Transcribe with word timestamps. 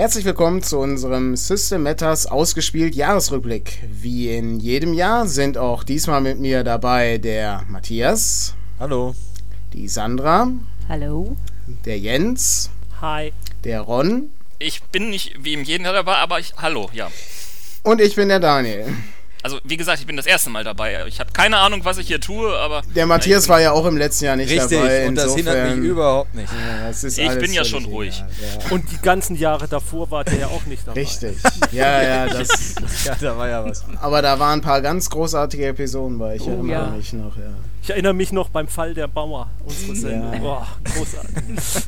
Herzlich 0.00 0.24
willkommen 0.24 0.62
zu 0.62 0.78
unserem 0.78 1.36
System 1.36 1.82
Matters 1.82 2.24
ausgespielt 2.24 2.94
Jahresrückblick. 2.94 3.80
Wie 3.86 4.34
in 4.34 4.58
jedem 4.58 4.94
Jahr 4.94 5.26
sind 5.26 5.58
auch 5.58 5.84
diesmal 5.84 6.22
mit 6.22 6.38
mir 6.40 6.64
dabei 6.64 7.18
der 7.18 7.66
Matthias. 7.68 8.54
Hallo. 8.78 9.14
Die 9.74 9.88
Sandra. 9.88 10.48
Hallo. 10.88 11.36
Der 11.84 11.98
Jens. 11.98 12.70
Hi. 13.02 13.34
Der 13.64 13.82
Ron. 13.82 14.30
Ich 14.58 14.82
bin 14.84 15.10
nicht 15.10 15.34
wie 15.44 15.52
im 15.52 15.64
jeden 15.64 15.84
Jahr 15.84 15.92
dabei, 15.92 16.16
aber 16.16 16.40
ich. 16.40 16.54
Hallo, 16.56 16.88
ja. 16.94 17.10
Und 17.82 18.00
ich 18.00 18.16
bin 18.16 18.30
der 18.30 18.40
Daniel. 18.40 18.86
Also, 19.42 19.58
wie 19.64 19.76
gesagt, 19.76 20.00
ich 20.00 20.06
bin 20.06 20.16
das 20.16 20.26
erste 20.26 20.50
Mal 20.50 20.64
dabei. 20.64 21.04
Ich 21.06 21.18
habe 21.18 21.32
keine 21.32 21.58
Ahnung, 21.58 21.84
was 21.84 21.98
ich 21.98 22.06
hier 22.06 22.20
tue, 22.20 22.54
aber. 22.58 22.82
Der 22.94 23.06
Matthias 23.06 23.48
war 23.48 23.60
ja 23.60 23.72
auch 23.72 23.86
im 23.86 23.96
letzten 23.96 24.26
Jahr 24.26 24.36
nicht 24.36 24.50
Richtig, 24.50 24.78
dabei. 24.78 25.08
und 25.08 25.14
das 25.14 25.34
hindert 25.34 25.76
mich 25.76 25.88
überhaupt 25.88 26.34
nicht. 26.34 26.52
Ja, 26.52 26.90
ich 27.32 27.38
bin 27.38 27.52
ja 27.52 27.64
schon 27.64 27.84
ruhig. 27.86 28.18
Ja. 28.18 28.70
Und 28.70 28.90
die 28.90 28.98
ganzen 28.98 29.36
Jahre 29.36 29.66
davor 29.66 30.10
war 30.10 30.24
der 30.24 30.38
ja 30.38 30.46
auch 30.48 30.64
nicht 30.66 30.86
dabei. 30.86 31.00
Richtig. 31.00 31.38
Ja, 31.72 32.02
ja, 32.02 32.26
das. 32.32 32.74
ja, 33.04 33.16
da 33.20 33.36
war 33.36 33.48
ja 33.48 33.64
was. 33.64 33.84
Aber 34.00 34.20
da 34.22 34.38
waren 34.38 34.60
ein 34.60 34.62
paar 34.62 34.82
ganz 34.82 35.08
großartige 35.08 35.68
Episoden 35.68 36.18
bei. 36.18 36.36
Ich 36.36 36.42
oh, 36.42 36.50
erinnere 36.50 36.72
ja. 36.72 36.90
mich 36.90 37.12
noch, 37.12 37.36
ja. 37.36 37.54
Ich 37.82 37.90
erinnere 37.90 38.12
mich 38.12 38.32
noch 38.32 38.50
beim 38.50 38.68
Fall 38.68 38.92
der 38.92 39.08
Bauer, 39.08 39.48
unsere 39.64 39.96
Sendung. 39.96 40.32
Ja. 40.34 40.38
Boah, 40.38 40.68
großartig. 40.84 41.32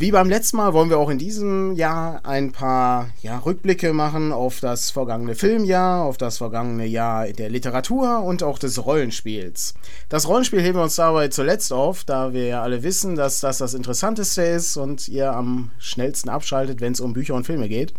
Wie 0.00 0.12
beim 0.12 0.30
letzten 0.30 0.56
Mal 0.56 0.72
wollen 0.72 0.88
wir 0.88 0.96
auch 0.96 1.10
in 1.10 1.18
diesem 1.18 1.74
Jahr 1.74 2.24
ein 2.24 2.52
paar 2.52 3.10
ja, 3.20 3.36
Rückblicke 3.36 3.92
machen 3.92 4.32
auf 4.32 4.58
das 4.58 4.90
vergangene 4.90 5.34
Filmjahr, 5.34 6.04
auf 6.04 6.16
das 6.16 6.38
vergangene 6.38 6.86
Jahr 6.86 7.26
der 7.26 7.50
Literatur 7.50 8.22
und 8.22 8.42
auch 8.42 8.58
des 8.58 8.82
Rollenspiels. 8.82 9.74
Das 10.08 10.26
Rollenspiel 10.26 10.62
heben 10.62 10.78
wir 10.78 10.84
uns 10.84 10.96
dabei 10.96 11.28
zuletzt 11.28 11.70
auf, 11.70 12.04
da 12.04 12.32
wir 12.32 12.46
ja 12.46 12.62
alle 12.62 12.82
wissen, 12.82 13.14
dass 13.14 13.40
das 13.40 13.58
das 13.58 13.74
Interessanteste 13.74 14.40
ist 14.40 14.78
und 14.78 15.06
ihr 15.06 15.34
am 15.34 15.70
schnellsten 15.78 16.30
abschaltet, 16.30 16.80
wenn 16.80 16.94
es 16.94 17.00
um 17.00 17.12
Bücher 17.12 17.34
und 17.34 17.44
Filme 17.44 17.68
geht. 17.68 17.92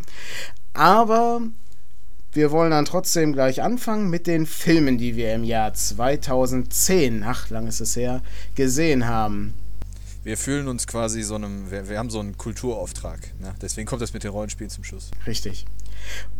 Aber 0.73 1.41
wir 2.33 2.49
wollen 2.49 2.71
dann 2.71 2.85
trotzdem 2.85 3.31
gleich 3.31 3.61
anfangen 3.61 4.09
mit 4.09 4.25
den 4.25 4.47
Filmen, 4.47 4.97
die 4.97 5.15
wir 5.15 5.35
im 5.35 5.43
Jahr 5.43 5.75
2010, 5.75 7.23
ach 7.23 7.51
lang 7.51 7.67
ist 7.67 7.79
es 7.79 7.95
her, 7.95 8.23
gesehen 8.55 9.07
haben. 9.07 9.53
Wir 10.23 10.37
fühlen 10.37 10.67
uns 10.67 10.85
quasi 10.85 11.23
so 11.23 11.35
einem, 11.35 11.71
wir, 11.71 11.89
wir 11.89 11.97
haben 11.97 12.09
so 12.09 12.19
einen 12.19 12.37
Kulturauftrag. 12.37 13.19
Ne? 13.39 13.53
Deswegen 13.61 13.87
kommt 13.87 14.01
das 14.01 14.13
mit 14.13 14.23
den 14.23 14.31
Rollenspielen 14.31 14.69
zum 14.69 14.83
Schluss. 14.83 15.09
Richtig. 15.25 15.65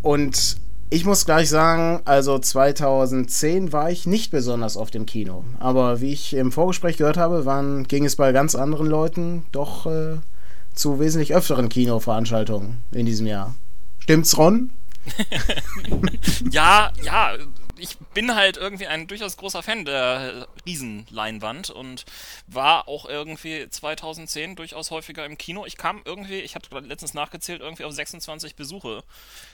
Und 0.02 0.58
ich 0.92 1.06
muss 1.06 1.26
gleich 1.26 1.50
sagen, 1.50 2.02
also 2.06 2.38
2010 2.38 3.72
war 3.72 3.90
ich 3.90 4.06
nicht 4.06 4.30
besonders 4.30 4.78
oft 4.78 4.94
im 4.94 5.06
Kino. 5.06 5.46
Aber 5.59 6.02
wie 6.02 6.12
ich 6.12 6.34
im 6.34 6.52
Vorgespräch 6.52 6.98
gehört 6.98 7.18
habe, 7.18 7.46
waren, 7.46 7.88
ging 7.88 8.06
es 8.06 8.18
bei 8.18 8.32
ganz 8.34 8.56
anderen 8.56 8.88
Leuten 8.88 9.46
doch 9.52 9.86
äh, 9.86 10.18
zu 10.74 11.00
wesentlich 11.00 11.34
öfteren 11.34 11.70
Kinoveranstaltungen 11.70 12.84
in 12.92 13.06
diesem 13.06 13.26
Jahr. 13.26 13.56
Stimmt's, 14.00 14.38
Ron? 14.38 14.72
ja, 16.52 16.92
ja, 17.02 17.36
bin 18.14 18.36
halt 18.36 18.58
irgendwie 18.58 18.88
ein 18.88 19.08
durchaus 19.08 19.38
großer 19.38 19.64
Fan 19.64 19.86
der 19.86 20.48
Riesenleinwand 20.66 21.70
und 21.70 22.06
war 22.48 22.88
auch 22.88 23.06
irgendwie 23.06 23.70
2010 23.70 24.56
durchaus 24.56 24.92
häufiger 24.92 25.26
im 25.26 25.38
Kino. 25.38 25.66
Ich 25.66 25.78
kam 25.78 26.02
irgendwie, 26.06 26.40
ich 26.40 26.56
hatte 26.56 26.78
letztens 26.80 27.13
nachgezählt, 27.13 27.62
irgendwie 27.62 27.86
auf 27.86 27.94
26 27.94 28.56
Besuche. 28.56 29.03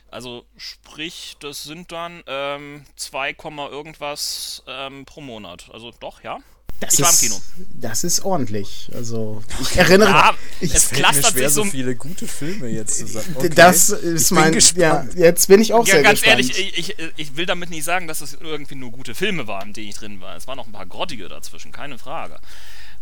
Also 0.09 0.45
sprich, 0.57 1.37
das 1.39 1.63
sind 1.63 1.91
dann 1.91 2.23
ähm, 2.27 2.85
2, 2.95 3.35
irgendwas 3.71 4.63
ähm, 4.67 5.05
pro 5.05 5.21
Monat. 5.21 5.69
Also 5.71 5.91
doch, 5.99 6.23
ja. 6.23 6.39
Das 6.79 6.93
ich 6.93 6.99
ist, 6.99 7.05
war 7.05 7.11
im 7.11 7.17
Kino. 7.19 7.41
Das 7.81 8.03
ist 8.03 8.23
ordentlich. 8.23 8.89
Also, 8.93 9.41
ich 9.61 9.75
erinnere 9.77 10.09
Ja, 10.09 10.33
ich, 10.59 10.73
es 10.75 10.89
clustert 10.91 11.31
schwer, 11.31 11.49
sich 11.49 11.55
so 11.55 11.63
so 11.63 11.69
viele 11.71 11.95
gute 11.95 12.27
Filme 12.27 12.67
jetzt 12.67 12.99
zu 12.99 13.07
sagen. 13.07 13.33
Okay. 13.35 13.49
Das 13.49 13.89
ist 13.89 14.31
mein. 14.31 14.51
gespannt. 14.53 15.13
Ja, 15.15 15.25
jetzt 15.25 15.47
bin 15.47 15.59
ich 15.61 15.73
auch 15.73 15.87
Ja, 15.87 15.95
sehr 15.95 16.03
ganz 16.03 16.21
gespannt. 16.21 16.49
ehrlich, 16.55 16.77
ich, 16.77 16.97
ich, 16.99 17.11
ich 17.15 17.35
will 17.35 17.45
damit 17.47 17.71
nicht 17.71 17.83
sagen, 17.83 18.07
dass 18.07 18.21
es 18.21 18.35
irgendwie 18.39 18.75
nur 18.75 18.91
gute 18.91 19.15
Filme 19.15 19.47
waren, 19.47 19.73
die 19.73 19.89
ich 19.89 19.95
drin 19.95 20.21
war. 20.21 20.35
Es 20.35 20.47
waren 20.47 20.57
noch 20.57 20.67
ein 20.67 20.71
paar 20.71 20.85
grottige 20.85 21.27
dazwischen, 21.29 21.71
keine 21.71 21.97
Frage. 21.97 22.37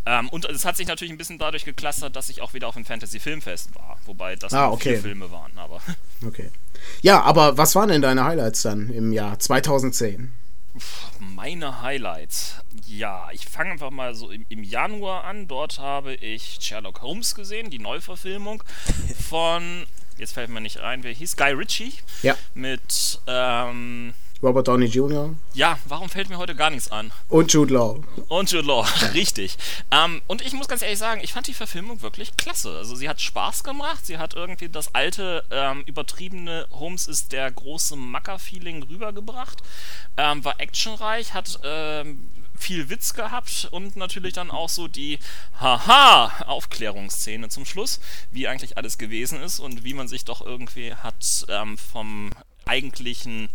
Ähm, 0.08 0.28
und 0.30 0.44
es 0.44 0.64
hat 0.64 0.76
sich 0.76 0.86
natürlich 0.86 1.12
ein 1.12 1.18
bisschen 1.18 1.38
dadurch 1.38 1.64
geklustert, 1.64 2.14
dass 2.16 2.28
ich 2.30 2.40
auch 2.40 2.54
wieder 2.54 2.68
auf 2.68 2.74
dem 2.74 2.84
Fantasy-Filmfest 2.84 3.74
war. 3.74 3.98
Wobei 4.06 4.36
das 4.36 4.52
Ah, 4.54 4.70
okay. 4.70 4.90
vier 4.94 5.02
Filme 5.02 5.30
waren, 5.32 5.50
aber. 5.58 5.80
Okay. 6.26 6.48
Ja, 7.02 7.22
aber 7.22 7.58
was 7.58 7.74
waren 7.74 7.88
denn 7.88 8.02
deine 8.02 8.24
Highlights 8.24 8.62
dann 8.62 8.88
im 8.90 9.12
Jahr 9.12 9.38
2010? 9.38 10.32
Meine 11.18 11.82
Highlights. 11.82 12.56
Ja, 12.86 13.28
ich 13.32 13.46
fange 13.46 13.72
einfach 13.72 13.90
mal 13.90 14.14
so 14.14 14.30
im, 14.30 14.46
im 14.48 14.62
Januar 14.62 15.24
an. 15.24 15.48
Dort 15.48 15.78
habe 15.78 16.14
ich 16.14 16.58
Sherlock 16.60 17.02
Holmes 17.02 17.34
gesehen, 17.34 17.70
die 17.70 17.78
Neuverfilmung 17.78 18.62
von. 19.28 19.86
Jetzt 20.18 20.32
fällt 20.32 20.48
mir 20.48 20.60
nicht 20.60 20.78
ein, 20.78 21.02
wer 21.02 21.12
hieß? 21.12 21.36
Guy 21.36 21.52
Ritchie. 21.52 21.92
Ja. 22.22 22.36
Mit. 22.54 23.20
Ähm, 23.26 24.14
Robert 24.42 24.68
Downey 24.68 24.86
Jr. 24.86 25.34
ja, 25.54 25.78
warum 25.86 26.10
fällt 26.10 26.28
mir 26.28 26.36
heute 26.36 26.54
gar 26.54 26.68
nichts 26.68 26.90
an? 26.90 27.10
und 27.28 27.52
Jude 27.52 27.72
Law. 27.72 28.00
Und 28.28 28.50
Jude 28.50 28.66
Law, 28.66 28.86
richtig. 29.14 29.56
Ähm, 29.90 30.20
und 30.26 30.42
ich 30.42 30.52
muss 30.52 30.68
ganz 30.68 30.82
ehrlich 30.82 30.98
sagen, 30.98 31.20
ich 31.24 31.32
fand 31.32 31.46
die 31.46 31.54
Verfilmung 31.54 32.02
wirklich 32.02 32.36
klasse. 32.36 32.76
Also 32.76 32.94
sie 32.94 33.08
hat 33.08 33.20
Spaß 33.20 33.64
gemacht, 33.64 34.04
sie 34.04 34.18
hat 34.18 34.34
irgendwie 34.34 34.68
das 34.68 34.94
alte, 34.94 35.42
ähm, 35.50 35.82
übertriebene 35.86 36.66
Holmes 36.70 37.06
ist 37.06 37.32
der 37.32 37.50
große 37.50 37.96
Macker-Feeling 37.96 38.82
rübergebracht, 38.82 39.62
ähm, 40.18 40.44
war 40.44 40.60
actionreich, 40.60 41.32
hat 41.32 41.58
ähm, 41.64 42.28
viel 42.58 42.88
Witz 42.88 43.14
gehabt 43.14 43.68
und 43.70 43.96
natürlich 43.96 44.34
dann 44.34 44.50
auch 44.50 44.68
so 44.68 44.88
die 44.88 45.18
Haha-Aufklärungsszene 45.60 47.48
zum 47.48 47.64
Schluss, 47.64 48.00
wie 48.32 48.48
eigentlich 48.48 48.76
alles 48.76 48.98
gewesen 48.98 49.42
ist 49.42 49.58
und 49.58 49.84
wie 49.84 49.94
man 49.94 50.08
sich 50.08 50.24
doch 50.24 50.44
irgendwie 50.44 50.94
hat 50.94 51.46
ähm, 51.48 51.78
vom 51.78 52.30
eigentlichen 52.64 53.48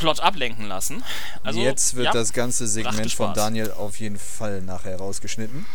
Plot 0.00 0.20
ablenken 0.20 0.66
lassen. 0.66 1.04
Also, 1.44 1.60
Jetzt 1.60 1.94
wird 1.94 2.06
ja, 2.06 2.12
das 2.12 2.32
ganze 2.32 2.66
Segment 2.66 3.12
von. 3.12 3.34
Daniel 3.34 3.70
auf 3.72 4.00
jeden 4.00 4.18
Fall 4.18 4.62
nachher 4.62 4.96
rausgeschnitten. 4.96 5.66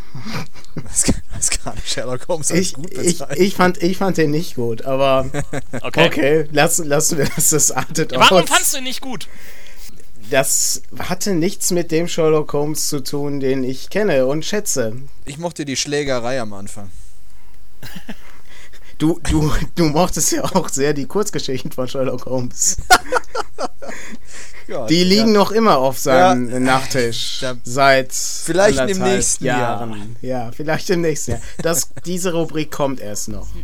Das, 0.83 1.05
das 1.33 1.49
kann 1.51 1.77
Sherlock 1.85 2.27
Holmes 2.27 2.51
als 2.51 2.59
Ich, 2.59 2.73
gut 2.73 2.91
ich, 2.91 3.21
ich, 3.21 3.55
fand, 3.55 3.81
ich 3.81 3.97
fand 3.97 4.17
den 4.17 4.31
nicht 4.31 4.55
gut, 4.55 4.83
aber 4.83 5.29
Okay. 5.81 6.07
okay, 6.07 6.49
lassen, 6.51 6.87
lassen 6.87 7.19
wir 7.19 7.29
das, 7.35 7.49
das 7.49 7.71
artet 7.71 8.11
Warum 8.13 8.39
aus. 8.39 8.49
fandst 8.49 8.73
du 8.73 8.79
ihn 8.79 8.83
nicht 8.83 9.01
gut? 9.01 9.27
Das 10.29 10.81
hatte 10.97 11.33
nichts 11.33 11.71
mit 11.71 11.91
dem 11.91 12.07
Sherlock 12.07 12.53
Holmes 12.53 12.89
zu 12.89 13.01
tun, 13.03 13.39
den 13.39 13.63
ich 13.63 13.89
kenne 13.89 14.25
und 14.25 14.43
schätze. 14.45 14.93
Ich 15.25 15.37
mochte 15.37 15.65
die 15.65 15.75
Schlägerei 15.75 16.39
am 16.41 16.53
Anfang. 16.53 16.89
Du, 18.97 19.19
du, 19.29 19.51
du 19.75 19.85
mochtest 19.85 20.31
ja 20.31 20.43
auch 20.43 20.69
sehr 20.69 20.93
die 20.93 21.05
Kurzgeschichten 21.05 21.71
von 21.71 21.87
Sherlock 21.87 22.25
Holmes. 22.25 22.77
Ja, 24.67 24.87
Die 24.87 25.03
liegen 25.03 25.31
noch 25.31 25.51
immer 25.51 25.77
auf 25.77 25.99
seinem 25.99 26.49
Ja. 26.49 26.59
Nachttisch. 26.59 27.37
Da- 27.41 27.53
seit 27.63 28.11
Vielleicht 28.11 28.79
im 28.89 28.97
nächsten 28.97 29.45
Jahren. 29.45 30.15
Ja, 30.23 30.51
vielleicht 30.51 30.89
im 30.89 31.01
nächsten 31.01 31.31
Jahr. 31.33 31.41
Das, 31.59 31.89
diese 32.03 32.33
Rubrik 32.33 32.71
kommt 32.71 32.99
erst 32.99 33.27
noch. 33.27 33.45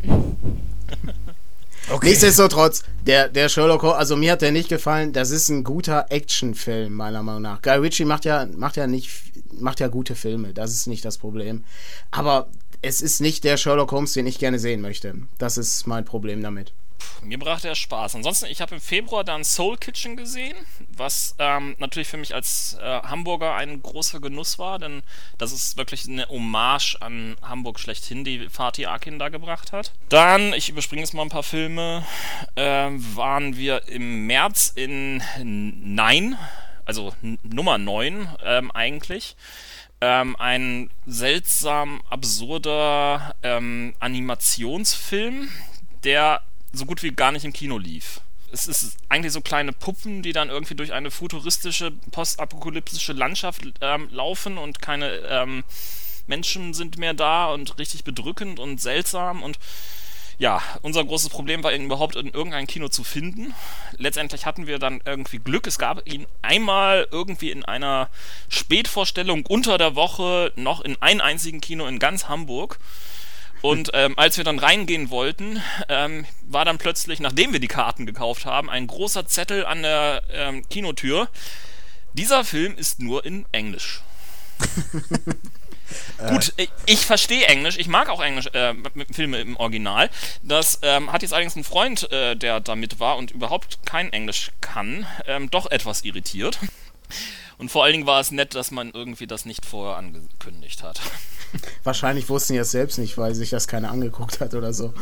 Okay. 1.91 2.09
Nichtsdestotrotz, 2.09 2.83
der, 3.05 3.27
der 3.27 3.49
Sherlock 3.49 3.81
Holmes, 3.81 3.97
also 3.97 4.15
mir 4.15 4.31
hat 4.33 4.41
der 4.41 4.51
nicht 4.51 4.69
gefallen, 4.69 5.11
das 5.11 5.29
ist 5.29 5.49
ein 5.49 5.63
guter 5.63 6.05
Actionfilm, 6.09 6.93
meiner 6.93 7.21
Meinung 7.21 7.41
nach. 7.41 7.61
Guy 7.61 7.77
Ritchie 7.77 8.05
macht 8.05 8.23
ja, 8.23 8.47
macht 8.55 8.77
ja 8.77 8.87
nicht, 8.87 9.09
macht 9.51 9.79
ja 9.81 9.89
gute 9.89 10.15
Filme, 10.15 10.53
das 10.53 10.71
ist 10.71 10.87
nicht 10.87 11.03
das 11.03 11.17
Problem. 11.17 11.65
Aber 12.09 12.49
es 12.81 13.01
ist 13.01 13.19
nicht 13.19 13.43
der 13.43 13.57
Sherlock 13.57 13.91
Holmes, 13.91 14.13
den 14.13 14.25
ich 14.25 14.39
gerne 14.39 14.57
sehen 14.57 14.81
möchte. 14.81 15.15
Das 15.37 15.57
ist 15.57 15.85
mein 15.85 16.05
Problem 16.05 16.41
damit. 16.41 16.73
Mir 17.23 17.37
brachte 17.37 17.67
er 17.67 17.75
Spaß. 17.75 18.15
Ansonsten, 18.15 18.45
ich 18.45 18.61
habe 18.61 18.75
im 18.75 18.81
Februar 18.81 19.23
dann 19.23 19.43
Soul 19.43 19.77
Kitchen 19.77 20.17
gesehen, 20.17 20.57
was 20.89 21.35
ähm, 21.39 21.75
natürlich 21.79 22.07
für 22.07 22.17
mich 22.17 22.33
als 22.33 22.77
äh, 22.81 23.01
Hamburger 23.03 23.55
ein 23.55 23.81
großer 23.81 24.19
Genuss 24.19 24.59
war, 24.59 24.79
denn 24.79 25.03
das 25.37 25.51
ist 25.51 25.77
wirklich 25.77 26.07
eine 26.07 26.27
Hommage 26.29 26.97
an 26.99 27.35
Hamburg 27.41 27.79
schlechthin, 27.79 28.23
die 28.23 28.49
Fatih 28.49 28.87
Akin 28.87 29.19
da 29.19 29.29
gebracht 29.29 29.71
hat. 29.71 29.93
Dann, 30.09 30.53
ich 30.53 30.69
überspringe 30.69 31.01
jetzt 31.01 31.13
mal 31.13 31.23
ein 31.23 31.29
paar 31.29 31.43
Filme, 31.43 32.05
ähm, 32.55 33.15
waren 33.15 33.55
wir 33.55 33.87
im 33.87 34.25
März 34.25 34.71
in 34.75 35.23
Nein, 35.37 36.37
also 36.85 37.13
N 37.21 37.37
Nummer 37.43 37.77
9 37.77 38.27
ähm, 38.43 38.71
eigentlich. 38.71 39.35
Ähm, 40.03 40.35
ein 40.37 40.89
seltsam 41.05 42.01
absurder 42.09 43.35
ähm, 43.43 43.93
Animationsfilm, 43.99 45.49
der 46.03 46.41
so 46.71 46.85
gut 46.85 47.03
wie 47.03 47.11
gar 47.11 47.31
nicht 47.31 47.45
im 47.45 47.53
Kino 47.53 47.77
lief. 47.77 48.21
Es 48.51 48.67
ist 48.67 48.97
eigentlich 49.07 49.31
so 49.31 49.41
kleine 49.41 49.71
Puppen, 49.71 50.23
die 50.23 50.33
dann 50.33 50.49
irgendwie 50.49 50.75
durch 50.75 50.91
eine 50.91 51.09
futuristische, 51.09 51.91
postapokalyptische 52.11 53.13
Landschaft 53.13 53.61
ähm, 53.79 54.09
laufen 54.11 54.57
und 54.57 54.81
keine 54.81 55.09
ähm, 55.29 55.63
Menschen 56.27 56.73
sind 56.73 56.97
mehr 56.97 57.13
da 57.13 57.51
und 57.51 57.77
richtig 57.79 58.03
bedrückend 58.03 58.59
und 58.59 58.81
seltsam 58.81 59.41
und 59.43 59.57
ja, 60.41 60.59
unser 60.81 61.05
großes 61.05 61.29
Problem 61.29 61.63
war 61.63 61.71
überhaupt 61.71 62.15
in 62.15 62.29
irgendein 62.31 62.65
Kino 62.65 62.89
zu 62.89 63.03
finden. 63.03 63.53
Letztendlich 63.97 64.47
hatten 64.47 64.65
wir 64.65 64.79
dann 64.79 64.99
irgendwie 65.05 65.37
Glück. 65.37 65.67
Es 65.67 65.77
gab 65.77 66.07
ihn 66.11 66.25
einmal 66.41 67.07
irgendwie 67.11 67.51
in 67.51 67.63
einer 67.63 68.09
Spätvorstellung 68.49 69.45
unter 69.45 69.77
der 69.77 69.93
Woche 69.95 70.51
noch 70.55 70.81
in 70.81 70.99
einem 70.99 71.21
einzigen 71.21 71.61
Kino 71.61 71.85
in 71.85 71.99
ganz 71.99 72.27
Hamburg. 72.27 72.79
Und 73.61 73.91
ähm, 73.93 74.17
als 74.17 74.37
wir 74.37 74.43
dann 74.43 74.59
reingehen 74.59 75.09
wollten, 75.09 75.61
ähm, 75.87 76.25
war 76.47 76.65
dann 76.65 76.77
plötzlich, 76.77 77.19
nachdem 77.19 77.53
wir 77.53 77.59
die 77.59 77.67
Karten 77.67 78.05
gekauft 78.05 78.45
haben, 78.45 78.69
ein 78.69 78.87
großer 78.87 79.27
Zettel 79.27 79.65
an 79.65 79.83
der 79.83 80.23
ähm, 80.31 80.67
Kinotür. 80.69 81.29
Dieser 82.13 82.43
Film 82.43 82.75
ist 82.75 82.99
nur 82.99 83.25
in 83.25 83.45
Englisch. 83.51 84.01
Gut, 86.29 86.53
ich, 86.57 86.69
ich 86.85 86.99
verstehe 87.05 87.45
Englisch, 87.45 87.77
ich 87.77 87.87
mag 87.87 88.09
auch 88.09 88.21
Englisch, 88.21 88.47
äh, 88.47 88.73
Filme 89.11 89.39
im 89.39 89.57
Original. 89.57 90.09
Das 90.41 90.79
ähm, 90.83 91.11
hat 91.11 91.21
jetzt 91.21 91.33
allerdings 91.33 91.55
ein 91.55 91.63
Freund, 91.63 92.11
äh, 92.11 92.35
der 92.35 92.59
da 92.59 92.75
mit 92.75 92.99
war 92.99 93.17
und 93.17 93.31
überhaupt 93.31 93.85
kein 93.85 94.13
Englisch 94.13 94.51
kann, 94.61 95.05
ähm, 95.27 95.49
doch 95.49 95.69
etwas 95.69 96.03
irritiert. 96.03 96.59
Und 97.57 97.69
vor 97.69 97.83
allen 97.83 97.93
Dingen 97.93 98.07
war 98.07 98.19
es 98.19 98.31
nett, 98.31 98.55
dass 98.55 98.71
man 98.71 98.91
irgendwie 98.91 99.27
das 99.27 99.45
nicht 99.45 99.65
vorher 99.65 99.97
angekündigt 99.97 100.81
hat. 100.83 101.01
Wahrscheinlich 101.83 102.29
wussten 102.29 102.53
die 102.53 102.59
es 102.59 102.71
selbst 102.71 102.97
nicht, 102.97 103.17
weil 103.17 103.33
sich 103.35 103.49
das 103.49 103.67
keiner 103.67 103.91
angeguckt 103.91 104.39
hat 104.39 104.53
oder 104.53 104.73
so. 104.73 104.93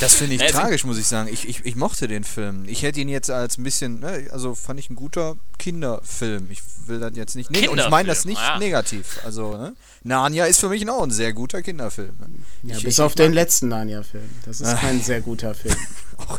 Das 0.00 0.14
finde 0.14 0.34
ich 0.36 0.42
Also- 0.42 0.58
tragisch, 0.58 0.84
muss 0.84 0.98
ich 0.98 1.06
sagen. 1.06 1.28
Ich, 1.32 1.48
ich, 1.48 1.64
ich 1.64 1.76
mochte 1.76 2.08
den 2.08 2.24
Film. 2.24 2.64
Ich 2.66 2.82
hätte 2.82 3.00
ihn 3.00 3.08
jetzt 3.08 3.30
als 3.30 3.58
ein 3.58 3.64
bisschen, 3.64 4.00
ne, 4.00 4.28
also 4.32 4.54
fand 4.54 4.78
ich 4.80 4.90
ein 4.90 4.96
guter 4.96 5.36
Kinderfilm. 5.58 6.48
Ich 6.50 6.62
will 6.86 7.00
das 7.00 7.12
jetzt 7.14 7.36
nicht 7.36 7.50
neg- 7.50 7.68
Und 7.70 7.78
ich 7.78 7.88
meine 7.88 8.08
das 8.08 8.24
nicht 8.24 8.40
ja. 8.40 8.58
negativ. 8.58 9.20
Also, 9.24 9.56
ne? 9.56 9.74
Narnia 10.06 10.44
ist 10.44 10.60
für 10.60 10.68
mich 10.68 10.88
auch 10.88 11.02
ein 11.02 11.10
sehr 11.10 11.32
guter 11.32 11.62
Kinderfilm. 11.62 12.14
Ja, 12.62 12.76
ich, 12.76 12.84
bis 12.84 12.94
ich, 12.94 13.00
auf 13.00 13.12
ich 13.12 13.16
den 13.16 13.32
letzten 13.32 13.68
Narnia-Film. 13.68 14.28
Das 14.44 14.60
ist 14.60 14.76
kein 14.76 15.00
sehr 15.02 15.20
guter 15.22 15.54
Film. 15.54 15.74
Oh. 16.28 16.36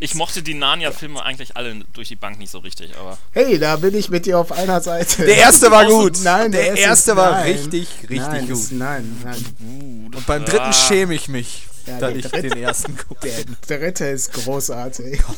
Ich 0.00 0.14
mochte 0.16 0.42
die 0.42 0.54
Narnia-Filme 0.54 1.22
eigentlich 1.22 1.56
alle 1.56 1.76
durch 1.92 2.08
die 2.08 2.16
Bank 2.16 2.38
nicht 2.38 2.50
so 2.50 2.58
richtig, 2.58 2.96
aber. 2.98 3.18
Hey, 3.30 3.58
da 3.58 3.76
bin 3.76 3.94
ich 3.96 4.10
mit 4.10 4.26
dir 4.26 4.38
auf 4.38 4.50
einer 4.52 4.80
Seite. 4.80 5.24
Der 5.24 5.36
erste 5.36 5.70
war 5.70 5.86
gut. 5.86 6.18
Nein, 6.24 6.50
der 6.52 6.66
erste 6.68 6.80
erste 6.82 7.10
ist- 7.12 7.16
war 7.16 7.30
nein. 7.32 7.52
richtig, 7.52 7.88
richtig 8.02 8.18
nein, 8.18 8.46
gut. 8.48 8.56
Ist, 8.56 8.72
nein, 8.72 9.20
nein. 9.24 10.10
Und 10.14 10.26
beim 10.26 10.44
dritten 10.44 10.58
Ah. 10.64 10.72
schäme 10.72 11.14
ich 11.14 11.28
mich, 11.28 11.66
Ja, 11.86 11.98
dass 12.00 12.10
der 12.10 12.16
ich 12.18 12.26
dritte- 12.26 12.48
den 12.50 12.58
ersten 12.62 12.96
gucke. 12.96 13.30
Der 13.68 13.78
dritte 13.78 14.06
ist 14.06 14.32
großartig. 14.32 15.20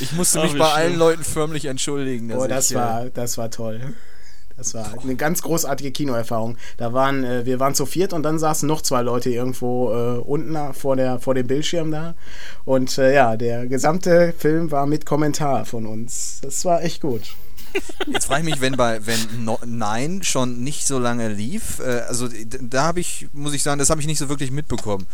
Ich 0.00 0.12
musste 0.12 0.42
mich 0.42 0.58
bei 0.58 0.70
allen 0.70 0.96
Leuten 0.96 1.24
förmlich 1.24 1.64
entschuldigen. 1.66 2.28
Boah, 2.28 2.46
das 2.48 2.70
ich, 2.70 2.76
äh, 2.76 2.80
war, 2.80 3.04
das 3.06 3.38
war 3.38 3.50
toll. 3.50 3.94
Das 4.56 4.72
war 4.74 4.86
eine 5.02 5.16
ganz 5.16 5.42
großartige 5.42 5.92
Kinoerfahrung. 5.92 6.56
Da 6.78 6.92
waren, 6.92 7.24
äh, 7.24 7.44
wir 7.44 7.60
waren 7.60 7.74
zu 7.74 7.84
viert 7.84 8.12
und 8.12 8.22
dann 8.22 8.38
saßen 8.38 8.66
noch 8.66 8.80
zwei 8.80 9.02
Leute 9.02 9.30
irgendwo 9.30 9.92
äh, 9.92 10.18
unten 10.18 10.56
vor, 10.72 10.96
der, 10.96 11.20
vor 11.20 11.34
dem 11.34 11.46
Bildschirm 11.46 11.90
da. 11.90 12.14
Und 12.64 12.96
äh, 12.98 13.14
ja, 13.14 13.36
der 13.36 13.66
gesamte 13.66 14.34
Film 14.38 14.70
war 14.70 14.86
mit 14.86 15.04
Kommentar 15.04 15.66
von 15.66 15.86
uns. 15.86 16.40
Das 16.42 16.64
war 16.64 16.82
echt 16.82 17.02
gut. 17.02 17.22
Jetzt 18.06 18.26
frage 18.26 18.40
ich 18.40 18.54
mich, 18.54 18.60
wenn 18.60 18.76
bei 18.76 19.04
wenn 19.04 19.44
no, 19.44 19.58
Nein 19.66 20.22
schon 20.22 20.62
nicht 20.62 20.86
so 20.86 20.98
lange 20.98 21.28
lief, 21.28 21.80
äh, 21.80 22.00
also 22.08 22.28
da 22.60 22.84
habe 22.84 23.00
ich, 23.00 23.28
muss 23.32 23.52
ich 23.52 23.62
sagen, 23.62 23.78
das 23.78 23.90
habe 23.90 24.00
ich 24.00 24.06
nicht 24.06 24.18
so 24.18 24.28
wirklich 24.28 24.50
mitbekommen. 24.50 25.06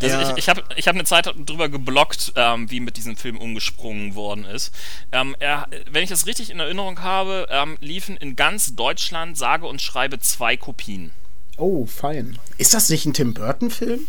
Also 0.00 0.32
ich, 0.32 0.38
ich 0.38 0.48
habe 0.48 0.62
ich 0.76 0.86
hab 0.88 0.94
eine 0.94 1.04
Zeit 1.04 1.32
drüber 1.46 1.68
geblockt, 1.68 2.32
ähm, 2.36 2.70
wie 2.70 2.80
mit 2.80 2.96
diesem 2.96 3.16
Film 3.16 3.36
umgesprungen 3.38 4.14
worden 4.14 4.44
ist. 4.44 4.72
Ähm, 5.12 5.34
er, 5.40 5.66
wenn 5.90 6.02
ich 6.02 6.10
das 6.10 6.26
richtig 6.26 6.50
in 6.50 6.60
Erinnerung 6.60 7.00
habe, 7.02 7.46
ähm, 7.50 7.76
liefen 7.80 8.16
in 8.16 8.36
ganz 8.36 8.74
Deutschland 8.76 9.36
sage 9.36 9.66
und 9.66 9.82
schreibe 9.82 10.18
zwei 10.20 10.56
Kopien. 10.56 11.10
Oh, 11.56 11.86
fein. 11.86 12.38
Ist 12.58 12.74
das 12.74 12.88
nicht 12.88 13.04
ein 13.06 13.14
Tim 13.14 13.34
Burton-Film? 13.34 14.06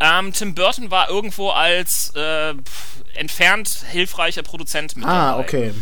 Ähm, 0.00 0.32
Tim 0.32 0.54
Burton 0.54 0.90
war 0.90 1.10
irgendwo 1.10 1.50
als 1.50 2.12
äh, 2.14 2.54
entfernt 3.14 3.84
hilfreicher 3.90 4.42
Produzent 4.42 4.96
mit 4.96 5.04
Ah, 5.04 5.32
dabei. 5.32 5.40
okay. 5.42 5.74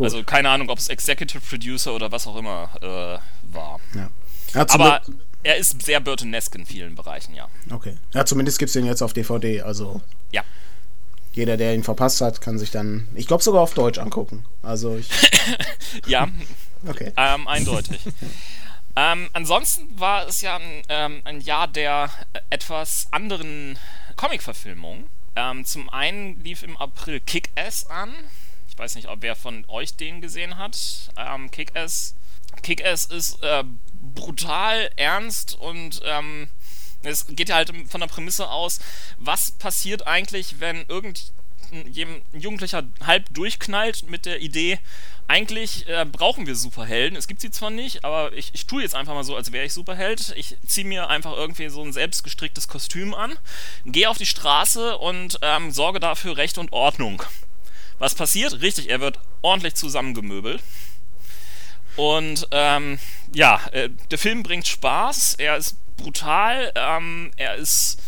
Also 0.00 0.22
keine 0.24 0.48
Ahnung, 0.50 0.68
ob 0.70 0.78
es 0.78 0.88
Executive 0.88 1.40
Producer 1.48 1.94
oder 1.94 2.10
was 2.10 2.26
auch 2.26 2.36
immer 2.36 2.70
äh, 2.80 3.18
war. 3.54 3.80
ja. 3.94 4.08
Ja, 4.54 4.64
Aber 4.70 5.00
Glück- 5.04 5.16
er 5.46 5.56
ist 5.56 5.80
sehr 5.82 6.00
Burtonesk 6.00 6.54
in 6.56 6.66
vielen 6.66 6.94
Bereichen, 6.96 7.34
ja. 7.34 7.48
okay. 7.72 7.96
Ja, 8.12 8.26
zumindest 8.26 8.58
gibt 8.58 8.68
es 8.68 8.72
den 8.74 8.84
jetzt 8.84 9.00
auf 9.02 9.12
DVD. 9.12 9.62
Also 9.62 10.00
Ja. 10.32 10.42
jeder, 11.32 11.56
der 11.56 11.74
ihn 11.74 11.84
verpasst 11.84 12.20
hat, 12.20 12.40
kann 12.40 12.58
sich 12.58 12.70
dann, 12.70 13.06
ich 13.14 13.26
glaube, 13.26 13.42
sogar 13.42 13.62
auf 13.62 13.74
Deutsch 13.74 13.98
angucken. 13.98 14.44
Also 14.62 14.96
ich, 14.96 15.08
Ja, 16.06 16.28
okay. 16.86 17.12
Ähm, 17.16 17.46
eindeutig. 17.46 18.00
ähm, 18.96 19.28
ansonsten 19.32 19.98
war 19.98 20.26
es 20.26 20.40
ja 20.40 20.56
ein, 20.56 20.82
ähm, 20.88 21.22
ein 21.24 21.40
Jahr 21.40 21.68
der 21.68 22.10
äh, 22.32 22.40
etwas 22.50 23.06
anderen 23.12 23.78
Comic-Verfilmungen. 24.16 25.06
Ähm, 25.36 25.64
zum 25.64 25.88
einen 25.90 26.42
lief 26.42 26.62
im 26.62 26.76
April 26.76 27.20
Kick-Ass 27.20 27.88
an. 27.88 28.12
Ich 28.68 28.76
weiß 28.78 28.96
nicht, 28.96 29.08
ob 29.08 29.22
wer 29.22 29.36
von 29.36 29.64
euch 29.68 29.94
den 29.94 30.20
gesehen 30.20 30.58
hat. 30.58 30.76
Ähm, 31.16 31.50
Kick-Ass 31.50 32.14
Kick-Ass 32.62 33.06
ist 33.06 33.42
äh, 33.42 33.64
brutal 34.14 34.90
ernst 34.96 35.54
und 35.54 36.00
ähm, 36.04 36.48
es 37.02 37.26
geht 37.28 37.48
ja 37.48 37.56
halt 37.56 37.72
von 37.88 38.00
der 38.00 38.08
Prämisse 38.08 38.48
aus, 38.48 38.80
was 39.18 39.52
passiert 39.52 40.06
eigentlich, 40.06 40.56
wenn 40.60 40.84
irgend 40.88 41.32
jem- 41.90 42.22
ein 42.32 42.40
Jugendlicher 42.40 42.84
halb 43.04 43.32
durchknallt 43.32 44.08
mit 44.10 44.26
der 44.26 44.40
Idee, 44.40 44.78
eigentlich 45.28 45.88
äh, 45.88 46.04
brauchen 46.04 46.46
wir 46.46 46.54
Superhelden. 46.54 47.18
Es 47.18 47.26
gibt 47.26 47.40
sie 47.40 47.50
zwar 47.50 47.70
nicht, 47.70 48.04
aber 48.04 48.32
ich, 48.32 48.50
ich 48.54 48.66
tue 48.66 48.82
jetzt 48.82 48.94
einfach 48.94 49.14
mal 49.14 49.24
so, 49.24 49.34
als 49.34 49.50
wäre 49.50 49.64
ich 49.64 49.72
Superheld. 49.72 50.32
Ich 50.36 50.56
ziehe 50.66 50.86
mir 50.86 51.08
einfach 51.08 51.32
irgendwie 51.32 51.68
so 51.68 51.82
ein 51.82 51.92
selbstgestricktes 51.92 52.68
Kostüm 52.68 53.12
an, 53.14 53.36
gehe 53.84 54.08
auf 54.08 54.18
die 54.18 54.26
Straße 54.26 54.96
und 54.98 55.38
ähm, 55.42 55.72
sorge 55.72 55.98
dafür 55.98 56.36
Recht 56.36 56.58
und 56.58 56.72
Ordnung. 56.72 57.22
Was 57.98 58.14
passiert? 58.14 58.60
Richtig, 58.60 58.88
er 58.88 59.00
wird 59.00 59.18
ordentlich 59.42 59.74
zusammengemöbelt. 59.74 60.62
Und 61.96 62.46
ähm, 62.50 62.98
ja, 63.34 63.60
äh, 63.72 63.88
der 64.10 64.18
Film 64.18 64.42
bringt 64.42 64.66
Spaß, 64.66 65.36
er 65.38 65.56
ist 65.56 65.76
brutal, 65.96 66.72
ähm, 66.74 67.30
er 67.36 67.54
ist 67.56 67.98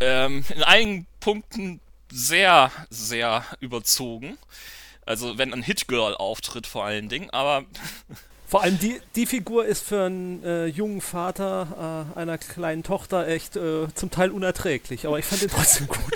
ähm, 0.00 0.44
in 0.54 0.62
einigen 0.62 1.06
Punkten 1.20 1.80
sehr, 2.10 2.70
sehr 2.88 3.44
überzogen. 3.60 4.38
Also 5.04 5.38
wenn 5.38 5.52
ein 5.52 5.62
Hit-Girl 5.62 6.16
auftritt 6.16 6.66
vor 6.66 6.84
allen 6.84 7.08
Dingen, 7.08 7.30
aber 7.30 7.64
Vor 8.48 8.62
allem 8.62 8.78
die, 8.78 9.00
die 9.16 9.26
Figur 9.26 9.66
ist 9.66 9.84
für 9.84 10.04
einen 10.04 10.44
äh, 10.44 10.66
jungen 10.66 11.00
Vater 11.00 12.06
äh, 12.14 12.18
einer 12.18 12.38
kleinen 12.38 12.84
Tochter 12.84 13.26
echt 13.26 13.56
äh, 13.56 13.88
zum 13.92 14.12
Teil 14.12 14.30
unerträglich, 14.30 15.04
aber 15.04 15.18
ich 15.18 15.24
fand 15.24 15.42
ihn 15.42 15.48
trotzdem 15.48 15.88
gut. 15.88 16.14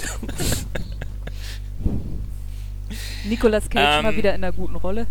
Nicolas 3.25 3.69
Cage 3.69 3.99
Ähm, 3.99 4.05
mal 4.05 4.17
wieder 4.17 4.33
in 4.33 4.45
einer 4.45 4.53
guten 4.53 4.77
Rolle. 4.77 5.09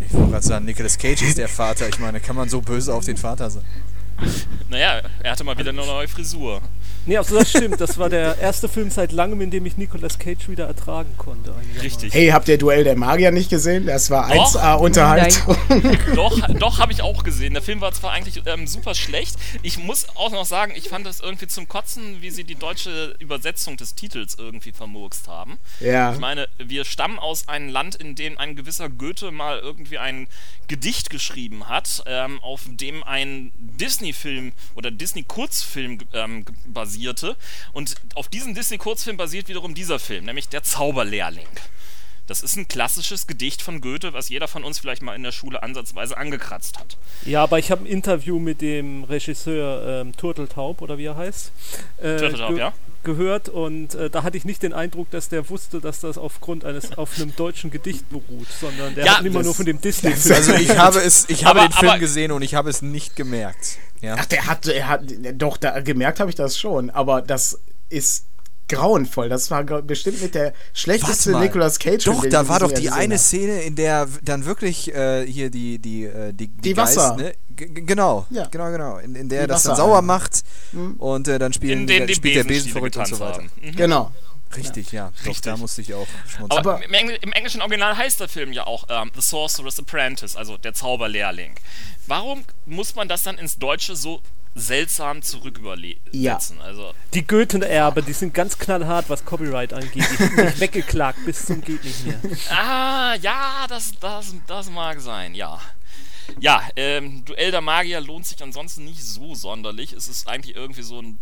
Ich 0.00 0.12
wollte 0.12 0.30
gerade 0.30 0.46
sagen, 0.46 0.64
Nicolas 0.64 0.98
Cage 0.98 1.22
ist 1.22 1.38
der 1.38 1.48
Vater. 1.48 1.88
Ich 1.88 1.98
meine, 1.98 2.20
kann 2.20 2.36
man 2.36 2.48
so 2.48 2.60
böse 2.60 2.94
auf 2.94 3.04
den 3.04 3.16
Vater 3.16 3.50
sein? 3.50 3.64
naja, 4.68 5.02
er 5.22 5.32
hatte 5.32 5.44
mal 5.44 5.56
wieder 5.56 5.70
eine 5.70 5.84
neue 5.84 6.08
Frisur. 6.08 6.60
Nee, 7.06 7.16
also 7.16 7.38
das 7.38 7.50
stimmt, 7.50 7.80
das 7.80 7.98
war 7.98 8.08
der 8.08 8.38
erste 8.38 8.68
Film 8.68 8.90
seit 8.90 9.12
langem, 9.12 9.40
in 9.40 9.50
dem 9.50 9.66
ich 9.66 9.76
Nicolas 9.76 10.18
Cage 10.18 10.48
wieder 10.48 10.66
ertragen 10.66 11.12
konnte. 11.16 11.54
Richtig. 11.82 12.12
Hey, 12.14 12.28
habt 12.28 12.48
ihr 12.48 12.58
Duell 12.58 12.84
der 12.84 12.96
Magier 12.96 13.30
nicht 13.30 13.50
gesehen? 13.50 13.86
Das 13.86 14.10
war 14.10 14.28
Doch. 14.34 14.54
1A 14.54 14.74
Unterhaltung. 14.78 15.56
Doch, 16.14 16.38
doch 16.58 16.78
habe 16.78 16.92
ich 16.92 17.02
auch 17.02 17.24
gesehen. 17.24 17.54
Der 17.54 17.62
Film 17.62 17.80
war 17.80 17.92
zwar 17.92 18.12
eigentlich 18.12 18.42
ähm, 18.46 18.66
super 18.66 18.94
schlecht. 18.94 19.36
Ich 19.62 19.78
muss 19.78 20.06
auch 20.16 20.30
noch 20.30 20.44
sagen, 20.46 20.72
ich 20.76 20.88
fand 20.88 21.06
das 21.06 21.20
irgendwie 21.20 21.46
zum 21.46 21.68
Kotzen, 21.68 22.20
wie 22.22 22.30
sie 22.30 22.44
die 22.44 22.54
deutsche 22.56 23.14
Übersetzung 23.18 23.76
des 23.76 23.94
Titels 23.94 24.36
irgendwie 24.38 24.72
vermurkst 24.72 25.28
haben. 25.28 25.58
Ja. 25.80 26.12
Ich 26.12 26.18
meine, 26.18 26.48
wir 26.58 26.84
stammen 26.84 27.18
aus 27.18 27.48
einem 27.48 27.68
Land, 27.68 27.94
in 27.96 28.14
dem 28.14 28.38
ein 28.38 28.56
gewisser 28.56 28.88
Goethe 28.88 29.30
mal 29.30 29.58
irgendwie 29.58 29.98
ein 29.98 30.28
Gedicht 30.68 31.10
geschrieben 31.10 31.68
hat, 31.68 32.02
ähm, 32.06 32.38
auf 32.42 32.62
dem 32.68 33.02
ein 33.02 33.50
Disney-Film 33.58 34.52
oder 34.76 34.90
Disney-Kurzfilm 34.90 35.98
ähm, 36.12 36.44
ge- 36.44 36.54
basierte. 36.90 37.36
Und 37.72 37.94
auf 38.14 38.28
diesem 38.28 38.54
Disney-Kurzfilm 38.54 39.16
basiert 39.16 39.48
wiederum 39.48 39.74
dieser 39.74 39.98
Film, 39.98 40.24
nämlich 40.24 40.48
Der 40.48 40.62
Zauberlehrling. 40.62 41.46
Das 42.26 42.42
ist 42.42 42.56
ein 42.56 42.68
klassisches 42.68 43.26
Gedicht 43.26 43.60
von 43.60 43.80
Goethe, 43.80 44.12
was 44.12 44.28
jeder 44.28 44.46
von 44.46 44.62
uns 44.62 44.78
vielleicht 44.78 45.02
mal 45.02 45.16
in 45.16 45.24
der 45.24 45.32
Schule 45.32 45.64
ansatzweise 45.64 46.16
angekratzt 46.16 46.78
hat. 46.78 46.96
Ja, 47.24 47.42
aber 47.42 47.58
ich 47.58 47.72
habe 47.72 47.82
ein 47.82 47.86
Interview 47.86 48.38
mit 48.38 48.60
dem 48.60 49.02
Regisseur 49.02 50.02
ähm, 50.02 50.16
Turteltaub 50.16 50.80
oder 50.80 50.96
wie 50.96 51.06
er 51.06 51.16
heißt. 51.16 51.50
Äh, 51.98 52.16
Turteltaub, 52.18 52.56
ja. 52.56 52.72
Gehört 53.02 53.48
und 53.48 53.94
äh, 53.94 54.10
da 54.10 54.22
hatte 54.22 54.36
ich 54.36 54.44
nicht 54.44 54.62
den 54.62 54.72
Eindruck, 54.74 55.10
dass 55.10 55.28
der 55.30 55.48
wusste, 55.48 55.80
dass 55.80 56.00
das 56.00 56.18
aufgrund 56.18 56.64
eines 56.66 56.98
auf 56.98 57.16
einem 57.16 57.34
deutschen 57.34 57.70
Gedicht 57.70 58.08
beruht, 58.10 58.46
sondern 58.60 58.94
der 58.94 59.06
Ja, 59.06 59.18
hat 59.18 59.24
immer 59.24 59.42
nur 59.42 59.54
von 59.54 59.64
dem 59.64 59.80
Disney-Film. 59.80 60.34
Also 60.34 60.52
ich 60.54 60.76
habe 60.76 60.98
es, 60.98 61.24
ich 61.28 61.44
habe 61.46 61.60
Aber- 61.60 61.68
den 61.68 61.72
Film 61.72 61.90
aber- 61.92 61.98
gesehen 61.98 62.30
und 62.32 62.42
ich 62.42 62.54
habe 62.54 62.68
es 62.68 62.82
nicht 62.82 63.16
gemerkt. 63.16 63.78
Ja. 64.02 64.16
Ach, 64.18 64.26
der 64.26 64.46
hat, 64.46 64.66
er 64.68 64.88
hat, 64.88 65.02
doch, 65.34 65.56
da, 65.56 65.80
gemerkt 65.80 66.20
habe 66.20 66.30
ich 66.30 66.36
das 66.36 66.58
schon, 66.58 66.90
aber 66.90 67.22
das 67.22 67.58
ist 67.88 68.26
grauenvoll. 68.70 69.28
Das 69.28 69.50
war 69.50 69.62
bestimmt 69.64 70.22
mit 70.22 70.34
der 70.34 70.52
schlechteste. 70.72 71.38
Nicolas 71.38 71.78
Cage. 71.78 72.04
Doch, 72.04 72.24
da 72.26 72.48
war 72.48 72.60
doch 72.60 72.72
die 72.72 72.90
eine. 72.90 73.18
Szene, 73.18 73.62
in 73.62 73.74
der 73.76 74.08
dann 74.22 74.44
wirklich 74.46 74.94
äh, 74.94 75.26
hier 75.26 75.50
die 75.50 75.78
die 75.78 76.04
äh, 76.04 76.32
die, 76.32 76.48
Die 76.48 76.76
Wasser. 76.76 77.16
ne? 77.16 77.34
G 77.50 77.66
g- 77.66 77.82
genau, 77.82 78.26
Ja. 78.30 78.46
genau, 78.46 78.70
genau, 78.70 78.96
in, 78.98 79.14
in 79.14 79.28
der 79.28 79.42
Die 79.42 79.48
das 79.48 79.64
dann 79.64 79.72
Wassereimer. 79.72 79.92
sauer 79.92 80.02
macht 80.02 80.42
und 80.98 81.28
äh, 81.28 81.38
dann 81.38 81.52
spielen 81.52 81.86
In 81.88 82.06
die 82.06 82.14
spielt 82.14 82.36
der 82.36 82.44
Besen 82.44 82.70
verrückt 82.72 82.96
und 82.96 83.06
so 83.06 83.20
weiter. 83.20 83.42
Mhm. 83.60 83.76
Genau. 83.76 84.12
Richtig, 84.56 84.90
ja. 84.90 85.12
Doch, 85.20 85.26
Richtig. 85.26 85.42
da 85.42 85.56
musste 85.56 85.80
ich 85.80 85.94
auch 85.94 86.08
schmunzeln. 86.26 86.58
Aber, 86.58 86.74
Aber- 86.76 86.84
im, 86.84 86.92
Engl 86.92 87.16
im 87.20 87.32
englischen 87.32 87.60
Original 87.60 87.96
heißt 87.96 88.18
der 88.18 88.28
Film 88.28 88.52
ja 88.52 88.66
auch 88.66 88.84
ähm, 88.88 89.10
The 89.14 89.20
Sorcerer's 89.20 89.78
Apprentice, 89.78 90.34
also 90.34 90.56
der 90.56 90.74
Zauberlehrling. 90.74 91.52
Warum 92.08 92.42
muss 92.66 92.96
man 92.96 93.06
das 93.06 93.22
dann 93.22 93.38
ins 93.38 93.58
Deutsche 93.58 93.94
so 93.94 94.20
seltsam 94.54 95.22
zurückübersetzen. 95.22 96.58
Ja. 96.58 96.62
Also, 96.62 96.92
Die 97.14 97.26
Goethe-Erbe, 97.26 98.02
die 98.02 98.12
sind 98.12 98.34
ganz 98.34 98.58
knallhart, 98.58 99.08
was 99.08 99.24
Copyright 99.24 99.72
angeht. 99.72 100.04
Die 100.10 100.16
sind 100.16 100.36
nicht 100.36 100.60
weggeklagt 100.60 101.24
bis 101.24 101.46
zum 101.46 101.62
geht 101.62 101.82
nicht 101.84 102.06
mehr. 102.06 102.20
ah, 102.50 103.14
ja, 103.14 103.66
das, 103.68 103.92
das, 104.00 104.34
das 104.46 104.70
mag 104.70 105.00
sein, 105.00 105.34
ja. 105.34 105.60
Ja, 106.38 106.62
ähm, 106.76 107.24
Duell 107.24 107.50
der 107.50 107.60
Magier 107.60 108.00
lohnt 108.00 108.26
sich 108.26 108.42
ansonsten 108.42 108.84
nicht 108.84 109.02
so 109.02 109.34
sonderlich. 109.34 109.92
Es 109.92 110.08
ist 110.08 110.28
eigentlich 110.28 110.54
irgendwie 110.56 110.82
so 110.82 111.00
ein 111.00 111.18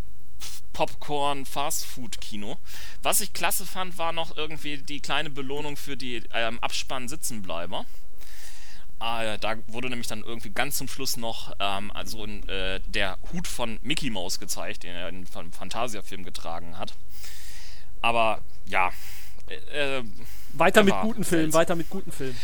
Popcorn-Fast-Food-Kino. 0.75 2.57
Was 3.03 3.21
ich 3.21 3.33
klasse 3.33 3.67
fand, 3.67 3.99
war 3.99 4.13
noch 4.13 4.37
irgendwie 4.37 4.79
die 4.79 5.01
kleine 5.01 5.31
Belohnung 5.31 5.77
für 5.77 5.97
die 5.97 6.23
ähm, 6.33 6.59
Abspann-Sitzenbleiber. 6.61 7.85
Ah, 9.01 9.37
da 9.37 9.57
wurde 9.69 9.89
nämlich 9.91 10.09
dann 10.09 10.25
irgendwie 10.25 10.51
ganz 10.51 10.77
zum 10.77 10.89
Schluss 10.89 11.17
noch 11.17 11.55
ähm, 11.61 11.93
also 11.93 12.25
in, 12.25 12.49
äh, 12.49 12.81
der 12.89 13.17
Hut 13.33 13.47
von 13.47 13.79
Mickey 13.83 14.11
Mouse 14.11 14.41
gezeigt, 14.41 14.83
den 14.83 14.95
er 14.95 15.09
in 15.09 15.27
einem 15.33 15.53
Fantasia-Film 15.53 16.25
getragen 16.25 16.77
hat. 16.79 16.95
Aber 18.01 18.41
ja. 18.67 18.91
Äh, 19.73 20.03
Weiter 20.53 20.83
der 20.83 20.95
mit 20.95 21.03
guten 21.03 21.25
Filmen, 21.25 21.53
weiter 21.55 21.75
mit 21.75 21.89
guten 21.91 22.13
Filmen. 22.13 22.37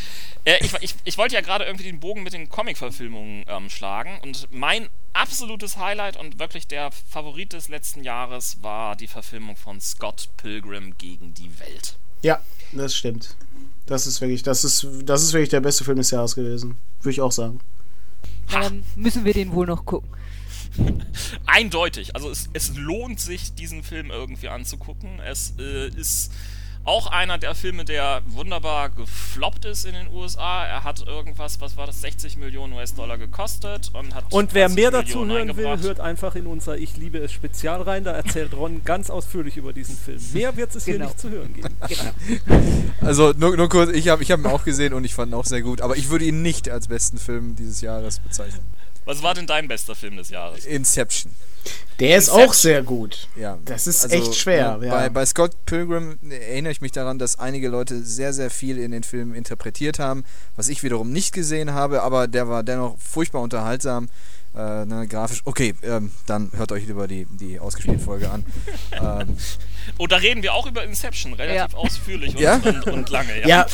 Äh, 0.44 0.58
ich, 0.64 0.72
ich, 0.80 0.94
ich 1.04 1.18
wollte 1.18 1.34
ja 1.34 1.40
gerade 1.40 1.64
irgendwie 1.64 1.84
den 1.84 2.00
Bogen 2.00 2.22
mit 2.22 2.32
den 2.32 2.48
Comic-Verfilmungen 2.48 3.44
ähm, 3.48 3.68
schlagen 3.68 4.18
und 4.22 4.48
mein 4.50 4.88
absolutes 5.12 5.76
Highlight 5.76 6.16
und 6.16 6.38
wirklich 6.38 6.66
der 6.66 6.90
Favorit 6.90 7.52
des 7.52 7.68
letzten 7.68 8.02
Jahres 8.02 8.62
war 8.62 8.96
die 8.96 9.06
Verfilmung 9.06 9.56
von 9.56 9.80
Scott 9.80 10.28
Pilgrim 10.36 10.96
gegen 10.98 11.34
die 11.34 11.58
Welt. 11.60 11.96
Ja, 12.22 12.40
das 12.72 12.94
stimmt. 12.94 13.36
Das 13.86 14.06
ist 14.06 14.20
wirklich, 14.20 14.42
das 14.42 14.64
ist, 14.64 14.86
das 15.04 15.22
ist 15.22 15.32
wirklich 15.32 15.50
der 15.50 15.60
beste 15.60 15.84
Film 15.84 15.98
des 15.98 16.10
Jahres 16.10 16.34
gewesen. 16.34 16.76
Würde 17.00 17.10
ich 17.10 17.20
auch 17.20 17.32
sagen. 17.32 17.60
Na, 18.50 18.60
dann 18.60 18.82
müssen 18.96 19.24
wir 19.24 19.34
den 19.34 19.52
wohl 19.52 19.66
noch 19.66 19.84
gucken. 19.84 20.10
Eindeutig. 21.46 22.14
Also 22.16 22.30
es, 22.30 22.48
es 22.52 22.76
lohnt 22.76 23.20
sich, 23.20 23.54
diesen 23.54 23.82
Film 23.82 24.10
irgendwie 24.10 24.48
anzugucken. 24.48 25.20
Es 25.20 25.54
äh, 25.58 25.88
ist 25.88 26.32
auch 26.84 27.06
einer 27.06 27.38
der 27.38 27.54
Filme, 27.54 27.84
der 27.84 28.22
wunderbar 28.26 28.90
gefloppt 28.90 29.64
ist 29.64 29.84
in 29.86 29.94
den 29.94 30.08
USA. 30.12 30.64
Er 30.64 30.84
hat 30.84 31.06
irgendwas, 31.06 31.60
was 31.60 31.76
war 31.76 31.86
das, 31.86 32.00
60 32.02 32.36
Millionen 32.36 32.74
US-Dollar 32.74 33.18
gekostet 33.18 33.90
und 33.94 34.14
hat 34.14 34.24
Und 34.30 34.52
wer 34.54 34.66
20 34.68 34.76
mehr 34.82 34.90
dazu 34.90 35.18
Millionen 35.20 35.56
hören 35.56 35.56
will, 35.56 35.82
hört 35.82 36.00
einfach 36.00 36.34
in 36.34 36.46
unser 36.46 36.76
Ich 36.76 36.96
liebe 36.96 37.18
es 37.18 37.32
Spezial 37.32 37.82
rein. 37.82 38.04
Da 38.04 38.12
erzählt 38.12 38.52
Ron 38.54 38.82
ganz 38.84 39.10
ausführlich 39.10 39.56
über 39.56 39.72
diesen 39.72 39.96
Film. 39.96 40.20
Mehr 40.32 40.56
wird 40.56 40.74
es 40.74 40.84
hier 40.84 40.94
Genau. 40.94 41.06
nicht 41.06 41.20
zu 41.20 41.30
hören 41.30 41.54
geben. 41.54 41.74
Also 43.00 43.32
nur, 43.36 43.56
nur 43.56 43.68
kurz, 43.68 43.90
ich 43.90 44.08
habe 44.08 44.22
ich 44.22 44.30
hab 44.30 44.40
ihn 44.40 44.46
auch 44.46 44.64
gesehen 44.64 44.94
und 44.94 45.04
ich 45.04 45.14
fand 45.14 45.30
ihn 45.32 45.34
auch 45.34 45.44
sehr 45.44 45.62
gut, 45.62 45.80
aber 45.80 45.96
ich 45.96 46.08
würde 46.10 46.24
ihn 46.24 46.42
nicht 46.42 46.70
als 46.70 46.88
besten 46.88 47.18
Film 47.18 47.54
dieses 47.56 47.80
Jahres 47.80 48.18
bezeichnen. 48.20 48.62
Was 49.04 49.22
war 49.22 49.34
denn 49.34 49.46
dein 49.46 49.68
bester 49.68 49.94
Film 49.94 50.16
des 50.16 50.30
Jahres? 50.30 50.64
Inception. 50.64 51.32
Der 52.00 52.16
ist 52.18 52.28
Inception. 52.28 52.48
auch 52.48 52.54
sehr 52.54 52.82
gut. 52.82 53.28
Ja. 53.36 53.58
Das 53.64 53.86
ist 53.86 54.02
Also, 54.04 54.16
echt 54.16 54.34
schwer. 54.34 54.78
äh, 54.82 54.86
ja. 54.86 54.94
Bei, 54.94 55.08
bei 55.08 55.24
Scott 55.26 55.52
Pilgrim 55.66 56.18
erinnere 56.28 56.72
ich 56.72 56.80
mich 56.80 56.92
daran, 56.92 57.18
dass 57.18 57.38
einige 57.38 57.68
Leute 57.68 58.02
sehr, 58.02 58.32
sehr 58.32 58.50
viel 58.50 58.78
in 58.78 58.90
den 58.90 59.02
Film 59.02 59.34
interpretiert 59.34 59.98
haben, 59.98 60.24
was 60.56 60.68
ich 60.68 60.82
wiederum 60.82 61.10
nicht 61.12 61.32
gesehen 61.32 61.72
habe, 61.72 62.02
aber 62.02 62.26
der 62.28 62.48
war 62.48 62.62
dennoch 62.62 62.98
furchtbar 62.98 63.40
unterhaltsam. 63.42 64.08
Äh, 64.56 64.84
ne, 64.84 65.06
grafisch. 65.08 65.42
Okay, 65.44 65.74
ähm, 65.82 66.10
dann 66.26 66.50
hört 66.54 66.70
euch 66.70 66.86
lieber 66.86 67.08
die, 67.08 67.26
die 67.26 67.58
ausgespielte 67.58 67.98
Folge 68.02 68.30
an. 68.30 68.44
ähm, 68.92 69.36
Oh, 69.98 70.06
da 70.06 70.16
reden 70.16 70.42
wir 70.42 70.54
auch 70.54 70.66
über 70.66 70.84
Inception, 70.84 71.34
relativ 71.34 71.72
Ja. 71.72 71.78
ausführlich 71.78 72.34
und, 72.36 72.40
Ja? 72.42 72.56
und, 72.64 72.86
und 72.86 73.10
lange. 73.10 73.40
Ja. 73.42 73.46
Ja, 73.48 73.66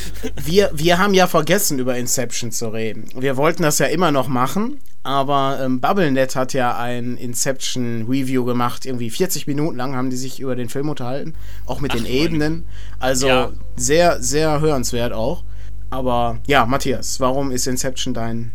wir, 0.45 0.71
wir 0.75 0.99
haben 0.99 1.14
ja 1.14 1.26
vergessen, 1.26 1.79
über 1.79 1.97
Inception 1.97 2.52
zu 2.52 2.69
reden. 2.69 3.09
Wir 3.17 3.37
wollten 3.37 3.62
das 3.62 3.79
ja 3.79 3.87
immer 3.87 4.11
noch 4.12 4.29
machen, 4.29 4.81
aber 5.02 5.61
ähm, 5.62 5.81
BubbleNet 5.81 6.37
hat 6.37 6.52
ja 6.52 6.76
ein 6.76 7.17
Inception-Review 7.17 8.45
gemacht. 8.45 8.87
Irgendwie 8.87 9.11
40 9.11 9.47
Minuten 9.47 9.76
lang 9.76 9.95
haben 9.97 10.11
die 10.11 10.17
sich 10.17 10.40
über 10.40 10.57
den 10.57 10.69
Film 10.69 10.88
unterhalten, 10.88 11.35
auch 11.67 11.81
mit 11.81 11.93
Ach, 11.93 11.97
den 11.97 12.07
Ebenen. 12.07 12.64
Also 12.99 13.26
Ja. 13.29 13.50
sehr, 13.76 14.23
sehr 14.23 14.61
hörenswert 14.61 15.12
auch. 15.12 15.45
Aber 15.90 16.38
ja, 16.47 16.67
Matthias, 16.67 17.19
warum 17.21 17.50
ist 17.50 17.67
Inception 17.67 18.14
dein 18.14 18.52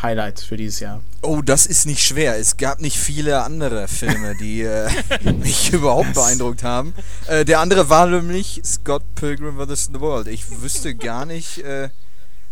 Highlight 0.00 0.40
für 0.40 0.56
dieses 0.56 0.78
Jahr? 0.80 1.00
Oh, 1.22 1.42
das 1.42 1.66
ist 1.66 1.84
nicht 1.86 2.04
schwer. 2.06 2.38
Es 2.38 2.56
gab 2.56 2.80
nicht 2.80 2.98
viele 2.98 3.42
andere 3.42 3.88
Filme, 3.88 4.36
die 4.36 4.62
äh, 4.62 4.88
mich 5.32 5.72
überhaupt 5.72 6.14
beeindruckt 6.14 6.62
haben. 6.62 6.94
Äh, 7.26 7.44
der 7.44 7.60
andere 7.60 7.88
war 7.88 8.06
nämlich 8.06 8.60
Scott 8.64 9.02
Pilgrim 9.16 9.56
vs. 9.58 9.90
The 9.92 10.00
World. 10.00 10.28
Ich 10.28 10.62
wüsste 10.62 10.94
gar 10.94 11.24
nicht, 11.26 11.58
äh, 11.64 11.88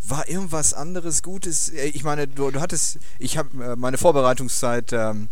war 0.08 0.28
irgendwas 0.28 0.74
anderes 0.74 1.22
Gutes? 1.22 1.68
Äh, 1.68 1.86
Ich 1.88 2.02
meine, 2.02 2.26
du, 2.26 2.50
du 2.50 2.60
hattest, 2.60 2.98
ich 3.20 3.38
habe 3.38 3.64
äh, 3.64 3.76
meine 3.76 3.98
Vorbereitungszeit. 3.98 4.92
Ähm, 4.92 5.28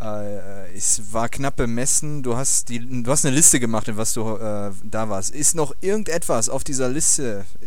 äh, 0.00 0.76
es 0.76 1.12
war 1.12 1.28
knapp 1.28 1.56
bemessen. 1.56 2.22
Du 2.22 2.36
hast 2.36 2.68
die, 2.68 3.02
du 3.02 3.10
hast 3.10 3.24
eine 3.24 3.34
Liste 3.34 3.58
gemacht, 3.60 3.88
in 3.88 3.96
was 3.96 4.12
du 4.12 4.36
äh, 4.36 4.70
da 4.84 5.08
warst. 5.08 5.30
Ist 5.30 5.54
noch 5.54 5.74
irgendetwas 5.80 6.48
auf 6.48 6.64
dieser 6.64 6.88
Liste, 6.88 7.44
äh, 7.62 7.66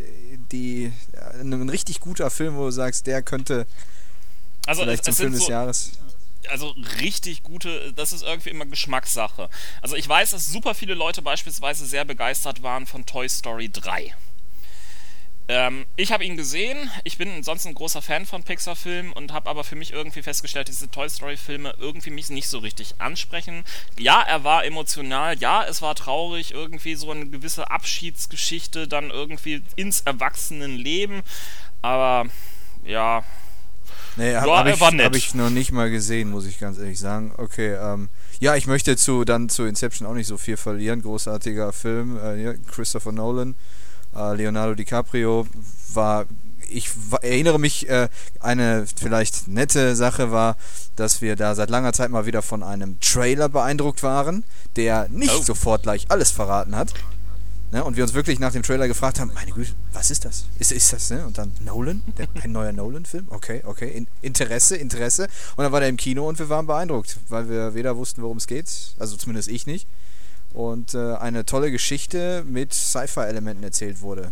die 0.52 0.92
äh, 1.14 1.42
ein 1.42 1.70
richtig 1.70 2.00
guter 2.00 2.30
Film, 2.30 2.58
wo 2.58 2.66
du 2.66 2.72
sagst, 2.72 3.08
der 3.08 3.22
könnte 3.22 3.66
Also 4.66 4.82
vielleicht 4.84 5.02
es, 5.02 5.06
zum 5.06 5.16
Film 5.16 5.32
sind 5.34 5.40
des 5.40 5.46
so, 5.46 5.52
Jahres? 5.52 5.92
also 6.50 6.76
richtig 7.02 7.44
gute, 7.44 7.94
das 7.94 8.14
ist 8.14 8.24
irgendwie 8.24 8.50
immer 8.50 8.66
Geschmackssache. 8.66 9.50
Also 9.82 9.96
ich 9.96 10.08
weiß, 10.08 10.32
dass 10.32 10.52
super 10.52 10.74
viele 10.74 10.94
Leute 10.94 11.22
beispielsweise 11.22 11.86
sehr 11.86 12.06
begeistert 12.06 12.64
waren 12.64 12.86
von 12.86 13.06
Toy 13.06 13.28
Story 13.28 13.70
3. 13.70 14.14
Ähm, 15.52 15.86
ich 15.96 16.12
habe 16.12 16.24
ihn 16.24 16.38
gesehen, 16.38 16.92
ich 17.04 17.18
bin 17.18 17.42
sonst 17.42 17.66
ein 17.66 17.74
großer 17.74 18.04
Fan 18.04 18.28
von 18.28 18.44
Pixar-Filmen 18.44 19.12
und 19.12 19.34
habe 19.34 19.50
aber 19.50 19.64
für 19.64 19.76
mich 19.76 19.92
irgendwie 19.92 20.22
festgestellt, 20.22 20.70
dass 20.70 20.78
diese 20.78 20.92
Toy 20.92 21.10
Story-Filme 21.10 21.74
irgendwie 21.80 22.12
mich 22.12 22.30
nicht 22.30 22.48
so 22.48 22.60
richtig 22.60 22.94
ansprechen. 23.00 23.64
Ja, 23.98 24.22
er 24.22 24.44
war 24.44 24.64
emotional, 24.64 25.40
ja, 25.40 25.66
es 25.66 25.82
war 25.82 25.96
traurig, 25.96 26.54
irgendwie 26.54 26.94
so 26.94 27.10
eine 27.10 27.26
gewisse 27.26 27.72
Abschiedsgeschichte 27.72 28.88
dann 28.88 29.10
irgendwie 29.10 29.64
ins 29.76 30.02
Erwachsenenleben, 30.02 31.24
aber 31.82 32.28
ja, 32.86 33.24
Nee, 34.18 34.36
habe 34.36 34.48
Ja, 34.48 34.58
hab 34.58 34.68
ich, 34.68 34.80
war 34.80 34.92
nett. 34.92 35.06
hab 35.06 35.16
ich 35.16 35.34
noch 35.34 35.50
nicht 35.50 35.72
mal 35.72 35.90
gesehen, 35.90 36.30
muss 36.30 36.46
ich 36.46 36.60
ganz 36.60 36.78
ehrlich 36.78 37.00
sagen. 37.00 37.32
Okay, 37.38 37.74
ähm, 37.74 38.10
ja, 38.40 38.56
ich 38.56 38.68
möchte 38.68 38.98
zu 38.98 39.24
dann 39.24 39.50
zu 39.50 39.64
Inception 39.66 40.08
auch 40.08 40.14
nicht 40.14 40.28
so 40.28 40.38
viel 40.38 40.58
verlieren. 40.58 41.02
Großartiger 41.02 41.72
Film, 41.74 42.18
äh, 42.18 42.58
Christopher 42.70 43.12
Nolan, 43.14 43.56
Leonardo 44.28 44.76
DiCaprio 44.76 45.48
war. 45.94 46.26
Ich 46.72 46.90
erinnere 47.22 47.60
mich, 47.60 47.90
äh, 47.90 48.10
eine 48.40 48.86
vielleicht 48.96 49.48
nette 49.48 49.96
Sache 49.96 50.32
war, 50.32 50.56
dass 50.96 51.20
wir 51.22 51.36
da 51.36 51.56
seit 51.56 51.70
langer 51.72 51.94
Zeit 51.94 52.12
mal 52.12 52.28
wieder 52.28 52.44
von 52.44 52.62
einem 52.62 53.00
Trailer 53.00 53.50
beeindruckt 53.50 54.04
waren, 54.04 54.44
der 54.76 55.08
nicht 55.10 55.34
Oh. 55.34 55.42
sofort 55.42 55.84
gleich 55.84 56.06
alles 56.10 56.30
verraten 56.30 56.76
hat. 56.76 56.94
Ne, 57.72 57.84
und 57.84 57.96
wir 57.98 58.04
uns 58.04 58.16
wirklich 58.16 58.40
nach 58.40 58.52
dem 58.52 58.64
Trailer 58.64 58.88
gefragt 58.88 59.20
haben, 59.20 59.32
meine 59.36 59.52
Güte, 59.52 59.74
was 59.94 60.10
ist 60.10 60.26
das? 60.26 60.46
Ist, 60.58 60.72
ist 60.72 60.92
das, 60.92 61.12
ne? 61.12 61.24
Und 61.26 61.38
dann 61.38 61.52
Nolan, 61.64 62.02
der, 62.18 62.28
ein 62.44 62.52
neuer 62.52 62.72
Nolan-Film? 62.72 63.28
Okay, 63.30 63.62
okay. 63.64 63.90
In, 63.90 64.08
Interesse, 64.24 64.76
Interesse. 64.76 65.28
Und 65.56 65.64
dann 65.64 65.72
war 65.72 65.80
der 65.80 65.90
im 65.90 65.98
Kino 65.98 66.28
und 66.28 66.40
wir 66.40 66.50
waren 66.50 66.66
beeindruckt, 66.66 67.18
weil 67.30 67.48
wir 67.48 67.76
weder 67.76 67.96
wussten, 67.96 68.24
worum 68.24 68.38
es 68.38 68.48
geht, 68.48 68.68
also 68.98 69.18
zumindest 69.18 69.50
ich 69.50 69.68
nicht. 69.68 69.88
Und 70.54 70.94
äh, 70.94 71.16
eine 71.16 71.46
tolle 71.46 71.72
Geschichte 71.72 72.44
mit 72.46 72.74
Sci-Fi-Elementen 72.74 73.64
erzählt 73.64 74.02
wurde. 74.02 74.32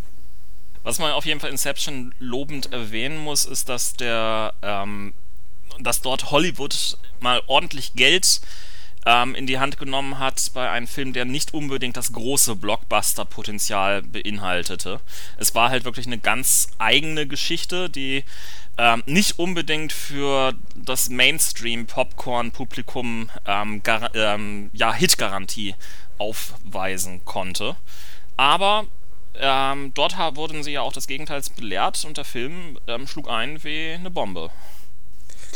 Was 0.83 0.99
man 0.99 1.11
auf 1.11 1.25
jeden 1.25 1.39
Fall 1.39 1.49
Inception 1.49 2.13
lobend 2.19 2.71
erwähnen 2.71 3.17
muss, 3.17 3.45
ist, 3.45 3.69
dass 3.69 3.93
der, 3.93 4.53
ähm, 4.61 5.13
dass 5.79 6.01
dort 6.01 6.31
Hollywood 6.31 6.97
mal 7.19 7.41
ordentlich 7.47 7.93
Geld 7.93 8.41
ähm, 9.05 9.35
in 9.35 9.45
die 9.47 9.59
Hand 9.59 9.79
genommen 9.79 10.19
hat 10.19 10.51
bei 10.53 10.69
einem 10.69 10.87
Film, 10.87 11.11
der 11.13 11.23
nicht 11.25 11.53
unbedingt 11.53 11.97
das 11.97 12.13
große 12.13 12.55
Blockbuster-Potenzial 12.55 14.01
beinhaltete. 14.01 15.01
Es 15.37 15.53
war 15.55 15.69
halt 15.69 15.83
wirklich 15.85 16.07
eine 16.07 16.19
ganz 16.19 16.69
eigene 16.77 17.27
Geschichte, 17.27 17.89
die 17.89 18.23
ähm, 18.77 19.03
nicht 19.05 19.39
unbedingt 19.39 19.93
für 19.93 20.53
das 20.75 21.09
Mainstream-Popcorn-Publikum 21.09 23.29
ähm, 23.45 23.81
ähm, 24.13 24.69
ja, 24.73 24.93
Hit-Garantie 24.93 25.75
aufweisen 26.17 27.23
konnte. 27.25 27.75
Aber 28.35 28.85
ähm, 29.39 29.91
dort 29.93 30.17
wurden 30.35 30.63
sie 30.63 30.71
ja 30.71 30.81
auch 30.81 30.93
des 30.93 31.07
Gegenteils 31.07 31.49
belehrt 31.49 32.03
und 32.05 32.17
der 32.17 32.25
Film 32.25 32.79
ähm, 32.87 33.07
schlug 33.07 33.29
ein 33.29 33.63
wie 33.63 33.91
eine 33.91 34.09
Bombe. 34.09 34.49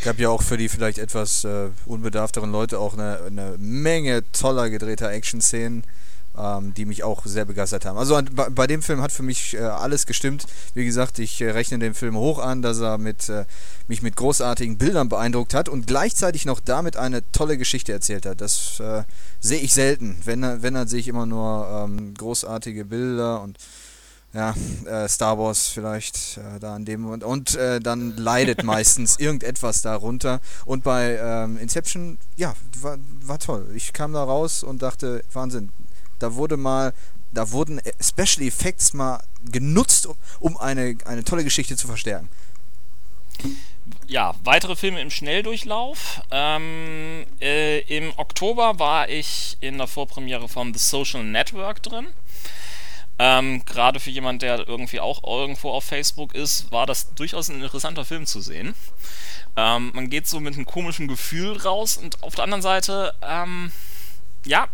gab 0.04 0.20
ja 0.20 0.30
auch 0.30 0.42
für 0.42 0.58
die 0.58 0.70
vielleicht 0.70 0.98
etwas 0.98 1.44
äh, 1.44 1.70
unbedarfteren 1.86 2.52
Leute 2.52 2.80
auch 2.80 2.94
eine, 2.94 3.20
eine 3.26 3.56
Menge 3.58 4.24
toller 4.32 4.70
gedrehter 4.70 5.12
Action-Szenen, 5.12 5.84
ähm, 6.42 6.74
die 6.74 6.86
mich 6.86 7.04
auch 7.04 7.26
sehr 7.26 7.46
begeistert 7.46 7.86
haben. 7.86 7.98
Also 7.98 8.20
bei, 8.32 8.50
bei 8.50 8.68
dem 8.68 8.82
Film 8.82 9.02
hat 9.02 9.12
für 9.12 9.24
mich 9.24 9.54
äh, 9.54 9.60
alles 9.60 10.06
gestimmt. 10.06 10.46
Wie 10.74 10.86
gesagt, 10.86 11.20
ich 11.20 11.40
äh, 11.42 11.52
rechne 11.52 11.80
den 11.80 11.94
Film 11.94 12.16
hoch 12.16 12.40
an, 12.40 12.62
dass 12.62 12.80
er 12.80 12.98
mit, 12.98 13.30
äh, 13.30 13.46
mich 13.88 14.02
mit 14.02 14.16
großartigen 14.16 14.78
Bildern 14.78 15.10
beeindruckt 15.10 15.54
hat 15.54 15.70
und 15.70 15.88
gleichzeitig 15.88 16.46
noch 16.46 16.60
damit 16.60 16.98
eine 16.98 17.30
tolle 17.32 17.58
Geschichte 17.58 17.92
erzählt 17.92 18.26
hat. 18.26 18.42
Das 18.42 18.80
äh, 18.80 19.04
sehe 19.40 19.60
ich 19.60 19.74
selten. 19.74 20.18
Wenn, 20.26 20.42
wenn 20.62 20.74
dann 20.74 20.88
sehe 20.88 21.00
ich 21.00 21.08
immer 21.08 21.26
nur 21.26 21.86
ähm, 21.86 22.14
großartige 22.16 22.86
Bilder 22.86 23.42
und 23.42 23.58
ja, 24.34 24.56
äh, 24.86 25.10
Star 25.10 25.38
Wars 25.38 25.68
vielleicht 25.68 26.38
äh, 26.38 26.60
da 26.60 26.76
an 26.76 26.86
dem 26.86 27.06
und, 27.06 27.24
und 27.24 27.56
äh, 27.56 27.82
dann 27.82 28.16
leidet 28.16 28.64
meistens 28.64 29.20
irgendetwas 29.20 29.82
darunter. 29.82 30.40
Und 30.66 30.84
bei 30.84 31.18
ähm, 31.22 31.58
Inception, 31.58 32.18
ja, 32.38 32.54
war, 32.80 32.98
war 33.24 33.40
toll. 33.40 33.68
Ich 33.76 33.92
kam 33.92 34.14
da 34.14 34.24
raus 34.24 34.64
und 34.64 34.82
dachte, 34.82 35.24
Wahnsinn, 35.34 35.70
da 36.22 36.36
wurde 36.36 36.58
mal, 36.58 36.94
da 37.32 37.52
wurden 37.52 37.82
Special 38.00 38.46
Effects 38.46 38.94
mal 38.94 39.22
genutzt, 39.52 40.08
um, 40.40 40.58
eine, 40.58 40.98
eine 41.06 41.24
tolle 41.24 41.44
Geschichte 41.44 41.76
zu 41.76 41.88
verstärken. 41.88 42.30
Ja, 44.08 44.36
weitere 44.44 44.76
Filme 44.76 45.02
im 45.02 45.10
Schnelldurchlauf. 45.10 46.22
Ähm, 46.32 47.26
äh, 47.40 47.80
Im 47.82 48.14
Oktober 48.18 48.78
war 48.78 49.10
ich 49.10 49.58
in 49.62 49.78
der 49.78 49.88
Vorpremiere 49.88 50.48
von 50.48 50.74
The 50.74 50.80
Social 50.80 51.24
Network 51.24 51.82
drin. 51.82 52.08
Ähm, 53.20 53.64
Gerade 53.66 54.00
für 54.00 54.10
jemanden, 54.10 54.40
der 54.40 54.68
irgendwie 54.68 55.00
auch 55.00 55.24
irgendwo 55.24 55.72
auf 55.72 55.84
Facebook 55.84 56.34
ist, 56.36 56.72
war 56.72 56.86
das 56.86 57.14
durchaus 57.14 57.50
ein 57.50 57.62
interessanter 57.62 58.06
Film 58.06 58.26
zu 58.26 58.42
sehen. 58.42 58.74
Ähm, 59.56 59.92
man 59.94 60.10
geht 60.10 60.28
so 60.28 60.40
mit 60.40 60.56
einem 60.56 60.66
komischen 60.66 61.08
Gefühl 61.08 61.58
raus 61.58 61.98
und 61.98 62.24
auf 62.24 62.36
der 62.36 62.46
anderen 62.46 62.62
Seite, 62.62 63.14
ähm, 63.22 63.72
ja, 64.46 64.68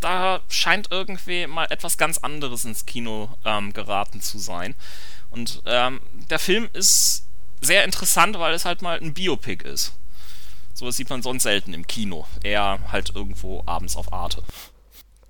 da 0.00 0.40
scheint 0.48 0.88
irgendwie 0.90 1.46
mal 1.46 1.66
etwas 1.70 1.98
ganz 1.98 2.18
anderes 2.18 2.64
ins 2.64 2.86
Kino 2.86 3.30
ähm, 3.44 3.72
geraten 3.72 4.20
zu 4.20 4.38
sein. 4.38 4.74
Und 5.30 5.62
ähm, 5.66 6.00
der 6.30 6.38
Film 6.38 6.68
ist 6.72 7.24
sehr 7.60 7.84
interessant, 7.84 8.38
weil 8.38 8.54
es 8.54 8.64
halt 8.64 8.82
mal 8.82 8.98
ein 8.98 9.14
Biopic 9.14 9.64
ist. 9.64 9.92
Sowas 10.74 10.96
sieht 10.96 11.10
man 11.10 11.22
sonst 11.22 11.42
selten 11.42 11.74
im 11.74 11.86
Kino. 11.86 12.26
Eher 12.42 12.78
halt 12.92 13.14
irgendwo 13.14 13.62
abends 13.66 13.96
auf 13.96 14.12
Arte 14.12 14.42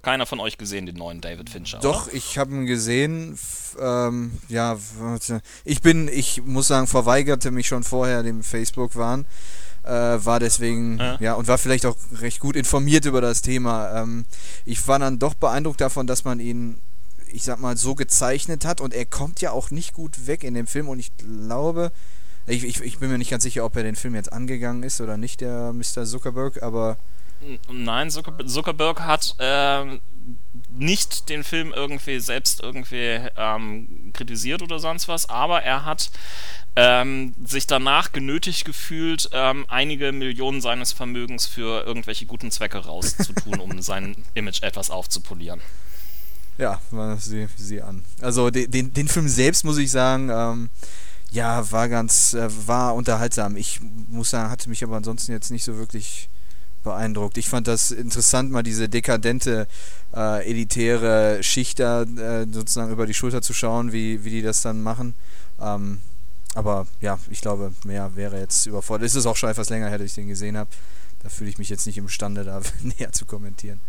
keiner 0.08 0.25
von 0.25 0.40
euch 0.40 0.56
gesehen, 0.56 0.87
den 0.87 0.96
neuen 0.96 1.20
David 1.20 1.50
Fincher. 1.50 1.80
Doch, 1.80 2.06
oder? 2.06 2.14
ich 2.14 2.38
habe 2.38 2.54
ihn 2.54 2.64
gesehen. 2.64 3.38
Ähm, 3.78 4.38
ja, 4.48 4.78
ich 5.64 5.82
bin, 5.82 6.08
ich 6.08 6.42
muss 6.44 6.68
sagen, 6.68 6.87
verweigerte 6.87 7.50
mich 7.50 7.66
schon 7.66 7.84
vorher 7.84 8.22
dem 8.22 8.42
Facebook-Wahn. 8.42 9.26
Äh, 9.88 10.25
war 10.26 10.38
deswegen, 10.38 10.99
ja. 10.99 11.16
ja. 11.18 11.35
und 11.35 11.49
war 11.49 11.57
vielleicht 11.57 11.87
auch 11.87 11.97
recht 12.21 12.40
gut 12.40 12.57
informiert 12.57 13.07
über 13.07 13.23
das 13.23 13.40
Thema. 13.40 14.02
Ähm, 14.02 14.26
ich 14.66 14.87
war 14.87 14.99
dann 14.99 15.18
doch 15.18 15.33
beeindruckt 15.33 15.80
davon, 15.80 16.07
dass 16.07 16.25
man 16.25 16.40
ihn, 16.40 16.76
ich 17.33 17.42
sag 17.42 17.59
mal, 17.59 17.75
so 17.78 17.95
gezeichnet 17.95 18.66
hat 18.66 18.83
und 18.83 18.92
er 18.92 19.07
kommt 19.07 19.40
ja 19.40 19.50
auch 19.52 19.71
nicht 19.71 19.95
gut 19.95 20.26
weg 20.26 20.45
in 20.45 20.52
dem 20.52 20.66
Film 20.66 20.90
und 20.90 20.99
ich 20.99 21.11
glaube, 21.16 21.90
ich, 22.47 22.64
ich, 22.64 22.83
ich 22.83 22.99
bin 22.99 23.11
mir 23.11 23.16
nicht 23.16 23.30
ganz 23.30 23.45
sicher, 23.45 23.64
ob 23.64 23.76
er 23.76 23.83
den 23.83 23.97
Film 23.97 24.14
jetzt 24.14 24.30
angegangen 24.30 24.83
ist 24.83 25.00
oder 25.00 25.16
nicht, 25.16 25.40
der 25.40 25.73
Mr. 25.73 26.04
Zuckerberg, 26.04 26.62
aber 26.62 26.99
Nein, 27.71 28.11
Zuckerberg 28.11 29.00
hat 29.00 29.37
äh, 29.38 29.99
nicht 30.78 31.28
den 31.28 31.44
Film 31.44 31.73
irgendwie 31.75 32.20
selbst 32.20 32.61
irgendwie 32.61 33.20
ähm, 33.37 34.11
kritisiert 34.12 34.62
oder 34.62 34.78
sonst 34.78 35.08
was, 35.08 35.28
aber 35.28 35.62
er 35.62 35.85
hat 35.85 36.11
ähm, 36.76 37.35
sich 37.44 37.66
danach 37.66 38.12
genötigt 38.12 38.64
gefühlt, 38.64 39.28
ähm, 39.32 39.66
einige 39.68 40.12
Millionen 40.12 40.61
seines 40.61 40.92
Vermögens 40.92 41.47
für 41.47 41.85
irgendwelche 41.85 42.26
guten 42.26 42.50
Zwecke 42.50 42.78
rauszutun, 42.78 43.58
um 43.58 43.82
sein 43.82 44.14
Image 44.35 44.62
etwas 44.62 44.90
aufzupolieren. 44.90 45.61
Ja, 46.56 46.80
sie, 47.18 47.49
sie 47.56 47.82
an. 47.82 48.04
Also 48.20 48.50
den, 48.50 48.70
den, 48.70 48.92
den 48.92 49.08
Film 49.08 49.28
selbst 49.28 49.64
muss 49.64 49.78
ich 49.78 49.90
sagen, 49.90 50.28
ähm, 50.30 50.70
ja, 51.30 51.70
war 51.70 51.88
ganz, 51.88 52.35
äh, 52.35 52.49
war 52.66 52.94
unterhaltsam. 52.94 53.56
Ich 53.56 53.80
muss 54.09 54.31
sagen, 54.31 54.50
hatte 54.50 54.68
mich 54.68 54.83
aber 54.83 54.96
ansonsten 54.96 55.33
jetzt 55.33 55.50
nicht 55.50 55.64
so 55.64 55.76
wirklich 55.76 56.29
beeindruckt. 56.85 57.38
Ich 57.38 57.49
fand 57.49 57.69
das 57.69 57.91
interessant, 57.91 58.51
mal 58.51 58.62
diese 58.62 58.88
dekadente, 58.88 59.67
äh, 60.14 60.49
elitäre 60.49 61.43
Schicht 61.43 61.79
da 61.79 62.03
äh, 62.03 62.47
sozusagen 62.51 62.93
über 62.93 63.07
die 63.07 63.14
Schulter 63.14 63.43
zu 63.43 63.53
schauen, 63.53 63.93
wie, 63.93 64.25
wie 64.25 64.31
die 64.31 64.43
das 64.43 64.62
dann 64.62 64.83
machen. 64.83 65.14
Ähm, 65.61 66.01
aber 66.55 66.87
ja, 67.01 67.19
ich 67.31 67.41
glaube, 67.41 67.73
mehr 67.85 68.17
wäre 68.17 68.38
jetzt 68.38 68.67
überfordert. 68.67 69.07
Es 69.07 69.14
ist 69.14 69.27
auch 69.27 69.37
schon 69.37 69.51
etwas 69.51 69.69
länger 69.71 69.88
her, 69.88 69.99
dass 69.99 70.07
ich 70.09 70.14
den 70.14 70.29
gesehen 70.29 70.57
habe. 70.57 70.71
Da 71.23 71.29
fühle 71.29 71.51
ich 71.51 71.59
mich 71.59 71.69
jetzt 71.69 71.87
nicht 71.87 71.99
imstande, 71.99 72.45
da 72.45 72.61
näher 72.99 73.12
zu 73.12 73.27
kommentieren. 73.27 73.81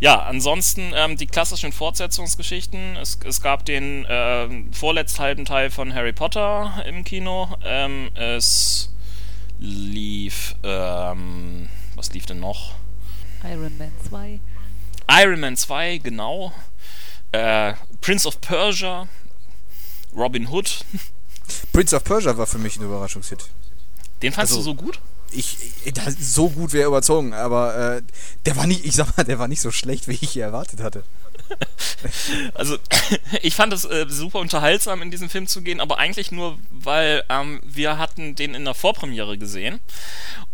Ja, 0.00 0.22
ansonsten 0.22 0.92
ähm, 0.94 1.16
die 1.16 1.26
klassischen 1.26 1.72
Fortsetzungsgeschichten. 1.72 2.96
Es, 2.96 3.18
es 3.24 3.40
gab 3.40 3.64
den 3.64 4.04
äh, 4.04 4.48
vorletzten 4.72 5.44
Teil 5.44 5.70
von 5.70 5.94
Harry 5.94 6.12
Potter 6.12 6.84
im 6.86 7.04
Kino. 7.04 7.48
Ähm, 7.64 8.10
es 8.14 8.90
lief, 9.64 10.54
ähm, 10.62 11.68
was 11.94 12.12
lief 12.12 12.26
denn 12.26 12.40
noch? 12.40 12.74
Iron 13.44 13.76
Man 13.78 13.92
2. 14.08 14.40
Iron 15.10 15.40
Man 15.40 15.56
2, 15.56 15.98
genau. 15.98 16.52
Äh, 17.32 17.74
Prince 18.00 18.28
of 18.28 18.40
Persia, 18.40 19.08
Robin 20.14 20.48
Hood. 20.48 20.84
Prince 21.72 21.94
of 21.96 22.04
Persia 22.04 22.36
war 22.36 22.46
für 22.46 22.58
mich 22.58 22.76
ein 22.76 22.84
Überraschungshit. 22.84 23.48
Den 24.22 24.32
fandst 24.32 24.54
also, 24.54 24.72
du 24.72 24.78
so 24.78 24.84
gut? 24.84 25.00
Ich, 25.30 25.58
so 26.20 26.48
gut 26.48 26.72
wäre 26.72 26.86
überzogen, 26.86 27.34
aber 27.34 27.96
äh, 27.96 28.02
der 28.46 28.56
war 28.56 28.66
nicht, 28.66 28.84
ich 28.84 28.94
sag 28.94 29.16
mal, 29.16 29.24
der 29.24 29.38
war 29.38 29.48
nicht 29.48 29.60
so 29.60 29.72
schlecht, 29.72 30.06
wie 30.06 30.18
ich 30.20 30.36
erwartet 30.36 30.80
hatte. 30.80 31.02
Also, 32.54 32.76
ich 33.42 33.54
fand 33.54 33.72
es 33.72 33.84
äh, 33.84 34.06
super 34.08 34.38
unterhaltsam, 34.38 35.00
in 35.02 35.10
diesen 35.10 35.28
Film 35.28 35.46
zu 35.46 35.62
gehen, 35.62 35.80
aber 35.80 35.98
eigentlich 35.98 36.32
nur, 36.32 36.58
weil 36.70 37.24
ähm, 37.28 37.60
wir 37.64 37.98
hatten 37.98 38.34
den 38.34 38.54
in 38.54 38.64
der 38.64 38.74
Vorpremiere 38.74 39.38
gesehen. 39.38 39.80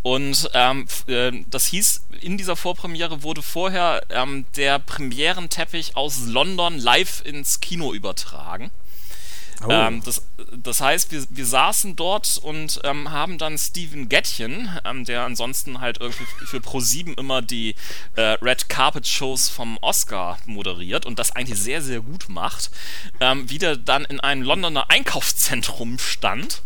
Und 0.03 0.49
ähm, 0.55 0.87
äh, 1.09 1.33
das 1.51 1.67
hieß, 1.67 2.07
in 2.21 2.39
dieser 2.39 2.57
Vorpremiere 2.57 3.23
wurde 3.23 3.43
vorher 3.43 4.03
ähm, 4.11 4.47
der 4.57 4.79
Premierenteppich 4.79 5.97
aus 5.97 6.27
London 6.27 6.79
live 6.79 7.23
ins 7.25 7.61
Kino 7.61 7.93
übertragen. 7.93 8.71
Oh. 9.67 9.71
Ähm, 9.71 10.03
das, 10.05 10.23
das 10.53 10.81
heißt, 10.81 11.13
wir, 11.13 11.25
wir 11.29 11.45
saßen 11.45 11.95
dort 11.95 12.39
und 12.43 12.81
ähm, 12.85 13.11
haben 13.11 13.37
dann 13.37 13.59
Steven 13.59 14.09
Gettchen, 14.09 14.71
ähm, 14.85 15.05
der 15.05 15.25
ansonsten 15.25 15.81
halt 15.81 16.01
irgendwie 16.01 16.25
für 16.47 16.59
Pro7 16.59 17.19
immer 17.19 17.43
die 17.43 17.75
äh, 18.17 18.39
Red 18.43 18.71
Carpet 18.71 19.07
Shows 19.07 19.51
vom 19.51 19.77
Oscar 19.83 20.39
moderiert 20.47 21.05
und 21.05 21.19
das 21.19 21.33
eigentlich 21.33 21.61
sehr, 21.61 21.83
sehr 21.83 22.01
gut 22.01 22.29
macht, 22.29 22.71
ähm, 23.21 23.51
wieder 23.51 23.77
dann 23.77 24.05
in 24.07 24.21
einem 24.21 24.43
Londoner 24.43 24.89
Einkaufszentrum 24.89 25.99
stand 25.99 26.63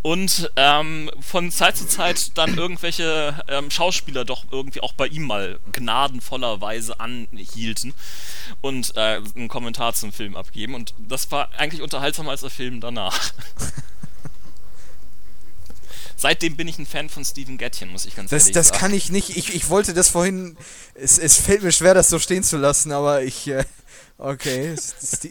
und 0.00 0.50
ähm, 0.56 1.10
von 1.20 1.50
Zeit 1.50 1.76
zu 1.76 1.86
Zeit 1.86 2.38
dann 2.38 2.56
irgendwelche 2.56 3.42
ähm, 3.48 3.70
Schauspieler 3.70 4.24
doch 4.24 4.44
irgendwie 4.50 4.80
auch 4.80 4.94
bei 4.94 5.06
ihm 5.08 5.24
mal 5.24 5.58
gnadenvollerweise 5.72 7.00
anhielten 7.00 7.92
und 8.62 8.96
äh, 8.96 9.20
einen 9.36 9.48
Kommentar 9.48 9.92
zum 9.92 10.12
Film 10.12 10.36
abgeben 10.36 10.74
und 10.74 10.94
das 10.98 11.30
war 11.30 11.50
eigentlich 11.58 11.82
unterhaltsam 11.82 12.29
als 12.30 12.40
der 12.40 12.50
Film 12.50 12.80
danach. 12.80 13.32
Seitdem 16.16 16.56
bin 16.56 16.68
ich 16.68 16.78
ein 16.78 16.84
Fan 16.84 17.08
von 17.08 17.24
Steven 17.24 17.56
Gettchen, 17.56 17.88
muss 17.90 18.04
ich 18.04 18.14
ganz 18.14 18.30
das, 18.30 18.42
ehrlich 18.42 18.54
das 18.54 18.68
sagen. 18.68 18.74
Das 18.74 18.80
kann 18.80 18.92
ich 18.92 19.10
nicht. 19.10 19.38
Ich, 19.38 19.54
ich 19.54 19.70
wollte 19.70 19.94
das 19.94 20.10
vorhin. 20.10 20.58
Es, 20.94 21.18
es 21.18 21.38
fällt 21.38 21.62
mir 21.62 21.72
schwer, 21.72 21.94
das 21.94 22.10
so 22.10 22.18
stehen 22.18 22.42
zu 22.42 22.58
lassen, 22.58 22.92
aber 22.92 23.22
ich. 23.22 23.48
Äh, 23.48 23.64
okay. 24.18 24.76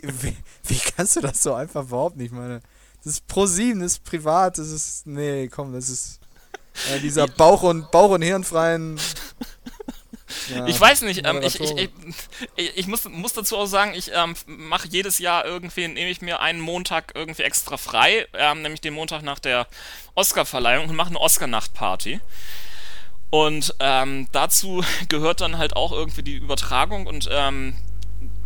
wie, 0.01 0.35
wie, 0.65 0.79
kannst 0.95 1.15
du 1.15 1.21
das 1.21 1.43
so 1.43 1.53
einfach 1.53 1.83
überhaupt 1.83 2.17
nicht, 2.17 2.31
meine? 2.31 2.61
Das 3.03 3.13
ist 3.13 3.27
pro 3.27 3.45
sieben, 3.45 3.81
das 3.81 3.93
ist 3.93 4.03
privat, 4.03 4.57
das 4.57 4.69
ist. 4.69 5.05
Nee, 5.05 5.47
komm, 5.47 5.73
das 5.73 5.89
ist. 5.89 6.19
Äh, 6.91 6.99
dieser 7.01 7.27
Bauch- 7.27 7.61
und, 7.61 7.91
Bauch 7.91 8.09
und 8.09 8.23
Hirnfreien 8.23 8.99
ja, 10.53 10.65
ich 10.67 10.79
weiß 10.79 11.01
nicht, 11.03 11.25
ähm, 11.25 11.41
ich, 11.41 11.59
ich, 11.59 11.89
ich, 12.55 12.77
ich, 12.77 12.87
muss, 12.87 13.05
muss 13.05 13.33
dazu 13.33 13.57
auch 13.57 13.65
sagen, 13.65 13.93
ich 13.93 14.11
ähm, 14.13 14.35
mache 14.45 14.87
jedes 14.87 15.19
Jahr 15.19 15.45
irgendwie, 15.45 15.87
nehme 15.87 16.09
ich 16.09 16.21
mir 16.21 16.39
einen 16.39 16.59
Montag 16.59 17.13
irgendwie 17.15 17.43
extra 17.43 17.77
frei, 17.77 18.27
ähm, 18.33 18.61
nämlich 18.61 18.81
den 18.81 18.93
Montag 18.93 19.23
nach 19.23 19.39
der 19.39 19.67
Oscar-Verleihung 20.15 20.89
und 20.89 20.95
mache 20.95 21.09
eine 21.09 21.19
Oscar-Nacht-Party. 21.19 22.19
Und 23.29 23.75
ähm, 23.79 24.27
dazu 24.31 24.83
gehört 25.09 25.41
dann 25.41 25.57
halt 25.57 25.75
auch 25.75 25.91
irgendwie 25.91 26.23
die 26.23 26.35
Übertragung 26.35 27.07
und 27.07 27.29
ähm, 27.31 27.75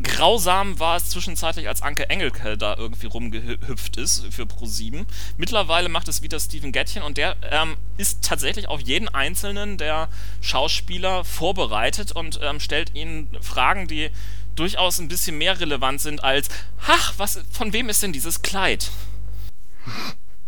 grausam 0.01 0.79
war 0.79 0.97
es 0.97 1.09
zwischenzeitlich, 1.09 1.67
als 1.67 1.81
Anke 1.81 2.09
Engelke 2.09 2.57
da 2.57 2.75
irgendwie 2.77 3.05
rumgehüpft 3.07 3.97
ist 3.97 4.25
für 4.33 4.43
Pro7. 4.43 5.05
Mittlerweile 5.37 5.89
macht 5.89 6.07
es 6.07 6.21
wieder 6.21 6.39
Steven 6.39 6.71
Gettchen 6.71 7.03
und 7.03 7.17
der 7.17 7.35
ähm, 7.51 7.75
ist 7.97 8.23
tatsächlich 8.23 8.67
auf 8.67 8.81
jeden 8.81 9.09
einzelnen 9.09 9.77
der 9.77 10.09
Schauspieler 10.41 11.23
vorbereitet 11.23 12.11
und 12.11 12.39
ähm, 12.41 12.59
stellt 12.59 12.95
ihnen 12.95 13.29
Fragen, 13.41 13.87
die 13.87 14.09
durchaus 14.55 14.99
ein 14.99 15.07
bisschen 15.07 15.37
mehr 15.37 15.59
relevant 15.59 16.01
sind 16.01 16.23
als 16.23 16.49
Ach, 16.87 17.13
was, 17.17 17.39
von 17.51 17.73
wem 17.73 17.89
ist 17.89 18.01
denn 18.01 18.13
dieses 18.13 18.41
Kleid? 18.41 18.91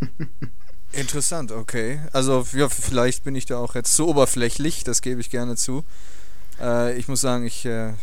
Interessant, 0.92 1.52
okay. 1.52 2.00
Also 2.14 2.48
ja, 2.54 2.70
vielleicht 2.70 3.24
bin 3.24 3.36
ich 3.36 3.46
da 3.46 3.58
auch 3.58 3.76
jetzt 3.76 3.96
zu 3.96 4.08
oberflächlich, 4.08 4.84
das 4.84 5.02
gebe 5.02 5.20
ich 5.22 5.30
gerne 5.30 5.56
zu. 5.56 5.84
Äh, 6.60 6.98
ich 6.98 7.08
muss 7.08 7.22
sagen, 7.22 7.46
ich 7.46 7.66
äh, 7.66 7.90
äh 7.90 7.94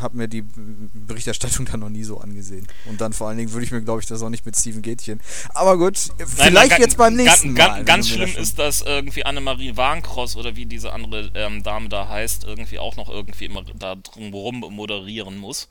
habe 0.00 0.16
mir 0.16 0.28
die 0.28 0.42
Berichterstattung 0.42 1.66
da 1.70 1.76
noch 1.76 1.88
nie 1.88 2.04
so 2.04 2.18
angesehen. 2.18 2.66
Und 2.86 3.00
dann 3.00 3.12
vor 3.12 3.28
allen 3.28 3.38
Dingen 3.38 3.52
würde 3.52 3.64
ich 3.64 3.72
mir, 3.72 3.82
glaube 3.82 4.00
ich, 4.00 4.06
das 4.06 4.22
auch 4.22 4.30
nicht 4.30 4.46
mit 4.46 4.56
Steven 4.56 4.82
Gätchen. 4.82 5.20
Aber 5.54 5.76
gut, 5.76 5.98
vielleicht 6.18 6.70
nein, 6.70 6.80
jetzt 6.80 6.96
beim 6.96 7.14
nächsten 7.14 7.52
Mal. 7.52 7.84
Ganz, 7.84 7.86
ganz 7.86 8.08
schlimm 8.08 8.34
ist, 8.36 8.58
dass 8.58 8.80
irgendwie 8.82 9.24
Annemarie 9.24 9.76
Warnkross 9.76 10.36
oder 10.36 10.56
wie 10.56 10.66
diese 10.66 10.92
andere 10.92 11.30
ähm, 11.34 11.62
Dame 11.62 11.88
da 11.88 12.08
heißt, 12.08 12.44
irgendwie 12.44 12.78
auch 12.78 12.96
noch 12.96 13.08
irgendwie 13.08 13.46
immer 13.46 13.62
da 13.78 13.96
drum 13.96 14.30
moderieren 14.30 15.36
muss. 15.36 15.68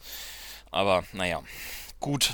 Aber 0.72 1.04
naja, 1.14 1.42
gut. 2.00 2.34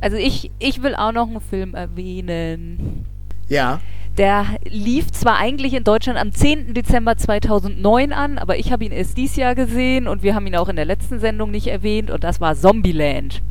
Also 0.00 0.16
ich, 0.16 0.50
ich 0.58 0.82
will 0.82 0.94
auch 0.94 1.12
noch 1.12 1.28
einen 1.28 1.40
Film 1.40 1.74
erwähnen. 1.74 3.06
Ja. 3.48 3.80
Der 4.16 4.46
lief 4.64 5.10
zwar 5.10 5.36
eigentlich 5.38 5.74
in 5.74 5.82
Deutschland 5.82 6.18
am 6.18 6.32
10. 6.32 6.72
Dezember 6.72 7.16
2009 7.16 8.12
an, 8.12 8.38
aber 8.38 8.56
ich 8.58 8.70
habe 8.70 8.84
ihn 8.84 8.92
erst 8.92 9.16
dieses 9.16 9.34
Jahr 9.36 9.54
gesehen 9.56 10.06
und 10.06 10.22
wir 10.22 10.34
haben 10.36 10.46
ihn 10.46 10.54
auch 10.54 10.68
in 10.68 10.76
der 10.76 10.84
letzten 10.84 11.18
Sendung 11.18 11.50
nicht 11.50 11.66
erwähnt 11.66 12.10
und 12.12 12.22
das 12.22 12.40
war 12.40 12.54
Zombieland. 12.54 13.42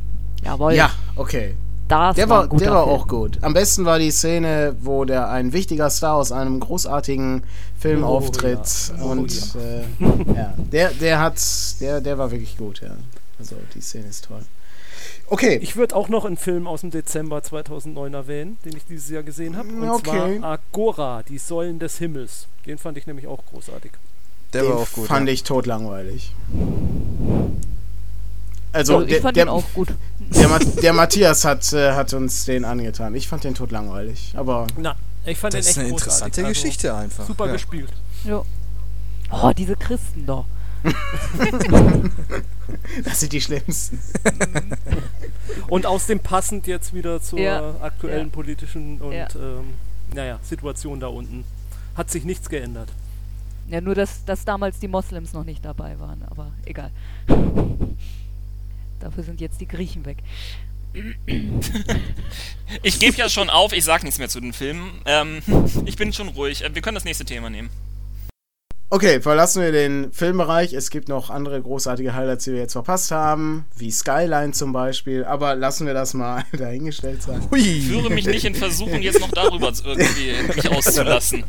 Jawohl. 0.42 0.72
Ja, 0.74 0.90
okay. 1.16 1.54
das 1.88 2.16
Der 2.16 2.30
war, 2.30 2.50
war, 2.50 2.58
der 2.58 2.70
war 2.70 2.84
Film. 2.84 2.96
auch 2.96 3.08
gut. 3.08 3.38
Am 3.42 3.52
besten 3.52 3.84
war 3.84 3.98
die 3.98 4.10
Szene, 4.10 4.74
wo 4.80 5.04
der 5.04 5.28
ein 5.28 5.52
wichtiger 5.52 5.90
Star 5.90 6.14
aus 6.14 6.32
einem 6.32 6.60
großartigen 6.60 7.42
Film 7.78 8.02
Oh, 8.02 8.06
auftritt. 8.06 8.58
ja. 8.96 9.04
Oh, 9.04 9.08
und 9.08 9.30
Äh, 9.56 10.34
ja, 10.34 10.54
der, 10.72 10.90
der 10.92 11.20
hat, 11.20 11.38
der, 11.80 12.00
der 12.00 12.16
war 12.16 12.30
wirklich 12.30 12.56
gut, 12.56 12.80
ja. 12.80 12.90
Also 13.38 13.56
die 13.74 13.80
Szene 13.82 14.06
ist 14.06 14.24
toll. 14.26 14.40
Okay. 15.26 15.58
Ich 15.62 15.76
würde 15.76 15.96
auch 15.96 16.08
noch 16.08 16.24
einen 16.24 16.36
Film 16.36 16.66
aus 16.66 16.82
dem 16.82 16.90
Dezember 16.90 17.42
2009 17.42 18.12
erwähnen, 18.14 18.58
den 18.64 18.76
ich 18.76 18.84
dieses 18.84 19.08
Jahr 19.08 19.22
gesehen 19.22 19.56
habe. 19.56 19.68
Und 19.68 19.88
Okay. 19.88 20.38
zwar 20.38 20.50
Agora, 20.72 21.22
die 21.22 21.38
Säulen 21.38 21.78
des 21.78 21.98
Himmels. 21.98 22.46
Den 22.66 22.78
fand 22.78 22.98
ich 22.98 23.06
nämlich 23.06 23.26
auch 23.26 23.44
großartig. 23.46 23.92
Der 24.52 24.62
den 24.62 24.70
war 24.70 24.78
auch 24.80 24.92
gut. 24.92 25.06
fand 25.06 25.26
ja. 25.28 25.34
ich 25.34 25.42
totlangweilig. 25.42 26.32
Also, 28.72 28.96
Also 28.96 29.06
ich 29.06 29.12
der, 29.14 29.22
fand 29.22 29.36
der, 29.36 29.44
ihn 29.44 29.48
auch 29.48 29.64
gut. 29.74 29.88
der, 30.18 30.48
Ma- 30.48 30.58
der 30.58 30.92
Matthias 30.92 31.44
hat, 31.44 31.72
äh, 31.72 31.92
hat 31.92 32.12
uns 32.12 32.44
den 32.44 32.64
angetan. 32.64 33.14
Ich 33.14 33.28
fand 33.28 33.44
den 33.44 33.54
totlangweilig. 33.54 34.34
Aber 34.36 34.66
Na, 34.76 34.96
ich 35.24 35.38
fand 35.38 35.54
Das 35.54 35.64
den 35.66 35.70
ist 35.70 35.76
echt 35.76 35.78
eine 35.78 35.88
großartig. 35.90 36.16
interessante 36.16 36.40
Also, 36.48 36.48
Geschichte 36.60 36.94
einfach. 36.94 37.26
Super 37.26 37.46
ja. 37.46 37.52
gespielt. 37.52 37.90
Ja. 38.24 38.42
Oh, 39.30 39.52
diese 39.56 39.76
Christen 39.76 40.26
doch. 40.26 40.44
das 43.04 43.20
sind 43.20 43.32
die 43.32 43.40
schlimmsten. 43.40 43.98
Und 45.68 45.86
aus 45.86 46.06
dem 46.06 46.20
passend 46.20 46.66
jetzt 46.66 46.92
wieder 46.94 47.20
zur 47.22 47.38
Ja. 47.38 47.74
aktuellen 47.80 48.26
Ja. 48.28 48.32
politischen 48.32 49.00
und 49.00 49.12
Ja. 49.12 49.26
ähm, 49.34 49.74
naja, 50.14 50.38
Situation 50.42 51.00
da 51.00 51.06
unten. 51.08 51.44
Hat 51.96 52.10
sich 52.10 52.24
nichts 52.24 52.48
geändert. 52.48 52.88
Ja, 53.68 53.80
nur 53.80 53.94
dass, 53.94 54.24
dass 54.26 54.44
damals 54.44 54.78
die 54.78 54.88
Moslems 54.88 55.32
noch 55.32 55.44
nicht 55.44 55.64
dabei 55.64 55.98
waren, 55.98 56.22
aber 56.28 56.50
egal. 56.66 56.90
Dafür 59.00 59.22
sind 59.24 59.40
jetzt 59.40 59.60
die 59.60 59.68
Griechen 59.68 60.04
weg. 60.04 60.18
Ich 62.82 62.98
gebe 63.00 63.16
ja 63.16 63.28
schon 63.28 63.50
auf, 63.50 63.72
ich 63.72 63.84
sag 63.84 64.02
nichts 64.04 64.18
mehr 64.18 64.28
zu 64.28 64.40
den 64.40 64.52
Filmen. 64.52 65.00
Ähm, 65.06 65.40
ich 65.86 65.96
bin 65.96 66.12
schon 66.12 66.28
ruhig. 66.28 66.62
Äh, 66.62 66.74
Wir 66.74 66.82
können 66.82 66.94
das 66.94 67.04
nächste 67.04 67.24
Thema 67.24 67.50
nehmen. 67.50 67.70
Okay, 68.90 69.20
verlassen 69.20 69.62
wir 69.62 69.72
den 69.72 70.12
Filmbereich. 70.12 70.72
Es 70.72 70.88
gibt 70.90 71.08
noch 71.08 71.30
andere 71.30 71.60
großartige 71.60 72.14
Highlights, 72.14 72.44
die 72.44 72.52
wir 72.52 72.60
jetzt 72.60 72.74
verpasst 72.74 73.10
haben, 73.10 73.64
wie 73.76 73.90
Skyline 73.90 74.52
zum 74.52 74.72
Beispiel. 74.72 75.24
Aber 75.24 75.56
lassen 75.56 75.86
wir 75.86 75.94
das 75.94 76.14
mal 76.14 76.44
dahingestellt 76.52 77.22
sein. 77.22 77.40
Ich 77.42 77.50
Hui. 77.50 77.80
führe 77.80 78.10
mich 78.10 78.26
nicht 78.26 78.44
in 78.44 78.54
Versuchung, 78.54 79.00
jetzt 79.02 79.20
noch 79.20 79.32
darüber 79.32 79.72
irgendwie 79.84 80.34
mich 80.54 80.70
auszulassen. 80.70 81.42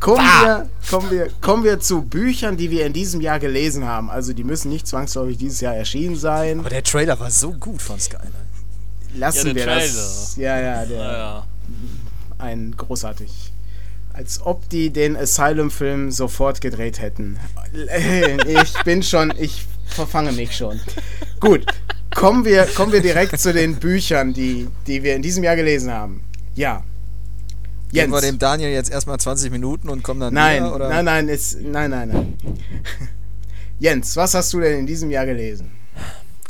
Kommen 0.00 0.18
wir, 0.42 0.68
kommen, 0.90 1.10
wir, 1.10 1.28
kommen 1.40 1.64
wir 1.64 1.80
zu 1.80 2.02
Büchern, 2.02 2.56
die 2.56 2.70
wir 2.70 2.84
in 2.84 2.92
diesem 2.92 3.20
Jahr 3.20 3.38
gelesen 3.38 3.84
haben. 3.86 4.10
Also 4.10 4.32
die 4.32 4.44
müssen 4.44 4.70
nicht 4.70 4.86
zwangsläufig 4.86 5.38
dieses 5.38 5.60
Jahr 5.60 5.74
erschienen 5.76 6.16
sein. 6.16 6.60
Aber 6.60 6.68
der 6.68 6.82
Trailer 6.82 7.18
war 7.20 7.30
so 7.30 7.52
gut 7.52 7.80
von 7.80 7.98
Skyline. 8.00 8.32
Lassen 9.14 9.48
Ja, 9.48 9.52
der 9.54 9.66
wir 9.66 9.74
das. 9.76 10.36
Ja, 10.36 10.58
ja, 10.60 10.84
der, 10.84 10.98
Naja. 10.98 11.46
ein 12.38 12.74
großartig. 12.76 13.52
Als 14.14 14.40
ob 14.40 14.68
die 14.68 14.90
den 14.90 15.16
Asylum-Film 15.16 16.10
sofort 16.12 16.60
gedreht 16.60 17.00
hätten. 17.00 17.38
Ich 18.46 18.84
bin 18.84 19.02
schon, 19.02 19.32
ich 19.36 19.66
verfange 19.86 20.30
mich 20.30 20.56
schon. 20.56 20.80
Gut, 21.40 21.66
kommen 22.14 22.44
wir, 22.44 22.66
kommen 22.66 22.92
wir 22.92 23.02
direkt 23.02 23.40
zu 23.40 23.52
den 23.52 23.74
Büchern, 23.76 24.32
die, 24.32 24.68
die 24.86 25.02
wir 25.02 25.16
in 25.16 25.22
diesem 25.22 25.42
Jahr 25.42 25.56
gelesen 25.56 25.90
haben. 25.90 26.22
Ja. 26.54 26.84
Geben 27.92 28.12
wir 28.12 28.20
Jens. 28.20 28.26
dem 28.28 28.38
Daniel 28.38 28.70
jetzt 28.70 28.92
erstmal 28.92 29.18
20 29.18 29.50
Minuten 29.50 29.88
und 29.88 30.04
kommen 30.04 30.20
dann 30.20 30.34
Nein, 30.34 30.62
wieder, 30.62 30.74
oder? 30.76 30.88
nein, 30.88 31.04
nein, 31.04 31.28
ist, 31.28 31.60
nein, 31.60 31.90
nein, 31.90 32.08
nein. 32.12 32.34
Jens, 33.80 34.14
was 34.16 34.34
hast 34.34 34.52
du 34.52 34.60
denn 34.60 34.78
in 34.78 34.86
diesem 34.86 35.10
Jahr 35.10 35.26
gelesen? 35.26 35.72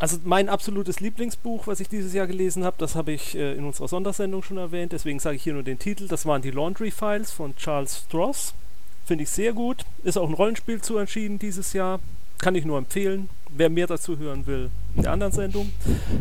Also 0.04 0.18
mein 0.22 0.50
absolutes 0.50 1.00
Lieblingsbuch, 1.00 1.66
was 1.66 1.80
ich 1.80 1.88
dieses 1.88 2.12
Jahr 2.12 2.26
gelesen 2.26 2.62
habe, 2.62 2.76
das 2.78 2.94
habe 2.94 3.12
ich 3.12 3.34
äh, 3.38 3.54
in 3.54 3.64
unserer 3.64 3.88
Sondersendung 3.88 4.42
schon 4.42 4.58
erwähnt, 4.58 4.92
deswegen 4.92 5.18
sage 5.18 5.36
ich 5.36 5.42
hier 5.42 5.54
nur 5.54 5.62
den 5.62 5.78
Titel. 5.78 6.08
Das 6.08 6.26
waren 6.26 6.42
die 6.42 6.50
Laundry 6.50 6.90
Files 6.90 7.30
von 7.30 7.56
Charles 7.56 8.04
Stross. 8.04 8.52
Finde 9.06 9.24
ich 9.24 9.30
sehr 9.30 9.54
gut. 9.54 9.86
Ist 10.02 10.18
auch 10.18 10.28
ein 10.28 10.34
Rollenspiel 10.34 10.82
zu 10.82 10.98
entschieden 10.98 11.38
dieses 11.38 11.72
Jahr. 11.72 12.00
Kann 12.36 12.54
ich 12.54 12.66
nur 12.66 12.76
empfehlen. 12.76 13.30
Wer 13.48 13.70
mehr 13.70 13.86
dazu 13.86 14.18
hören 14.18 14.46
will, 14.46 14.68
in 14.94 15.04
der 15.04 15.12
anderen 15.12 15.32
Sendung. 15.32 15.72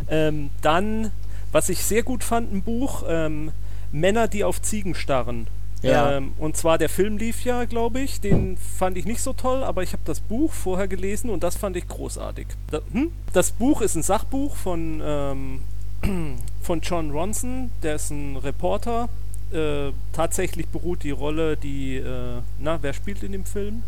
Ähm, 0.08 0.48
dann, 0.62 1.10
was 1.52 1.68
ich 1.68 1.84
sehr 1.84 2.04
gut 2.04 2.24
fand, 2.24 2.54
ein 2.54 2.62
Buch, 2.62 3.04
ähm, 3.06 3.52
Männer, 3.92 4.28
die 4.28 4.44
auf 4.44 4.62
Ziegen 4.62 4.94
starren. 4.94 5.46
Ja. 5.90 6.16
Ähm, 6.16 6.32
und 6.38 6.56
zwar 6.56 6.78
der 6.78 6.88
Film 6.88 7.18
lief 7.18 7.44
ja, 7.44 7.64
glaube 7.64 8.00
ich. 8.00 8.20
Den 8.20 8.56
fand 8.56 8.96
ich 8.96 9.04
nicht 9.04 9.20
so 9.20 9.32
toll, 9.32 9.62
aber 9.62 9.82
ich 9.82 9.92
habe 9.92 10.02
das 10.04 10.20
Buch 10.20 10.52
vorher 10.52 10.88
gelesen 10.88 11.30
und 11.30 11.42
das 11.42 11.56
fand 11.56 11.76
ich 11.76 11.86
großartig. 11.86 12.46
Da, 12.70 12.80
hm? 12.92 13.10
Das 13.32 13.52
Buch 13.52 13.80
ist 13.80 13.94
ein 13.94 14.02
Sachbuch 14.02 14.56
von, 14.56 15.02
ähm, 15.04 15.60
von 16.62 16.80
John 16.80 17.10
Ronson. 17.10 17.70
Der 17.82 17.96
ist 17.96 18.10
ein 18.10 18.36
Reporter. 18.36 19.08
Äh, 19.52 19.92
tatsächlich 20.12 20.68
beruht 20.68 21.02
die 21.02 21.10
Rolle, 21.10 21.56
die. 21.56 21.96
Äh, 21.96 22.40
na, 22.58 22.78
wer 22.82 22.92
spielt 22.92 23.22
in 23.22 23.32
dem 23.32 23.44
Film? 23.44 23.82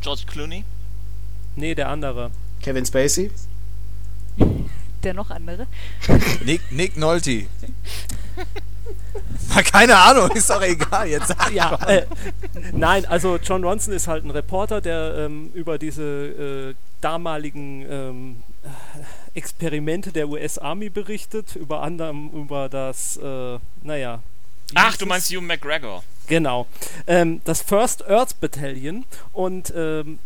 George 0.00 0.22
Clooney? 0.26 0.64
Nee, 1.56 1.74
der 1.74 1.88
andere. 1.88 2.30
Kevin 2.60 2.84
Spacey? 2.84 3.30
Der 5.02 5.14
noch 5.14 5.30
andere. 5.30 5.66
Nick, 6.44 6.60
Nick 6.70 6.96
Nolte. 6.96 7.46
Na, 9.54 9.62
keine 9.62 9.96
Ahnung, 9.96 10.30
ist 10.32 10.50
doch 10.50 10.62
egal. 10.62 11.08
Jetzt 11.08 11.28
sag 11.28 11.52
Ja, 11.52 11.74
äh, 11.86 12.06
nein, 12.72 13.06
also 13.06 13.36
John 13.36 13.64
Ronson 13.64 13.94
ist 13.94 14.08
halt 14.08 14.24
ein 14.24 14.30
Reporter, 14.30 14.80
der 14.80 15.14
ähm, 15.18 15.50
über 15.54 15.78
diese 15.78 16.02
äh, 16.02 16.74
damaligen 17.00 17.86
ähm, 17.88 18.42
äh, 18.62 19.38
Experimente 19.38 20.12
der 20.12 20.28
US 20.28 20.58
Army 20.58 20.88
berichtet, 20.88 21.56
über 21.56 21.82
anderem 21.82 22.30
über 22.30 22.68
das, 22.68 23.16
äh, 23.16 23.58
naja. 23.82 24.20
Ach, 24.74 24.96
du 24.96 25.06
meinst 25.06 25.30
Hugh 25.30 25.40
McGregor. 25.42 26.02
Genau. 26.26 26.66
Ähm, 27.06 27.40
das 27.44 27.60
First 27.60 28.08
Earth 28.08 28.40
Battalion 28.40 29.04
und 29.32 29.72
ähm, 29.76 30.18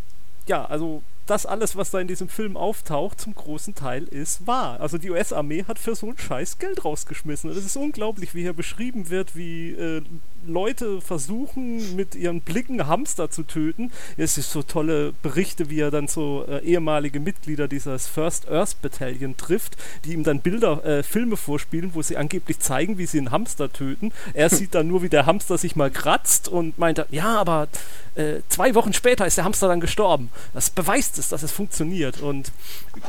ja, 0.46 0.64
also 0.64 1.02
das 1.28 1.46
alles, 1.46 1.76
was 1.76 1.90
da 1.90 2.00
in 2.00 2.08
diesem 2.08 2.28
Film 2.28 2.56
auftaucht, 2.56 3.20
zum 3.20 3.34
großen 3.34 3.74
Teil 3.74 4.04
ist 4.04 4.46
wahr. 4.46 4.80
Also 4.80 4.98
die 4.98 5.10
US-Armee 5.10 5.64
hat 5.68 5.78
für 5.78 5.94
so 5.94 6.06
einen 6.06 6.18
Scheiß 6.18 6.58
Geld 6.58 6.84
rausgeschmissen. 6.84 7.50
Und 7.50 7.56
es 7.56 7.64
ist 7.64 7.76
unglaublich, 7.76 8.34
wie 8.34 8.42
hier 8.42 8.52
beschrieben 8.52 9.10
wird, 9.10 9.36
wie 9.36 9.72
äh, 9.72 10.02
Leute 10.46 11.00
versuchen, 11.00 11.96
mit 11.96 12.14
ihren 12.14 12.40
Blicken 12.40 12.86
Hamster 12.86 13.30
zu 13.30 13.42
töten. 13.42 13.92
Es 14.16 14.38
ist 14.38 14.50
so 14.50 14.62
tolle 14.62 15.12
Berichte, 15.22 15.70
wie 15.70 15.80
er 15.80 15.90
dann 15.90 16.08
so 16.08 16.44
äh, 16.48 16.64
ehemalige 16.64 17.20
Mitglieder 17.20 17.68
dieses 17.68 18.06
First 18.06 18.48
Earth 18.48 18.80
Battalion 18.80 19.36
trifft, 19.36 19.76
die 20.04 20.12
ihm 20.12 20.24
dann 20.24 20.40
Bilder, 20.40 20.84
äh, 20.84 21.02
Filme 21.02 21.36
vorspielen, 21.36 21.94
wo 21.94 22.02
sie 22.02 22.16
angeblich 22.16 22.60
zeigen, 22.60 22.98
wie 22.98 23.06
sie 23.06 23.18
einen 23.18 23.30
Hamster 23.30 23.72
töten. 23.72 24.12
Er 24.34 24.48
sieht 24.50 24.74
dann 24.74 24.88
nur, 24.88 25.02
wie 25.02 25.08
der 25.08 25.26
Hamster 25.26 25.58
sich 25.58 25.76
mal 25.76 25.90
kratzt 25.90 26.48
und 26.48 26.78
meint, 26.78 27.04
ja, 27.10 27.38
aber 27.38 27.68
äh, 28.14 28.40
zwei 28.48 28.74
Wochen 28.74 28.92
später 28.92 29.26
ist 29.26 29.36
der 29.36 29.44
Hamster 29.44 29.68
dann 29.68 29.80
gestorben. 29.80 30.30
Das 30.54 30.70
beweist 30.70 31.17
es, 31.18 31.28
dass 31.28 31.42
es 31.42 31.52
funktioniert. 31.52 32.20
Und 32.20 32.52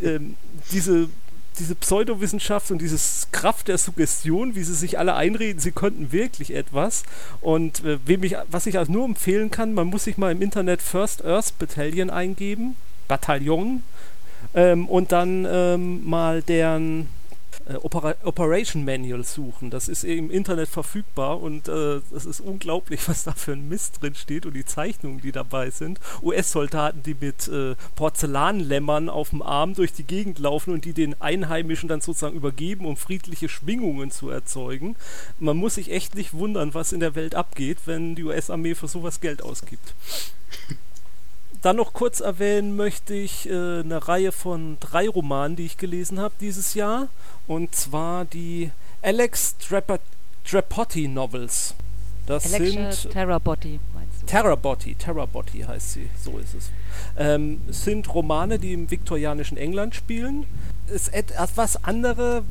ähm, 0.01 0.35
diese, 0.71 1.09
diese 1.59 1.75
Pseudowissenschaft 1.75 2.71
und 2.71 2.81
diese 2.81 2.97
Kraft 3.31 3.67
der 3.67 3.77
Suggestion, 3.77 4.55
wie 4.55 4.63
sie 4.63 4.75
sich 4.75 4.97
alle 4.97 5.15
einreden, 5.15 5.59
sie 5.59 5.71
könnten 5.71 6.11
wirklich 6.11 6.53
etwas. 6.53 7.03
Und 7.41 7.83
äh, 7.83 7.97
ich, 8.07 8.35
was 8.49 8.65
ich 8.65 8.77
also 8.77 8.91
nur 8.91 9.05
empfehlen 9.05 9.51
kann, 9.51 9.73
man 9.73 9.87
muss 9.87 10.05
sich 10.05 10.17
mal 10.17 10.31
im 10.31 10.41
Internet 10.41 10.81
First 10.81 11.23
Earth 11.25 11.57
Battalion 11.59 12.09
eingeben, 12.09 12.75
Bataillon, 13.07 13.83
ähm, 14.53 14.87
und 14.87 15.11
dann 15.11 15.45
ähm, 15.49 16.07
mal 16.07 16.41
deren 16.41 17.07
äh, 17.69 17.75
Opera 17.75 18.15
Operation 18.23 18.83
Manual 18.83 19.23
suchen. 19.23 19.69
Das 19.69 19.87
ist 19.87 20.03
im 20.03 20.29
Internet 20.31 20.69
verfügbar 20.69 21.41
und 21.41 21.67
äh, 21.67 22.01
es 22.15 22.25
ist 22.25 22.41
unglaublich, 22.41 22.99
was 23.07 23.23
da 23.23 23.33
für 23.33 23.53
ein 23.53 23.69
Mist 23.69 24.01
drin 24.01 24.15
steht 24.15 24.45
und 24.45 24.53
die 24.53 24.65
Zeichnungen, 24.65 25.21
die 25.21 25.31
dabei 25.31 25.69
sind. 25.69 25.99
US-Soldaten, 26.21 27.03
die 27.03 27.15
mit 27.19 27.47
äh, 27.47 27.75
Porzellanlämmern 27.95 29.09
auf 29.09 29.29
dem 29.29 29.41
Arm 29.41 29.75
durch 29.75 29.93
die 29.93 30.03
Gegend 30.03 30.39
laufen 30.39 30.73
und 30.73 30.85
die 30.85 30.93
den 30.93 31.19
Einheimischen 31.21 31.87
dann 31.87 32.01
sozusagen 32.01 32.35
übergeben, 32.35 32.85
um 32.85 32.97
friedliche 32.97 33.49
Schwingungen 33.49 34.11
zu 34.11 34.29
erzeugen. 34.29 34.95
Man 35.39 35.57
muss 35.57 35.75
sich 35.75 35.91
echt 35.91 36.15
nicht 36.15 36.33
wundern, 36.33 36.73
was 36.73 36.91
in 36.91 36.99
der 36.99 37.15
Welt 37.15 37.35
abgeht, 37.35 37.77
wenn 37.85 38.15
die 38.15 38.23
US-Armee 38.23 38.75
für 38.75 38.87
sowas 38.87 39.21
Geld 39.21 39.41
ausgibt. 39.41 39.93
Dann 41.61 41.75
noch 41.75 41.93
kurz 41.93 42.21
erwähnen 42.21 42.75
möchte 42.75 43.13
ich 43.13 43.49
äh, 43.49 43.51
eine 43.79 44.07
Reihe 44.07 44.31
von 44.31 44.77
drei 44.79 45.09
Romanen, 45.09 45.55
die 45.55 45.65
ich 45.65 45.77
gelesen 45.77 46.19
habe 46.19 46.33
dieses 46.39 46.73
Jahr. 46.73 47.09
Und 47.47 47.75
zwar 47.75 48.25
die 48.25 48.71
Alex 49.01 49.55
Drapa- 49.67 49.99
Drapotti 50.49 51.07
Novels. 51.07 51.75
Das 52.25 52.53
Alexa 52.53 52.91
sind 52.91 53.11
Terrabotti, 53.11 53.79
meinst 53.93 54.21
du? 54.21 54.25
Terrorbotti, 54.27 54.93
Terrorbotti 54.93 55.61
heißt 55.61 55.93
sie, 55.93 56.09
so 56.23 56.37
ist 56.37 56.53
es. 56.53 56.69
Ähm, 57.17 57.59
sind 57.69 58.13
Romane, 58.13 58.59
die 58.59 58.73
im 58.73 58.89
viktorianischen 58.91 59.57
England 59.57 59.95
spielen. 59.95 60.45
Es 60.87 61.07
ist 61.07 61.13
etwas 61.13 61.83
andere, 61.83 62.43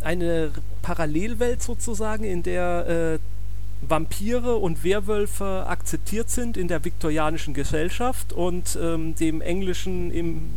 eine 0.00 0.50
Parallelwelt 0.80 1.62
sozusagen, 1.62 2.24
in 2.24 2.42
der 2.42 3.18
äh, 3.18 3.18
Vampire 3.80 4.56
und 4.56 4.84
Werwölfe 4.84 5.66
akzeptiert 5.66 6.30
sind 6.30 6.56
in 6.56 6.68
der 6.68 6.84
viktorianischen 6.84 7.54
Gesellschaft 7.54 8.32
und 8.32 8.78
ähm, 8.80 9.14
dem 9.14 9.40
englischen 9.40 10.10
im 10.10 10.50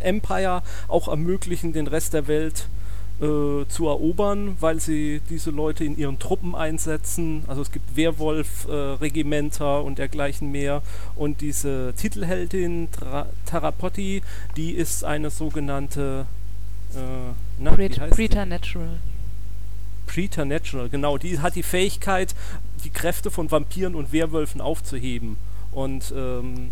Empire 0.00 0.62
auch 0.88 1.08
ermöglichen, 1.08 1.72
den 1.72 1.86
Rest 1.86 2.12
der 2.12 2.26
Welt 2.26 2.66
äh, 3.20 3.66
zu 3.68 3.86
erobern, 3.86 4.56
weil 4.60 4.80
sie 4.80 5.20
diese 5.30 5.50
Leute 5.50 5.84
in 5.84 5.96
ihren 5.96 6.18
Truppen 6.18 6.54
einsetzen. 6.54 7.44
Also 7.46 7.62
es 7.62 7.70
gibt 7.70 7.96
Werwolf-Regimenter 7.96 9.78
äh, 9.78 9.82
und 9.82 9.98
dergleichen 9.98 10.50
mehr. 10.50 10.82
Und 11.14 11.40
diese 11.40 11.94
Titelheldin 11.96 12.88
Tra 12.90 13.26
Tarapotti, 13.46 14.22
die 14.56 14.72
ist 14.72 15.04
eine 15.04 15.30
sogenannte 15.30 16.26
äh, 16.94 17.32
na, 17.58 17.70
Preternatural. 17.72 18.98
Preternatural, 20.06 20.88
genau. 20.88 21.18
Die 21.18 21.40
hat 21.40 21.54
die 21.54 21.62
Fähigkeit, 21.62 22.34
die 22.84 22.90
Kräfte 22.90 23.30
von 23.30 23.50
Vampiren 23.50 23.94
und 23.94 24.12
Werwölfen 24.12 24.60
aufzuheben. 24.60 25.36
Und 25.72 26.12
ähm, 26.16 26.70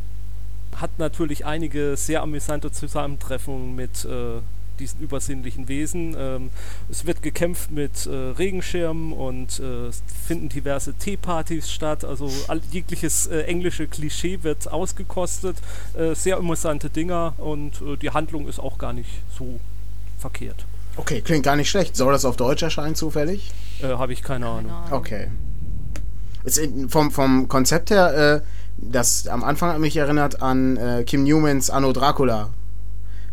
hat 0.77 0.99
natürlich 0.99 1.47
einige 1.47 1.97
sehr 1.97 2.23
amüsante 2.23 2.71
Zusammentreffen 2.71 3.75
mit 3.75 4.05
äh, 4.05 4.41
diesen 4.81 5.01
übersinnlichen 5.01 5.69
Wesen. 5.69 6.17
Ähm, 6.19 6.51
es 6.89 7.07
wird 7.07 7.23
gekämpft 7.23 7.71
mit 7.71 8.07
äh, 8.07 8.11
Regenschirmen 8.11 9.13
und 9.13 9.61
äh, 9.61 9.91
finden 10.27 10.49
diverse 10.49 10.95
Teepartys 10.95 11.71
statt. 11.71 12.05
Also 12.05 12.31
all, 12.49 12.61
jegliches 12.73 13.27
äh, 13.27 13.43
englische 13.43 13.87
Klischee 13.87 14.43
wird 14.43 14.73
ausgekostet. 14.73 15.57
Äh, 15.95 16.15
sehr 16.15 16.39
amüsante 16.39 16.91
Dinger 16.91 17.35
und 17.39 17.81
äh, 17.83 17.97
die 17.97 18.11
Handlung 18.11 18.49
ist 18.49 18.59
auch 18.59 18.79
gar 18.79 18.93
nicht 18.93 19.11
so 19.39 19.61
verkehrt. 20.19 20.65
Okay, 21.01 21.21
klingt 21.23 21.45
gar 21.45 21.57
nicht 21.57 21.71
schlecht. 21.71 21.97
Soll 21.97 22.13
das 22.13 22.25
auf 22.25 22.37
Deutsch 22.37 22.63
erscheinen 22.63 22.95
zufällig? 22.95 23.51
Äh, 23.83 23.89
Habe 23.89 24.13
ich 24.13 24.23
keine, 24.23 24.47
keine 24.47 24.59
Ahnung. 24.59 24.73
Okay. 24.91 25.29
Jetzt 26.45 26.61
vom, 26.89 27.11
vom 27.11 27.49
Konzept 27.49 27.91
her, 27.91 28.43
das 28.79 29.29
am 29.29 29.45
Anfang 29.45 29.71
hat 29.73 29.79
mich 29.79 29.95
erinnert 29.97 30.41
an 30.41 31.05
Kim 31.05 31.25
Newmans 31.25 31.69
Anno 31.69 31.93
Dracula 31.93 32.49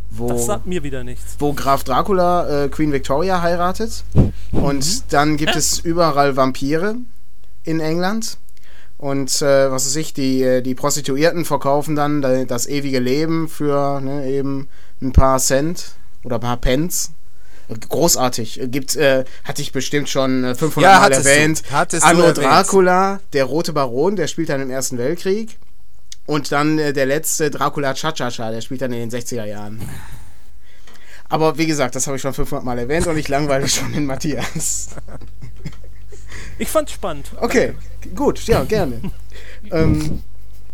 wo, 0.10 0.30
das 0.30 0.46
sagt 0.46 0.68
mir 0.68 0.84
wieder 0.84 1.04
nichts. 1.04 1.36
Wo 1.40 1.54
Graf 1.54 1.84
Dracula 1.84 2.66
äh, 2.66 2.70
Queen 2.70 2.92
Victoria 2.92 3.42
heiratet. 3.42 4.04
Und 4.52 4.86
mhm. 4.86 5.02
dann 5.10 5.38
gibt 5.38 5.56
es 5.56 5.80
überall 5.80 6.36
Vampire 6.36 6.96
in 7.64 7.80
England. 7.80 8.38
Und 8.98 9.42
äh, 9.42 9.70
was 9.70 9.86
weiß 9.86 9.96
ich, 9.98 10.14
die, 10.14 10.42
äh, 10.42 10.62
die 10.62 10.76
Prostituierten 10.76 11.46
verkaufen 11.46 11.96
dann 11.96 12.22
das 12.48 12.68
ewige 12.68 13.00
Leben 13.00 13.48
für 13.48 14.02
ne, 14.02 14.28
eben 14.28 14.68
ein 15.02 15.14
paar 15.14 15.40
Cent 15.40 15.92
oder 16.24 16.36
ein 16.36 16.42
paar 16.42 16.58
Pence. 16.58 17.12
Großartig. 17.90 18.62
Gibt, 18.66 18.96
äh, 18.96 19.26
hatte 19.44 19.62
ich 19.62 19.72
bestimmt 19.72 20.10
schon 20.10 20.56
500 20.56 20.78
äh, 20.78 20.82
ja, 20.82 21.00
Mal 21.00 21.12
erwähnt. 21.12 21.64
Du, 21.70 21.98
Anno 22.02 22.32
Dracula, 22.32 23.20
der 23.34 23.46
Rote 23.46 23.74
Baron, 23.74 24.16
der 24.16 24.28
spielt 24.28 24.50
dann 24.50 24.62
im 24.62 24.70
Ersten 24.70 24.98
Weltkrieg. 24.98 25.58
Und 26.26 26.52
dann 26.52 26.80
äh, 26.80 26.94
der 26.94 27.06
letzte, 27.06 27.50
Dracula 27.50 27.94
Cha-Cha-Cha, 27.94 28.52
der 28.52 28.62
spielt 28.62 28.82
dann 28.82 28.94
in 28.94 29.10
den 29.10 29.12
60er 29.12 29.46
Jahren. 29.46 29.82
Aber 31.30 31.58
wie 31.58 31.68
gesagt, 31.68 31.96
das 31.96 32.08
habe 32.08 32.16
ich 32.16 32.22
schon 32.22 32.34
500 32.34 32.64
Mal 32.64 32.80
erwähnt 32.80 33.08
und 33.08 33.18
ich 33.18 33.28
langweile 33.28 33.68
schon 33.68 33.92
den 33.94 34.06
Matthias. 34.06 34.90
Ich 36.60 36.70
fand's 36.70 36.92
spannend. 36.94 37.32
Okay, 37.40 37.74
gut, 38.16 38.44
ja, 38.48 38.64
gerne. 38.64 39.00
ähm, 39.72 40.24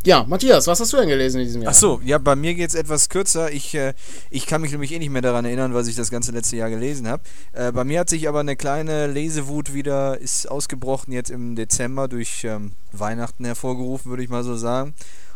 ja, 0.05 0.25
Matthias, 0.27 0.67
was 0.67 0.79
hast 0.79 0.91
du 0.91 0.97
denn 0.97 1.07
gelesen 1.07 1.39
in 1.39 1.45
diesem 1.45 1.61
Jahr? 1.61 1.71
Achso, 1.71 2.01
ja, 2.03 2.17
bei 2.17 2.35
mir 2.35 2.53
geht 2.53 2.69
es 2.69 2.75
etwas 2.75 3.09
kürzer. 3.09 3.51
Ich, 3.51 3.73
äh, 3.75 3.93
ich 4.29 4.45
kann 4.45 4.61
mich 4.61 4.71
nämlich 4.71 4.91
eh 4.91 4.99
nicht 4.99 5.11
mehr 5.11 5.21
daran 5.21 5.45
erinnern, 5.45 5.73
was 5.73 5.87
ich 5.87 5.95
das 5.95 6.11
ganze 6.11 6.31
letzte 6.31 6.57
Jahr 6.57 6.69
gelesen 6.69 7.07
habe. 7.07 7.23
Äh, 7.53 7.71
bei 7.71 7.83
mir 7.83 8.01
hat 8.01 8.09
sich 8.09 8.27
aber 8.27 8.41
eine 8.41 8.55
kleine 8.55 9.07
Lesewut 9.07 9.73
wieder, 9.73 10.19
ist 10.19 10.49
ausgebrochen 10.49 11.13
jetzt 11.13 11.29
im 11.29 11.55
Dezember 11.55 12.07
durch 12.07 12.43
ähm, 12.43 12.73
Weihnachten 12.91 13.45
hervorgerufen, 13.45 14.09
würde 14.09 14.23
ich 14.23 14.29
mal 14.29 14.43
so 14.43 14.55
sagen. 14.55 14.93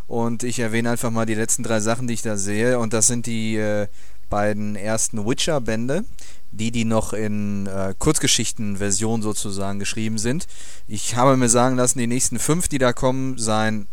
Und 0.08 0.44
ich 0.44 0.60
erwähne 0.60 0.92
einfach 0.92 1.12
mal 1.12 1.26
die 1.26 1.36
letzten 1.36 1.64
drei 1.64 1.80
Sachen, 1.80 2.08
die 2.08 2.14
ich 2.14 2.22
da 2.22 2.38
sehe. 2.38 2.80
Und 2.80 2.94
das 2.94 3.08
sind 3.08 3.26
die 3.26 3.58
äh, 3.58 3.88
beiden 4.30 4.76
ersten 4.76 5.26
Witcher-Bände, 5.26 6.04
die, 6.52 6.72
die 6.72 6.86
noch 6.86 7.14
in 7.14 7.68
äh, 7.68 7.94
Kurzgeschichten-Version 7.98 9.22
sozusagen 9.22 9.80
geschrieben 9.80 10.18
sind. 10.18 10.48
Ich 10.88 11.16
habe 11.16 11.38
mir 11.38 11.50
sagen 11.50 11.76
lassen, 11.76 12.00
die 12.00 12.08
nächsten 12.08 12.40
fünf, 12.40 12.68
die 12.68 12.78
da 12.78 12.94
kommen, 12.94 13.38
seien 13.38 13.88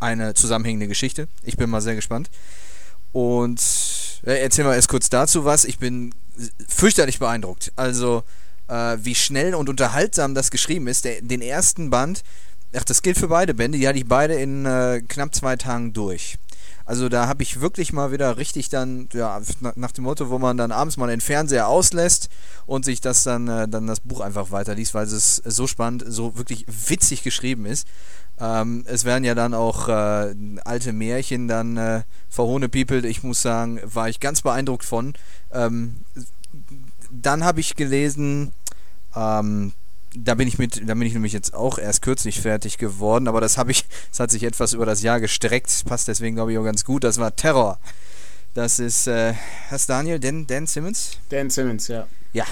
eine 0.00 0.34
zusammenhängende 0.34 0.88
Geschichte. 0.88 1.28
Ich 1.42 1.56
bin 1.56 1.70
mal 1.70 1.80
sehr 1.80 1.94
gespannt. 1.94 2.30
Und 3.12 3.60
äh, 4.24 4.42
erzähl 4.42 4.64
mal 4.64 4.74
erst 4.74 4.88
kurz 4.88 5.08
dazu 5.08 5.44
was. 5.44 5.64
Ich 5.64 5.78
bin 5.78 6.14
fürchterlich 6.68 7.18
beeindruckt. 7.18 7.72
Also, 7.76 8.24
äh, 8.68 8.98
wie 9.00 9.14
schnell 9.14 9.54
und 9.54 9.68
unterhaltsam 9.68 10.34
das 10.34 10.50
geschrieben 10.50 10.86
ist. 10.86 11.04
Der, 11.04 11.22
den 11.22 11.40
ersten 11.40 11.90
Band 11.90 12.22
Ach, 12.74 12.84
das 12.84 13.02
gilt 13.02 13.18
für 13.18 13.28
beide 13.28 13.54
Bände. 13.54 13.78
Die 13.78 13.88
hatte 13.88 13.98
ich 13.98 14.06
beide 14.06 14.34
in 14.34 14.66
äh, 14.66 15.00
knapp 15.06 15.34
zwei 15.34 15.56
Tagen 15.56 15.92
durch. 15.92 16.36
Also 16.86 17.08
da 17.08 17.26
habe 17.26 17.42
ich 17.42 17.60
wirklich 17.60 17.92
mal 17.92 18.12
wieder 18.12 18.36
richtig 18.36 18.68
dann, 18.68 19.08
ja, 19.12 19.40
nach 19.74 19.90
dem 19.90 20.04
Motto, 20.04 20.30
wo 20.30 20.38
man 20.38 20.56
dann 20.56 20.70
abends 20.70 20.96
mal 20.96 21.08
den 21.08 21.20
Fernseher 21.20 21.66
auslässt 21.66 22.28
und 22.64 22.84
sich 22.84 23.00
das 23.00 23.24
dann, 23.24 23.48
äh, 23.48 23.66
dann 23.68 23.88
das 23.88 23.98
Buch 24.00 24.20
einfach 24.20 24.52
weiterliest, 24.52 24.94
weil 24.94 25.04
es 25.04 25.36
so 25.44 25.66
spannend, 25.66 26.04
so 26.06 26.38
wirklich 26.38 26.64
witzig 26.88 27.24
geschrieben 27.24 27.66
ist. 27.66 27.88
Ähm, 28.38 28.84
es 28.86 29.04
werden 29.04 29.24
ja 29.24 29.34
dann 29.34 29.52
auch 29.52 29.88
äh, 29.88 30.34
alte 30.64 30.92
Märchen 30.92 31.48
dann 31.48 31.76
äh, 31.76 32.02
verhohnepiepelt. 32.28 33.04
Ich 33.04 33.24
muss 33.24 33.42
sagen, 33.42 33.80
war 33.82 34.08
ich 34.08 34.20
ganz 34.20 34.42
beeindruckt 34.42 34.84
von. 34.84 35.14
Ähm, 35.52 35.96
dann 37.10 37.44
habe 37.44 37.60
ich 37.60 37.74
gelesen, 37.74 38.52
ähm, 39.16 39.72
da 40.16 40.34
bin 40.34 40.48
ich 40.48 40.58
mit, 40.58 40.88
da 40.88 40.94
bin 40.94 41.02
ich 41.02 41.12
nämlich 41.12 41.32
jetzt 41.32 41.54
auch 41.54 41.78
erst 41.78 42.02
kürzlich 42.02 42.40
fertig 42.40 42.78
geworden, 42.78 43.28
aber 43.28 43.40
das 43.40 43.58
habe 43.58 43.70
ich, 43.70 43.84
das 44.10 44.20
hat 44.20 44.30
sich 44.30 44.42
etwas 44.42 44.72
über 44.72 44.86
das 44.86 45.02
Jahr 45.02 45.20
gestreckt, 45.20 45.84
passt 45.86 46.08
deswegen 46.08 46.36
glaube 46.36 46.52
ich 46.52 46.58
auch 46.58 46.64
ganz 46.64 46.84
gut. 46.84 47.04
Das 47.04 47.18
war 47.18 47.34
Terror. 47.34 47.78
Das 48.54 48.78
ist, 48.78 49.06
äh, 49.06 49.34
was 49.70 49.86
Daniel, 49.86 50.18
Dan, 50.18 50.46
Dan 50.46 50.66
Simmons? 50.66 51.18
Dan 51.28 51.50
Simmons, 51.50 51.88
ja. 51.88 52.06
Ja, 52.32 52.46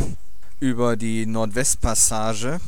über 0.60 0.96
die 0.96 1.24
Nordwestpassage 1.26 2.60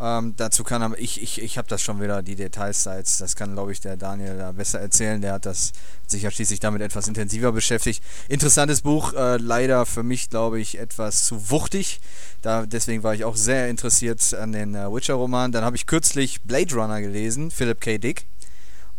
ähm, 0.00 0.34
dazu 0.36 0.64
kann 0.64 0.82
aber 0.82 0.98
ich, 0.98 1.22
ich, 1.22 1.42
ich 1.42 1.58
habe 1.58 1.68
das 1.68 1.82
schon 1.82 2.00
wieder, 2.00 2.22
die 2.22 2.34
Details 2.34 2.84
da 2.84 2.96
jetzt, 2.96 3.20
das 3.20 3.36
kann 3.36 3.52
glaube 3.52 3.72
ich 3.72 3.80
der 3.80 3.96
Daniel 3.96 4.38
da 4.38 4.52
besser 4.52 4.80
erzählen, 4.80 5.20
der 5.20 5.34
hat 5.34 5.46
das 5.46 5.72
sich 6.06 6.22
ja 6.22 6.30
schließlich 6.30 6.60
damit 6.60 6.82
etwas 6.82 7.06
intensiver 7.06 7.52
beschäftigt. 7.52 8.02
Interessantes 8.28 8.80
Buch, 8.80 9.12
äh, 9.12 9.36
leider 9.36 9.84
für 9.86 10.02
mich 10.02 10.30
glaube 10.30 10.58
ich 10.58 10.78
etwas 10.78 11.26
zu 11.26 11.50
wuchtig, 11.50 12.00
da, 12.42 12.64
deswegen 12.64 13.02
war 13.02 13.14
ich 13.14 13.24
auch 13.24 13.36
sehr 13.36 13.68
interessiert 13.68 14.32
an 14.34 14.52
den 14.52 14.74
äh, 14.74 14.90
Witcher-Roman. 14.90 15.52
Dann 15.52 15.64
habe 15.64 15.76
ich 15.76 15.86
kürzlich 15.86 16.40
Blade 16.42 16.74
Runner 16.74 17.00
gelesen, 17.00 17.50
Philip 17.50 17.80
K. 17.80 17.98
Dick, 17.98 18.24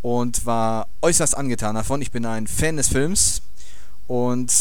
und 0.01 0.45
war 0.45 0.87
äußerst 1.01 1.35
angetan 1.35 1.75
davon. 1.75 2.01
Ich 2.01 2.11
bin 2.11 2.25
ein 2.25 2.45
Fan 2.45 2.77
des 2.77 2.89
Films 2.89 3.41
und 4.07 4.51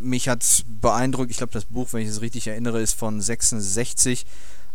mich 0.00 0.28
hat 0.28 0.64
beeindruckt, 0.80 1.30
ich 1.30 1.38
glaube 1.38 1.52
das 1.52 1.64
Buch, 1.64 1.88
wenn 1.92 2.02
ich 2.02 2.08
es 2.08 2.20
richtig 2.20 2.46
erinnere, 2.46 2.80
ist 2.80 2.94
von 2.94 3.20
66 3.20 4.26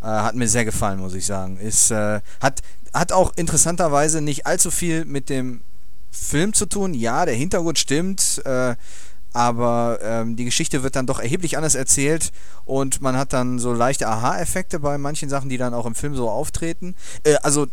äh, 0.01 0.05
hat 0.05 0.35
mir 0.35 0.47
sehr 0.47 0.65
gefallen, 0.65 0.99
muss 0.99 1.13
ich 1.13 1.25
sagen. 1.25 1.57
Ist, 1.57 1.91
äh, 1.91 2.21
hat, 2.41 2.61
hat 2.93 3.11
auch 3.11 3.33
interessanterweise 3.35 4.21
nicht 4.21 4.45
allzu 4.45 4.71
viel 4.71 5.05
mit 5.05 5.29
dem 5.29 5.61
Film 6.11 6.53
zu 6.53 6.65
tun. 6.65 6.93
Ja, 6.93 7.25
der 7.25 7.35
Hintergrund 7.35 7.77
stimmt, 7.77 8.41
äh, 8.45 8.75
aber 9.31 9.99
ähm, 10.01 10.35
die 10.35 10.45
Geschichte 10.45 10.81
wird 10.81 10.95
dann 10.95 11.05
doch 11.05 11.19
erheblich 11.19 11.55
anders 11.55 11.75
erzählt 11.75 12.31
und 12.65 13.01
man 13.01 13.15
hat 13.15 13.31
dann 13.31 13.59
so 13.59 13.73
leichte 13.73 14.07
Aha-Effekte 14.07 14.79
bei 14.79 14.97
manchen 14.97 15.29
Sachen, 15.29 15.49
die 15.49 15.57
dann 15.57 15.75
auch 15.75 15.85
im 15.85 15.93
Film 15.93 16.15
so 16.15 16.29
auftreten. 16.29 16.95
Äh, 17.23 17.35
also, 17.43 17.67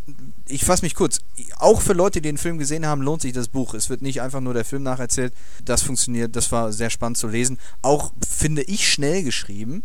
ich 0.47 0.65
fasse 0.65 0.85
mich 0.85 0.93
kurz. 0.93 1.19
Auch 1.57 1.81
für 1.81 1.93
Leute, 1.93 2.21
die 2.21 2.29
den 2.29 2.37
Film 2.37 2.59
gesehen 2.59 2.85
haben, 2.85 3.01
lohnt 3.01 3.23
sich 3.23 3.33
das 3.33 3.47
Buch. 3.47 3.73
Es 3.73 3.89
wird 3.89 4.03
nicht 4.03 4.21
einfach 4.21 4.39
nur 4.39 4.53
der 4.53 4.65
Film 4.65 4.83
nacherzählt. 4.83 5.33
Das 5.65 5.81
funktioniert, 5.81 6.35
das 6.35 6.51
war 6.51 6.71
sehr 6.71 6.91
spannend 6.91 7.17
zu 7.17 7.27
lesen. 7.27 7.57
Auch 7.81 8.11
finde 8.27 8.61
ich 8.61 8.91
schnell 8.91 9.23
geschrieben 9.23 9.83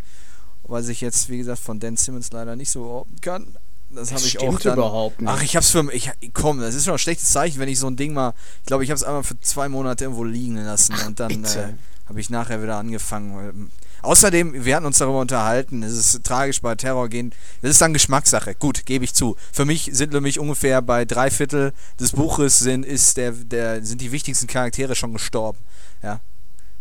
was 0.64 0.88
ich 0.88 1.00
jetzt, 1.00 1.28
wie 1.28 1.38
gesagt, 1.38 1.60
von 1.60 1.80
Dan 1.80 1.96
Simmons 1.96 2.30
leider 2.32 2.56
nicht 2.56 2.70
so 2.70 2.82
behaupten 2.82 3.20
kann. 3.20 3.46
Das, 3.90 4.08
das 4.08 4.18
habe 4.18 4.26
ich 4.26 4.40
auch 4.40 4.58
dann, 4.58 4.72
überhaupt 4.74 5.20
nicht. 5.20 5.30
Ach, 5.30 5.42
ich 5.42 5.54
hab's 5.54 5.70
für 5.70 5.92
ich 5.92 6.10
komm, 6.32 6.60
das 6.60 6.74
ist 6.74 6.84
schon 6.84 6.94
ein 6.94 6.98
schlechtes 6.98 7.28
Zeichen, 7.28 7.58
wenn 7.60 7.68
ich 7.68 7.78
so 7.78 7.88
ein 7.88 7.96
Ding 7.96 8.14
mal, 8.14 8.32
ich 8.60 8.66
glaube, 8.66 8.84
ich 8.84 8.90
habe 8.90 8.96
es 8.96 9.04
einmal 9.04 9.22
für 9.22 9.38
zwei 9.40 9.68
Monate 9.68 10.04
irgendwo 10.04 10.24
liegen 10.24 10.56
lassen 10.56 10.94
und 11.06 11.20
dann 11.20 11.44
äh, 11.44 11.74
habe 12.08 12.20
ich 12.20 12.30
nachher 12.30 12.62
wieder 12.62 12.76
angefangen. 12.76 13.70
Außerdem, 14.02 14.64
wir 14.64 14.74
hatten 14.74 14.86
uns 14.86 14.98
darüber 14.98 15.20
unterhalten, 15.20 15.82
es 15.84 15.92
ist 15.92 16.24
tragisch 16.24 16.60
bei 16.60 16.74
Terror 16.74 17.08
gehen. 17.08 17.32
Das 17.60 17.70
ist 17.70 17.80
dann 17.80 17.92
Geschmackssache. 17.92 18.56
Gut, 18.56 18.84
gebe 18.84 19.04
ich 19.04 19.14
zu. 19.14 19.36
Für 19.52 19.64
mich 19.64 19.90
sind 19.92 20.12
nämlich 20.12 20.40
ungefähr 20.40 20.82
bei 20.82 21.04
drei 21.04 21.30
Viertel 21.30 21.72
des 22.00 22.12
Buches 22.12 22.58
sind, 22.58 22.84
ist 22.84 23.16
der, 23.16 23.30
der, 23.30 23.84
sind 23.84 24.00
die 24.00 24.10
wichtigsten 24.10 24.48
Charaktere 24.48 24.96
schon 24.96 25.12
gestorben. 25.12 25.58
Ja, 26.02 26.18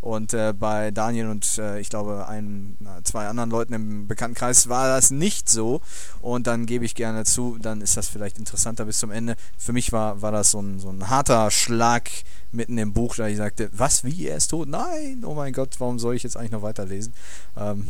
Und 0.01 0.33
äh, 0.33 0.51
bei 0.51 0.89
Daniel 0.89 1.29
und 1.29 1.59
äh, 1.59 1.79
ich 1.79 1.89
glaube 1.89 2.27
ein, 2.27 2.75
zwei 3.03 3.27
anderen 3.27 3.51
Leuten 3.51 3.73
im 3.73 4.07
Bekanntenkreis 4.07 4.67
war 4.67 4.87
das 4.87 5.11
nicht 5.11 5.47
so. 5.47 5.81
Und 6.21 6.47
dann 6.47 6.65
gebe 6.65 6.85
ich 6.85 6.95
gerne 6.95 7.23
zu, 7.23 7.57
dann 7.61 7.81
ist 7.81 7.97
das 7.97 8.07
vielleicht 8.07 8.39
interessanter 8.39 8.85
bis 8.85 8.97
zum 8.97 9.11
Ende. 9.11 9.35
Für 9.57 9.73
mich 9.73 9.91
war, 9.91 10.21
war 10.23 10.31
das 10.31 10.51
so 10.51 10.59
ein, 10.59 10.79
so 10.79 10.89
ein 10.89 11.07
harter 11.09 11.51
Schlag 11.51 12.09
mitten 12.51 12.77
im 12.79 12.93
Buch, 12.93 13.15
da 13.15 13.27
ich 13.27 13.37
sagte, 13.37 13.69
was, 13.73 14.03
wie, 14.03 14.27
er 14.27 14.37
ist 14.37 14.47
tot? 14.47 14.67
Nein, 14.67 15.23
oh 15.23 15.35
mein 15.35 15.53
Gott, 15.53 15.75
warum 15.77 15.99
soll 15.99 16.15
ich 16.15 16.23
jetzt 16.23 16.35
eigentlich 16.35 16.51
noch 16.51 16.63
weiterlesen? 16.63 17.13
Ähm, 17.55 17.87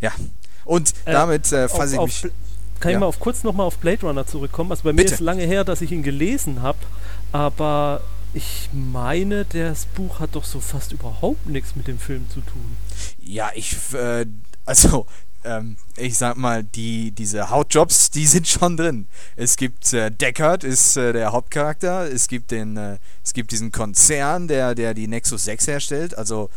ja, 0.00 0.10
und 0.64 0.92
Äh, 1.04 1.12
damit 1.12 1.50
äh, 1.52 1.68
fasse 1.68 1.94
ich 1.94 2.00
mich... 2.00 2.32
Kann 2.80 2.90
Ja. 2.90 2.96
ich 2.96 3.00
mal 3.00 3.06
auf, 3.06 3.20
kurz 3.20 3.44
nochmal 3.44 3.66
auf 3.66 3.78
Blade 3.78 4.04
Runner 4.04 4.26
zurückkommen? 4.26 4.72
Also 4.72 4.82
bei 4.82 4.92
mir 4.92 4.96
Bitte. 5.02 5.14
ist 5.14 5.20
lange 5.20 5.44
her, 5.44 5.62
dass 5.62 5.80
ich 5.80 5.92
ihn 5.92 6.02
gelesen 6.02 6.62
habe, 6.62 6.78
aber 7.30 8.00
ich 8.34 8.70
meine, 8.72 9.44
das 9.44 9.86
Buch 9.86 10.20
hat 10.20 10.34
doch 10.34 10.44
so 10.44 10.60
fast 10.60 10.92
überhaupt 10.92 11.46
nichts 11.46 11.76
mit 11.76 11.86
dem 11.86 11.98
Film 11.98 12.28
zu 12.30 12.40
tun. 12.40 12.76
Ja, 13.22 13.50
ich, 13.54 13.76
äh, 13.94 14.26
also, 14.64 15.06
ähm, 15.44 15.76
ich 15.96 16.16
sag 16.16 16.36
mal, 16.36 16.64
die, 16.64 17.10
diese 17.10 17.50
Hautjobs, 17.50 18.10
die 18.10 18.26
sind 18.26 18.48
schon 18.48 18.76
drin. 18.76 19.06
Es 19.36 19.56
gibt, 19.56 19.92
äh, 19.92 20.10
Deckard 20.10 20.64
ist 20.64 20.96
äh, 20.96 21.12
der 21.12 21.32
Hauptcharakter, 21.32 22.10
es 22.10 22.28
gibt 22.28 22.50
den, 22.50 22.76
äh, 22.76 22.98
es 23.24 23.34
gibt 23.34 23.52
diesen 23.52 23.72
Konzern, 23.72 24.48
der, 24.48 24.74
der 24.74 24.94
die 24.94 25.08
Nexus 25.08 25.44
6 25.44 25.66
herstellt, 25.66 26.16
also, 26.16 26.48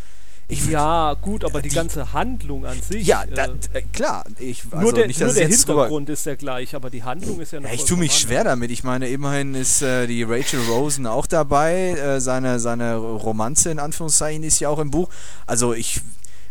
ich 0.48 0.66
Ja, 0.68 1.16
gut, 1.22 1.44
aber 1.44 1.62
die, 1.62 1.70
die- 1.70 1.76
ganze 1.76 2.14
Handlung 2.14 2.66
an 2.66 2.80
sich. 2.82 3.06
ja, 3.08 3.24
äh, 3.24 3.28
da, 3.34 3.46
äh, 3.74 3.82
klar, 3.94 4.24
ich, 4.38 4.64
also 4.66 4.78
nur 4.80 4.94
der, 4.94 5.08
nicht, 5.08 5.20
nur 5.20 5.34
der 5.34 5.48
Hintergrund 5.48 6.10
ist 6.10 6.26
ja 6.26 6.36
gleich, 6.36 6.76
aber 6.76 6.90
die 6.90 7.04
Handlung 7.04 7.40
ist 7.42 7.52
ja 7.54 7.60
noch 7.60 7.68
Ja, 7.70 7.74
ich 7.76 7.86
tue 7.86 7.98
mich 7.98 8.14
schwer 8.14 8.44
damit. 8.44 8.70
Ich 8.72 8.84
meine, 8.84 9.08
immerhin 9.10 9.56
ist 9.56 9.82
äh, 9.82 10.06
die 10.08 10.24
Rachel 10.24 10.60
Rosen 10.70 11.08
auch 11.08 11.26
dabei. 11.28 11.92
Äh, 11.92 12.22
seine, 12.22 12.60
seine 12.60 12.96
Romanze 12.98 13.72
in 13.72 13.80
Anführungszeichen 13.80 14.44
ist 14.44 14.60
ja 14.60 14.70
auch 14.70 14.80
im 14.80 14.92
Buch. 14.92 15.10
Also 15.48 15.74
ich 15.74 16.02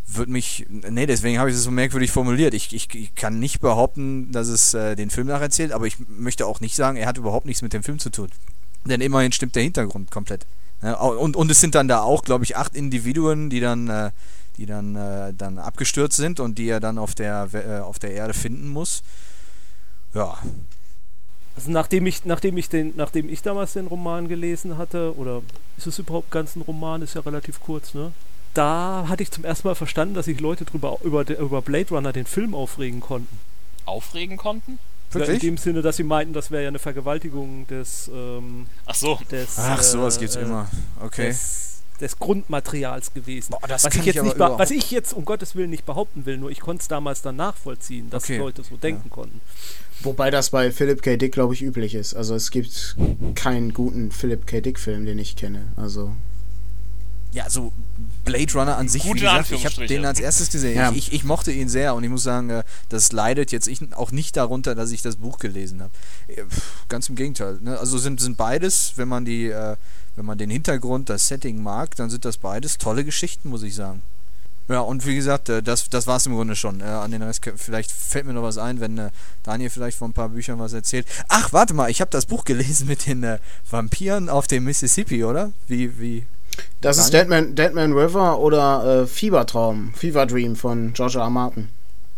würde 0.06 0.32
mich. 0.32 0.66
Nee, 0.68 1.06
deswegen 1.06 1.38
habe 1.38 1.50
ich 1.50 1.56
es 1.56 1.62
so 1.62 1.70
merkwürdig 1.70 2.10
formuliert. 2.10 2.52
Ich, 2.54 2.72
ich, 2.74 2.92
ich 2.94 3.14
kann 3.14 3.38
nicht 3.38 3.60
behaupten, 3.60 4.32
dass 4.32 4.48
es 4.48 4.74
äh, 4.74 4.96
den 4.96 5.10
Film 5.10 5.28
nacherzählt, 5.28 5.72
aber 5.72 5.86
ich 5.86 5.96
möchte 6.08 6.46
auch 6.46 6.60
nicht 6.60 6.76
sagen, 6.76 6.96
er 6.96 7.06
hat 7.06 7.16
überhaupt 7.18 7.46
nichts 7.46 7.62
mit 7.62 7.72
dem 7.72 7.82
Film 7.82 7.98
zu 7.98 8.10
tun. 8.10 8.28
Denn 8.84 9.00
immerhin 9.00 9.32
stimmt 9.32 9.54
der 9.56 9.62
Hintergrund 9.62 10.10
komplett. 10.10 10.44
Und, 10.92 11.36
und 11.36 11.50
es 11.50 11.60
sind 11.60 11.74
dann 11.74 11.88
da 11.88 12.02
auch, 12.02 12.22
glaube 12.22 12.44
ich, 12.44 12.56
acht 12.56 12.74
Individuen, 12.76 13.48
die 13.50 13.60
dann, 13.60 13.88
äh, 13.88 14.10
die 14.56 14.66
dann, 14.66 14.94
äh, 14.96 15.32
dann 15.34 15.58
abgestürzt 15.58 16.16
sind 16.16 16.40
und 16.40 16.58
die 16.58 16.68
er 16.68 16.80
dann 16.80 16.98
auf 16.98 17.14
der, 17.14 17.48
äh, 17.52 17.80
auf 17.80 17.98
der 17.98 18.12
Erde 18.12 18.34
finden 18.34 18.68
muss. 18.68 19.02
Ja, 20.14 20.38
Also 21.56 21.70
nachdem 21.70 22.06
ich, 22.06 22.24
nachdem 22.24 22.56
ich 22.56 22.68
den, 22.68 22.92
nachdem 22.96 23.28
ich 23.28 23.42
damals 23.42 23.74
den 23.74 23.86
Roman 23.86 24.28
gelesen 24.28 24.76
hatte, 24.78 25.16
oder 25.16 25.42
ist 25.76 25.86
es 25.86 25.98
überhaupt 25.98 26.30
ganz 26.30 26.56
ein 26.56 26.62
Roman, 26.62 27.02
ist 27.02 27.14
ja 27.14 27.20
relativ 27.22 27.60
kurz, 27.60 27.94
ne? 27.94 28.12
Da 28.54 29.06
hatte 29.08 29.22
ich 29.22 29.30
zum 29.32 29.44
ersten 29.44 29.66
Mal 29.68 29.74
verstanden, 29.74 30.14
dass 30.14 30.26
sich 30.26 30.40
Leute 30.40 30.64
drüber 30.64 30.98
über, 31.02 31.28
über 31.28 31.62
Blade 31.62 31.88
Runner 31.90 32.12
den 32.12 32.26
Film 32.26 32.54
aufregen 32.54 33.00
konnten. 33.00 33.38
Aufregen 33.84 34.36
konnten? 34.36 34.78
Ja, 35.14 35.26
in 35.26 35.32
wirklich? 35.32 35.40
dem 35.50 35.56
Sinne, 35.56 35.82
dass 35.82 35.96
sie 35.96 36.02
meinten, 36.04 36.32
das 36.32 36.50
wäre 36.50 36.62
ja 36.62 36.68
eine 36.68 36.78
Vergewaltigung 36.78 37.66
des, 37.68 38.10
ähm, 38.12 38.66
Ach 38.86 38.94
so. 38.94 39.18
des, 39.30 39.58
Ach, 39.58 39.82
sowas 39.82 40.16
äh, 40.16 40.20
gibt's 40.20 40.36
äh, 40.36 40.42
immer. 40.42 40.68
Okay. 41.00 41.28
des, 41.28 41.82
des 42.00 42.18
Grundmaterials 42.18 43.12
gewesen. 43.14 43.52
Boah, 43.52 43.66
das 43.68 43.84
was, 43.84 43.92
kann 43.92 44.02
ich 44.02 44.08
ich 44.08 44.14
jetzt 44.16 44.40
aber 44.40 44.48
nicht, 44.50 44.58
was 44.58 44.70
ich 44.70 44.90
jetzt 44.90 45.12
um 45.12 45.24
Gottes 45.24 45.54
Willen 45.54 45.70
nicht 45.70 45.86
behaupten 45.86 46.26
will, 46.26 46.38
nur 46.38 46.50
ich 46.50 46.60
konnte 46.60 46.82
es 46.82 46.88
damals 46.88 47.22
dann 47.22 47.36
nachvollziehen, 47.36 48.10
dass 48.10 48.24
Okay. 48.24 48.38
Leute 48.38 48.62
so 48.64 48.76
denken 48.76 49.10
konnten. 49.10 49.40
Wobei 50.02 50.30
das 50.30 50.50
bei 50.50 50.72
Philip 50.72 51.02
K. 51.02 51.16
Dick, 51.16 51.32
glaube 51.32 51.54
ich, 51.54 51.62
üblich 51.62 51.94
ist. 51.94 52.14
Also 52.14 52.34
es 52.34 52.50
gibt 52.50 52.96
keinen 53.36 53.72
guten 53.72 54.10
Philip 54.10 54.46
K. 54.46 54.60
Dick-Film, 54.60 55.06
den 55.06 55.18
ich 55.20 55.36
kenne. 55.36 55.68
Also 55.76 56.12
Ja, 57.32 57.48
so 57.48 57.72
Blade 58.24 58.52
Runner 58.54 58.76
an 58.76 58.88
sich, 58.88 59.02
Gute 59.02 59.16
wie 59.16 59.20
gesagt, 59.20 59.50
ich 59.52 59.66
habe 59.66 59.86
den 59.86 60.04
als 60.04 60.18
erstes 60.18 60.50
gesehen. 60.50 60.76
Ja. 60.76 60.90
Ich, 60.90 61.08
ich, 61.08 61.12
ich 61.12 61.24
mochte 61.24 61.52
ihn 61.52 61.68
sehr 61.68 61.94
und 61.94 62.04
ich 62.04 62.10
muss 62.10 62.22
sagen, 62.22 62.50
äh, 62.50 62.64
das 62.88 63.12
leidet 63.12 63.52
jetzt 63.52 63.68
ich 63.68 63.80
auch 63.94 64.10
nicht 64.10 64.36
darunter, 64.36 64.74
dass 64.74 64.90
ich 64.90 65.02
das 65.02 65.16
Buch 65.16 65.38
gelesen 65.38 65.82
habe. 65.82 65.92
Äh, 66.28 66.44
Ganz 66.88 67.08
im 67.08 67.14
Gegenteil. 67.14 67.58
Ne? 67.60 67.78
Also 67.78 67.98
sind, 67.98 68.20
sind 68.20 68.36
beides, 68.36 68.94
wenn 68.96 69.08
man 69.08 69.24
die, 69.24 69.46
äh, 69.46 69.76
wenn 70.16 70.24
man 70.24 70.38
den 70.38 70.50
Hintergrund, 70.50 71.10
das 71.10 71.28
Setting 71.28 71.62
mag, 71.62 71.94
dann 71.96 72.10
sind 72.10 72.24
das 72.24 72.38
beides 72.38 72.78
tolle 72.78 73.04
Geschichten, 73.04 73.48
muss 73.50 73.62
ich 73.62 73.74
sagen. 73.74 74.02
Ja, 74.68 74.80
und 74.80 75.04
wie 75.04 75.14
gesagt, 75.14 75.50
das, 75.50 75.90
das 75.90 76.06
war 76.06 76.16
es 76.16 76.24
im 76.24 76.32
Grunde 76.32 76.56
schon. 76.56 76.80
Äh, 76.80 76.84
An 76.84 77.10
den 77.10 77.20
Rest, 77.20 77.42
vielleicht 77.56 77.92
fällt 77.92 78.24
mir 78.24 78.32
noch 78.32 78.42
was 78.42 78.56
ein, 78.56 78.80
wenn 78.80 79.10
Daniel 79.42 79.68
vielleicht 79.68 79.98
von 79.98 80.10
ein 80.10 80.14
paar 80.14 80.30
Büchern 80.30 80.58
was 80.58 80.72
erzählt. 80.72 81.06
Ach, 81.28 81.52
warte 81.52 81.74
mal, 81.74 81.90
ich 81.90 82.00
habe 82.00 82.10
das 82.10 82.24
Buch 82.24 82.44
gelesen 82.44 82.86
mit 82.86 83.06
den 83.06 83.38
Vampiren 83.70 84.30
auf 84.30 84.46
dem 84.46 84.64
Mississippi, 84.64 85.24
oder? 85.24 85.52
Wie, 85.68 86.00
wie, 86.00 86.24
das 86.80 86.98
ist 86.98 87.12
Deadman, 87.12 87.54
Deadman 87.54 87.92
River 87.92 88.38
oder 88.38 89.02
äh, 89.02 89.06
Fiebertraum, 89.06 89.92
Fever 89.94 90.26
Dream 90.26 90.56
von 90.56 90.92
George 90.92 91.18
R. 91.18 91.24
R. 91.24 91.30
Martin. 91.30 91.68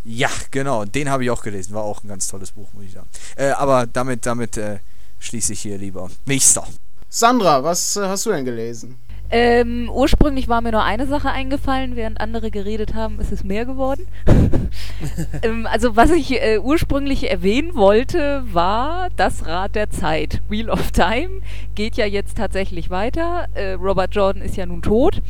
Ja, 0.05 0.31
genau, 0.51 0.85
den 0.85 1.11
habe 1.11 1.25
ich 1.25 1.31
auch 1.31 1.43
gelesen. 1.43 1.75
War 1.75 1.83
auch 1.83 2.05
ein 2.05 2.09
ganz 2.09 2.29
tolles 2.29 2.53
Buch, 2.53 2.69
muss 2.73 2.85
ich 2.85 2.93
sagen. 2.93 3.09
Äh, 3.37 3.51
aber 3.51 3.87
damit, 3.87 4.25
damit 4.25 4.57
äh, 4.57 4.79
schließe 5.19 5.53
ich 5.53 5.61
hier 5.61 5.79
lieber. 5.79 6.09
Nächster. 6.27 6.67
Sandra, 7.09 7.65
was 7.65 7.97
äh, 7.97 8.07
hast 8.07 8.27
du 8.27 8.31
denn 8.31 8.45
gelesen? 8.45 8.99
Ähm, 9.31 9.91
ursprünglich 9.93 10.49
war 10.49 10.61
mir 10.61 10.73
nur 10.73 10.85
eine 10.85 11.07
Sache 11.07 11.31
eingefallen, 11.31 11.97
während 11.97 12.21
andere 12.21 12.51
geredet 12.51 12.95
haben, 12.95 13.19
ist 13.19 13.33
es 13.33 13.43
mehr 13.43 13.65
geworden. 13.65 14.07
ähm, 15.43 15.67
also 15.67 15.97
was 15.97 16.11
ich 16.11 16.41
äh, 16.41 16.59
ursprünglich 16.59 17.31
erwähnen 17.31 17.75
wollte, 17.75 18.45
war 18.53 19.09
das 19.17 19.47
Rad 19.47 19.75
der 19.75 19.91
Zeit. 19.91 20.43
Wheel 20.49 20.71
of 20.71 20.93
Time 20.93 21.41
geht 21.75 21.97
ja 21.97 22.07
jetzt 22.07 22.37
tatsächlich 22.37 22.91
weiter. 22.91 23.49
Äh, 23.55 23.73
Robert 23.73 24.15
Jordan 24.15 24.43
ist 24.43 24.57
ja 24.57 24.67
nun 24.67 24.83
tot, 24.83 25.23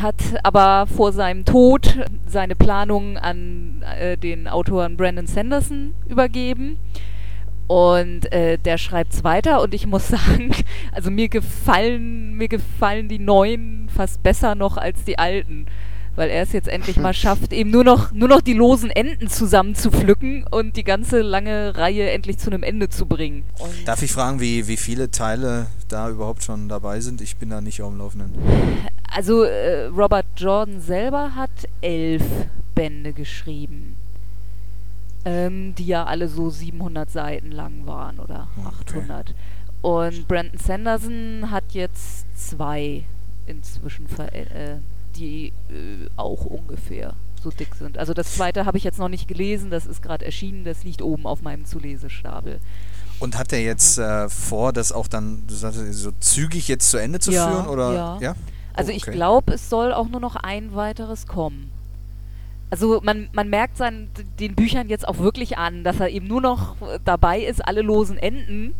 hat 0.00 0.16
aber 0.42 0.86
vor 0.86 1.12
seinem 1.12 1.44
Tod 1.44 1.98
seine 2.26 2.54
Planungen 2.54 3.18
an 3.18 3.82
äh, 3.98 4.16
den 4.16 4.48
Autoren 4.48 4.96
Brandon 4.96 5.26
Sanderson 5.26 5.92
übergeben. 6.08 6.78
Und 7.68 8.32
äh, 8.32 8.56
der 8.56 8.78
schreibt's 8.78 9.24
weiter 9.24 9.60
und 9.60 9.74
ich 9.74 9.86
muss 9.86 10.08
sagen, 10.08 10.52
also 10.92 11.10
mir 11.10 11.28
gefallen, 11.28 12.34
mir 12.34 12.48
gefallen 12.48 13.08
die 13.08 13.18
neuen 13.18 13.88
fast 13.94 14.22
besser 14.22 14.54
noch 14.54 14.76
als 14.78 15.04
die 15.04 15.18
alten. 15.18 15.66
Weil 16.16 16.30
er 16.30 16.42
es 16.42 16.52
jetzt 16.52 16.66
endlich 16.66 16.96
mal 16.96 17.12
schafft, 17.24 17.52
eben 17.52 17.70
nur 17.70 17.84
noch, 17.84 18.10
nur 18.10 18.26
noch 18.26 18.40
die 18.40 18.54
losen 18.54 18.90
Enden 18.90 19.28
zusammen 19.28 19.74
zu 19.74 19.90
pflücken 19.92 20.44
und 20.50 20.76
die 20.76 20.82
ganze 20.82 21.20
lange 21.20 21.76
Reihe 21.76 22.10
endlich 22.10 22.38
zu 22.38 22.50
einem 22.50 22.62
Ende 22.62 22.88
zu 22.88 23.06
bringen. 23.06 23.44
Und 23.58 23.86
Darf 23.86 24.02
ich 24.02 24.10
fragen, 24.12 24.40
wie, 24.40 24.66
wie 24.66 24.78
viele 24.78 25.10
Teile 25.10 25.66
da 25.88 26.08
überhaupt 26.08 26.42
schon 26.42 26.68
dabei 26.68 27.00
sind? 27.00 27.20
Ich 27.20 27.36
bin 27.36 27.50
da 27.50 27.60
nicht 27.60 27.82
auf 27.82 27.90
dem 27.90 27.98
Laufenden. 27.98 28.32
also 29.14 29.42
äh, 29.42 29.84
Robert 29.84 30.26
Jordan 30.38 30.80
selber 30.80 31.34
hat 31.36 31.50
elf 31.82 32.24
Bände 32.74 33.12
geschrieben. 33.12 33.94
Ähm, 35.28 35.74
die 35.74 35.86
ja 35.86 36.04
alle 36.04 36.28
so 36.28 36.48
700 36.50 37.10
Seiten 37.10 37.50
lang 37.52 37.86
waren 37.86 38.18
oder 38.18 38.48
Okay. 38.64 38.98
800. 39.00 39.34
Und 39.82 40.26
Brandon 40.26 40.58
Sanderson 40.58 41.50
hat 41.50 41.64
jetzt 41.72 42.24
zwei 42.36 43.04
inzwischen, 43.46 44.08
ver 44.08 44.32
äh, 44.34 44.76
die 45.16 45.48
äh, 45.70 46.08
auch 46.16 46.44
ungefähr 46.44 47.14
so 47.42 47.50
dick 47.50 47.74
sind. 47.76 47.98
Also 47.98 48.14
das 48.14 48.34
zweite 48.34 48.66
habe 48.66 48.78
ich 48.78 48.84
jetzt 48.84 48.98
noch 48.98 49.08
nicht 49.08 49.28
gelesen, 49.28 49.70
das 49.70 49.86
ist 49.86 50.02
gerade 50.02 50.24
erschienen, 50.24 50.64
das 50.64 50.82
liegt 50.84 51.02
oben 51.02 51.26
auf 51.26 51.42
meinem 51.42 51.64
Zulesestapel. 51.64 52.58
Und 53.20 53.36
hat 53.38 53.52
er 53.52 53.60
jetzt 53.60 53.98
äh, 53.98 54.28
vor, 54.28 54.72
das 54.72 54.92
auch 54.92 55.06
dann, 55.08 55.42
so 55.48 56.10
zügig 56.20 56.68
jetzt 56.68 56.90
zu 56.90 56.98
Ende 56.98 57.18
zu 57.20 57.30
Ja, 57.32 57.48
führen? 57.48 57.66
Oder? 57.68 58.18
ja. 58.20 58.34
Also 58.74 58.92
Oh, 58.92 58.94
ich 58.94 59.02
okay. 59.02 59.12
glaube, 59.12 59.54
es 59.54 59.68
soll 59.68 59.92
auch 59.92 60.08
nur 60.08 60.20
noch 60.20 60.36
ein 60.36 60.74
weiteres 60.74 61.26
kommen. 61.26 61.70
Also 62.70 63.00
man, 63.02 63.28
man 63.32 63.48
merkt 63.48 63.78
seinen, 63.78 64.10
den 64.38 64.54
Büchern 64.54 64.88
jetzt 64.88 65.08
auch 65.08 65.18
wirklich 65.18 65.56
an, 65.56 65.84
dass 65.84 66.00
er 66.00 66.10
eben 66.10 66.26
nur 66.26 66.40
noch 66.40 66.76
dabei 67.04 67.40
ist, 67.40 67.66
alle 67.66 67.82
losen 67.82 68.18
Enden 68.18 68.74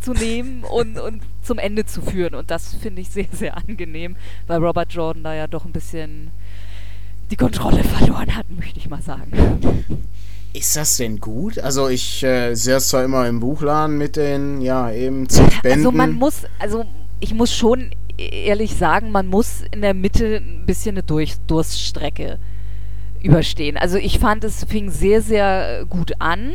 zu 0.00 0.12
nehmen 0.12 0.64
und, 0.70 0.98
und 0.98 1.22
zum 1.42 1.58
Ende 1.58 1.86
zu 1.86 2.02
führen. 2.02 2.34
Und 2.34 2.50
das 2.50 2.74
finde 2.74 3.00
ich 3.00 3.08
sehr, 3.08 3.28
sehr 3.32 3.56
angenehm, 3.56 4.16
weil 4.46 4.62
Robert 4.62 4.92
Jordan 4.92 5.24
da 5.24 5.34
ja 5.34 5.46
doch 5.46 5.64
ein 5.64 5.72
bisschen 5.72 6.30
die 7.30 7.36
Kontrolle 7.36 7.82
verloren 7.84 8.36
hat, 8.36 8.50
möchte 8.50 8.78
ich 8.78 8.90
mal 8.90 9.00
sagen. 9.00 9.30
Ist 10.52 10.76
das 10.76 10.98
denn 10.98 11.18
gut? 11.18 11.58
Also 11.58 11.88
ich 11.88 12.22
äh, 12.22 12.54
sehe 12.54 12.76
es 12.76 12.88
zwar 12.88 13.04
immer 13.04 13.26
im 13.26 13.40
Buchladen 13.40 13.96
mit 13.96 14.16
den, 14.16 14.60
ja, 14.60 14.92
eben 14.92 15.26
zig 15.30 15.62
Bänden. 15.62 15.86
Also 15.86 15.92
man 15.92 16.12
muss, 16.12 16.42
also 16.58 16.84
ich 17.20 17.32
muss 17.32 17.54
schon 17.54 17.90
ehrlich 18.18 18.76
sagen, 18.76 19.10
man 19.10 19.28
muss 19.28 19.62
in 19.70 19.80
der 19.80 19.94
Mitte 19.94 20.42
ein 20.44 20.66
bisschen 20.66 20.96
eine 20.96 21.02
Durch 21.02 21.36
Durststrecke 21.46 22.38
überstehen. 23.22 23.76
Also 23.76 23.98
ich 23.98 24.18
fand, 24.18 24.44
es 24.44 24.64
fing 24.64 24.90
sehr, 24.90 25.22
sehr 25.22 25.84
gut 25.88 26.12
an 26.18 26.52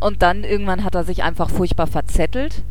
und 0.00 0.22
dann 0.22 0.44
irgendwann 0.44 0.84
hat 0.84 0.94
er 0.94 1.04
sich 1.04 1.22
einfach 1.22 1.50
furchtbar 1.50 1.86
verzettelt. 1.86 2.62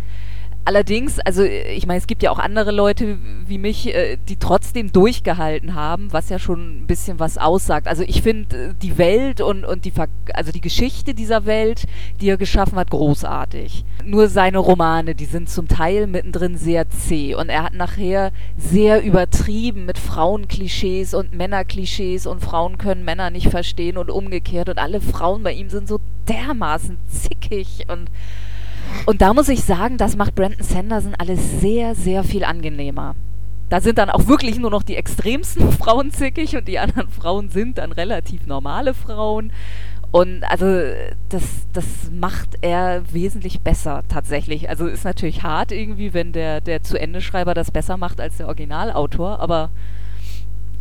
Allerdings, 0.66 1.20
also 1.20 1.43
ich 1.43 1.86
meine, 1.88 1.99
es 1.99 2.07
gibt 2.07 2.24
ja 2.24 2.32
auch 2.32 2.39
andere 2.39 2.72
Leute 2.72 3.18
wie 3.47 3.57
mich, 3.57 3.93
äh, 3.93 4.18
die 4.30 4.38
trotzdem 4.38 4.93
durchgehalten 4.93 5.76
haben, 5.76 6.14
was 6.14 6.30
ja 6.30 6.39
schon 6.39 6.84
ein 6.84 6.88
bisschen 6.88 7.20
was 7.20 7.38
aussagt. 7.38 7.88
Also 7.88 8.03
ich 8.03 8.22
finde 8.22 8.70
äh, 8.70 8.74
die 8.82 8.97
Welt 8.97 9.41
und, 9.41 9.66
und 9.66 9.84
die, 9.84 9.91
also 10.34 10.53
die 10.53 10.61
Geschichte 10.61 11.14
dieser 11.14 11.45
Welt, 11.45 11.86
die 12.22 12.30
er 12.30 12.38
geschaffen 12.38 12.78
hat, 12.78 12.91
großartig. 12.91 13.84
Nur 14.05 14.30
seine 14.30 14.59
Romane, 14.59 15.16
die 15.16 15.26
sind 15.26 15.49
zum 15.49 15.68
Teil 15.68 16.07
mittendrin 16.07 16.57
sehr 16.57 16.89
zäh 16.89 17.36
und 17.36 17.49
er 17.49 17.64
hat 17.64 17.74
nachher 17.74 18.32
sehr 18.57 19.03
übertrieben 19.03 19.86
mit 19.86 19.97
Frauenklischees 19.97 21.14
und 21.14 21.34
Männerklischees 21.34 22.26
und 22.26 22.39
Frauen 22.39 22.78
können 22.78 23.03
Männer 23.03 23.32
nicht 23.32 23.49
verstehen 23.49 23.97
und 23.97 24.09
umgekehrt 24.09 24.70
und 24.70 24.78
alle 24.78 25.01
Frauen 25.01 25.43
bei 25.43 25.51
ihm 25.51 25.70
sind 25.70 25.89
so 25.89 25.99
dermaßen 26.30 26.97
zickig 27.09 27.86
und 27.89 28.09
und 29.06 29.22
da 29.22 29.34
muss 29.34 29.50
ich 29.50 29.64
sagen, 29.64 29.98
das 29.98 30.16
macht 30.16 30.36
Brandon 30.36 30.64
Sanderson 30.64 31.16
alles 31.18 31.60
sehr, 31.60 31.96
sehr 31.96 32.24
viel 32.24 32.44
angenehmer. 32.44 33.16
Da 33.70 33.82
sind 33.82 33.98
dann 33.98 34.10
auch 34.10 34.28
wirklich 34.28 34.60
nur 34.60 34.70
noch 34.70 34.84
die 34.84 34.96
extremsten 34.96 35.72
Frauen 35.80 36.12
zickig 36.12 36.56
und 36.56 36.68
die 36.68 36.80
anderen 36.80 37.10
Frauen 37.10 37.50
sind 37.50 37.78
dann 37.78 37.91
relativ 37.91 38.46
normale 38.46 38.94
Frauen. 38.94 39.52
Und 40.12 40.44
also 40.44 40.66
das, 41.30 41.44
das 41.74 41.86
macht 42.12 42.50
er 42.62 43.02
wesentlich 43.12 43.62
besser 43.62 44.04
tatsächlich. 44.08 44.70
Also 44.70 44.86
ist 44.86 45.06
natürlich 45.06 45.41
hart 45.41 45.72
irgendwie, 45.72 46.14
wenn 46.14 46.34
der, 46.34 46.62
der 46.62 46.84
Zu-Ende-Schreiber 46.84 47.56
das 47.56 47.72
besser 47.72 47.98
macht 47.98 48.22
als 48.22 48.38
der 48.38 48.46
Originalautor, 48.46 49.39
aber 49.39 49.72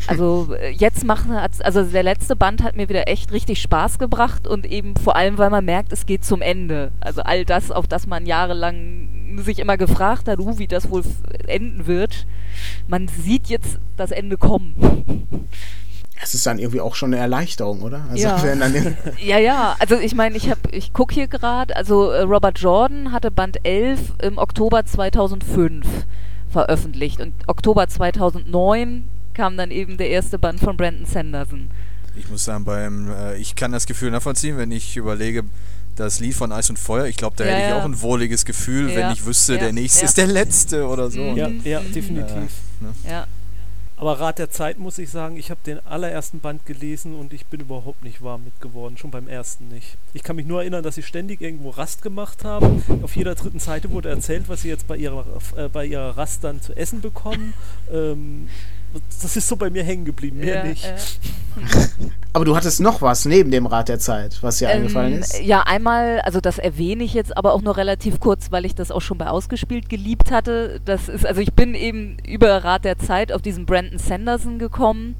also 0.07 0.55
äh, 0.55 0.71
jetzt 0.71 1.05
machen, 1.05 1.33
also 1.33 1.83
der 1.83 2.03
letzte 2.03 2.37
Band 2.37 2.63
hat 2.63 2.77
mir 2.77 2.89
wieder 2.89 3.09
echt 3.09 3.33
richtig 3.33 3.61
Spaß 3.61 3.99
gebracht 3.99 4.47
und 4.47 4.67
eben 4.67 4.97
vor 4.97 5.17
allem, 5.17 5.39
weil 5.39 5.51
man 5.51 5.65
merkt, 5.65 5.93
es 5.93 6.07
geht 6.07 6.25
zum 6.25 6.43
Ende. 6.43 6.93
Also 7.01 7.23
all 7.23 7.45
das, 7.45 7.71
auf 7.71 7.87
das 7.87 8.07
man 8.07 8.27
jahrelang 8.27 9.09
sich 9.39 9.59
immer 9.59 9.77
gefragt 9.77 10.29
hat, 10.29 10.39
uh, 10.39 10.59
wie 10.59 10.67
das 10.67 10.91
wohl 10.91 11.03
enden 11.47 11.87
wird. 11.87 12.27
Man 12.89 13.09
sieht 13.09 13.49
jetzt 13.49 13.79
das 13.97 14.11
Ende 14.11 14.37
kommen. 14.37 15.49
Es 16.23 16.35
ist 16.35 16.47
dann 16.47 16.59
irgendwie 16.59 16.81
auch 16.81 16.95
schon 16.95 17.13
eine 17.13 17.21
Erleichterung, 17.21 17.83
oder? 17.83 18.05
Also 18.11 18.23
ja. 18.23 18.41
ja, 19.19 19.39
ja, 19.39 19.77
also 19.81 19.97
ich 19.97 20.15
meine, 20.15 20.37
ich 20.37 20.51
ich 20.71 20.93
gucke 20.93 21.15
hier 21.15 21.27
gerade, 21.27 21.75
also 21.75 22.11
äh, 22.11 22.23
Robert 22.23 22.59
Jordan 22.59 23.11
hatte 23.11 23.31
Band 23.31 23.59
11 23.65 24.15
im 24.23 24.39
Oktober 24.39 24.85
2005 24.85 25.85
veröffentlicht 26.49 27.21
und 27.21 27.33
Oktober 27.49 27.89
2009 27.89 29.09
kam 29.35 29.57
dann 29.57 29.71
eben 29.71 29.97
der 29.97 30.11
erste 30.11 30.39
Band 30.39 30.61
von 30.61 30.77
Brandon 30.77 31.07
Sanderson. 31.07 31.71
Ich 32.17 32.29
muss 32.29 32.45
sagen, 32.45 32.65
beim, 32.65 33.11
äh, 33.11 33.37
ich 33.37 33.55
kann 33.57 33.73
das 33.73 33.87
Gefühl 33.87 34.11
nachvollziehen, 34.11 34.59
wenn 34.59 34.71
ich 34.71 34.97
überlege, 34.97 35.45
das 35.97 36.21
Lied 36.21 36.35
von 36.35 36.53
Eis 36.53 36.71
und 36.71 36.79
Feuer, 36.79 37.07
ich 37.07 37.17
glaube, 37.17 37.37
da 37.37 37.45
ja, 37.45 37.51
hätte 37.51 37.69
ich 37.69 37.75
auch 37.75 37.85
ein 37.85 38.01
wohliges 38.01 38.45
Gefühl, 38.45 38.91
ja. 38.91 38.97
wenn 38.97 39.13
ich 39.13 39.25
wüsste, 39.27 39.59
der 39.59 39.73
nächste 39.73 40.05
ist 40.05 40.17
der 40.17 40.27
letzte 40.27 40.87
oder 40.87 41.11
so. 41.11 41.21
Ja, 41.21 41.49
ja 41.65 41.81
definitiv. 41.81 42.35
Äh, 42.81 42.85
ne? 42.85 42.95
Ja. 43.09 43.27
Aber 44.03 44.19
Rat 44.19 44.41
der 44.41 44.51
Zeit 44.51 44.81
muss 44.81 44.99
ich 44.99 45.11
sagen, 45.11 45.37
ich 45.37 45.51
habe 45.51 45.61
den 45.65 45.79
allerersten 45.87 46.41
Band 46.41 46.67
gelesen 46.67 47.15
und 47.15 47.33
ich 47.33 47.47
bin 47.47 47.61
überhaupt 47.61 48.03
nicht 48.03 48.21
warm 48.21 48.43
mit 48.43 48.61
geworden, 48.61 48.97
schon 48.97 49.13
beim 49.13 49.29
ersten 49.29 49.69
nicht. 49.69 49.97
Ich 50.13 50.25
kann 50.25 50.35
mich 50.35 50.45
nur 50.45 50.61
erinnern, 50.63 50.83
dass 50.83 50.97
sie 50.97 51.05
ständig 51.05 51.41
irgendwo 51.41 51.71
Rast 51.71 52.03
gemacht 52.03 52.43
haben. 52.43 52.83
Auf 53.03 53.15
jeder 53.15 53.37
dritten 53.37 53.61
Seite 53.61 53.93
wurde 53.93 54.09
erzählt, 54.09 54.49
was 54.49 54.63
sie 54.63 54.71
jetzt 54.71 54.89
bei 54.89 54.97
ihrer, 54.97 55.25
äh, 55.57 55.69
bei 55.69 55.87
ihrer 55.87 56.17
Rast 56.17 56.43
dann 56.43 56.61
zu 56.61 56.77
essen 56.77 57.01
bekommen. 57.01 57.55
Ähm, 57.93 58.49
das 59.23 59.37
ist 59.37 59.49
so 59.49 59.57
bei 59.57 59.71
mir 59.71 59.85
hängen 59.85 60.05
geblieben, 60.05 60.39
mehr 60.39 60.57
ja, 60.57 60.65
nicht. 60.65 60.85
Äh. 60.85 60.97
aber 62.33 62.45
du 62.45 62.57
hattest 62.57 62.81
noch 62.81 63.03
was 63.03 63.25
neben 63.25 63.51
dem 63.51 63.67
Rat 63.67 63.89
der 63.89 63.99
Zeit, 63.99 64.39
was 64.43 64.59
dir 64.59 64.69
ähm, 64.69 64.79
eingefallen 64.79 65.19
ist? 65.21 65.41
Ja, 65.41 65.63
einmal, 65.63 66.21
also 66.21 66.41
das 66.41 66.59
erwähne 66.59 67.05
ich 67.05 67.15
jetzt 67.15 67.37
aber 67.37 67.53
auch 67.53 67.63
nur 67.63 67.77
relativ 67.77 68.21
kurz, 68.21 68.51
weil 68.51 68.65
ich 68.65 68.75
das 68.75 68.91
auch 68.91 69.01
schon 69.01 69.19
bei 69.19 69.29
Ausgespielt 69.29 69.89
geliebt 69.89 70.31
hatte. 70.31 70.81
Das 70.85 71.09
ist, 71.09 71.27
also 71.27 71.41
ich 71.41 71.53
bin 71.53 71.75
eben 71.75 72.17
über 72.27 72.65
Rat 72.65 72.85
der 72.85 72.99
Zeit 72.99 73.33
auf 73.33 73.43
diesen 73.43 73.67
Brandon 73.67 73.99
Sanderson 73.99 74.59
gekommen 74.59 75.17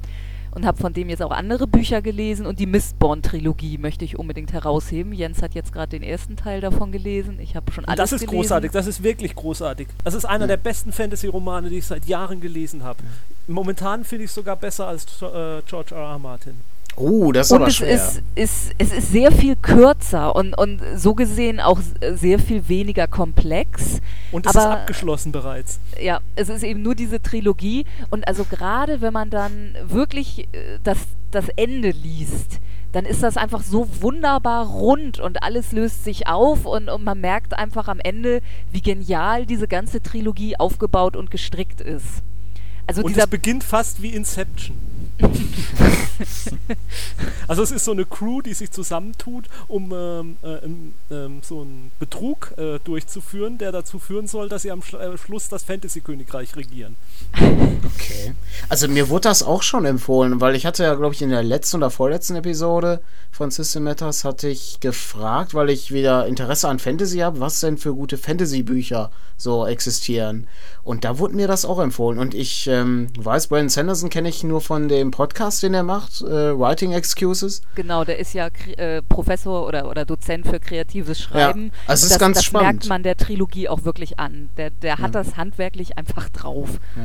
und 0.53 0.65
habe 0.65 0.77
von 0.79 0.93
dem 0.93 1.09
jetzt 1.09 1.21
auch 1.21 1.31
andere 1.31 1.67
Bücher 1.67 2.01
gelesen 2.01 2.45
und 2.45 2.59
die 2.59 2.65
Mistborn-Trilogie 2.65 3.77
möchte 3.77 4.05
ich 4.05 4.19
unbedingt 4.19 4.53
herausheben. 4.53 5.13
Jens 5.13 5.41
hat 5.41 5.55
jetzt 5.55 5.73
gerade 5.73 5.89
den 5.89 6.03
ersten 6.03 6.35
Teil 6.35 6.61
davon 6.61 6.91
gelesen. 6.91 7.39
Ich 7.39 7.55
habe 7.55 7.71
schon 7.71 7.85
alles 7.85 7.97
Das 7.97 8.11
ist 8.11 8.21
gelesen. 8.21 8.37
großartig, 8.37 8.71
das 8.71 8.87
ist 8.87 9.03
wirklich 9.03 9.35
großartig. 9.35 9.87
Das 10.03 10.13
ist 10.13 10.25
einer 10.25 10.43
ja. 10.43 10.47
der 10.47 10.57
besten 10.57 10.91
Fantasy-Romane, 10.91 11.69
die 11.69 11.77
ich 11.79 11.85
seit 11.85 12.05
Jahren 12.05 12.41
gelesen 12.41 12.83
habe. 12.83 12.99
Momentan 13.47 14.03
finde 14.03 14.25
ich 14.25 14.29
es 14.29 14.35
sogar 14.35 14.55
besser 14.55 14.87
als 14.87 15.05
äh, 15.21 15.61
George 15.65 15.95
R. 15.95 16.01
R. 16.01 16.19
Martin. 16.19 16.55
Oh, 16.95 17.31
das 17.31 17.47
ist 17.47 17.51
und 17.51 17.57
aber 17.57 17.67
es 17.67 17.75
schwer. 17.75 17.93
Ist, 17.93 18.21
ist, 18.35 18.71
es 18.77 18.93
ist 18.93 19.11
sehr 19.11 19.31
viel 19.31 19.55
kürzer 19.55 20.35
und, 20.35 20.55
und 20.57 20.81
so 20.95 21.15
gesehen 21.15 21.59
auch 21.59 21.79
sehr 22.13 22.39
viel 22.39 22.67
weniger 22.69 23.07
komplex. 23.07 23.99
Und 24.31 24.45
es 24.45 24.55
aber, 24.55 24.73
ist 24.73 24.79
abgeschlossen 24.81 25.31
bereits. 25.31 25.79
Ja, 25.99 26.19
es 26.35 26.49
ist 26.49 26.63
eben 26.63 26.81
nur 26.81 26.95
diese 26.95 27.21
Trilogie. 27.21 27.85
Und 28.11 28.27
also 28.27 28.43
gerade 28.43 29.01
wenn 29.01 29.13
man 29.13 29.29
dann 29.29 29.75
wirklich 29.83 30.47
äh, 30.51 30.79
das, 30.83 30.99
das 31.31 31.45
Ende 31.55 31.91
liest, 31.91 32.59
dann 32.91 33.05
ist 33.05 33.23
das 33.23 33.37
einfach 33.37 33.63
so 33.63 33.87
wunderbar 34.01 34.67
rund 34.67 35.19
und 35.19 35.41
alles 35.41 35.71
löst 35.71 36.03
sich 36.03 36.27
auf 36.27 36.65
und, 36.65 36.89
und 36.89 37.03
man 37.03 37.19
merkt 37.19 37.57
einfach 37.57 37.87
am 37.87 37.99
Ende, 37.99 38.41
wie 38.71 38.81
genial 38.81 39.47
diese 39.47 39.67
ganze 39.67 40.01
Trilogie 40.01 40.57
aufgebaut 40.59 41.15
und 41.15 41.31
gestrickt 41.31 41.81
ist. 41.81 42.21
Also 42.85 43.01
und 43.01 43.17
es 43.17 43.27
beginnt 43.27 43.63
fast 43.63 44.01
wie 44.03 44.09
Inception. 44.09 44.77
also 47.47 47.63
es 47.63 47.71
ist 47.71 47.85
so 47.85 47.91
eine 47.91 48.05
Crew, 48.05 48.41
die 48.41 48.53
sich 48.53 48.71
zusammentut, 48.71 49.45
um 49.67 49.91
ähm, 49.93 50.37
äh, 50.43 51.13
ähm, 51.13 51.41
so 51.41 51.61
einen 51.61 51.91
Betrug 51.99 52.53
äh, 52.57 52.79
durchzuführen, 52.83 53.57
der 53.57 53.71
dazu 53.71 53.99
führen 53.99 54.27
soll, 54.27 54.49
dass 54.49 54.63
sie 54.63 54.71
am 54.71 54.81
Sch 54.81 54.93
äh, 54.93 55.17
Schluss 55.17 55.49
das 55.49 55.63
Fantasy-Königreich 55.63 56.55
regieren. 56.55 56.95
Okay. 57.33 58.33
Also 58.69 58.87
mir 58.87 59.09
wurde 59.09 59.29
das 59.29 59.43
auch 59.43 59.63
schon 59.63 59.85
empfohlen, 59.85 60.41
weil 60.41 60.55
ich 60.55 60.65
hatte 60.65 60.83
ja, 60.83 60.95
glaube 60.95 61.13
ich, 61.13 61.21
in 61.21 61.29
der 61.29 61.43
letzten 61.43 61.77
oder 61.77 61.89
vorletzten 61.89 62.35
Episode 62.35 63.01
von 63.31 63.51
System 63.51 63.83
Matters 63.83 64.23
hatte 64.23 64.47
ich 64.47 64.79
gefragt, 64.79 65.53
weil 65.53 65.69
ich 65.69 65.91
wieder 65.91 66.27
Interesse 66.27 66.69
an 66.69 66.79
Fantasy 66.79 67.19
habe, 67.19 67.39
was 67.39 67.59
denn 67.59 67.77
für 67.77 67.93
gute 67.93 68.17
Fantasy-Bücher 68.17 69.11
so 69.37 69.65
existieren. 69.65 70.47
Und 70.83 71.03
da 71.03 71.17
wurde 71.17 71.35
mir 71.35 71.47
das 71.47 71.65
auch 71.65 71.79
empfohlen. 71.79 72.19
Und 72.19 72.33
ich 72.33 72.67
ähm, 72.67 73.07
weiß, 73.17 73.47
Brandon 73.47 73.69
Sanderson 73.69 74.09
kenne 74.09 74.29
ich 74.29 74.43
nur 74.43 74.61
von 74.61 74.87
dem 74.87 75.11
Podcast, 75.11 75.42
den 75.59 75.73
er 75.73 75.83
macht, 75.83 76.21
äh, 76.21 76.57
Writing 76.57 76.91
Excuses. 76.91 77.61
Genau, 77.75 78.03
der 78.03 78.19
ist 78.19 78.33
ja 78.33 78.47
äh, 78.77 79.01
Professor 79.01 79.67
oder, 79.67 79.89
oder 79.89 80.05
Dozent 80.05 80.47
für 80.47 80.59
kreatives 80.59 81.19
Schreiben. 81.19 81.65
Ja, 81.65 81.71
also 81.87 82.05
das 82.05 82.11
ist 82.11 82.19
ganz 82.19 82.37
das 82.37 82.45
spannend. 82.45 82.71
merkt 82.73 82.89
man 82.89 83.03
der 83.03 83.17
Trilogie 83.17 83.69
auch 83.69 83.83
wirklich 83.83 84.19
an. 84.19 84.49
Der, 84.57 84.69
der 84.69 84.93
hat 84.99 85.13
ja. 85.13 85.23
das 85.23 85.37
handwerklich 85.37 85.97
einfach 85.97 86.29
drauf. 86.29 86.79
Ja. 86.95 87.03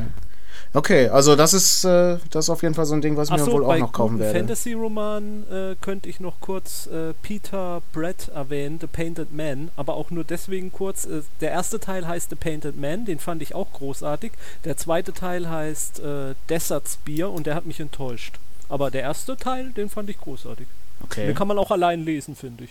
Okay, 0.74 1.08
also 1.08 1.34
das 1.34 1.54
ist, 1.54 1.84
äh, 1.84 2.18
das 2.30 2.46
ist 2.46 2.50
auf 2.50 2.62
jeden 2.62 2.74
Fall 2.74 2.84
so 2.84 2.94
ein 2.94 3.00
Ding, 3.00 3.16
was 3.16 3.28
ich 3.28 3.34
Ach 3.34 3.38
mir 3.38 3.44
so, 3.44 3.52
wohl 3.52 3.64
auch 3.64 3.78
noch 3.78 3.92
kaufen 3.92 4.18
werde. 4.18 4.38
Fantasy-Roman 4.38 5.44
äh, 5.50 5.76
könnte 5.80 6.08
ich 6.08 6.20
noch 6.20 6.40
kurz 6.40 6.86
äh, 6.86 7.14
Peter 7.22 7.80
Brett 7.92 8.28
erwähnen, 8.34 8.78
The 8.80 8.86
Painted 8.86 9.32
Man, 9.32 9.70
aber 9.76 9.94
auch 9.94 10.10
nur 10.10 10.24
deswegen 10.24 10.70
kurz. 10.70 11.06
Äh, 11.06 11.22
der 11.40 11.52
erste 11.52 11.80
Teil 11.80 12.06
heißt 12.06 12.28
The 12.30 12.36
Painted 12.36 12.78
Man, 12.78 13.06
den 13.06 13.18
fand 13.18 13.40
ich 13.40 13.54
auch 13.54 13.72
großartig. 13.72 14.32
Der 14.64 14.76
zweite 14.76 15.14
Teil 15.14 15.48
heißt 15.48 16.00
äh, 16.00 16.34
Desert 16.50 16.86
Spear 16.86 17.32
und 17.32 17.46
der 17.46 17.54
hat 17.54 17.64
mich 17.64 17.80
enttäuscht. 17.80 18.34
Aber 18.68 18.90
der 18.90 19.02
erste 19.02 19.36
Teil, 19.36 19.70
den 19.70 19.88
fand 19.88 20.10
ich 20.10 20.18
großartig. 20.18 20.66
Okay. 21.02 21.26
Den 21.26 21.34
kann 21.34 21.48
man 21.48 21.58
auch 21.58 21.70
allein 21.70 22.04
lesen, 22.04 22.36
finde 22.36 22.64
ich. 22.64 22.70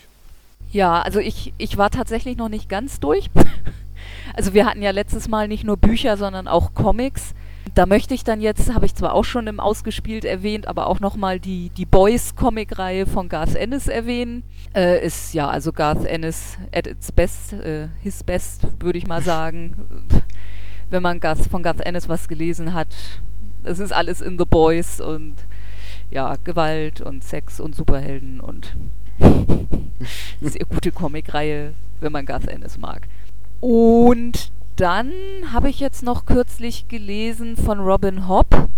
Ja, 0.71 1.01
also 1.01 1.19
ich, 1.19 1.53
ich 1.57 1.77
war 1.77 1.89
tatsächlich 1.89 2.37
noch 2.37 2.49
nicht 2.49 2.69
ganz 2.69 2.99
durch. 2.99 3.29
also 4.35 4.53
wir 4.53 4.65
hatten 4.67 4.83
ja 4.83 4.91
letztes 4.91 5.27
Mal 5.27 5.47
nicht 5.47 5.63
nur 5.63 5.77
Bücher, 5.77 6.17
sondern 6.17 6.47
auch 6.47 6.73
Comics. 6.75 7.33
Da 7.73 7.85
möchte 7.85 8.13
ich 8.13 8.23
dann 8.23 8.41
jetzt, 8.41 8.73
habe 8.73 8.85
ich 8.85 8.95
zwar 8.95 9.13
auch 9.13 9.25
schon 9.25 9.47
im 9.47 9.59
Ausgespielt 9.59 10.25
erwähnt, 10.25 10.67
aber 10.67 10.87
auch 10.87 10.99
nochmal 10.99 11.39
die, 11.39 11.69
die 11.69 11.85
Boys-Comic-Reihe 11.85 13.05
von 13.05 13.29
Garth 13.29 13.55
Ennis 13.55 13.87
erwähnen. 13.87 14.43
Äh, 14.75 15.05
ist 15.05 15.33
ja 15.33 15.47
also 15.49 15.71
Garth 15.71 16.05
Ennis 16.05 16.57
at 16.73 16.87
its 16.87 17.11
best, 17.11 17.53
äh, 17.53 17.87
his 18.01 18.23
best, 18.23 18.67
würde 18.79 18.97
ich 18.97 19.07
mal 19.07 19.21
sagen. 19.21 19.75
Wenn 20.89 21.03
man 21.03 21.19
Garth, 21.19 21.47
von 21.49 21.63
Garth 21.63 21.81
Ennis 21.81 22.07
was 22.07 22.27
gelesen 22.27 22.73
hat, 22.73 22.95
es 23.63 23.79
ist 23.79 23.91
alles 23.91 24.21
in 24.21 24.37
The 24.37 24.45
Boys 24.45 25.01
und 25.01 25.35
ja, 26.09 26.35
Gewalt 26.43 27.01
und 27.01 27.23
Sex 27.23 27.59
und 27.59 27.75
Superhelden 27.75 28.39
und 28.39 28.75
sehr 30.41 30.65
gute 30.65 30.91
Comic-Reihe, 30.91 31.73
wenn 31.99 32.11
man 32.11 32.25
Garth 32.25 32.47
Ennis 32.47 32.77
mag. 32.77 33.07
Und 33.59 34.51
dann 34.77 35.11
habe 35.51 35.69
ich 35.69 35.79
jetzt 35.79 36.03
noch 36.03 36.25
kürzlich 36.25 36.87
gelesen 36.87 37.57
von 37.57 37.79
Robin 37.79 38.27
Hobb 38.27 38.69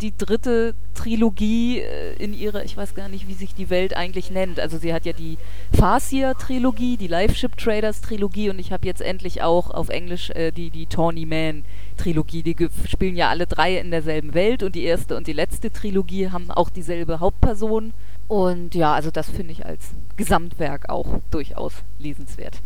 die 0.00 0.16
dritte 0.16 0.74
Trilogie 0.94 1.80
äh, 1.80 2.14
in 2.22 2.34
ihrer, 2.34 2.64
ich 2.64 2.76
weiß 2.76 2.94
gar 2.94 3.08
nicht, 3.08 3.28
wie 3.28 3.34
sich 3.34 3.54
die 3.54 3.70
Welt 3.70 3.96
eigentlich 3.96 4.30
nennt. 4.30 4.60
Also 4.60 4.78
sie 4.78 4.92
hat 4.92 5.06
ja 5.06 5.12
die 5.12 5.38
Farseer-Trilogie, 5.72 6.96
die 6.96 7.06
Live-Ship 7.06 7.56
Traders-Trilogie 7.56 8.50
und 8.50 8.58
ich 8.58 8.72
habe 8.72 8.86
jetzt 8.86 9.00
endlich 9.00 9.42
auch 9.42 9.70
auf 9.70 9.88
Englisch 9.88 10.30
äh, 10.30 10.50
die, 10.50 10.70
die 10.70 10.86
Tawny 10.86 11.24
Man-Trilogie. 11.24 12.42
Die 12.42 12.56
spielen 12.88 13.16
ja 13.16 13.30
alle 13.30 13.46
drei 13.46 13.78
in 13.78 13.90
derselben 13.90 14.34
Welt 14.34 14.62
und 14.62 14.74
die 14.74 14.84
erste 14.84 15.16
und 15.16 15.26
die 15.26 15.32
letzte 15.32 15.72
Trilogie 15.72 16.30
haben 16.30 16.50
auch 16.50 16.68
dieselbe 16.68 17.20
Hauptperson. 17.20 17.94
Und 18.28 18.74
ja, 18.74 18.92
also 18.92 19.10
das 19.10 19.30
finde 19.30 19.52
ich 19.52 19.64
als 19.64 19.90
Gesamtwerk 20.16 20.90
auch 20.90 21.20
durchaus 21.30 21.74
lesenswert. 21.98 22.60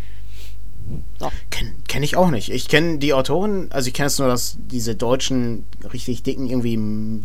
So. 1.18 1.30
Kenne 1.50 1.72
kenn 1.88 2.02
ich 2.02 2.16
auch 2.16 2.30
nicht. 2.30 2.50
Ich 2.50 2.68
kenne 2.68 2.98
die 2.98 3.12
Autoren, 3.12 3.70
also 3.70 3.88
ich 3.88 3.94
kenne 3.94 4.06
es 4.06 4.18
nur, 4.18 4.28
dass 4.28 4.56
diese 4.58 4.94
deutschen 4.94 5.64
richtig 5.92 6.22
dicken 6.22 6.48
irgendwie 6.48 6.74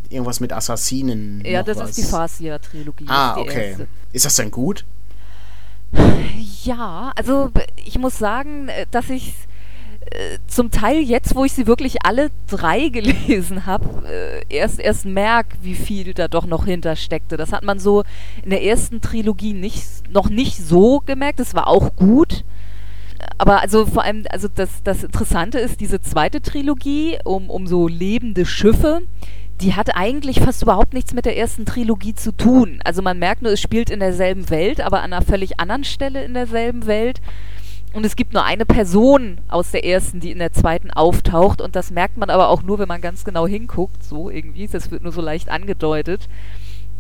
irgendwas 0.09 0.39
mit 0.39 0.51
Assassinen. 0.53 1.43
Ja, 1.45 1.63
das 1.63 1.77
was. 1.77 1.91
ist 1.91 1.99
die 1.99 2.03
Farsia-Trilogie. 2.03 3.05
Ah, 3.07 3.37
okay. 3.37 3.69
erste. 3.69 3.87
Ist 4.11 4.25
das 4.25 4.35
denn 4.35 4.51
gut? 4.51 4.85
Ja, 6.63 7.13
also 7.15 7.51
ich 7.83 7.97
muss 7.97 8.17
sagen, 8.17 8.69
äh, 8.69 8.85
dass 8.91 9.09
ich 9.09 9.33
äh, 10.11 10.37
zum 10.47 10.71
Teil 10.71 10.99
jetzt, 10.99 11.35
wo 11.35 11.45
ich 11.45 11.53
sie 11.53 11.67
wirklich 11.67 12.05
alle 12.05 12.29
drei 12.47 12.89
gelesen 12.89 13.65
habe, 13.65 14.07
äh, 14.07 14.41
erst 14.49 14.79
erst 14.79 15.05
merke, 15.05 15.57
wie 15.61 15.75
viel 15.75 16.13
da 16.13 16.27
doch 16.27 16.45
noch 16.45 16.65
hintersteckte. 16.65 17.37
Das 17.37 17.51
hat 17.51 17.63
man 17.63 17.79
so 17.79 18.03
in 18.43 18.49
der 18.49 18.63
ersten 18.63 19.01
Trilogie 19.01 19.53
nicht, 19.53 19.85
noch 20.11 20.29
nicht 20.29 20.57
so 20.57 21.01
gemerkt. 21.05 21.39
Das 21.39 21.53
war 21.53 21.67
auch 21.67 21.95
gut. 21.95 22.43
Aber 23.37 23.61
also 23.61 23.85
vor 23.85 24.03
allem, 24.03 24.23
also 24.29 24.47
das, 24.53 24.69
das 24.83 25.03
Interessante 25.03 25.59
ist, 25.59 25.79
diese 25.79 26.01
zweite 26.01 26.41
Trilogie 26.41 27.17
um, 27.23 27.49
um 27.49 27.67
so 27.67 27.87
lebende 27.87 28.45
Schiffe, 28.45 29.01
die 29.61 29.73
hat 29.73 29.95
eigentlich 29.95 30.41
fast 30.41 30.61
überhaupt 30.63 30.93
nichts 30.93 31.13
mit 31.13 31.25
der 31.25 31.37
ersten 31.37 31.65
Trilogie 31.65 32.13
zu 32.13 32.31
tun. 32.31 32.79
Also 32.83 33.01
man 33.01 33.19
merkt 33.19 33.41
nur, 33.41 33.53
es 33.53 33.61
spielt 33.61 33.89
in 33.89 33.99
derselben 33.99 34.49
Welt, 34.49 34.81
aber 34.81 35.01
an 35.01 35.13
einer 35.13 35.25
völlig 35.25 35.59
anderen 35.59 35.83
Stelle 35.83 36.23
in 36.23 36.33
derselben 36.33 36.87
Welt. 36.87 37.21
Und 37.93 38.05
es 38.05 38.17
gibt 38.17 38.33
nur 38.33 38.43
eine 38.43 38.65
Person 38.65 39.37
aus 39.47 39.71
der 39.71 39.85
ersten, 39.85 40.19
die 40.19 40.31
in 40.31 40.39
der 40.39 40.51
zweiten 40.51 40.91
auftaucht. 40.91 41.61
Und 41.61 41.77
das 41.77 41.91
merkt 41.91 42.17
man 42.17 42.29
aber 42.29 42.49
auch 42.49 42.61
nur, 42.61 42.77
wenn 42.77 42.89
man 42.89 42.99
ganz 42.99 43.23
genau 43.23 43.47
hinguckt. 43.47 44.03
So 44.03 44.29
irgendwie. 44.29 44.67
Das 44.67 44.91
wird 44.91 45.03
nur 45.03 45.13
so 45.13 45.21
leicht 45.21 45.49
angedeutet. 45.49 46.27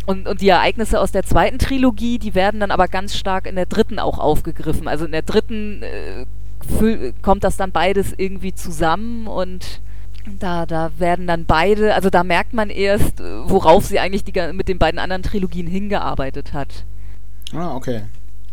Und, 0.05 0.27
und 0.27 0.41
die 0.41 0.49
Ereignisse 0.49 0.99
aus 0.99 1.11
der 1.11 1.23
zweiten 1.23 1.57
Trilogie, 1.57 2.19
die 2.19 2.35
werden 2.35 2.59
dann 2.59 2.71
aber 2.71 2.87
ganz 2.87 3.15
stark 3.15 3.47
in 3.47 3.55
der 3.55 3.65
dritten 3.65 3.99
auch 3.99 4.19
aufgegriffen. 4.19 4.87
Also 4.87 5.05
in 5.05 5.11
der 5.11 5.23
dritten 5.23 5.81
äh, 5.83 6.25
kommt 7.21 7.43
das 7.43 7.57
dann 7.57 7.71
beides 7.71 8.13
irgendwie 8.15 8.53
zusammen 8.53 9.27
und 9.27 9.81
da, 10.39 10.65
da 10.65 10.91
werden 10.97 11.27
dann 11.27 11.45
beide, 11.45 11.93
also 11.93 12.09
da 12.09 12.23
merkt 12.23 12.53
man 12.53 12.69
erst, 12.69 13.19
äh, 13.19 13.49
worauf 13.49 13.85
sie 13.85 13.99
eigentlich 13.99 14.23
die, 14.23 14.33
mit 14.53 14.67
den 14.67 14.79
beiden 14.79 14.99
anderen 14.99 15.23
Trilogien 15.23 15.67
hingearbeitet 15.67 16.53
hat. 16.53 16.83
Ah, 17.53 17.75
okay. 17.75 18.03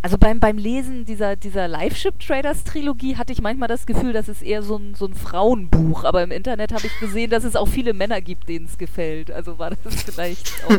Also 0.04 0.18
beim, 0.18 0.40
beim 0.40 0.58
Lesen 0.58 1.04
dieser, 1.04 1.36
dieser 1.36 1.68
Live-Ship 1.68 2.18
Traders 2.18 2.64
Trilogie 2.64 3.16
hatte 3.16 3.32
ich 3.32 3.40
manchmal 3.40 3.68
das 3.68 3.86
Gefühl, 3.86 4.12
das 4.12 4.28
ist 4.28 4.42
eher 4.42 4.60
so 4.62 4.76
ein, 4.76 4.94
so 4.96 5.06
ein 5.06 5.14
Frauenbuch. 5.14 6.02
Aber 6.04 6.22
im 6.24 6.32
Internet 6.32 6.72
habe 6.72 6.84
ich 6.86 6.98
gesehen, 6.98 7.30
dass 7.30 7.44
es 7.44 7.54
auch 7.54 7.68
viele 7.68 7.94
Männer 7.94 8.20
gibt, 8.20 8.48
denen 8.48 8.66
es 8.66 8.76
gefällt. 8.78 9.30
Also 9.30 9.58
war 9.60 9.70
das 9.70 10.02
vielleicht 10.02 10.52
auch. 10.64 10.70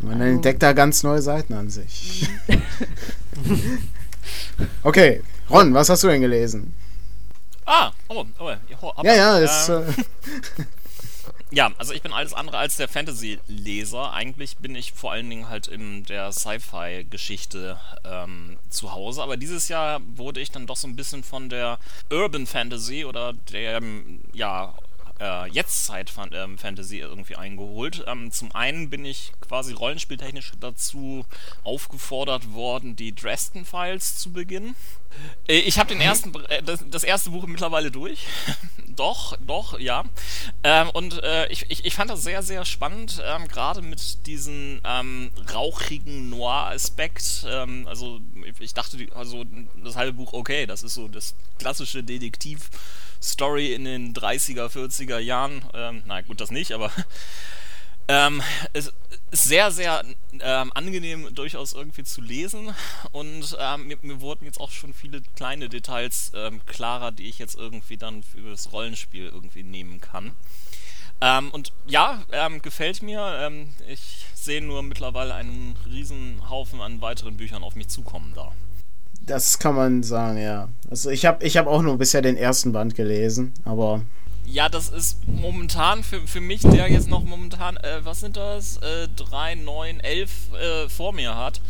Man 0.00 0.20
Also- 0.20 0.24
entdeckt 0.34 0.62
da 0.62 0.72
ganz 0.74 1.02
neue 1.02 1.22
Seiten 1.22 1.54
an 1.54 1.70
sich. 1.70 2.28
okay, 4.82 5.22
Ron, 5.48 5.72
was 5.74 5.88
hast 5.88 6.02
du 6.04 6.08
denn 6.08 6.20
gelesen? 6.20 6.74
Ah, 7.64 7.92
oh, 8.08 8.24
oh, 8.38 8.50
oh 8.82 8.92
Ja, 9.04 9.14
ja, 9.14 9.40
das, 9.40 9.68
ähm, 9.68 9.84
äh, 10.58 10.62
Ja, 11.54 11.70
also 11.76 11.92
ich 11.92 12.00
bin 12.00 12.14
alles 12.14 12.32
andere 12.32 12.56
als 12.56 12.76
der 12.76 12.88
Fantasy-Leser. 12.88 14.14
Eigentlich 14.14 14.56
bin 14.56 14.74
ich 14.74 14.92
vor 14.92 15.12
allen 15.12 15.28
Dingen 15.28 15.50
halt 15.50 15.68
in 15.68 16.02
der 16.04 16.32
Sci-Fi-Geschichte 16.32 17.78
ähm, 18.04 18.58
zu 18.70 18.92
Hause. 18.92 19.22
Aber 19.22 19.36
dieses 19.36 19.68
Jahr 19.68 20.00
wurde 20.16 20.40
ich 20.40 20.50
dann 20.50 20.66
doch 20.66 20.76
so 20.76 20.88
ein 20.88 20.96
bisschen 20.96 21.22
von 21.22 21.50
der 21.50 21.78
Urban 22.10 22.46
Fantasy 22.46 23.04
oder 23.04 23.34
der, 23.34 23.76
ähm, 23.76 24.22
ja, 24.32 24.72
äh, 25.22 25.46
Jetztzeit-Fantasy 25.50 26.98
irgendwie 26.98 27.36
eingeholt. 27.36 28.04
Ähm, 28.06 28.30
zum 28.32 28.52
einen 28.54 28.90
bin 28.90 29.04
ich 29.04 29.32
quasi 29.40 29.72
rollenspieltechnisch 29.72 30.52
dazu 30.60 31.24
aufgefordert 31.64 32.52
worden, 32.52 32.96
die 32.96 33.14
Dresden 33.14 33.64
Files 33.64 34.16
zu 34.18 34.32
beginnen. 34.32 34.74
Äh, 35.46 35.58
Ich 35.60 35.78
habe 35.78 35.90
den 35.90 36.00
ersten, 36.00 36.34
äh, 36.48 36.62
das, 36.62 36.84
das 36.88 37.04
erste 37.04 37.30
Buch 37.30 37.46
mittlerweile 37.46 37.90
durch. 37.90 38.26
doch, 38.88 39.36
doch, 39.46 39.78
ja. 39.78 40.04
Ähm, 40.64 40.90
und 40.90 41.22
äh, 41.22 41.46
ich, 41.48 41.70
ich, 41.70 41.84
ich 41.84 41.94
fand 41.94 42.10
das 42.10 42.22
sehr, 42.22 42.42
sehr 42.42 42.64
spannend, 42.64 43.22
ähm, 43.24 43.46
gerade 43.48 43.82
mit 43.82 44.26
diesem 44.26 44.80
ähm, 44.84 45.30
rauchigen 45.54 46.30
Noir-Aspekt. 46.30 47.44
Ähm, 47.48 47.86
also 47.88 48.20
ich- 48.44 48.60
ich 48.60 48.74
dachte, 48.74 48.98
also 49.14 49.44
das 49.82 49.96
halbe 49.96 50.14
Buch, 50.14 50.32
okay, 50.32 50.66
das 50.66 50.82
ist 50.82 50.94
so 50.94 51.08
das 51.08 51.34
klassische 51.58 52.02
Detektiv-Story 53.22 53.72
in 53.72 53.84
den 53.84 54.14
30er, 54.14 54.68
40er 54.68 55.18
Jahren. 55.18 55.64
Ähm, 55.74 56.02
na 56.06 56.20
gut, 56.20 56.40
das 56.40 56.50
nicht, 56.50 56.72
aber 56.72 56.90
ähm, 58.08 58.42
es 58.72 58.92
ist 59.30 59.44
sehr, 59.44 59.70
sehr 59.70 60.04
ähm, 60.40 60.72
angenehm 60.74 61.34
durchaus 61.34 61.72
irgendwie 61.72 62.04
zu 62.04 62.20
lesen 62.20 62.74
und 63.12 63.56
ähm, 63.58 63.86
mir, 63.86 63.98
mir 64.02 64.20
wurden 64.20 64.44
jetzt 64.44 64.60
auch 64.60 64.70
schon 64.70 64.92
viele 64.92 65.22
kleine 65.36 65.68
Details 65.68 66.32
ähm, 66.34 66.60
klarer, 66.66 67.12
die 67.12 67.28
ich 67.28 67.38
jetzt 67.38 67.56
irgendwie 67.56 67.96
dann 67.96 68.22
für 68.22 68.50
das 68.50 68.72
Rollenspiel 68.72 69.26
irgendwie 69.26 69.62
nehmen 69.62 70.00
kann. 70.00 70.32
Ähm, 71.20 71.50
und 71.50 71.72
ja, 71.86 72.24
ähm, 72.32 72.60
gefällt 72.60 73.00
mir. 73.00 73.50
Ich 73.88 74.26
sehe 74.34 74.60
nur 74.60 74.82
mittlerweile 74.82 75.34
einen 75.34 75.76
riesen 75.86 76.50
Haufen 76.50 76.80
an 76.80 77.00
weiteren 77.00 77.36
Büchern 77.36 77.62
auf 77.62 77.76
mich 77.76 77.88
zukommen 77.88 78.32
da. 78.34 78.52
Das 79.26 79.58
kann 79.58 79.74
man 79.74 80.02
sagen, 80.02 80.38
ja. 80.40 80.68
Also 80.90 81.10
ich 81.10 81.24
habe 81.26 81.44
ich 81.44 81.56
hab 81.56 81.66
auch 81.66 81.82
nur 81.82 81.98
bisher 81.98 82.22
den 82.22 82.36
ersten 82.36 82.72
Band 82.72 82.94
gelesen, 82.94 83.52
aber 83.64 84.02
Ja, 84.44 84.68
das 84.68 84.88
ist 84.88 85.18
momentan 85.26 86.02
für, 86.02 86.20
für 86.26 86.40
mich, 86.40 86.62
der 86.62 86.90
jetzt 86.90 87.08
noch 87.08 87.24
momentan, 87.24 87.76
äh, 87.78 88.00
was 88.04 88.20
sind 88.20 88.36
das, 88.36 88.78
äh, 88.78 89.08
3, 89.16 89.54
9, 89.56 90.00
11 90.00 90.30
äh, 90.52 90.88
vor 90.88 91.12
mir 91.12 91.36
hat. 91.36 91.60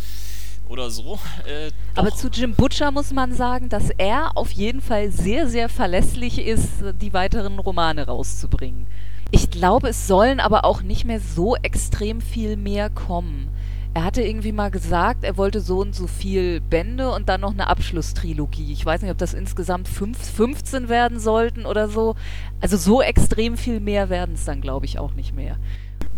Oder 0.68 0.90
so. 0.90 1.18
Äh, 1.46 1.70
Aber 1.96 2.14
zu 2.14 2.28
Jim 2.28 2.54
Butcher 2.54 2.90
muss 2.92 3.12
man 3.12 3.34
sagen, 3.34 3.68
dass 3.68 3.90
er 3.98 4.36
auf 4.36 4.52
jeden 4.52 4.80
Fall 4.80 5.10
sehr, 5.10 5.48
sehr 5.48 5.68
verlässlich 5.68 6.38
ist, 6.38 6.68
die 7.00 7.12
weiteren 7.12 7.58
Romane 7.58 8.06
rauszubringen. 8.06 8.86
Ich 9.30 9.50
glaube, 9.50 9.88
es 9.88 10.06
sollen 10.06 10.40
aber 10.40 10.64
auch 10.64 10.82
nicht 10.82 11.04
mehr 11.04 11.20
so 11.20 11.56
extrem 11.56 12.20
viel 12.20 12.56
mehr 12.56 12.90
kommen. 12.90 13.48
Er 13.94 14.04
hatte 14.04 14.22
irgendwie 14.22 14.52
mal 14.52 14.70
gesagt, 14.70 15.22
er 15.22 15.36
wollte 15.36 15.60
so 15.60 15.80
und 15.80 15.94
so 15.94 16.06
viel 16.06 16.62
Bände 16.62 17.10
und 17.10 17.28
dann 17.28 17.42
noch 17.42 17.52
eine 17.52 17.66
Abschlusstrilogie. 17.66 18.72
Ich 18.72 18.86
weiß 18.86 19.02
nicht, 19.02 19.10
ob 19.10 19.18
das 19.18 19.34
insgesamt 19.34 19.86
fünf, 19.86 20.18
15 20.18 20.88
werden 20.88 21.18
sollten 21.20 21.66
oder 21.66 21.88
so. 21.88 22.14
Also 22.62 22.78
so 22.78 23.02
extrem 23.02 23.58
viel 23.58 23.80
mehr 23.80 24.08
werden 24.08 24.34
es 24.34 24.46
dann, 24.46 24.62
glaube 24.62 24.86
ich, 24.86 24.98
auch 24.98 25.12
nicht 25.12 25.36
mehr. 25.36 25.58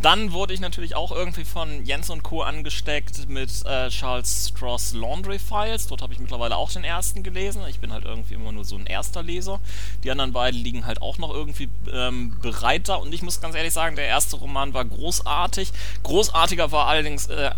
Dann 0.05 0.33
wurde 0.33 0.53
ich 0.53 0.61
natürlich 0.61 0.97
auch 0.97 1.13
irgendwie 1.13 1.47
von 1.47 1.83
Jens 1.87 2.11
und 2.11 2.23
Co. 2.23 2.43
angesteckt 2.43 3.27
mit 3.31 3.51
äh, 3.65 3.89
Charles 3.89 4.51
Stross 4.51 4.93
Laundry 4.93 5.39
Files. 5.39 5.87
Dort 5.87 6.03
habe 6.03 6.13
ich 6.13 6.19
mittlerweile 6.19 6.59
auch 6.59 6.71
den 6.71 6.85
ersten 6.85 7.23
gelesen. 7.23 7.63
Ich 7.71 7.81
bin 7.81 7.91
halt 7.91 8.05
irgendwie 8.05 8.35
immer 8.35 8.53
nur 8.53 8.67
so 8.67 8.77
ein 8.77 8.85
erster 8.85 9.23
Leser. 9.23 9.61
Die 10.03 10.11
anderen 10.11 10.35
beiden 10.35 10.61
liegen 10.61 10.85
halt 10.85 11.01
auch 11.01 11.17
noch 11.17 11.33
irgendwie 11.33 11.71
ähm, 11.91 12.37
bereit 12.43 12.91
da. 12.91 12.97
Und 12.97 13.15
ich 13.15 13.23
muss 13.23 13.41
ganz 13.41 13.55
ehrlich 13.55 13.73
sagen, 13.73 13.97
der 13.97 14.05
erste 14.05 14.37
Roman 14.37 14.75
war 14.75 14.85
großartig. 14.85 15.73
Großartiger 16.03 16.71
war 16.71 16.87
allerdings 16.87 17.29
äh, 17.29 17.53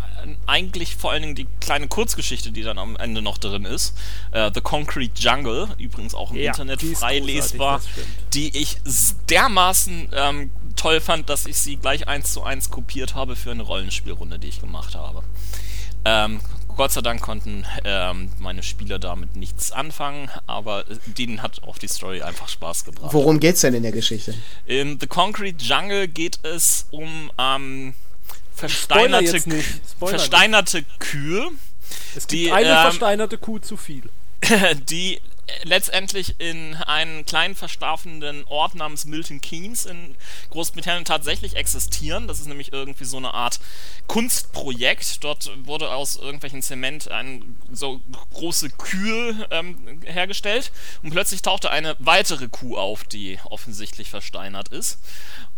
eigentlich 0.45 0.95
vor 0.95 1.11
allen 1.11 1.23
Dingen 1.23 1.35
die 1.35 1.47
kleine 1.59 1.89
Kurzgeschichte, 1.89 2.53
die 2.53 2.63
dann 2.63 2.77
am 2.77 2.95
Ende 2.95 3.21
noch 3.21 3.39
drin 3.39 3.65
ist. 3.65 3.93
Äh, 4.31 4.51
The 4.53 4.61
Concrete 4.61 5.21
Jungle, 5.21 5.67
übrigens 5.79 6.15
auch 6.15 6.31
im 6.31 6.37
Ja, 6.37 6.51
Internet 6.51 6.81
frei 6.81 7.19
lesbar, 7.19 7.81
die 8.33 8.57
ich 8.57 8.77
dermaßen 9.27 10.07
ähm, 10.13 10.49
toll 10.77 11.01
fand, 11.01 11.29
dass 11.29 11.45
ich 11.45 11.57
sie 11.57 11.75
gleich 11.75 12.07
eins 12.07 12.31
zu 12.33 12.43
eins 12.43 12.69
kopiert 12.69 13.15
habe 13.15 13.35
für 13.35 13.51
eine 13.51 13.63
Rollenspielrunde, 13.63 14.39
die 14.39 14.47
ich 14.47 14.61
gemacht 14.61 14.95
habe. 14.95 15.23
Ähm, 16.05 16.39
Gott 16.77 16.91
sei 16.91 17.01
Dank 17.01 17.21
konnten 17.21 17.65
ähm, 17.83 18.29
meine 18.39 18.61
Spieler 18.61 18.99
damit 18.99 19.35
nichts 19.35 19.71
anfangen, 19.71 20.29
aber 20.45 20.85
denen 21.05 21.41
hat 21.41 21.63
auch 21.63 21.79
die 21.79 21.87
Story 21.87 22.21
einfach 22.21 22.47
Spaß 22.47 22.85
gebracht. 22.85 23.13
worum 23.13 23.39
geht's 23.39 23.61
denn 23.61 23.73
in 23.73 23.81
der 23.83 23.91
Geschichte? 23.91 24.35
In 24.67 24.99
The 24.99 25.07
Concrete 25.07 25.63
Jungle 25.63 26.07
geht 26.07 26.39
es 26.43 26.85
um 26.91 27.31
ähm, 27.39 27.95
versteinerte, 28.53 29.41
versteinerte 29.99 30.85
Kühe, 30.99 31.49
Es 32.15 32.27
gibt 32.27 32.31
die, 32.31 32.51
eine 32.51 32.69
ähm, 32.69 32.75
versteinerte 32.75 33.39
Kuh 33.39 33.57
zu 33.57 33.75
viel. 33.75 34.03
die 34.89 35.19
letztendlich 35.63 36.35
in 36.39 36.75
einen 36.75 37.25
kleinen 37.25 37.55
verstaffenden 37.55 38.43
Ort 38.45 38.75
namens 38.75 39.05
Milton 39.05 39.41
Keynes 39.41 39.85
in 39.85 40.15
Großbritannien 40.49 41.05
tatsächlich 41.05 41.55
existieren. 41.55 42.27
Das 42.27 42.39
ist 42.39 42.47
nämlich 42.47 42.73
irgendwie 42.73 43.05
so 43.05 43.17
eine 43.17 43.33
Art 43.33 43.59
Kunstprojekt. 44.07 45.23
Dort 45.23 45.51
wurde 45.65 45.91
aus 45.91 46.17
irgendwelchen 46.17 46.61
Zement 46.61 47.09
eine 47.09 47.41
so 47.71 48.01
große 48.33 48.69
Kühe 48.71 49.47
ähm, 49.51 50.01
hergestellt 50.05 50.71
und 51.03 51.11
plötzlich 51.11 51.41
tauchte 51.41 51.71
eine 51.71 51.95
weitere 51.99 52.47
Kuh 52.49 52.77
auf, 52.77 53.03
die 53.03 53.39
offensichtlich 53.45 54.09
versteinert 54.09 54.69
ist. 54.69 54.99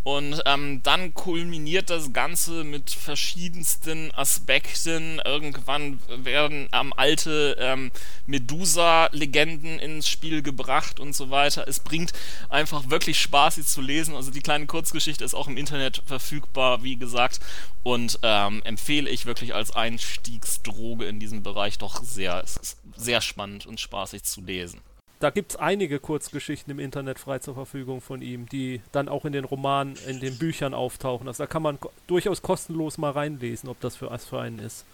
Und 0.04 0.42
ähm, 0.46 0.82
dann 0.84 1.14
kulminiert 1.14 1.90
das 1.90 2.14
Ganze 2.14 2.64
mit 2.64 2.90
verschiedensten 2.90 4.12
Aspekten. 4.16 5.22
Irgendwann 5.26 6.00
werden 6.08 6.70
ähm, 6.72 6.94
alte 6.96 7.58
ähm, 7.60 7.92
Medusa-Legenden 8.26 9.79
ins 9.80 10.08
Spiel 10.08 10.42
gebracht 10.42 11.00
und 11.00 11.16
so 11.16 11.30
weiter. 11.30 11.68
Es 11.68 11.80
bringt 11.80 12.14
einfach 12.50 12.90
wirklich 12.90 13.20
Spaß, 13.20 13.56
sie 13.56 13.66
zu 13.66 13.82
lesen. 13.82 14.16
Also 14.16 14.32
die 14.32 14.42
kleine 14.42 14.66
Kurzgeschichte 14.68 15.24
ist 15.24 15.34
auch 15.34 15.48
im 15.48 15.58
Internet 15.58 16.04
verfügbar, 16.06 16.84
wie 16.84 16.98
gesagt. 16.98 17.40
Und 17.84 18.20
ähm, 18.24 18.62
empfehle 18.64 19.10
ich 19.10 19.26
wirklich 19.26 19.56
als 19.56 19.76
Einstiegsdroge 19.76 21.06
in 21.06 21.20
diesem 21.20 21.44
Bereich 21.44 21.78
doch 21.78 22.04
sehr. 22.04 22.42
Es 22.44 22.58
ist 22.58 22.78
sehr 22.96 23.22
spannend 23.22 23.66
und 23.66 23.80
spaßig 23.80 24.24
zu 24.24 24.42
lesen. 24.42 24.82
Da 25.20 25.32
gibt 25.32 25.52
es 25.52 25.58
einige 25.58 26.00
Kurzgeschichten 26.00 26.72
im 26.72 26.80
Internet 26.80 27.20
frei 27.20 27.40
zur 27.40 27.54
Verfügung 27.54 28.00
von 28.00 28.22
ihm, 28.22 28.48
die 28.48 28.82
dann 28.94 29.10
auch 29.10 29.26
in 29.26 29.34
den 29.34 29.44
Romanen, 29.44 29.98
in 30.08 30.22
den 30.22 30.38
Büchern 30.38 30.74
auftauchen. 30.74 31.28
Also 31.28 31.44
da 31.44 31.48
kann 31.48 31.62
man 31.62 31.78
durchaus 32.08 32.42
kostenlos 32.42 32.98
mal 32.98 33.12
reinlesen, 33.12 33.68
ob 33.68 33.82
das 33.82 33.98
für 33.98 34.10
was 34.10 34.24
für 34.24 34.40
einen 34.40 34.60
ist. 34.60 34.86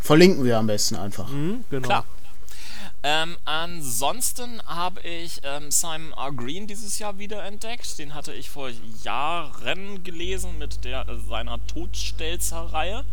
Verlinken 0.00 0.44
wir 0.44 0.58
am 0.58 0.68
besten 0.68 0.94
einfach. 0.94 1.28
Mhm, 1.28 1.64
genau. 1.68 1.88
Klar. 1.88 2.04
Ähm, 3.04 3.36
ansonsten 3.44 4.62
habe 4.64 5.00
ich 5.00 5.40
ähm, 5.42 5.72
Simon 5.72 6.12
R. 6.12 6.30
Green 6.32 6.68
dieses 6.68 7.00
Jahr 7.00 7.18
wieder 7.18 7.42
entdeckt. 7.44 7.98
Den 7.98 8.14
hatte 8.14 8.32
ich 8.32 8.48
vor 8.48 8.70
Jahren 9.02 10.04
gelesen 10.04 10.56
mit 10.58 10.84
der, 10.84 11.08
äh, 11.08 11.18
seiner 11.28 11.58
Todstelzer-Reihe. 11.66 13.04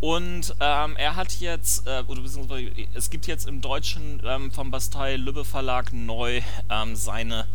Und 0.00 0.56
ähm, 0.58 0.96
er 0.96 1.14
hat 1.14 1.38
jetzt, 1.40 1.86
äh, 1.86 2.02
oder 2.08 2.22
beziehungsweise 2.22 2.72
es 2.94 3.08
gibt 3.08 3.28
jetzt 3.28 3.46
im 3.46 3.60
Deutschen 3.60 4.20
ähm, 4.24 4.50
vom 4.50 4.72
Bastei 4.72 5.14
Lübbe 5.16 5.44
Verlag 5.44 5.92
neu 5.92 6.42
ähm, 6.68 6.96
seine, 6.96 7.46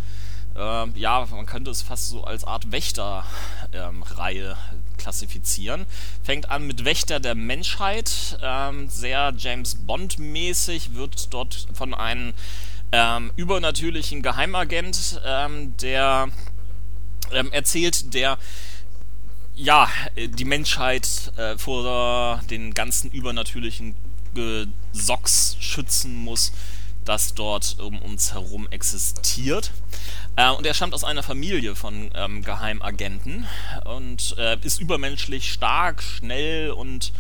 ähm, 0.56 0.94
ja, 0.96 1.28
man 1.30 1.46
könnte 1.46 1.72
es 1.72 1.82
fast 1.82 2.08
so 2.10 2.24
als 2.24 2.46
Art 2.46 2.72
Wächter-Reihe 2.72 4.56
klassifizieren. 5.00 5.86
Fängt 6.24 6.52
an 6.52 6.68
mit 6.68 6.86
Wächter 6.86 7.20
der 7.20 7.34
Menschheit, 7.34 8.38
ähm, 8.44 8.88
sehr 8.90 9.34
James 9.36 9.76
Bond-mäßig, 9.76 10.94
wird 10.94 11.34
dort 11.34 11.68
von 11.74 11.96
einem 11.96 12.34
ähm, 12.92 13.32
übernatürlichen 13.36 14.22
Geheimagent, 14.22 15.20
ähm, 15.26 15.76
der 15.78 16.30
ähm, 17.32 17.52
erzählt, 17.52 18.14
der 18.14 18.38
ja, 19.56 19.90
die 20.16 20.46
Menschheit 20.46 21.34
äh, 21.36 21.58
vor 21.58 22.42
den 22.50 22.74
ganzen 22.74 23.12
übernatürlichen 23.12 23.94
Gesocks 24.34 25.58
schützen 25.60 26.16
muss, 26.16 26.54
das 27.10 27.34
dort 27.34 27.78
um 27.80 28.00
uns 28.04 28.34
herum 28.34 28.68
existiert. 28.70 29.72
Äh, 30.36 30.52
und 30.52 30.64
er 30.66 30.76
stammt 30.76 30.94
aus 30.94 31.04
einer 31.04 31.24
Familie 31.24 31.76
von 31.76 32.12
ähm, 32.14 32.44
Geheimagenten 32.44 33.48
und 33.86 34.38
äh, 34.38 34.58
ist 34.62 34.80
übermenschlich 34.80 35.52
stark, 35.52 36.04
schnell 36.04 36.70
und 36.70 37.12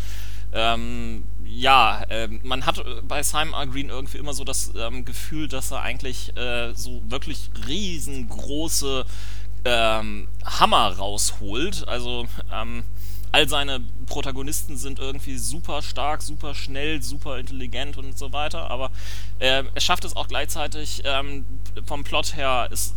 ähm, 0.53 1.23
ja, 1.43 2.03
äh, 2.09 2.27
man 2.43 2.67
hat 2.67 2.83
bei 3.07 3.23
Simon 3.23 3.53
R. 3.53 3.65
Green 3.65 3.89
irgendwie 3.89 4.19
immer 4.19 4.33
so 4.33 4.43
das 4.43 4.71
ähm, 4.77 5.05
Gefühl, 5.05 5.47
dass 5.47 5.71
er 5.71 5.81
eigentlich 5.81 6.37
äh, 6.37 6.71
so 6.75 7.01
wirklich 7.07 7.49
riesengroße 7.67 9.05
ähm, 9.65 10.27
Hammer 10.45 10.97
rausholt. 10.97 11.87
Also 11.87 12.27
ähm, 12.53 12.83
all 13.31 13.47
seine 13.47 13.81
Protagonisten 14.05 14.77
sind 14.77 14.99
irgendwie 14.99 15.37
super 15.37 15.81
stark, 15.81 16.21
super 16.21 16.55
schnell, 16.55 17.01
super 17.01 17.37
intelligent 17.37 17.97
und 17.97 18.17
so 18.17 18.33
weiter, 18.33 18.69
aber 18.71 18.91
äh, 19.39 19.63
er 19.73 19.81
schafft 19.81 20.05
es 20.05 20.15
auch 20.15 20.27
gleichzeitig 20.27 21.03
ähm, 21.05 21.45
vom 21.85 22.03
Plot 22.03 22.35
her 22.35 22.69
es 22.71 22.95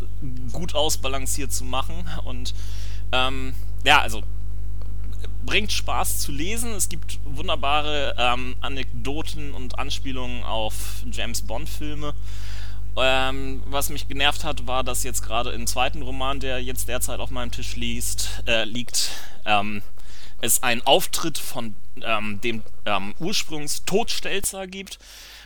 gut 0.52 0.74
ausbalanciert 0.74 1.52
zu 1.52 1.64
machen 1.64 2.08
und 2.24 2.54
ähm, 3.12 3.54
ja, 3.84 4.00
also 4.00 4.22
bringt 5.44 5.72
Spaß 5.72 6.20
zu 6.20 6.32
lesen. 6.32 6.72
Es 6.72 6.88
gibt 6.88 7.18
wunderbare 7.24 8.14
ähm, 8.18 8.54
Anekdoten 8.60 9.52
und 9.52 9.78
Anspielungen 9.78 10.44
auf 10.44 11.02
James 11.10 11.42
Bond 11.42 11.68
Filme. 11.68 12.14
Ähm, 12.96 13.62
was 13.66 13.88
mich 13.88 14.06
genervt 14.06 14.44
hat, 14.44 14.66
war, 14.66 14.84
dass 14.84 15.02
jetzt 15.02 15.22
gerade 15.22 15.50
im 15.50 15.66
zweiten 15.66 16.02
Roman, 16.02 16.40
der 16.40 16.62
jetzt 16.62 16.88
derzeit 16.88 17.20
auf 17.20 17.30
meinem 17.30 17.50
Tisch 17.50 17.76
liest, 17.76 18.42
äh, 18.46 18.64
liegt, 18.64 19.10
ähm, 19.46 19.82
es 20.42 20.62
einen 20.62 20.82
Auftritt 20.82 21.38
von 21.38 21.74
ähm, 22.02 22.40
dem 22.42 22.62
ähm, 22.84 23.14
Ursprungs-Todstelzer 23.18 24.66
gibt. 24.66 24.98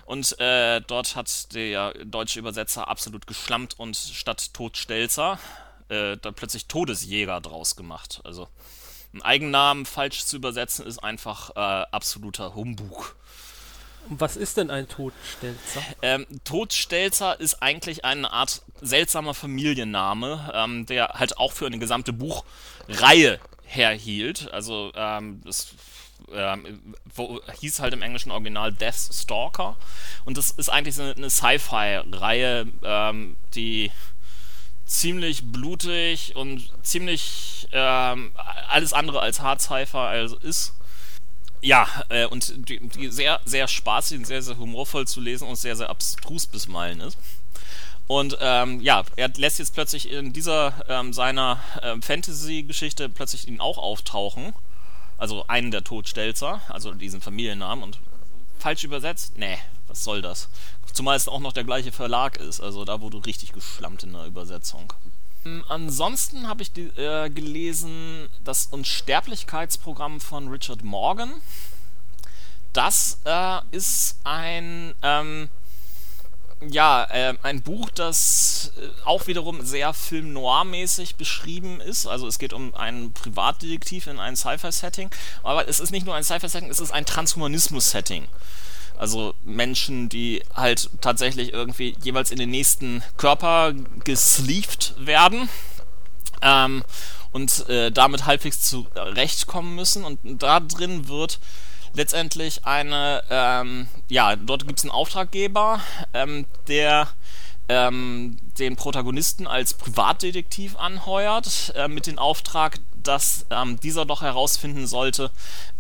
Und 0.07 0.38
äh, 0.40 0.80
dort 0.80 1.14
hat 1.16 1.55
der 1.55 1.92
deutsche 2.05 2.38
Übersetzer 2.38 2.88
absolut 2.88 3.26
geschlampt 3.26 3.78
und 3.78 3.97
statt 3.97 4.53
Todstelzer 4.55 5.38
äh, 5.88 6.16
dann 6.16 6.34
plötzlich 6.34 6.66
Todesjäger 6.66 7.40
draus 7.40 7.76
gemacht. 7.76 8.20
Also 8.24 8.49
einen 9.12 9.22
Eigennamen 9.22 9.86
falsch 9.86 10.24
zu 10.24 10.36
übersetzen 10.36 10.86
ist 10.86 10.99
einfach 10.99 11.51
äh, 11.57 11.86
absoluter 11.90 12.55
Humbug. 12.55 13.16
Und 14.09 14.20
was 14.20 14.36
ist 14.36 14.57
denn 14.57 14.70
ein 14.70 14.88
Todstelzer? 14.88 15.82
Ähm, 16.01 16.26
Todstelzer 16.44 17.40
ist 17.40 17.61
eigentlich 17.61 18.05
eine 18.05 18.30
Art 18.30 18.62
seltsamer 18.80 19.34
Familienname, 19.34 20.53
ähm, 20.55 20.86
der 20.86 21.09
halt 21.14 21.38
auch 21.38 21.53
für 21.53 21.66
eine 21.66 21.80
gesamte 21.80 22.12
Buchreihe 22.12 23.40
herhielt. 23.66 24.50
Also 24.52 24.92
ähm, 24.94 25.40
das 25.44 25.74
ähm, 26.32 26.94
wo, 27.14 27.40
hieß 27.60 27.80
halt 27.80 27.92
im 27.92 28.02
englischen 28.02 28.30
Original 28.30 28.72
Death 28.72 29.12
Stalker. 29.12 29.76
Und 30.24 30.36
das 30.36 30.50
ist 30.50 30.68
eigentlich 30.68 30.94
so 30.94 31.02
eine, 31.02 31.14
eine 31.14 31.30
Sci-Fi-Reihe, 31.30 32.66
ähm, 32.82 33.36
die 33.54 33.90
ziemlich 34.86 35.44
blutig 35.44 36.36
und 36.36 36.70
ziemlich 36.82 37.68
ähm, 37.72 38.32
alles 38.68 38.92
andere 38.92 39.20
als 39.20 39.40
Hard 39.40 39.60
Sci-Fi 39.60 39.96
also 39.96 40.36
ist. 40.38 40.74
Ja, 41.60 41.88
äh, 42.10 42.26
und 42.26 42.68
die, 42.68 42.86
die, 42.88 43.10
sehr, 43.10 43.40
sehr 43.44 43.66
spaßig 43.66 44.18
und 44.18 44.26
sehr, 44.26 44.42
sehr 44.42 44.58
humorvoll 44.58 45.06
zu 45.06 45.20
lesen 45.20 45.48
und 45.48 45.56
sehr, 45.56 45.74
sehr 45.74 45.90
abstrus 45.90 46.46
bismalen 46.46 47.00
ist. 47.00 47.18
Und 48.07 48.38
ähm, 48.40 48.80
ja, 48.80 49.04
er 49.16 49.28
lässt 49.36 49.59
jetzt 49.59 49.74
plötzlich 49.74 50.11
in 50.11 50.32
dieser 50.32 50.74
ähm, 50.88 51.12
seiner 51.12 51.61
ähm, 51.82 52.02
Fantasy-Geschichte 52.02 53.09
plötzlich 53.09 53.48
ihn 53.48 53.61
auch 53.61 53.78
auftauchen. 53.78 54.54
Also 55.18 55.46
einen 55.48 55.70
der 55.70 55.82
Todstelzer, 55.82 56.61
also 56.68 56.92
diesen 56.92 57.20
Familiennamen 57.20 57.82
und 57.82 57.98
falsch 58.59 58.84
übersetzt? 58.84 59.32
Nee, 59.36 59.59
was 59.88 60.04
soll 60.04 60.22
das? 60.22 60.48
Zumal 60.92 61.16
es 61.16 61.28
auch 61.28 61.40
noch 61.40 61.52
der 61.52 61.64
gleiche 61.64 61.92
Verlag 61.92 62.36
ist, 62.36 62.61
also 62.61 62.84
da 62.84 63.00
wurde 63.00 63.24
richtig 63.26 63.52
geschlammt 63.52 64.02
in 64.02 64.12
der 64.12 64.26
Übersetzung. 64.26 64.92
Ähm, 65.44 65.64
ansonsten 65.68 66.48
habe 66.48 66.62
ich 66.62 66.76
äh, 66.76 67.30
gelesen 67.30 68.28
das 68.44 68.66
Unsterblichkeitsprogramm 68.66 70.20
von 70.20 70.48
Richard 70.48 70.84
Morgan. 70.84 71.32
Das 72.72 73.20
äh, 73.24 73.59
ist 73.70 74.18
ein 74.24 74.94
ähm, 75.02 75.48
ja, 76.70 77.04
äh, 77.04 77.34
ein 77.42 77.62
Buch, 77.62 77.90
das 77.90 78.72
äh, 78.76 78.88
auch 79.04 79.26
wiederum 79.26 79.64
sehr 79.64 79.92
Film 79.94 80.32
Noir-mäßig 80.32 81.16
beschrieben 81.16 81.80
ist. 81.80 82.06
Also 82.06 82.26
es 82.26 82.38
geht 82.38 82.52
um 82.52 82.74
einen 82.74 83.12
Privatdetektiv 83.12 84.06
in 84.06 84.18
einem 84.18 84.36
Sci-Fi-Setting. 84.36 85.10
Aber 85.42 85.68
es 85.68 85.80
ist 85.80 85.90
nicht 85.90 86.06
nur 86.06 86.14
ein 86.14 86.24
Sci-Fi-Setting, 86.24 86.70
es 86.70 86.80
ist 86.80 86.92
ein 86.92 87.06
Transhumanismus-Setting. 87.06 88.26
Also 88.98 89.34
Menschen, 89.44 90.08
die 90.08 90.42
halt 90.54 90.90
tatsächlich 91.00 91.52
irgendwie 91.52 91.96
jeweils 92.02 92.30
in 92.30 92.38
den 92.38 92.50
nächsten 92.50 93.02
Körper 93.16 93.74
gesleeved 94.04 94.94
werden. 94.98 95.48
Ähm, 96.42 96.84
und 97.32 97.68
äh, 97.68 97.92
damit 97.92 98.24
halbwegs 98.24 98.62
zurechtkommen 98.62 99.74
müssen. 99.74 100.04
Und 100.04 100.42
da 100.42 100.58
drin 100.58 101.08
wird 101.08 101.38
letztendlich 101.97 102.64
eine, 102.64 103.22
ähm, 103.30 103.88
ja, 104.09 104.36
dort 104.36 104.66
gibt 104.66 104.78
es 104.78 104.84
einen 104.84 104.92
Auftraggeber, 104.92 105.80
ähm, 106.14 106.47
der 106.68 107.09
ähm, 107.68 108.38
den 108.59 108.76
Protagonisten 108.76 109.47
als 109.47 109.74
Privatdetektiv 109.74 110.76
anheuert, 110.76 111.72
äh, 111.74 111.88
mit 111.88 112.07
dem 112.07 112.18
Auftrag, 112.18 112.78
dass 113.03 113.47
ähm, 113.51 113.80
dieser 113.80 114.05
doch 114.05 114.22
herausfinden 114.22 114.86
sollte, 114.86 115.30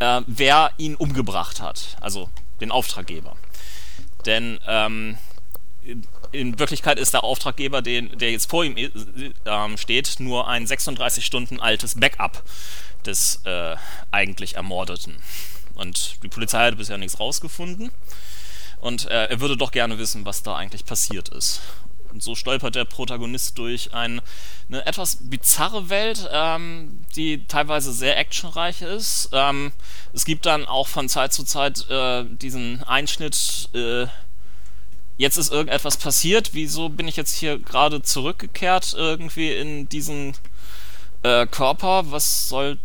äh, 0.00 0.22
wer 0.26 0.72
ihn 0.78 0.96
umgebracht 0.96 1.60
hat. 1.60 1.96
Also 2.00 2.28
den 2.60 2.72
Auftraggeber. 2.72 3.36
Denn 4.24 4.58
ähm, 4.66 5.16
in 6.32 6.58
Wirklichkeit 6.58 6.98
ist 6.98 7.14
der 7.14 7.22
Auftraggeber, 7.22 7.82
den, 7.82 8.18
der 8.18 8.32
jetzt 8.32 8.50
vor 8.50 8.64
ihm 8.64 8.76
äh, 8.76 8.90
äh, 9.44 9.78
steht, 9.78 10.16
nur 10.18 10.48
ein 10.48 10.66
36 10.66 11.24
Stunden 11.24 11.60
altes 11.60 11.94
Backup 12.00 12.42
des 13.04 13.42
äh, 13.44 13.76
eigentlich 14.10 14.56
Ermordeten. 14.56 15.16
Und 15.76 16.22
die 16.22 16.28
Polizei 16.28 16.66
hat 16.66 16.78
bisher 16.78 16.98
nichts 16.98 17.20
rausgefunden. 17.20 17.90
Und 18.80 19.06
äh, 19.06 19.26
er 19.26 19.40
würde 19.40 19.56
doch 19.56 19.70
gerne 19.70 19.98
wissen, 19.98 20.24
was 20.24 20.42
da 20.42 20.56
eigentlich 20.56 20.84
passiert 20.84 21.28
ist. 21.30 21.60
Und 22.12 22.22
so 22.22 22.34
stolpert 22.34 22.74
der 22.74 22.84
Protagonist 22.84 23.58
durch 23.58 23.92
ein, 23.92 24.20
eine 24.68 24.86
etwas 24.86 25.18
bizarre 25.28 25.88
Welt, 25.88 26.28
ähm, 26.32 27.04
die 27.14 27.46
teilweise 27.46 27.92
sehr 27.92 28.18
actionreich 28.18 28.82
ist. 28.82 29.28
Ähm, 29.32 29.72
es 30.12 30.24
gibt 30.24 30.46
dann 30.46 30.66
auch 30.66 30.88
von 30.88 31.08
Zeit 31.08 31.32
zu 31.32 31.44
Zeit 31.44 31.88
äh, 31.90 32.24
diesen 32.24 32.82
Einschnitt, 32.84 33.68
äh, 33.74 34.06
jetzt 35.18 35.36
ist 35.36 35.52
irgendetwas 35.52 35.96
passiert, 35.96 36.50
wieso 36.52 36.88
bin 36.88 37.08
ich 37.08 37.16
jetzt 37.16 37.36
hier 37.36 37.58
gerade 37.58 38.02
zurückgekehrt 38.02 38.94
irgendwie 38.96 39.52
in 39.52 39.88
diesen 39.88 40.34
äh, 41.22 41.46
Körper, 41.46 42.10
was 42.10 42.48
soll 42.48 42.78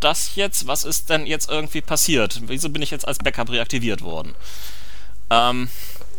das 0.00 0.36
jetzt? 0.36 0.66
Was 0.66 0.84
ist 0.84 1.10
denn 1.10 1.26
jetzt 1.26 1.50
irgendwie 1.50 1.80
passiert? 1.80 2.42
Wieso 2.46 2.68
bin 2.70 2.82
ich 2.82 2.90
jetzt 2.90 3.06
als 3.06 3.18
Backup 3.18 3.50
reaktiviert 3.50 4.02
worden? 4.02 4.34
Ähm, 5.30 5.68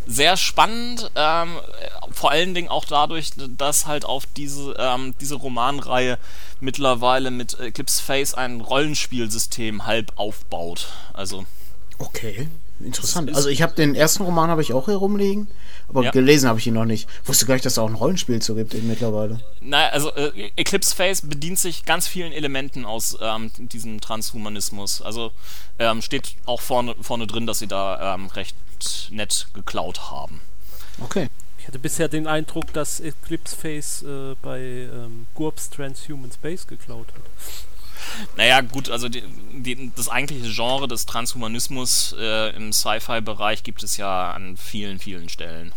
sehr 0.10 0.38
spannend, 0.38 1.12
ähm, 1.16 1.60
vor 2.12 2.32
allen 2.32 2.54
Dingen 2.56 2.68
auch 2.68 2.86
dadurch, 2.86 3.32
dass 3.58 3.86
halt 3.86 4.06
auf 4.06 4.24
diese, 4.38 4.76
ähm, 4.80 5.14
diese 5.22 5.36
Romanreihe 5.36 6.18
mittlerweile 6.60 7.30
mit 7.32 7.60
Eclipse 7.60 8.02
Face 8.02 8.34
ein 8.34 8.62
Rollenspielsystem 8.62 9.86
halb 9.86 10.12
aufbaut. 10.16 10.88
Also. 11.14 11.46
Okay, 12.00 12.50
interessant. 12.80 13.36
Also 13.36 13.50
ich 13.50 13.62
habe 13.62 13.76
den 13.76 13.94
ersten 13.94 14.24
Roman 14.24 14.50
habe 14.50 14.62
ich 14.62 14.74
auch 14.74 14.86
hier 14.86 14.96
rumliegen, 14.96 15.48
aber 15.90 16.04
Ja. 16.04 16.12
gelesen 16.12 16.48
habe 16.48 16.60
ich 16.60 16.68
ihn 16.68 16.76
noch 16.76 16.86
nicht. 16.86 17.10
Wusste 17.26 17.46
gar 17.46 17.56
nicht, 17.56 17.66
dass 17.66 17.74
es 17.74 17.80
auch 17.80 17.90
ein 17.90 17.96
Rollenspiel 17.96 18.42
zu 18.42 18.56
gibt 18.56 18.74
eben 18.74 18.88
mittlerweile. 18.88 19.40
Naja, 19.60 19.90
also 19.90 20.14
äh, 20.16 20.52
Eclipse 20.56 20.96
Face 20.96 21.22
bedient 21.22 21.60
sich 21.60 21.86
ganz 21.86 22.08
vielen 22.08 22.32
Elementen 22.32 22.86
aus 22.86 23.18
ähm, 23.20 23.52
diesem 23.58 24.00
Transhumanismus. 24.00 25.02
Also 25.02 25.32
ähm, 25.80 26.02
steht 26.02 26.36
auch 26.46 26.62
vorne, 26.62 26.96
vorne 27.02 27.28
drin, 27.28 27.48
dass 27.48 27.60
sie 27.60 27.68
da 27.68 28.16
ähm, 28.16 28.28
recht 28.28 28.56
nett 29.10 29.48
geklaut 29.54 30.12
haben. 30.12 30.40
Okay. 31.02 31.30
Ich 31.60 31.68
hatte 31.68 31.80
bisher 31.80 32.08
den 32.08 32.28
Eindruck, 32.28 32.72
dass 32.74 33.00
Eclipse 33.00 33.56
Face 33.56 34.04
äh, 34.04 34.36
bei 34.42 34.60
ähm, 34.60 35.28
GURPS 35.36 35.70
Transhuman 35.72 36.32
Space 36.32 36.68
geklaut 36.68 37.08
hat. 37.08 37.22
Naja, 38.38 38.62
gut, 38.62 38.90
also 38.90 39.10
die, 39.10 39.24
die, 39.54 39.92
das 39.96 40.08
eigentliche 40.10 40.50
Genre 40.54 40.88
des 40.88 41.06
Transhumanismus 41.06 42.16
äh, 42.18 42.56
im 42.56 42.72
Sci-Fi-Bereich 42.72 43.64
gibt 43.64 43.84
es 43.84 43.98
ja 43.98 44.32
an 44.32 44.56
vielen, 44.58 45.00
vielen 45.00 45.30
Stellen. 45.30 45.74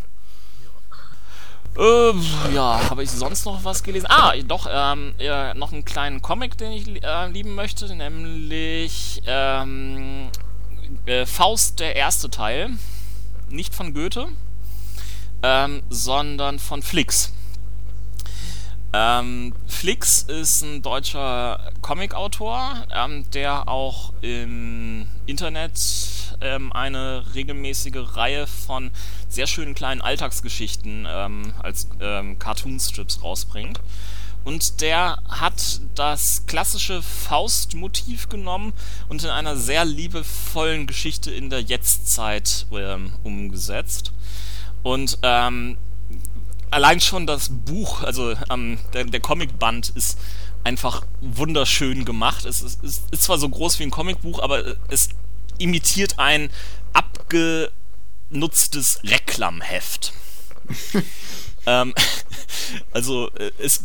Äh, 1.79 2.13
ja, 2.55 2.91
habe 2.91 3.03
ich 3.03 3.11
sonst 3.11 3.47
noch 3.47 3.65
was 3.65 3.83
gelesen? 3.83 4.07
Ah, 4.11 4.35
doch, 4.47 4.69
ähm, 4.71 5.15
äh, 5.19 5.55
noch 5.55 5.73
einen 5.73 5.85
kleinen 5.85 6.21
Comic, 6.21 6.59
den 6.59 6.73
ich 6.73 7.03
äh, 7.03 7.29
lieben 7.29 7.55
möchte, 7.55 7.95
nämlich 7.95 9.23
ähm, 9.27 10.29
äh, 11.07 11.25
Faust, 11.25 11.81
der 11.81 11.97
erste 11.97 12.29
Teil. 12.29 12.71
Nicht 13.49 13.75
von 13.75 13.95
Goethe, 13.95 14.29
ähm, 15.43 15.83
sondern 15.89 16.59
von 16.59 16.83
Flix. 16.83 17.33
Ähm, 18.93 19.55
Flix 19.67 20.23
ist 20.23 20.63
ein 20.63 20.83
deutscher 20.83 21.73
Comicautor, 21.81 22.85
ähm, 22.95 23.25
der 23.31 23.67
auch 23.67 24.13
im 24.21 25.09
Internet 25.25 25.79
ähm, 26.41 26.73
eine 26.73 27.25
regelmäßige 27.35 28.17
Reihe 28.17 28.47
von 28.47 28.91
sehr 29.29 29.47
schönen 29.47 29.75
kleinen 29.75 30.01
Alltagsgeschichten 30.01 31.07
ähm, 31.09 31.53
als 31.59 31.89
ähm, 32.01 32.39
Cartoon-Strips 32.39 33.23
rausbringt. 33.23 33.81
Und 34.45 34.81
der 34.81 35.19
hat 35.29 35.81
das 35.95 36.45
klassische 36.47 37.01
Faust-Motiv 37.03 38.29
genommen 38.29 38.73
und 39.09 39.23
in 39.23 39.31
einer 39.31 39.57
sehr 39.57 39.85
liebevollen 39.85 40.87
Geschichte 40.87 41.31
in 41.31 41.49
der 41.49 41.61
Jetztzeit 41.61 42.67
ähm, 42.73 43.13
umgesetzt. 43.23 44.13
Und 44.83 45.19
ähm, 45.23 45.79
allein 46.73 47.01
schon 47.01 47.27
das 47.27 47.51
Buch, 47.51 48.03
also 48.03 48.35
ähm, 48.51 48.79
der, 48.93 49.05
der 49.05 49.21
Comicband 49.21 49.91
ist 49.91 50.19
einfach 50.65 51.05
wunderschön 51.21 52.05
gemacht. 52.05 52.45
Es 52.45 52.63
ist, 52.63 52.83
ist, 52.83 53.11
ist 53.13 53.23
zwar 53.23 53.39
so 53.39 53.49
groß 53.49 53.79
wie 53.79 53.85
ein 53.85 53.91
Comicbuch, 53.91 54.41
aber 54.41 54.77
es 54.89 55.11
imitiert 55.59 56.19
ein 56.19 56.51
abgenutztes 56.93 59.01
Reklamheft. 59.05 60.13
ähm, 61.67 61.95
also 62.93 63.29
äh, 63.31 63.51
es 63.59 63.85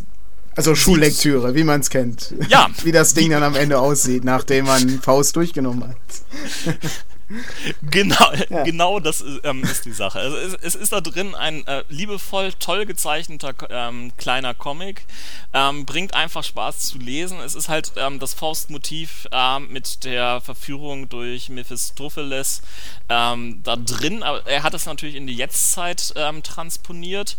Also 0.55 0.76
Schullektüre, 0.76 1.55
wie 1.55 1.63
man 1.63 1.82
es 1.82 1.89
kennt. 1.89 2.34
Ja. 2.49 2.70
wie 2.84 2.91
das 2.91 3.13
Ding 3.13 3.32
dann 3.32 3.43
am 3.43 3.55
Ende 3.55 3.80
aussieht, 3.80 4.24
nachdem 4.24 4.65
man 4.65 5.01
Faust 5.01 5.36
durchgenommen 5.36 5.89
hat. 5.89 6.78
Genau, 7.82 8.32
Ja. 8.49 8.63
genau 8.63 8.99
das 8.99 9.21
ist, 9.21 9.41
ähm, 9.43 9.63
ist 9.63 9.86
die 9.86 9.91
Sache. 9.91 10.19
Also 10.19 10.38
es, 10.38 10.53
es 10.55 10.75
ist 10.75 10.91
da 10.93 11.01
drin 11.01 11.36
ein 11.36 11.65
äh, 11.67 11.84
liebevoll, 11.89 12.53
toll 12.53 12.86
gezeichneter 12.86 13.53
ähm, 13.69 14.11
kleiner 14.17 14.53
Comic. 14.53 15.05
Ähm, 15.53 15.86
bringt 15.86 16.13
einfach 16.13 16.43
Spaß 16.43 16.80
zu 16.80 16.97
lesen. 16.97 17.39
Es 17.39 17.55
ist 17.55 17.69
halt 17.69 17.93
ähm, 17.97 18.19
das 18.19 18.34
Faustmotiv 18.34 19.28
ähm, 19.32 19.67
mit 19.71 20.03
der 20.03 20.41
Verführung 20.41 21.09
durch 21.09 21.49
Mephistopheles 21.49 22.61
ähm, 23.09 23.61
da 23.63 23.75
drin. 23.75 24.23
Aber 24.23 24.45
er 24.47 24.63
hat 24.63 24.73
es 24.73 24.86
natürlich 24.86 25.15
in 25.15 25.28
die 25.28 25.36
Jetztzeit 25.36 26.13
transponiert. 26.43 27.38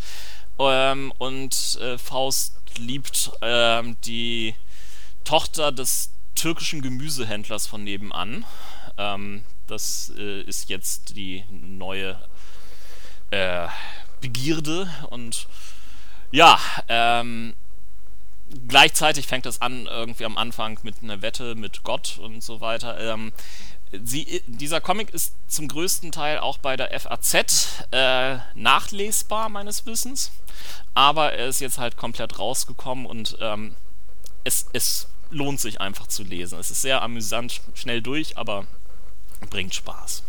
Und 0.56 1.78
äh, 1.80 1.98
Faust 1.98 2.54
liebt 2.78 3.30
die 4.04 4.54
Tochter 5.24 5.72
des 5.72 6.10
türkischen 6.34 6.82
Gemüsehändlers 6.82 7.66
von 7.66 7.84
nebenan. 7.84 8.44
Ähm, 8.96 9.44
das 9.70 10.12
äh, 10.16 10.42
ist 10.42 10.68
jetzt 10.68 11.16
die 11.16 11.44
neue 11.50 12.20
äh, 13.30 13.68
Begierde 14.20 14.88
und 15.10 15.46
ja, 16.30 16.58
ähm, 16.88 17.54
gleichzeitig 18.66 19.26
fängt 19.26 19.46
es 19.46 19.62
an 19.62 19.86
irgendwie 19.86 20.24
am 20.24 20.36
Anfang 20.36 20.78
mit 20.82 21.02
einer 21.02 21.22
Wette 21.22 21.54
mit 21.54 21.84
Gott 21.84 22.18
und 22.18 22.42
so 22.42 22.60
weiter. 22.60 22.98
Ähm, 22.98 23.32
sie, 23.92 24.42
dieser 24.46 24.80
Comic 24.80 25.10
ist 25.10 25.34
zum 25.48 25.68
größten 25.68 26.12
Teil 26.12 26.38
auch 26.38 26.58
bei 26.58 26.76
der 26.76 26.98
FAZ 26.98 27.84
äh, 27.90 28.38
nachlesbar, 28.54 29.48
meines 29.48 29.86
Wissens. 29.86 30.32
Aber 30.94 31.32
er 31.32 31.46
ist 31.46 31.60
jetzt 31.60 31.78
halt 31.78 31.96
komplett 31.96 32.38
rausgekommen 32.38 33.06
und 33.06 33.36
ähm, 33.40 33.76
es, 34.44 34.66
es 34.72 35.08
lohnt 35.30 35.60
sich 35.60 35.80
einfach 35.80 36.06
zu 36.06 36.22
lesen. 36.22 36.58
Es 36.58 36.70
ist 36.70 36.82
sehr 36.82 37.02
amüsant, 37.02 37.60
schnell 37.74 38.02
durch, 38.02 38.36
aber 38.36 38.66
bringt 39.50 39.74
Spaß. 39.74 40.22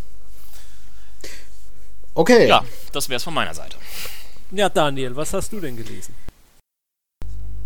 Okay. 2.13 2.47
Ja, 2.47 2.63
das 2.91 3.09
wär's 3.09 3.23
von 3.23 3.33
meiner 3.33 3.53
Seite. 3.53 3.77
Ja, 4.51 4.67
Daniel, 4.69 5.15
was 5.15 5.33
hast 5.33 5.53
du 5.53 5.59
denn 5.59 5.77
gelesen? 5.77 6.13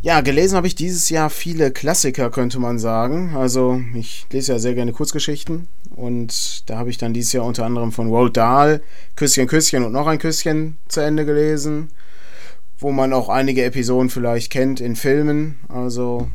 Ja, 0.04 0.20
gelesen 0.20 0.58
habe 0.58 0.68
ich 0.68 0.76
dieses 0.76 1.10
Jahr 1.10 1.30
viele 1.30 1.72
Klassiker, 1.72 2.30
könnte 2.30 2.60
man 2.60 2.78
sagen. 2.78 3.38
Also, 3.38 3.82
ich 3.96 4.26
lese 4.32 4.52
ja 4.52 4.60
sehr 4.60 4.74
gerne 4.74 4.92
Kurzgeschichten. 4.92 5.70
Und 5.96 6.70
da 6.70 6.78
habe 6.78 6.90
ich 6.90 6.98
dann 6.98 7.14
dieses 7.14 7.32
Jahr 7.32 7.46
unter 7.46 7.64
anderem 7.64 7.94
von 7.94 8.10
Roald 8.10 8.36
Dahl 8.36 8.84
Küsschen, 9.16 9.48
Küsschen 9.48 9.86
und 9.86 9.94
noch 9.94 10.08
ein 10.08 10.20
Küsschen 10.20 10.78
zu 10.90 11.00
Ende 11.00 11.26
gelesen. 11.26 11.90
Wo 12.80 12.92
man 12.92 13.14
auch 13.14 13.30
einige 13.30 13.64
Episoden 13.64 14.10
vielleicht 14.10 14.52
kennt 14.52 14.82
in 14.82 14.98
Filmen. 14.98 15.58
Also, 15.70 16.28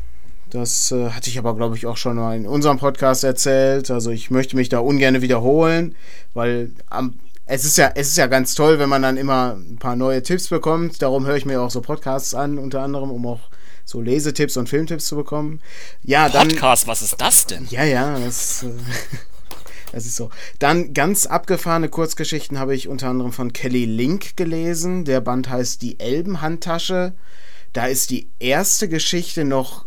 das 0.49 0.91
äh, 0.91 1.09
hatte 1.09 1.29
ich 1.29 1.37
aber, 1.37 1.55
glaube 1.55 1.75
ich, 1.75 1.85
auch 1.85 1.97
schon 1.97 2.17
mal 2.17 2.35
in 2.35 2.45
unserem 2.45 2.77
Podcast 2.77 3.23
erzählt. 3.23 3.91
Also, 3.91 4.11
ich 4.11 4.31
möchte 4.31 4.55
mich 4.55 4.69
da 4.69 4.79
ungern 4.79 5.21
wiederholen, 5.21 5.95
weil 6.33 6.71
am 6.89 7.15
es 7.51 7.65
ist 7.65 7.79
ja, 7.79 7.91
es 7.95 8.09
ist 8.09 8.17
ja 8.17 8.27
ganz 8.27 8.53
toll, 8.53 8.77
wenn 8.77 8.89
man 8.89 9.01
dann 9.01 9.17
immer 9.17 9.55
ein 9.55 9.77
paar 9.77 9.95
neue 9.95 10.21
Tipps 10.21 10.49
bekommt. 10.49 11.01
Darum 11.01 11.25
höre 11.25 11.35
ich 11.35 11.45
mir 11.45 11.59
auch 11.59 11.71
so 11.71 11.81
Podcasts 11.81 12.35
an, 12.35 12.59
unter 12.59 12.81
anderem, 12.81 13.09
um 13.09 13.25
auch 13.25 13.39
so 13.85 14.01
Lesetipps 14.01 14.55
und 14.55 14.69
Filmtipps 14.69 15.07
zu 15.07 15.15
bekommen. 15.15 15.59
Ja, 16.03 16.29
dann. 16.29 16.49
Podcast, 16.49 16.85
was 16.85 17.01
ist 17.01 17.19
das 17.19 17.47
denn? 17.47 17.65
Ja, 17.71 17.83
ja, 17.83 18.19
das, 18.19 18.61
äh, 18.61 18.67
das 19.91 20.05
ist 20.05 20.15
so. 20.15 20.29
Dann 20.59 20.93
ganz 20.93 21.25
abgefahrene 21.25 21.89
Kurzgeschichten 21.89 22.59
habe 22.59 22.75
ich 22.75 22.87
unter 22.87 23.07
anderem 23.07 23.31
von 23.31 23.51
Kelly 23.51 23.85
Link 23.85 24.37
gelesen. 24.37 25.03
Der 25.03 25.19
Band 25.19 25.49
heißt 25.49 25.81
Die 25.81 25.99
Elbenhandtasche. 25.99 27.13
Da 27.73 27.87
ist 27.87 28.11
die 28.11 28.29
erste 28.37 28.87
Geschichte 28.89 29.43
noch, 29.43 29.85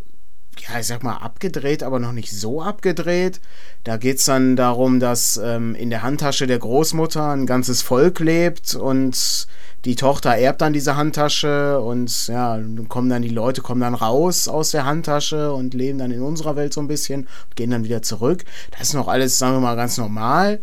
ja, 0.59 0.79
ich 0.79 0.87
sag 0.87 1.03
mal, 1.03 1.17
abgedreht, 1.17 1.83
aber 1.83 1.99
noch 1.99 2.13
nicht 2.13 2.31
so 2.31 2.63
abgedreht. 2.63 3.41
Da 3.85 3.97
geht 3.97 4.19
es 4.19 4.27
dann 4.27 4.55
darum, 4.57 5.01
dass 5.01 5.41
ähm, 5.43 5.75
in 5.75 5.91
der 5.91 6.03
Handtasche 6.03 6.47
der 6.47 6.59
Großmutter 6.59 7.31
ein 7.31 7.47
ganzes 7.47 7.83
Volk 7.83 8.21
lebt 8.21 8.75
und 8.75 9.47
die 9.85 9.97
Tochter 9.97 10.37
erbt 10.37 10.61
dann 10.61 10.73
diese 10.73 10.95
Handtasche 10.95 11.81
und 11.81 12.29
ja, 12.29 12.61
kommen 12.89 13.09
dann 13.09 13.23
die 13.23 13.29
Leute, 13.29 13.63
kommen 13.63 13.81
dann 13.81 13.95
raus 13.95 14.47
aus 14.47 14.71
der 14.71 14.85
Handtasche 14.85 15.53
und 15.53 15.75
leben 15.75 15.99
dann 15.99 16.13
in 16.13 16.23
unserer 16.23 16.55
Welt 16.55 16.73
so 16.73 16.81
ein 16.81 16.87
bisschen 16.87 17.23
und 17.23 17.57
gehen 17.57 17.71
dann 17.71 17.85
wieder 17.85 18.03
zurück. 18.03 18.45
Das 18.71 18.83
ist 18.83 18.95
noch 18.95 19.09
alles, 19.09 19.39
sagen 19.39 19.57
wir 19.57 19.61
mal, 19.61 19.75
ganz 19.75 19.99
normal. 19.99 20.61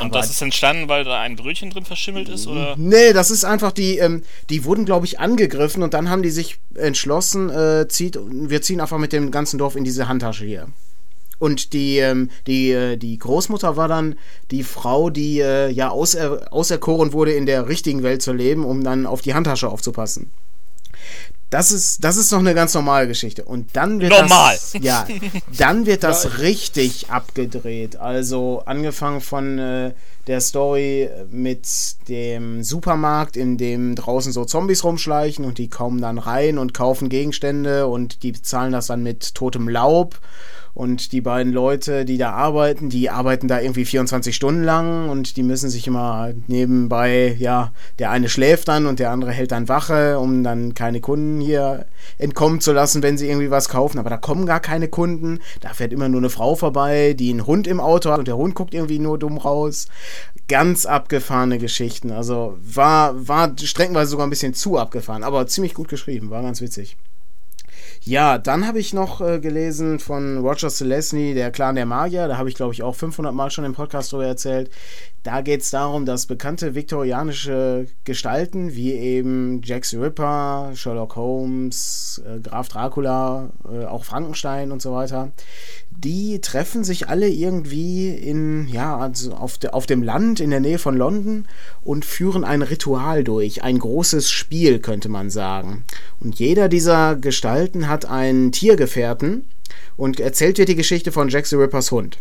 Und 0.00 0.06
Aber 0.06 0.18
das 0.18 0.30
ist 0.30 0.42
entstanden, 0.42 0.88
weil 0.88 1.04
da 1.04 1.20
ein 1.20 1.36
Brötchen 1.36 1.70
drin 1.70 1.84
verschimmelt 1.84 2.28
ist, 2.28 2.46
oder? 2.46 2.74
Nee, 2.76 3.12
das 3.12 3.30
ist 3.30 3.44
einfach 3.44 3.72
die, 3.72 3.98
ähm, 3.98 4.22
die 4.50 4.64
wurden, 4.64 4.84
glaube 4.84 5.06
ich, 5.06 5.20
angegriffen 5.20 5.82
und 5.82 5.94
dann 5.94 6.08
haben 6.08 6.22
die 6.22 6.30
sich 6.30 6.58
entschlossen, 6.74 7.50
äh, 7.50 7.86
zieht, 7.88 8.18
wir 8.30 8.62
ziehen 8.62 8.80
einfach 8.80 8.98
mit 8.98 9.12
dem 9.12 9.30
ganzen 9.30 9.58
Dorf 9.58 9.76
in 9.76 9.84
diese 9.84 10.08
Handtasche 10.08 10.44
hier. 10.44 10.68
Und 11.38 11.72
die, 11.72 11.98
ähm, 11.98 12.30
die, 12.46 12.70
äh, 12.70 12.96
die 12.96 13.18
Großmutter 13.18 13.76
war 13.76 13.88
dann 13.88 14.14
die 14.52 14.62
Frau, 14.62 15.10
die 15.10 15.40
äh, 15.40 15.70
ja 15.70 15.90
auser 15.90 16.52
auserkoren 16.52 17.12
wurde, 17.12 17.32
in 17.32 17.46
der 17.46 17.68
richtigen 17.68 18.04
Welt 18.04 18.22
zu 18.22 18.32
leben, 18.32 18.64
um 18.64 18.84
dann 18.84 19.06
auf 19.06 19.22
die 19.22 19.34
Handtasche 19.34 19.68
aufzupassen. 19.68 20.30
Das 21.52 21.70
ist, 21.70 22.02
das 22.02 22.16
ist 22.16 22.32
noch 22.32 22.38
eine 22.38 22.54
ganz 22.54 22.72
normale 22.72 23.06
Geschichte. 23.06 23.44
Und 23.44 23.76
dann 23.76 24.00
wird 24.00 24.10
Normal. 24.10 24.54
das. 24.54 24.72
Ja, 24.82 25.06
dann 25.58 25.84
wird 25.84 26.02
das 26.02 26.38
richtig 26.38 27.10
abgedreht. 27.10 27.96
Also 27.96 28.62
angefangen 28.64 29.20
von 29.20 29.58
äh, 29.58 29.92
der 30.26 30.40
Story 30.40 31.08
mit 31.30 31.66
dem 32.08 32.62
Supermarkt, 32.62 33.36
in 33.36 33.56
dem 33.58 33.94
draußen 33.94 34.32
so 34.32 34.44
Zombies 34.44 34.84
rumschleichen 34.84 35.44
und 35.44 35.58
die 35.58 35.68
kommen 35.68 36.00
dann 36.00 36.18
rein 36.18 36.58
und 36.58 36.74
kaufen 36.74 37.08
Gegenstände 37.08 37.86
und 37.86 38.22
die 38.22 38.32
bezahlen 38.32 38.72
das 38.72 38.86
dann 38.86 39.02
mit 39.02 39.34
totem 39.34 39.68
Laub. 39.68 40.20
Und 40.74 41.12
die 41.12 41.20
beiden 41.20 41.52
Leute, 41.52 42.06
die 42.06 42.16
da 42.16 42.32
arbeiten, 42.32 42.88
die 42.88 43.10
arbeiten 43.10 43.46
da 43.46 43.60
irgendwie 43.60 43.84
24 43.84 44.34
Stunden 44.34 44.62
lang 44.62 45.10
und 45.10 45.36
die 45.36 45.42
müssen 45.42 45.68
sich 45.68 45.86
immer 45.86 46.32
nebenbei, 46.46 47.36
ja, 47.38 47.72
der 47.98 48.10
eine 48.10 48.30
schläft 48.30 48.68
dann 48.68 48.86
und 48.86 48.98
der 48.98 49.10
andere 49.10 49.32
hält 49.32 49.52
dann 49.52 49.68
Wache, 49.68 50.18
um 50.18 50.42
dann 50.42 50.72
keine 50.72 51.02
Kunden 51.02 51.42
hier 51.42 51.84
entkommen 52.16 52.62
zu 52.62 52.72
lassen, 52.72 53.02
wenn 53.02 53.18
sie 53.18 53.28
irgendwie 53.28 53.50
was 53.50 53.68
kaufen. 53.68 53.98
Aber 53.98 54.08
da 54.08 54.16
kommen 54.16 54.46
gar 54.46 54.60
keine 54.60 54.88
Kunden. 54.88 55.40
Da 55.60 55.74
fährt 55.74 55.92
immer 55.92 56.08
nur 56.08 56.22
eine 56.22 56.30
Frau 56.30 56.54
vorbei, 56.54 57.12
die 57.12 57.30
einen 57.30 57.46
Hund 57.46 57.66
im 57.66 57.78
Auto 57.78 58.10
hat 58.10 58.20
und 58.20 58.28
der 58.28 58.38
Hund 58.38 58.54
guckt 58.54 58.72
irgendwie 58.72 58.98
nur 58.98 59.18
dumm 59.18 59.36
raus. 59.36 59.88
Ganz 60.48 60.86
abgefahrene 60.86 61.58
Geschichten. 61.58 62.10
Also 62.10 62.58
war, 62.60 63.28
war 63.28 63.52
streckenweise 63.58 64.10
sogar 64.10 64.26
ein 64.26 64.30
bisschen 64.30 64.54
zu 64.54 64.78
abgefahren, 64.78 65.24
aber 65.24 65.46
ziemlich 65.46 65.74
gut 65.74 65.88
geschrieben, 65.88 66.30
war 66.30 66.42
ganz 66.42 66.60
witzig. 66.60 66.96
Ja, 68.04 68.38
dann 68.38 68.66
habe 68.66 68.80
ich 68.80 68.92
noch 68.92 69.20
äh, 69.20 69.38
gelesen 69.38 70.00
von 70.00 70.38
Roger 70.38 70.70
Selesny, 70.70 71.34
der 71.34 71.52
Clan 71.52 71.76
der 71.76 71.86
Magier. 71.86 72.26
Da 72.26 72.36
habe 72.36 72.48
ich, 72.48 72.56
glaube 72.56 72.72
ich, 72.72 72.82
auch 72.82 72.96
500 72.96 73.32
Mal 73.32 73.50
schon 73.50 73.64
im 73.64 73.74
Podcast 73.74 74.12
drüber 74.12 74.26
erzählt. 74.26 74.70
Da 75.22 75.40
geht 75.40 75.62
es 75.62 75.70
darum, 75.70 76.04
dass 76.04 76.26
bekannte 76.26 76.74
viktorianische 76.74 77.86
Gestalten 78.02 78.74
wie 78.74 78.92
eben 78.92 79.60
Jack 79.62 79.84
the 79.84 79.96
Ripper, 79.96 80.72
Sherlock 80.74 81.14
Holmes, 81.14 82.20
äh, 82.26 82.40
Graf 82.40 82.68
Dracula, 82.68 83.50
äh, 83.72 83.84
auch 83.84 84.04
Frankenstein 84.04 84.72
und 84.72 84.82
so 84.82 84.92
weiter, 84.92 85.30
die 85.90 86.40
treffen 86.40 86.82
sich 86.82 87.08
alle 87.08 87.28
irgendwie 87.28 88.08
in, 88.08 88.66
ja, 88.66 88.98
also 88.98 89.32
auf, 89.34 89.58
de, 89.58 89.70
auf 89.70 89.86
dem 89.86 90.02
Land 90.02 90.40
in 90.40 90.50
der 90.50 90.58
Nähe 90.58 90.78
von 90.78 90.96
London 90.96 91.46
und 91.82 92.04
führen 92.04 92.42
ein 92.42 92.62
Ritual 92.62 93.22
durch. 93.22 93.62
Ein 93.62 93.78
großes 93.78 94.28
Spiel, 94.28 94.80
könnte 94.80 95.08
man 95.08 95.30
sagen. 95.30 95.84
Und 96.18 96.40
jeder 96.40 96.68
dieser 96.68 97.14
Gestalten 97.14 97.86
hat 97.86 98.06
einen 98.06 98.50
Tiergefährten 98.50 99.44
und 99.96 100.18
erzählt 100.18 100.58
dir 100.58 100.64
die 100.64 100.74
Geschichte 100.74 101.12
von 101.12 101.28
Jack 101.28 101.46
the 101.46 101.56
Rippers 101.56 101.92
Hund. 101.92 102.18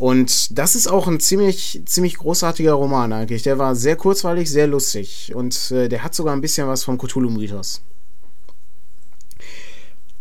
Und 0.00 0.56
das 0.58 0.76
ist 0.76 0.86
auch 0.86 1.08
ein 1.08 1.20
ziemlich, 1.20 1.82
ziemlich 1.84 2.16
großartiger 2.16 2.72
Roman 2.72 3.12
eigentlich. 3.12 3.42
Der 3.42 3.58
war 3.58 3.76
sehr 3.76 3.96
kurzweilig, 3.96 4.50
sehr 4.50 4.66
lustig. 4.66 5.32
Und 5.34 5.70
äh, 5.72 5.90
der 5.90 6.02
hat 6.02 6.14
sogar 6.14 6.32
ein 6.32 6.40
bisschen 6.40 6.66
was 6.66 6.84
vom 6.84 6.96
Cthulhu-Mythos. 6.96 7.82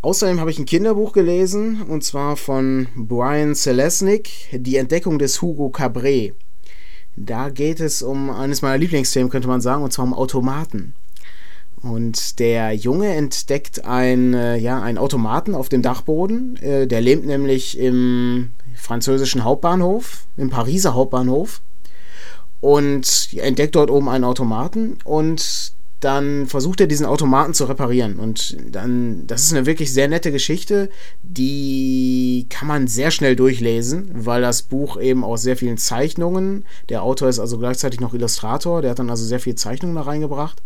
Außerdem 0.01 0.41
habe 0.41 0.51
ich 0.51 0.59
ein 0.59 0.65
Kinderbuch 0.65 1.13
gelesen, 1.13 1.83
und 1.83 2.03
zwar 2.03 2.35
von 2.35 2.87
Brian 2.93 3.55
Selesnik, 3.55 4.49
Die 4.51 4.75
Entdeckung 4.75 5.17
des 5.17 5.41
Hugo 5.41 5.69
Cabret. 5.69 6.33
Da 7.15 7.47
geht 7.47 7.79
es 7.79 8.01
um 8.01 8.29
eines 8.31 8.61
meiner 8.61 8.77
Lieblingsthemen, 8.77 9.29
könnte 9.29 9.47
man 9.47 9.61
sagen, 9.61 9.81
und 9.81 9.93
zwar 9.93 10.03
um 10.03 10.13
Automaten. 10.13 10.93
Und 11.81 12.39
der 12.39 12.73
Junge 12.73 13.15
entdeckt 13.15 13.85
ein, 13.85 14.33
äh, 14.33 14.57
ja, 14.57 14.81
einen 14.81 14.97
Automaten 14.97 15.55
auf 15.55 15.69
dem 15.69 15.81
Dachboden. 15.81 16.57
Äh, 16.57 16.85
der 16.85 16.99
lebt 16.99 17.25
nämlich 17.25 17.79
im 17.79 18.49
französischen 18.79 19.43
Hauptbahnhof, 19.43 20.25
im 20.37 20.49
Pariser 20.49 20.93
Hauptbahnhof. 20.93 21.61
Und 22.61 23.29
entdeckt 23.37 23.75
dort 23.75 23.89
oben 23.89 24.09
einen 24.09 24.25
Automaten 24.25 24.97
und 25.05 25.71
dann 25.99 26.47
versucht 26.47 26.79
er 26.79 26.87
diesen 26.87 27.05
Automaten 27.05 27.53
zu 27.53 27.65
reparieren. 27.65 28.19
Und 28.19 28.57
dann, 28.71 29.27
das 29.27 29.43
ist 29.43 29.53
eine 29.53 29.65
wirklich 29.65 29.93
sehr 29.93 30.07
nette 30.07 30.31
Geschichte, 30.31 30.89
die 31.23 32.47
kann 32.49 32.67
man 32.67 32.87
sehr 32.87 33.11
schnell 33.11 33.35
durchlesen, 33.35 34.09
weil 34.13 34.41
das 34.41 34.61
Buch 34.61 34.99
eben 34.99 35.23
aus 35.23 35.41
sehr 35.41 35.57
vielen 35.57 35.77
Zeichnungen, 35.77 36.65
der 36.87 37.03
Autor 37.03 37.27
ist 37.29 37.39
also 37.39 37.57
gleichzeitig 37.57 37.99
noch 37.99 38.13
Illustrator, 38.13 38.81
der 38.81 38.91
hat 38.91 38.99
dann 38.99 39.09
also 39.09 39.25
sehr 39.25 39.39
viele 39.39 39.55
Zeichnungen 39.55 39.95
da 39.95 40.01
reingebracht. 40.01 40.61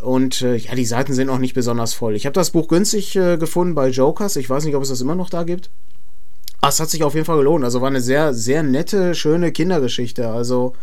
Und 0.00 0.42
äh, 0.42 0.56
ja, 0.56 0.74
die 0.74 0.86
Seiten 0.86 1.12
sind 1.12 1.28
auch 1.28 1.38
nicht 1.38 1.54
besonders 1.54 1.92
voll. 1.92 2.14
Ich 2.14 2.24
habe 2.24 2.32
das 2.32 2.50
Buch 2.50 2.68
günstig 2.68 3.16
äh, 3.16 3.36
gefunden 3.36 3.74
bei 3.74 3.88
Jokers. 3.88 4.36
Ich 4.36 4.48
weiß 4.48 4.64
nicht, 4.64 4.74
ob 4.74 4.82
es 4.82 4.88
das 4.88 5.02
immer 5.02 5.14
noch 5.14 5.28
da 5.28 5.42
gibt. 5.42 5.70
Ah, 6.60 6.68
es 6.68 6.80
hat 6.80 6.90
sich 6.90 7.02
auf 7.02 7.14
jeden 7.14 7.26
Fall 7.26 7.38
gelohnt. 7.38 7.64
Also 7.64 7.80
war 7.80 7.88
eine 7.88 8.00
sehr, 8.00 8.34
sehr 8.34 8.62
nette, 8.62 9.14
schöne 9.14 9.50
Kindergeschichte. 9.52 10.28
Also 10.28 10.74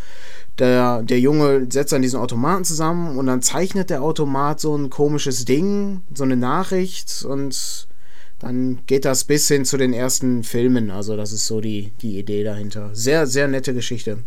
der, 0.57 1.03
der 1.03 1.19
Junge 1.19 1.67
setzt 1.69 1.91
dann 1.91 2.01
diesen 2.01 2.19
Automaten 2.19 2.63
zusammen 2.63 3.17
und 3.17 3.27
dann 3.27 3.41
zeichnet 3.41 3.89
der 3.89 4.01
Automat 4.01 4.59
so 4.59 4.75
ein 4.75 4.89
komisches 4.89 5.45
Ding, 5.45 6.01
so 6.13 6.23
eine 6.23 6.35
Nachricht 6.35 7.23
und 7.23 7.87
dann 8.39 8.79
geht 8.85 9.05
das 9.05 9.23
bis 9.23 9.47
hin 9.47 9.65
zu 9.65 9.77
den 9.77 9.93
ersten 9.93 10.43
Filmen. 10.43 10.89
Also 10.89 11.15
das 11.15 11.31
ist 11.31 11.45
so 11.47 11.61
die, 11.61 11.91
die 12.01 12.17
Idee 12.17 12.43
dahinter. 12.43 12.89
Sehr, 12.93 13.27
sehr 13.27 13.47
nette 13.47 13.73
Geschichte. 13.73 14.19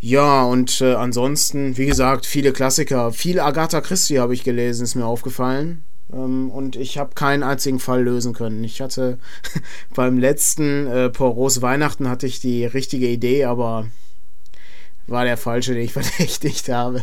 Ja, 0.00 0.42
und 0.44 0.80
äh, 0.80 0.94
ansonsten, 0.94 1.76
wie 1.76 1.86
gesagt, 1.86 2.26
viele 2.26 2.52
Klassiker. 2.52 3.12
Viel 3.12 3.38
Agatha 3.38 3.80
Christie 3.80 4.18
habe 4.18 4.34
ich 4.34 4.42
gelesen, 4.42 4.82
ist 4.82 4.96
mir 4.96 5.06
aufgefallen. 5.06 5.84
Ähm, 6.12 6.50
und 6.50 6.76
ich 6.76 6.98
habe 6.98 7.14
keinen 7.14 7.42
einzigen 7.42 7.78
Fall 7.78 8.02
lösen 8.02 8.32
können. 8.32 8.62
Ich 8.64 8.80
hatte 8.80 9.18
beim 9.94 10.18
letzten 10.18 10.86
äh, 10.86 11.10
Poros 11.10 11.62
Weihnachten 11.62 12.08
hatte 12.08 12.26
ich 12.26 12.40
die 12.40 12.64
richtige 12.64 13.08
Idee, 13.08 13.44
aber 13.44 13.86
war 15.06 15.24
der 15.24 15.36
falsche, 15.36 15.74
den 15.74 15.84
ich 15.84 15.92
verdächtigt 15.92 16.68
habe. 16.68 17.02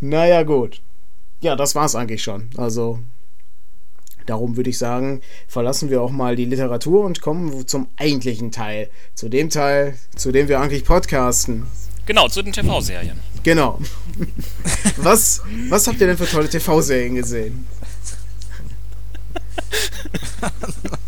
Naja, 0.00 0.42
gut. 0.42 0.80
Ja, 1.40 1.56
das 1.56 1.74
war's 1.74 1.94
eigentlich 1.94 2.22
schon. 2.22 2.50
Also, 2.56 3.00
darum 4.26 4.56
würde 4.56 4.70
ich 4.70 4.78
sagen, 4.78 5.20
verlassen 5.48 5.90
wir 5.90 6.02
auch 6.02 6.10
mal 6.10 6.36
die 6.36 6.44
Literatur 6.44 7.04
und 7.04 7.20
kommen 7.20 7.66
zum 7.66 7.88
eigentlichen 7.96 8.52
Teil. 8.52 8.90
Zu 9.14 9.28
dem 9.28 9.50
Teil, 9.50 9.98
zu 10.14 10.32
dem 10.32 10.48
wir 10.48 10.60
eigentlich 10.60 10.84
podcasten. 10.84 11.66
Genau, 12.06 12.28
zu 12.28 12.42
den 12.42 12.52
TV-Serien. 12.52 13.18
Genau. 13.42 13.80
was, 14.96 15.42
was 15.68 15.86
habt 15.86 16.00
ihr 16.00 16.06
denn 16.06 16.16
für 16.16 16.26
tolle 16.26 16.48
TV-Serien 16.48 17.14
gesehen? 17.14 17.66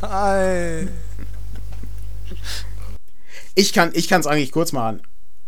Nein. 0.00 0.88
Ich 3.54 3.72
kann 3.72 3.92
es 3.94 4.26
eigentlich 4.26 4.52
kurz 4.52 4.72
machen 4.72 5.00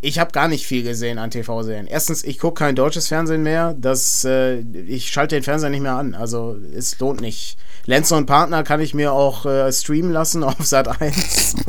ich 0.07 0.19
habe 0.19 0.31
gar 0.31 0.49
nicht 0.49 0.67
viel 0.67 0.83
gesehen 0.83 1.19
an 1.19 1.31
TV-Serien. 1.31 1.87
Erstens, 1.87 2.23
ich 2.23 2.39
gucke 2.39 2.61
kein 2.61 2.77
deutsches 2.77 3.09
Fernsehen 3.09 3.43
mehr. 3.43 3.75
Das, 3.79 4.25
äh, 4.25 4.59
ich 4.59 5.09
schalte 5.09 5.35
den 5.37 5.43
Fernseher 5.43 5.71
nicht 5.71 5.81
mehr 5.81 5.97
an. 5.97 6.15
Also 6.15 6.57
es 6.75 6.99
lohnt 6.99 7.21
nicht. 7.21 7.57
Lenzer 7.87 8.17
und 8.17 8.27
Partner 8.27 8.63
kann 8.63 8.81
ich 8.81 8.95
mir 8.95 9.13
auch 9.13 9.47
äh, 9.47 9.73
streamen 9.73 10.13
lassen 10.13 10.45
auf 10.45 10.65
Sat 10.65 11.01
1. 11.01 11.57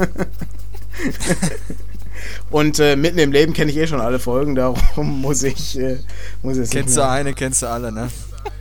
und 2.52 2.80
äh, 2.80 2.96
mitten 2.96 3.20
im 3.20 3.32
Leben 3.32 3.54
kenne 3.54 3.72
ich 3.72 3.78
eh 3.78 3.88
schon 3.88 4.02
alle 4.02 4.20
Folgen, 4.20 4.56
darum 4.56 5.22
muss 5.22 5.44
ich. 5.44 5.78
Äh, 5.78 6.00
muss 6.42 6.58
ich 6.58 6.70
kennst 6.70 6.98
du 6.98 7.08
eine, 7.08 7.34
kennst 7.34 7.62
du 7.62 7.68
alle, 7.68 7.92
ne? 7.92 8.10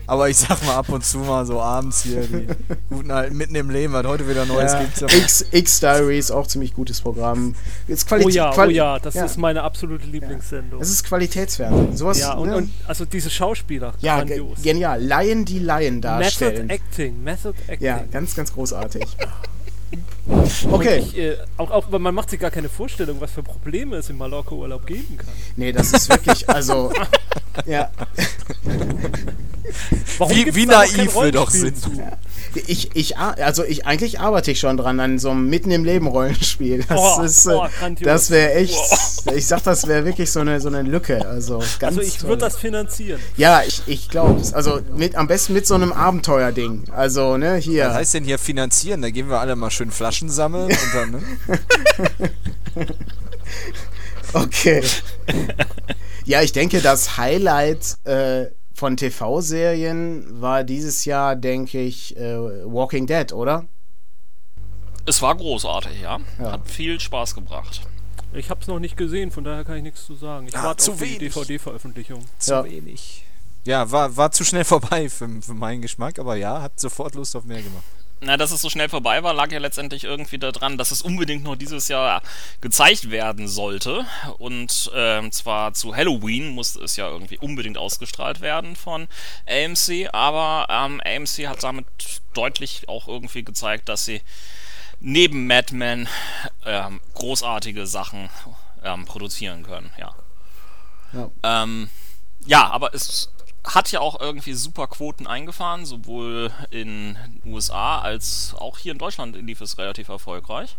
Aber 0.08 0.28
ich 0.28 0.36
sag 0.36 0.64
mal 0.64 0.76
ab 0.76 0.88
und 0.88 1.04
zu 1.04 1.18
mal 1.18 1.44
so 1.46 1.60
abends 1.60 2.02
hier 2.02 2.22
die 2.22 2.46
guten 2.90 3.10
alten 3.10 3.36
mitten 3.36 3.56
im 3.56 3.70
Leben, 3.70 3.92
was 3.92 4.06
heute 4.06 4.28
wieder 4.28 4.46
Neues 4.46 4.72
ja, 4.72 4.82
gibt. 4.82 5.02
X, 5.12 5.44
X 5.50 5.80
Diaries, 5.80 6.30
auch 6.30 6.46
ziemlich 6.46 6.74
gutes 6.74 7.00
Programm. 7.00 7.56
Ist 7.88 8.06
Quali 8.06 8.24
oh 8.24 8.28
ja, 8.28 8.52
Quali 8.52 8.74
oh 8.74 8.76
ja, 8.76 8.98
das 9.00 9.14
ja. 9.14 9.24
ist 9.24 9.36
meine 9.36 9.62
absolute 9.62 10.06
Lieblingssendung. 10.06 10.78
Das 10.78 10.90
ist 10.90 11.04
Qualitätsfernsehen. 11.04 11.96
Sowas, 11.96 12.20
ja, 12.20 12.34
und, 12.34 12.48
ne? 12.48 12.56
und 12.56 12.70
also 12.86 13.04
diese 13.04 13.30
Schauspieler. 13.30 13.94
Ja, 14.00 14.18
grandios. 14.18 14.62
genial. 14.62 15.02
Laien, 15.02 15.44
die 15.44 15.58
Laien 15.58 16.00
darstellen. 16.00 16.68
Method 16.68 16.74
Acting, 16.74 17.24
Method 17.24 17.54
Acting. 17.66 17.86
Ja, 17.86 18.04
ganz, 18.10 18.36
ganz 18.36 18.52
großartig. 18.52 19.04
Okay. 20.70 20.98
Ich, 20.98 21.16
äh, 21.16 21.36
auch, 21.56 21.70
auch, 21.70 21.88
man 21.90 22.14
macht 22.14 22.30
sich 22.30 22.40
gar 22.40 22.50
keine 22.50 22.68
Vorstellung, 22.68 23.20
was 23.20 23.30
für 23.32 23.42
Probleme 23.42 23.96
es 23.96 24.10
im 24.10 24.18
Mallorca-Urlaub 24.18 24.86
geben 24.86 25.16
kann. 25.16 25.32
Nee, 25.56 25.72
das 25.72 25.92
ist 25.92 26.08
wirklich, 26.08 26.48
also, 26.48 26.92
ja. 27.66 27.90
Warum 30.18 30.34
wie, 30.34 30.54
wie 30.54 30.66
naiv 30.66 31.14
wir 31.14 31.32
doch 31.32 31.50
sind. 31.50 31.76
Ja. 31.96 32.12
Ich, 32.66 32.90
ich, 32.94 33.18
also 33.18 33.64
ich, 33.64 33.86
eigentlich 33.86 34.20
arbeite 34.20 34.50
ich 34.50 34.60
schon 34.60 34.76
dran 34.76 35.00
an 35.00 35.18
so 35.18 35.30
einem 35.30 35.48
Mitten 35.48 35.70
im 35.70 35.84
Leben 35.84 36.06
Rollenspiel. 36.06 36.84
Das 36.88 37.00
oh, 37.00 37.22
ist, 37.22 37.46
oh, 37.46 37.66
das 38.00 38.30
wäre 38.30 38.54
echt, 38.54 38.76
oh. 39.26 39.32
ich 39.32 39.46
sag, 39.46 39.62
das 39.64 39.86
wäre 39.86 40.04
wirklich 40.04 40.30
so 40.30 40.40
eine, 40.40 40.60
so 40.60 40.68
eine 40.68 40.82
Lücke. 40.82 41.26
Also, 41.26 41.58
ganz 41.78 41.98
also 41.98 42.00
ich 42.00 42.22
würde 42.22 42.38
das 42.38 42.56
finanzieren. 42.56 43.20
Ja, 43.36 43.62
ich, 43.66 43.82
ich 43.86 44.08
glaube 44.08 44.40
es. 44.40 44.54
Also 44.54 44.80
mit, 44.96 45.16
am 45.16 45.26
besten 45.26 45.52
mit 45.52 45.66
so 45.66 45.74
einem 45.74 45.92
Abenteuerding. 45.92 46.84
Also, 46.92 47.36
ne, 47.36 47.56
hier. 47.56 47.88
Was 47.88 47.94
heißt 47.94 48.14
denn 48.14 48.24
hier 48.24 48.38
finanzieren? 48.38 49.02
Da 49.02 49.10
gehen 49.10 49.28
wir 49.28 49.40
alle 49.40 49.56
mal 49.56 49.70
schön 49.70 49.90
Flaschen 49.90 50.28
sammeln 50.28 50.66
und 50.66 50.94
dann, 50.94 51.10
ne? 51.10 51.22
okay. 54.32 54.82
ja, 56.24 56.42
ich 56.42 56.52
denke, 56.52 56.80
das 56.80 57.16
Highlight 57.16 57.96
äh, 58.04 58.46
von 58.76 58.98
TV-Serien 58.98 60.40
war 60.42 60.62
dieses 60.62 61.06
Jahr, 61.06 61.34
denke 61.34 61.80
ich, 61.80 62.14
äh, 62.18 62.36
Walking 62.36 63.06
Dead, 63.06 63.32
oder? 63.32 63.64
Es 65.06 65.22
war 65.22 65.34
großartig, 65.34 66.02
ja. 66.02 66.20
ja. 66.38 66.52
Hat 66.52 66.68
viel 66.68 67.00
Spaß 67.00 67.34
gebracht. 67.34 67.80
Ich 68.34 68.50
habe 68.50 68.60
es 68.60 68.66
noch 68.66 68.78
nicht 68.78 68.98
gesehen, 68.98 69.30
von 69.30 69.44
daher 69.44 69.64
kann 69.64 69.78
ich 69.78 69.82
nichts 69.82 70.04
zu 70.04 70.14
sagen. 70.14 70.48
Ich 70.48 70.56
ah, 70.56 70.64
warte 70.64 70.92
auf 70.92 71.00
wenig. 71.00 71.18
die 71.18 71.28
DVD-Veröffentlichung. 71.30 72.22
Zu 72.38 72.52
ja. 72.52 72.64
wenig. 72.64 73.24
Ja, 73.64 73.90
war, 73.90 74.14
war 74.14 74.30
zu 74.30 74.44
schnell 74.44 74.64
vorbei 74.66 75.08
für, 75.08 75.26
für 75.40 75.54
meinen 75.54 75.80
Geschmack, 75.80 76.18
aber 76.18 76.36
ja, 76.36 76.60
hat 76.60 76.78
sofort 76.78 77.14
Lust 77.14 77.34
auf 77.34 77.44
mehr 77.44 77.62
gemacht. 77.62 77.84
Na, 78.20 78.38
dass 78.38 78.50
es 78.50 78.62
so 78.62 78.70
schnell 78.70 78.88
vorbei 78.88 79.22
war, 79.22 79.34
lag 79.34 79.52
ja 79.52 79.58
letztendlich 79.58 80.04
irgendwie 80.04 80.38
daran, 80.38 80.78
dass 80.78 80.90
es 80.90 81.02
unbedingt 81.02 81.44
noch 81.44 81.54
dieses 81.54 81.88
Jahr 81.88 82.22
gezeigt 82.62 83.10
werden 83.10 83.46
sollte. 83.46 84.06
Und 84.38 84.90
äh, 84.94 85.28
zwar 85.30 85.74
zu 85.74 85.94
Halloween 85.94 86.48
musste 86.48 86.82
es 86.82 86.96
ja 86.96 87.08
irgendwie 87.10 87.36
unbedingt 87.36 87.76
ausgestrahlt 87.76 88.40
werden 88.40 88.74
von 88.74 89.08
AMC. 89.46 90.08
Aber 90.12 90.66
ähm, 90.70 91.02
AMC 91.04 91.46
hat 91.46 91.62
damit 91.62 91.86
deutlich 92.32 92.88
auch 92.88 93.06
irgendwie 93.06 93.44
gezeigt, 93.44 93.90
dass 93.90 94.06
sie 94.06 94.22
neben 94.98 95.46
Mad 95.46 95.74
Men 95.74 96.08
ähm, 96.64 97.00
großartige 97.12 97.86
Sachen 97.86 98.30
ähm, 98.82 99.04
produzieren 99.04 99.62
können. 99.62 99.90
Ja. 99.98 100.14
Ja. 101.12 101.30
Ähm, 101.42 101.90
ja, 102.46 102.66
aber 102.68 102.94
es 102.94 103.30
hat 103.66 103.90
ja 103.90 104.00
auch 104.00 104.20
irgendwie 104.20 104.54
super 104.54 104.86
Quoten 104.86 105.26
eingefahren, 105.26 105.86
sowohl 105.86 106.50
in 106.70 107.16
USA 107.44 108.00
als 108.00 108.54
auch 108.56 108.78
hier 108.78 108.92
in 108.92 108.98
Deutschland 108.98 109.36
lief 109.36 109.60
es 109.60 109.78
relativ 109.78 110.08
erfolgreich. 110.08 110.76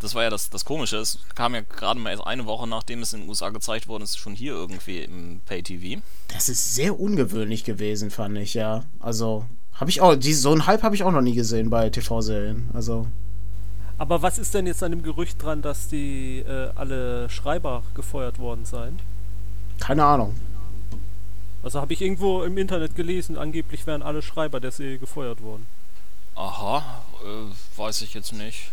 Das 0.00 0.14
war 0.14 0.24
ja 0.24 0.30
das, 0.30 0.50
das 0.50 0.64
Komische. 0.64 0.96
Es 0.96 1.20
kam 1.34 1.54
ja 1.54 1.60
gerade 1.60 2.00
mal 2.00 2.10
erst 2.10 2.26
eine 2.26 2.46
Woche 2.46 2.66
nachdem 2.66 3.00
es 3.02 3.12
in 3.12 3.20
den 3.20 3.28
USA 3.28 3.50
gezeigt 3.50 3.86
worden 3.86 4.02
ist, 4.02 4.18
schon 4.18 4.34
hier 4.34 4.52
irgendwie 4.52 4.98
im 4.98 5.40
Pay-TV. 5.46 6.02
Das 6.28 6.48
ist 6.48 6.74
sehr 6.74 6.98
ungewöhnlich 6.98 7.64
gewesen, 7.64 8.10
fand 8.10 8.36
ich, 8.38 8.54
ja. 8.54 8.84
Also, 8.98 9.44
habe 9.74 9.90
ich 9.90 10.00
auch, 10.00 10.16
die, 10.16 10.34
so 10.34 10.50
einen 10.50 10.66
Hype 10.66 10.82
habe 10.82 10.94
ich 10.94 11.04
auch 11.04 11.12
noch 11.12 11.20
nie 11.20 11.34
gesehen 11.34 11.70
bei 11.70 11.90
TV-Serien. 11.90 12.70
Also. 12.74 13.06
Aber 13.96 14.22
was 14.22 14.38
ist 14.38 14.52
denn 14.52 14.66
jetzt 14.66 14.82
an 14.82 14.90
dem 14.90 15.02
Gerücht 15.02 15.40
dran, 15.42 15.62
dass 15.62 15.88
die 15.88 16.40
äh, 16.40 16.70
alle 16.74 17.30
Schreiber 17.30 17.84
gefeuert 17.94 18.38
worden 18.38 18.64
seien? 18.64 18.98
Keine 19.78 20.04
Ahnung. 20.04 20.34
Also 21.64 21.80
habe 21.80 21.94
ich 21.94 22.02
irgendwo 22.02 22.42
im 22.42 22.58
Internet 22.58 22.94
gelesen, 22.94 23.38
angeblich 23.38 23.86
wären 23.86 24.02
alle 24.02 24.20
Schreiber 24.20 24.60
der 24.60 24.70
Serie 24.70 24.98
gefeuert 24.98 25.42
worden. 25.42 25.66
Aha, 26.36 27.02
äh, 27.24 27.78
weiß 27.78 28.02
ich 28.02 28.12
jetzt 28.12 28.34
nicht. 28.34 28.72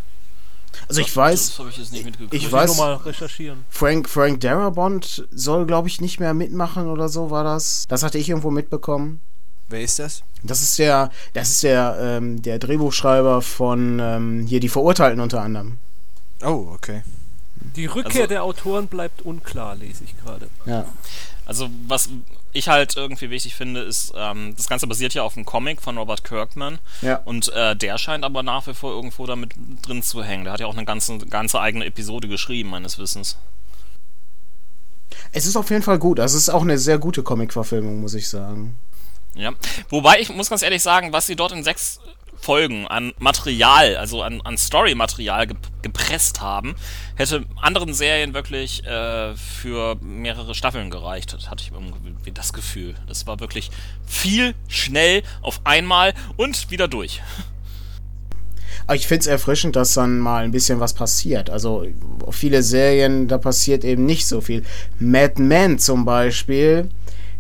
Also 0.88 1.02
ich 1.02 1.16
weiß, 1.16 1.48
das 1.48 1.60
habe 1.60 1.70
ich 1.70 1.78
jetzt 1.78 1.94
nicht 1.94 2.06
mitgekriegt. 2.06 2.34
Ich 2.34 2.52
weiß, 2.52 2.74
ich 2.74 2.78
mal 2.78 2.96
recherchieren. 2.96 3.66
Frank 3.70 4.10
Frank 4.10 4.42
Darabont 4.42 5.26
soll, 5.32 5.66
glaube 5.66 5.88
ich, 5.88 6.02
nicht 6.02 6.20
mehr 6.20 6.34
mitmachen 6.34 6.88
oder 6.88 7.08
so 7.08 7.30
war 7.30 7.44
das. 7.44 7.86
Das 7.88 8.04
hatte 8.04 8.18
ich 8.18 8.30
irgendwo 8.30 8.52
mitbekommen. 8.52 9.22
Wer 9.70 9.82
ist 9.82 10.00
das? 10.00 10.24
Das 10.44 10.62
ist 10.62 10.78
der, 10.78 11.12
das 11.34 11.50
ist 11.50 11.64
der, 11.64 11.98
ähm, 12.00 12.42
der 12.42 12.60
Drehbuchschreiber 12.60 13.42
von 13.42 14.00
ähm, 14.02 14.46
hier 14.48 14.60
die 14.60 14.70
Verurteilten 14.70 15.22
unter 15.22 15.42
anderem. 15.42 15.78
Oh, 16.44 16.72
okay. 16.74 17.04
Die 17.76 17.86
Rückkehr 17.86 18.24
also, 18.24 18.28
der 18.28 18.43
Autoren 18.43 18.88
bleibt 18.88 19.22
unklar, 19.22 19.76
lese 19.76 20.03
ich 20.03 20.18
gerade. 20.18 20.49
Ja. 20.66 20.86
Also 21.45 21.70
was 21.88 22.09
ich 22.53 22.68
halt 22.68 22.97
irgendwie 22.97 23.30
wichtig 23.30 23.55
finde, 23.55 23.82
ist, 23.82 24.14
ähm, 24.16 24.53
das 24.55 24.68
Ganze 24.68 24.88
basiert 24.88 25.14
ja 25.14 25.24
auf 25.24 25.36
einem 25.36 25.45
Comic 25.45 25.82
von 25.82 25.97
Robert 25.97 26.24
Kirkman. 26.24 26.80
Ja. 27.01 27.22
Und 27.26 27.51
äh, 27.53 27.76
der 27.76 27.97
scheint 27.97 28.24
aber 28.24 28.43
nach 28.43 28.68
wie 28.68 28.74
vor 28.74 28.91
irgendwo 28.91 29.26
damit 29.26 29.53
drin 29.82 30.03
zu 30.03 30.24
hängen. 30.24 30.43
Der 30.43 30.53
hat 30.53 30.59
ja 30.59 30.68
auch 30.68 30.76
eine 30.76 30.86
ganze, 30.86 31.18
ganze 31.20 31.59
eigene 31.59 31.86
Episode 31.86 32.28
geschrieben, 32.28 32.70
meines 32.70 32.97
Wissens. 32.97 33.38
Es 35.32 35.45
ist 35.45 35.55
auf 35.55 35.70
jeden 35.70 35.84
Fall 35.84 35.99
gut. 35.99 36.20
Also 36.20 36.38
es 36.38 36.43
ist 36.43 36.49
auch 36.49 36.62
eine 36.62 36.78
sehr 36.78 36.97
gute 36.97 37.24
Comic-Verfilmung, 37.24 38.01
muss 38.01 38.14
ich 38.14 38.28
sagen. 38.28 38.78
Ja. 39.34 39.53
Wobei 39.89 40.20
ich 40.20 40.30
muss 40.30 40.49
ganz 40.49 40.62
ehrlich 40.62 40.84
sagen, 40.84 41.14
was 41.14 41.26
sie 41.28 41.36
dort 41.36 41.53
in 41.53 41.64
sechs 41.64 41.99
Folgen 42.42 42.88
an 42.88 43.14
Material, 43.20 43.98
also 43.98 44.22
an, 44.24 44.42
an 44.42 44.58
Story-Material 44.58 45.48
gep 45.48 45.58
gepresst 45.82 46.42
haben, 46.42 46.76
hätte 47.16 47.44
anderen 47.60 47.96
Serien 47.96 48.36
wirklich 48.36 48.86
äh, 48.86 49.36
für 49.36 49.96
mehrere 50.00 50.54
Staffeln 50.54 50.92
gereicht. 50.92 51.34
Das 51.34 51.50
hatte 51.50 51.64
ich 51.64 51.72
irgendwie 51.72 52.32
das 52.32 52.54
Gefühl. 52.54 52.94
Das 53.08 53.26
war 53.26 53.39
wirklich 53.39 53.72
viel, 54.06 54.54
schnell, 54.68 55.24
auf 55.42 55.62
einmal 55.64 56.14
und 56.38 56.70
wieder 56.70 56.88
durch. 56.88 57.22
Ich 58.94 59.08
finde 59.08 59.22
es 59.22 59.28
erfrischend, 59.28 59.76
dass 59.76 59.94
dann 59.94 60.20
mal 60.20 60.44
ein 60.44 60.52
bisschen 60.52 60.80
was 60.80 60.94
passiert. 60.94 61.50
Also 61.50 61.86
viele 62.32 62.62
Serien, 62.62 63.28
da 63.28 63.38
passiert 63.38 63.84
eben 63.84 64.06
nicht 64.06 64.28
so 64.28 64.42
viel. 64.42 64.64
Mad 65.00 65.42
Men 65.42 65.80
zum 65.80 66.04
Beispiel, 66.04 66.89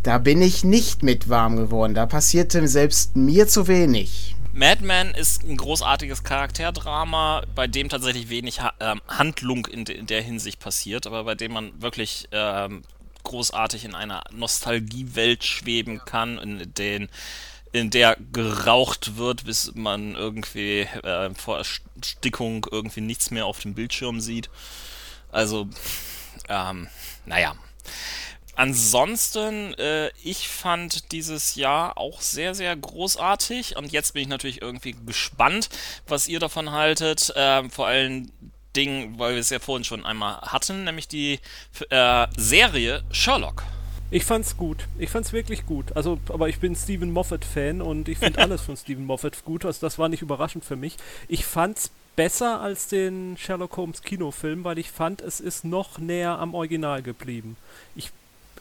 da 0.03 0.17
bin 0.17 0.41
ich 0.41 0.63
nicht 0.63 1.03
mit 1.03 1.29
warm 1.29 1.57
geworden. 1.57 1.93
Da 1.93 2.05
passierte 2.05 2.67
selbst 2.67 3.15
mir 3.15 3.47
zu 3.47 3.67
wenig. 3.67 4.35
Madman 4.53 5.13
ist 5.13 5.43
ein 5.43 5.55
großartiges 5.55 6.23
Charakterdrama, 6.23 7.43
bei 7.55 7.67
dem 7.67 7.87
tatsächlich 7.87 8.29
wenig 8.29 8.59
ha 8.59 8.73
äh, 8.79 8.95
Handlung 9.07 9.65
in, 9.65 9.85
de 9.85 9.97
in, 9.97 10.07
der 10.07 10.21
Hinsicht 10.21 10.59
passiert, 10.59 11.07
aber 11.07 11.23
bei 11.23 11.35
dem 11.35 11.53
man 11.53 11.81
wirklich 11.81 12.27
äh, 12.31 12.69
großartig 13.23 13.85
in 13.85 13.95
einer 13.95 14.23
Nostalgiewelt 14.31 15.43
schweben 15.45 16.03
kann, 16.03 16.37
in 16.37 16.73
den 16.73 17.09
in 17.71 17.89
der 17.89 18.17
geraucht 18.33 19.15
wird, 19.15 19.45
bis 19.45 19.73
man 19.75 20.15
irgendwie 20.15 20.81
äh, 20.81 21.33
vor 21.33 21.57
Erstickung 21.57 22.67
irgendwie 22.69 22.99
nichts 22.99 23.31
mehr 23.31 23.45
auf 23.45 23.59
dem 23.59 23.73
Bildschirm 23.73 24.19
sieht. 24.19 24.49
Also, 25.31 25.69
ähm, 26.49 26.89
naja. 27.25 27.55
Ansonsten, 28.55 29.73
äh, 29.75 30.11
ich 30.23 30.47
fand 30.47 31.11
dieses 31.11 31.55
Jahr 31.55 31.97
auch 31.97 32.21
sehr, 32.21 32.53
sehr 32.53 32.75
großartig 32.75 33.77
und 33.77 33.91
jetzt 33.91 34.13
bin 34.13 34.23
ich 34.23 34.27
natürlich 34.27 34.61
irgendwie 34.61 34.95
gespannt, 35.05 35.69
was 36.07 36.27
ihr 36.27 36.39
davon 36.39 36.71
haltet. 36.71 37.31
Äh, 37.35 37.69
vor 37.69 37.87
allen 37.87 38.31
Dingen, 38.75 39.19
weil 39.19 39.33
wir 39.33 39.41
es 39.41 39.49
ja 39.49 39.59
vorhin 39.59 39.83
schon 39.83 40.05
einmal 40.05 40.41
hatten, 40.41 40.83
nämlich 40.83 41.07
die 41.07 41.39
äh, 41.89 42.27
Serie 42.37 43.03
Sherlock. 43.11 43.63
Ich 44.13 44.25
fand's 44.25 44.57
gut. 44.57 44.87
Ich 44.99 45.09
fand's 45.09 45.31
wirklich 45.31 45.65
gut. 45.65 45.95
Also, 45.95 46.19
aber 46.27 46.49
ich 46.49 46.59
bin 46.59 46.75
Stephen 46.75 47.11
Moffat-Fan 47.11 47.81
und 47.81 48.09
ich 48.09 48.17
finde 48.17 48.39
alles 48.43 48.61
von 48.61 48.75
Stephen 48.75 49.05
Moffat 49.05 49.45
gut. 49.45 49.63
Also, 49.63 49.79
das 49.81 49.97
war 49.97 50.09
nicht 50.09 50.21
überraschend 50.21 50.65
für 50.65 50.75
mich. 50.75 50.97
Ich 51.29 51.45
fand's 51.45 51.91
besser 52.17 52.59
als 52.59 52.87
den 52.87 53.37
Sherlock 53.37 53.77
Holmes 53.77 54.01
Kinofilm, 54.01 54.65
weil 54.65 54.77
ich 54.77 54.91
fand, 54.91 55.21
es 55.21 55.39
ist 55.39 55.63
noch 55.63 55.97
näher 55.97 56.39
am 56.39 56.53
Original 56.53 57.01
geblieben. 57.01 57.55
Ich 57.95 58.11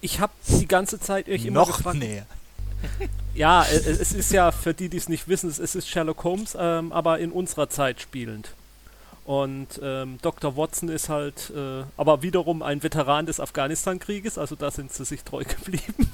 ich 0.00 0.20
habe 0.20 0.32
die 0.48 0.66
ganze 0.66 1.00
Zeit 1.00 1.28
euch 1.28 1.44
immer 1.44 1.60
Noch 1.60 1.76
gefragt, 1.76 1.98
näher. 1.98 2.26
Ja, 3.34 3.64
es, 3.64 3.86
es, 3.86 4.12
ist 4.12 4.32
ja 4.32 4.50
für 4.50 4.74
die, 4.74 4.88
die 4.88 4.96
es 4.96 5.08
nicht 5.08 5.28
wissen, 5.28 5.48
es 5.48 5.58
ist 5.58 5.88
Sherlock 5.88 6.24
Holmes, 6.24 6.56
ähm, 6.58 6.92
aber 6.92 7.18
in 7.18 7.30
unserer 7.30 7.68
Zeit 7.68 8.00
spielend. 8.00 8.54
Und 9.24 9.80
ähm, 9.82 10.18
Dr. 10.22 10.56
Watson 10.56 10.88
ist 10.88 11.08
halt 11.08 11.52
äh, 11.54 11.84
aber 11.96 12.22
wiederum 12.22 12.62
ein 12.62 12.82
Veteran 12.82 13.26
des 13.26 13.38
Afghanistan-Krieges, 13.38 14.38
also 14.38 14.56
da 14.56 14.70
sind 14.70 14.92
sie 14.92 15.04
sich 15.04 15.22
treu 15.22 15.44
geblieben. 15.48 16.10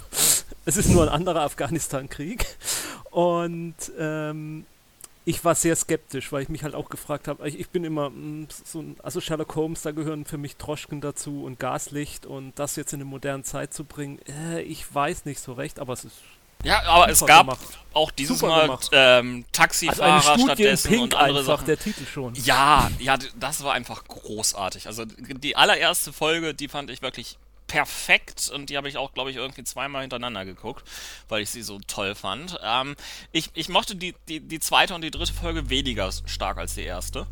es 0.66 0.76
ist 0.76 0.91
nur 0.91 1.05
ein 1.05 1.09
anderer 1.09 1.41
Afghanistan-Krieg. 1.43 2.45
Und 3.11 3.76
ähm, 3.99 4.66
ich 5.29 5.45
war 5.45 5.57
sehr 5.57 5.74
skeptisch, 5.74 6.31
weil 6.31 6.43
ich 6.43 6.49
mich 6.49 6.62
halt 6.62 6.77
auch 6.77 6.89
gefragt 6.89 7.27
habe, 7.27 7.47
ich, 7.49 7.59
ich, 7.59 7.68
bin 7.68 7.83
immer 7.83 8.11
mh, 8.11 8.16
mm, 8.16 8.49
so 8.64 8.79
ein, 8.81 8.97
also 9.03 9.20
Sherlock 9.20 9.57
Holmes, 9.57 9.83
da 9.83 9.91
gehören 9.91 10.24
für 10.24 10.39
mich 10.39 10.57
Droschken 10.57 11.01
dazu 11.01 11.45
und 11.45 11.59
Gaslicht 11.59 12.27
und 12.27 12.57
das 12.59 12.77
jetzt 12.77 12.93
in 12.93 13.01
eine 13.01 13.11
moderne 13.11 13.43
Zeit 13.43 13.74
zu 13.74 13.85
bringen, 13.85 14.20
äh, 14.29 14.62
ich 14.62 14.95
weiß 14.95 15.24
nicht 15.24 15.41
so 15.41 15.53
recht, 15.53 15.81
aber 15.81 15.93
es 15.93 16.05
ist 16.05 16.14
ja, 16.64 16.83
aber 16.85 17.11
es 17.11 17.24
gab 17.24 17.47
gemacht. 17.47 17.61
auch 17.93 18.11
dieses 18.11 18.39
super 18.39 18.66
Mal 18.66 18.79
ähm, 18.93 19.45
Taxifahrer 19.53 20.31
also 20.31 20.45
stattdessen 20.45 20.89
Pink 20.89 21.03
und 21.03 21.14
andere 21.14 21.41
einfach, 21.41 21.59
Sachen. 21.59 21.66
der 21.66 21.79
Titel 21.79 22.07
schon. 22.07 22.35
Ja, 22.35 22.91
ja, 22.99 23.18
das 23.39 23.62
war 23.62 23.74
einfach 23.74 24.05
großartig. 24.05 24.87
Also 24.87 25.05
die 25.05 25.55
allererste 25.55 26.14
Folge, 26.14 26.55
die 26.55 26.68
fand 26.68 26.91
ich 26.91 27.03
wirklich 27.03 27.37
perfekt 27.67 28.49
und 28.49 28.71
die 28.71 28.77
habe 28.77 28.89
ich 28.89 28.97
auch, 28.97 29.12
glaube 29.12 29.31
ich, 29.31 29.37
irgendwie 29.37 29.64
zweimal 29.64 30.03
hintereinander 30.03 30.45
geguckt, 30.45 30.89
weil 31.29 31.43
ich 31.43 31.51
sie 31.51 31.62
so 31.62 31.79
toll 31.87 32.14
fand. 32.14 32.59
Ähm, 32.62 32.97
ich, 33.33 33.51
ich 33.55 33.69
mochte 33.69 33.97
die, 33.97 34.14
die, 34.29 34.41
die 34.41 34.61
zweite 34.61 34.95
und 34.95 35.03
die 35.03 35.11
dritte 35.11 35.33
Folge 35.33 35.69
weniger 35.71 36.11
stark 36.27 36.59
als 36.59 36.75
die 36.75 36.85
erste 36.85 37.27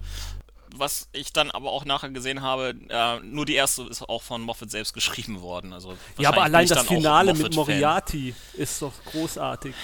was 0.78 1.08
ich 1.12 1.32
dann 1.32 1.50
aber 1.50 1.70
auch 1.70 1.84
nachher 1.84 2.10
gesehen 2.10 2.42
habe, 2.42 2.74
äh, 2.88 3.20
nur 3.20 3.46
die 3.46 3.54
erste 3.54 3.82
ist 3.84 4.02
auch 4.08 4.22
von 4.22 4.42
Moffat 4.42 4.70
selbst 4.70 4.94
geschrieben 4.94 5.40
worden. 5.40 5.72
Also 5.72 5.96
ja, 6.18 6.30
aber 6.30 6.42
allein 6.42 6.66
das 6.66 6.86
Finale 6.86 7.34
mit 7.34 7.54
Moriarty 7.54 8.34
ist 8.54 8.82
doch 8.82 8.92
großartig. 9.10 9.74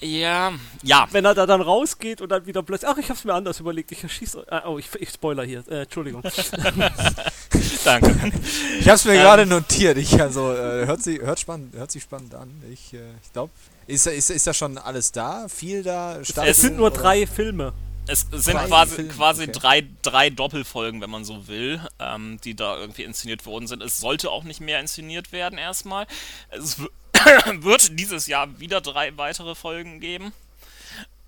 Ja, 0.00 0.52
ja. 0.82 1.06
Wenn 1.10 1.24
er 1.24 1.34
da 1.34 1.46
dann 1.46 1.60
rausgeht 1.60 2.20
und 2.20 2.30
dann 2.30 2.46
wieder 2.46 2.62
plötzlich, 2.62 2.90
ach, 2.90 2.98
ich 2.98 3.08
hab's 3.10 3.24
mir 3.24 3.34
anders 3.34 3.60
überlegt, 3.60 3.92
ich 3.92 4.02
erschieße, 4.02 4.46
äh, 4.48 4.60
oh, 4.66 4.78
ich, 4.78 4.88
ich 4.96 5.10
spoiler 5.10 5.44
hier, 5.44 5.64
äh, 5.68 5.82
Entschuldigung. 5.82 6.22
Danke. 7.84 8.32
Ich 8.80 8.88
hab's 8.88 9.04
mir 9.04 9.14
ähm, 9.14 9.20
gerade 9.20 9.46
notiert, 9.46 9.98
ich 9.98 10.20
also, 10.20 10.52
äh, 10.52 10.86
hört, 10.86 11.02
sie, 11.02 11.20
hört, 11.20 11.38
spannend, 11.38 11.74
hört 11.74 11.90
sich 11.90 12.02
spannend 12.02 12.34
an. 12.34 12.50
Ich, 12.72 12.94
äh, 12.94 12.98
ich 13.22 13.32
glaube, 13.32 13.52
ist, 13.86 14.06
ist, 14.06 14.30
ist 14.30 14.46
da 14.46 14.54
schon 14.54 14.78
alles 14.78 15.12
da? 15.12 15.46
Viel 15.48 15.82
da? 15.82 16.18
es 16.20 16.60
sind 16.60 16.76
nur 16.76 16.86
oder? 16.86 16.96
drei 16.96 17.26
Filme. 17.26 17.72
Es 18.06 18.26
sind 18.30 18.54
drei 18.54 18.66
quasi, 18.66 18.94
Filme? 18.96 19.12
quasi 19.12 19.42
okay. 19.44 19.52
drei, 19.52 19.88
drei 20.02 20.30
Doppelfolgen, 20.30 21.00
wenn 21.00 21.10
man 21.10 21.24
so 21.24 21.46
will, 21.48 21.80
ähm, 21.98 22.40
die 22.42 22.54
da 22.54 22.76
irgendwie 22.76 23.04
inszeniert 23.04 23.46
worden 23.46 23.66
sind. 23.66 23.82
Es 23.82 24.00
sollte 24.00 24.30
auch 24.30 24.44
nicht 24.44 24.60
mehr 24.60 24.80
inszeniert 24.80 25.32
werden 25.32 25.58
erstmal. 25.58 26.06
Es 26.50 26.78
wird 27.60 27.98
dieses 27.98 28.26
Jahr 28.26 28.58
wieder 28.58 28.80
drei 28.80 29.16
weitere 29.16 29.54
Folgen 29.54 30.00
geben. 30.00 30.32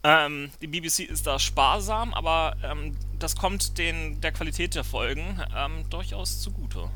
Ähm, 0.04 0.50
die 0.60 0.66
BBC 0.66 1.00
ist 1.00 1.26
da 1.26 1.38
sparsam, 1.38 2.12
aber 2.12 2.56
ähm, 2.64 2.96
das 3.20 3.36
kommt 3.36 3.78
den, 3.78 4.20
der 4.20 4.32
Qualität 4.32 4.74
der 4.74 4.82
Folgen 4.82 5.40
ähm, 5.56 5.88
durchaus 5.90 6.40
zugute. 6.40 6.88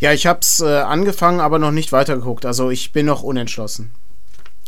Ja, 0.00 0.12
ich 0.12 0.26
hab's 0.26 0.60
äh, 0.60 0.66
angefangen, 0.66 1.40
aber 1.40 1.58
noch 1.58 1.70
nicht 1.70 1.92
weitergeguckt. 1.92 2.44
Also 2.44 2.70
ich 2.70 2.92
bin 2.92 3.06
noch 3.06 3.22
unentschlossen. 3.22 3.90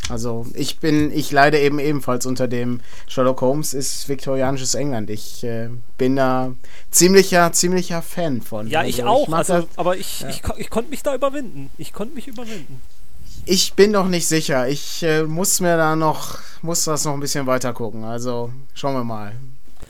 Also 0.08 0.46
ich 0.54 0.78
bin, 0.78 1.10
ich 1.12 1.30
leide 1.32 1.58
eben 1.60 1.78
ebenfalls 1.78 2.24
unter 2.26 2.48
dem 2.48 2.80
Sherlock 3.06 3.40
Holmes 3.42 3.74
ist 3.74 4.08
viktorianisches 4.08 4.74
England. 4.74 5.10
Ich 5.10 5.44
äh, 5.44 5.68
bin 5.98 6.16
da 6.16 6.52
ziemlicher, 6.90 7.52
ziemlicher 7.52 8.00
Fan 8.02 8.40
von. 8.42 8.68
Ja, 8.68 8.80
also 8.80 8.88
ich 8.90 9.04
auch. 9.04 9.28
mag 9.28 9.38
also, 9.40 9.52
das- 9.54 9.66
aber 9.78 9.96
ich, 9.96 10.20
Ja. 10.20 10.28
ich, 10.30 10.42
kon- 10.42 10.56
ich 10.58 10.70
konnte 10.70 10.90
mich 10.90 11.02
da 11.02 11.14
überwinden. 11.14 11.70
Ich 11.78 11.92
konnte 11.92 12.14
mich 12.14 12.26
überwinden. 12.28 12.80
Ich 13.44 13.74
bin 13.74 13.90
noch 13.92 14.08
nicht 14.08 14.26
sicher. 14.26 14.68
Ich 14.68 15.02
äh, 15.02 15.22
muss 15.24 15.60
mir 15.60 15.76
da 15.76 15.96
noch, 15.96 16.38
muss 16.62 16.84
das 16.84 17.04
noch 17.04 17.14
ein 17.14 17.20
bisschen 17.20 17.46
weiter 17.46 17.72
gucken. 17.72 18.04
Also 18.04 18.50
schauen 18.74 18.94
wir 18.94 19.04
mal. 19.04 19.32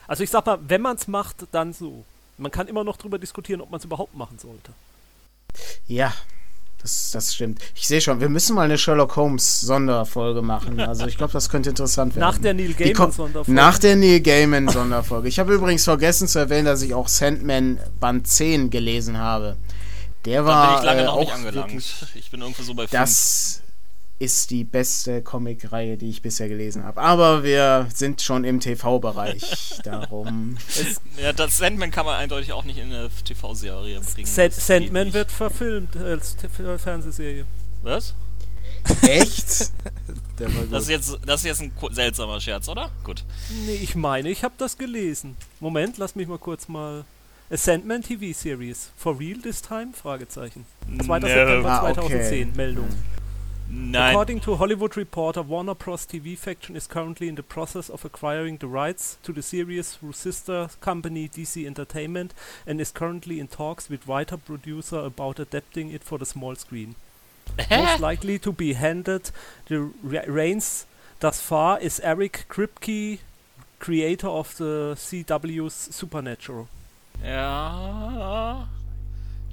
Also 0.06 0.22
ich 0.24 0.30
sag 0.30 0.46
mal, 0.46 0.58
wenn 0.66 0.80
man 0.82 0.96
es 0.96 1.06
macht, 1.08 1.36
dann 1.52 1.72
so. 1.72 2.04
Man 2.38 2.52
kann 2.52 2.68
immer 2.68 2.84
noch 2.84 2.96
drüber 2.96 3.18
diskutieren, 3.18 3.60
ob 3.60 3.70
man 3.70 3.78
es 3.78 3.84
überhaupt 3.84 4.14
machen 4.16 4.38
sollte. 4.38 4.70
Ja, 5.88 6.12
das, 6.82 7.10
das 7.10 7.34
stimmt. 7.34 7.60
Ich 7.74 7.88
sehe 7.88 8.00
schon, 8.00 8.20
wir 8.20 8.28
müssen 8.28 8.54
mal 8.54 8.62
eine 8.62 8.78
Sherlock 8.78 9.16
Holmes 9.16 9.60
Sonderfolge 9.60 10.42
machen. 10.42 10.78
Also 10.80 11.06
ich 11.06 11.16
glaube, 11.16 11.32
das 11.32 11.48
könnte 11.48 11.70
interessant 11.70 12.14
werden. 12.14 12.28
Nach 12.28 12.38
der 12.38 12.54
Neil 12.54 12.72
Gaiman 12.74 13.10
Sonderfolge. 13.12 13.52
Nach 13.52 13.78
der 13.78 13.96
Neil 13.96 14.20
Gaiman 14.20 14.68
Sonderfolge. 14.68 15.28
Ich 15.28 15.38
habe 15.38 15.54
übrigens 15.54 15.84
vergessen 15.84 16.28
zu 16.28 16.38
erwähnen, 16.38 16.66
dass 16.66 16.82
ich 16.82 16.94
auch 16.94 17.08
Sandman 17.08 17.78
Band 18.00 18.26
10 18.28 18.70
gelesen 18.70 19.18
habe. 19.18 19.56
Der 20.24 20.42
Da 20.42 20.46
war 20.46 20.68
bin 20.68 20.78
ich 20.78 20.84
lange 20.84 21.00
äh, 21.00 21.04
noch 21.04 21.12
auch 21.14 21.20
nicht 21.20 21.32
angelangt. 21.32 21.72
wirklich 21.72 21.94
Ich 22.14 22.30
bin 22.30 22.40
irgendwo 22.40 22.62
so 22.62 22.74
bei 22.74 22.82
fünf. 22.82 22.92
Das 22.92 23.62
ist 24.20 24.50
die 24.50 24.64
beste 24.64 25.22
Comicreihe, 25.22 25.96
die 25.96 26.10
ich 26.10 26.22
bisher 26.22 26.48
gelesen 26.48 26.82
habe. 26.84 27.00
Aber 27.00 27.44
wir 27.44 27.88
sind 27.94 28.20
schon 28.20 28.42
im 28.44 28.58
TV-Bereich. 28.60 29.80
Darum. 29.84 30.56
Ja, 31.22 31.32
das 31.32 31.56
Sandman 31.58 31.90
kann 31.92 32.04
man 32.04 32.16
eindeutig 32.16 32.52
auch 32.52 32.64
nicht 32.64 32.78
in 32.78 32.92
eine 32.92 33.08
TV-Serie 33.24 34.00
bringen. 34.00 34.26
Sand, 34.26 34.52
Sandman 34.54 35.12
wird 35.12 35.30
verfilmt 35.30 35.96
als 35.96 36.34
T- 36.36 36.48
Fernsehserie. 36.48 37.44
Was? 37.82 38.14
Echt? 39.02 39.70
Der 40.38 40.54
war 40.54 40.64
Das 40.70 40.84
ist 40.84 40.88
jetzt, 40.90 41.18
das 41.26 41.40
ist 41.40 41.46
jetzt 41.46 41.60
ein 41.62 41.72
seltsamer 41.92 42.40
Scherz, 42.40 42.68
oder? 42.68 42.90
Gut. 43.04 43.24
Nee, 43.66 43.74
ich 43.74 43.94
meine, 43.94 44.30
ich 44.30 44.42
habe 44.44 44.54
das 44.58 44.78
gelesen. 44.78 45.36
Moment, 45.60 45.98
lass 45.98 46.14
mich 46.16 46.26
mal 46.26 46.38
kurz 46.38 46.66
mal. 46.68 47.04
A 47.50 47.56
Sandman 47.56 48.02
TV 48.02 48.36
Series. 48.38 48.90
For 48.96 49.18
real 49.18 49.38
this 49.38 49.62
time? 49.62 49.88
Fragezeichen. 49.94 50.66
2. 51.04 51.18
No. 51.20 51.26
September 51.26 51.70
Ah, 51.70 51.90
okay. 51.90 52.00
2010. 52.00 52.52
Meldung. 52.56 52.88
Nein. 53.70 54.10
According 54.14 54.40
to 54.40 54.56
Hollywood 54.56 54.96
Reporter, 54.96 55.42
Warner 55.42 55.74
Bros. 55.74 56.06
TV 56.06 56.36
Faction 56.38 56.74
is 56.74 56.86
currently 56.86 57.28
in 57.28 57.34
the 57.34 57.42
process 57.42 57.90
of 57.90 58.02
acquiring 58.04 58.56
the 58.58 58.66
rights 58.66 59.18
to 59.22 59.32
the 59.32 59.42
series 59.42 59.92
through 59.92 60.12
sister 60.14 60.70
company 60.80 61.28
DC 61.28 61.66
Entertainment 61.66 62.32
and 62.66 62.80
is 62.80 62.90
currently 62.90 63.38
in 63.38 63.46
talks 63.48 63.90
with 63.90 64.06
writer-producer 64.08 64.98
about 65.00 65.38
adapting 65.38 65.90
it 65.90 66.02
for 66.02 66.16
the 66.18 66.24
small 66.24 66.54
screen. 66.54 66.94
Most 67.70 68.00
likely 68.00 68.38
to 68.38 68.52
be 68.52 68.72
handed 68.72 69.30
the 69.66 69.90
re- 70.02 70.24
reins 70.26 70.86
thus 71.20 71.40
far 71.40 71.78
is 71.80 72.00
Eric 72.00 72.46
Kripke, 72.48 73.18
creator 73.80 74.28
of 74.28 74.56
the 74.56 74.94
CW's 74.96 75.74
Supernatural. 75.94 76.68
Ja. 77.22 78.66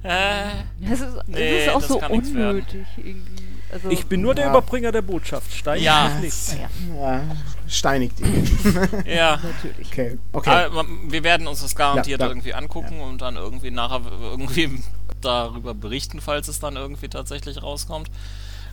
Äh. 0.02 0.62
Das 0.80 1.00
ist, 1.00 1.16
das 1.16 1.26
Nee, 1.26 1.64
ist 1.64 1.68
auch 1.70 1.80
das 1.80 1.88
so 1.88 1.98
kann 1.98 2.12
nichts 2.12 2.32
werden. 2.32 2.48
unnötig 2.60 2.86
irgendwie. 2.96 3.45
Also, 3.72 3.90
Ich 3.90 4.06
bin 4.06 4.20
nur 4.20 4.34
der 4.34 4.44
Ja. 4.46 4.50
Überbringer 4.50 4.92
der 4.92 5.02
Botschaft. 5.02 5.52
Stein 5.52 5.82
Ja. 5.82 6.08
nicht. 6.20 6.56
Ja, 6.98 7.22
steinigt 7.68 8.20
ihn. 8.20 8.48
Ja. 9.06 9.38
natürlich. 9.42 9.88
Okay, 9.88 10.18
okay. 10.32 10.50
Aber 10.66 10.84
wir 11.08 11.24
werden 11.24 11.46
uns 11.46 11.62
das 11.62 11.74
garantiert 11.74 12.20
Ja, 12.20 12.26
ja. 12.26 12.30
irgendwie 12.32 12.54
angucken 12.54 13.00
und 13.00 13.22
dann 13.22 13.36
irgendwie 13.36 13.70
nachher 13.70 14.00
irgendwie 14.22 14.82
darüber 15.20 15.74
berichten, 15.74 16.20
falls 16.20 16.48
es 16.48 16.60
dann 16.60 16.76
irgendwie 16.76 17.08
tatsächlich 17.08 17.62
rauskommt. 17.62 18.10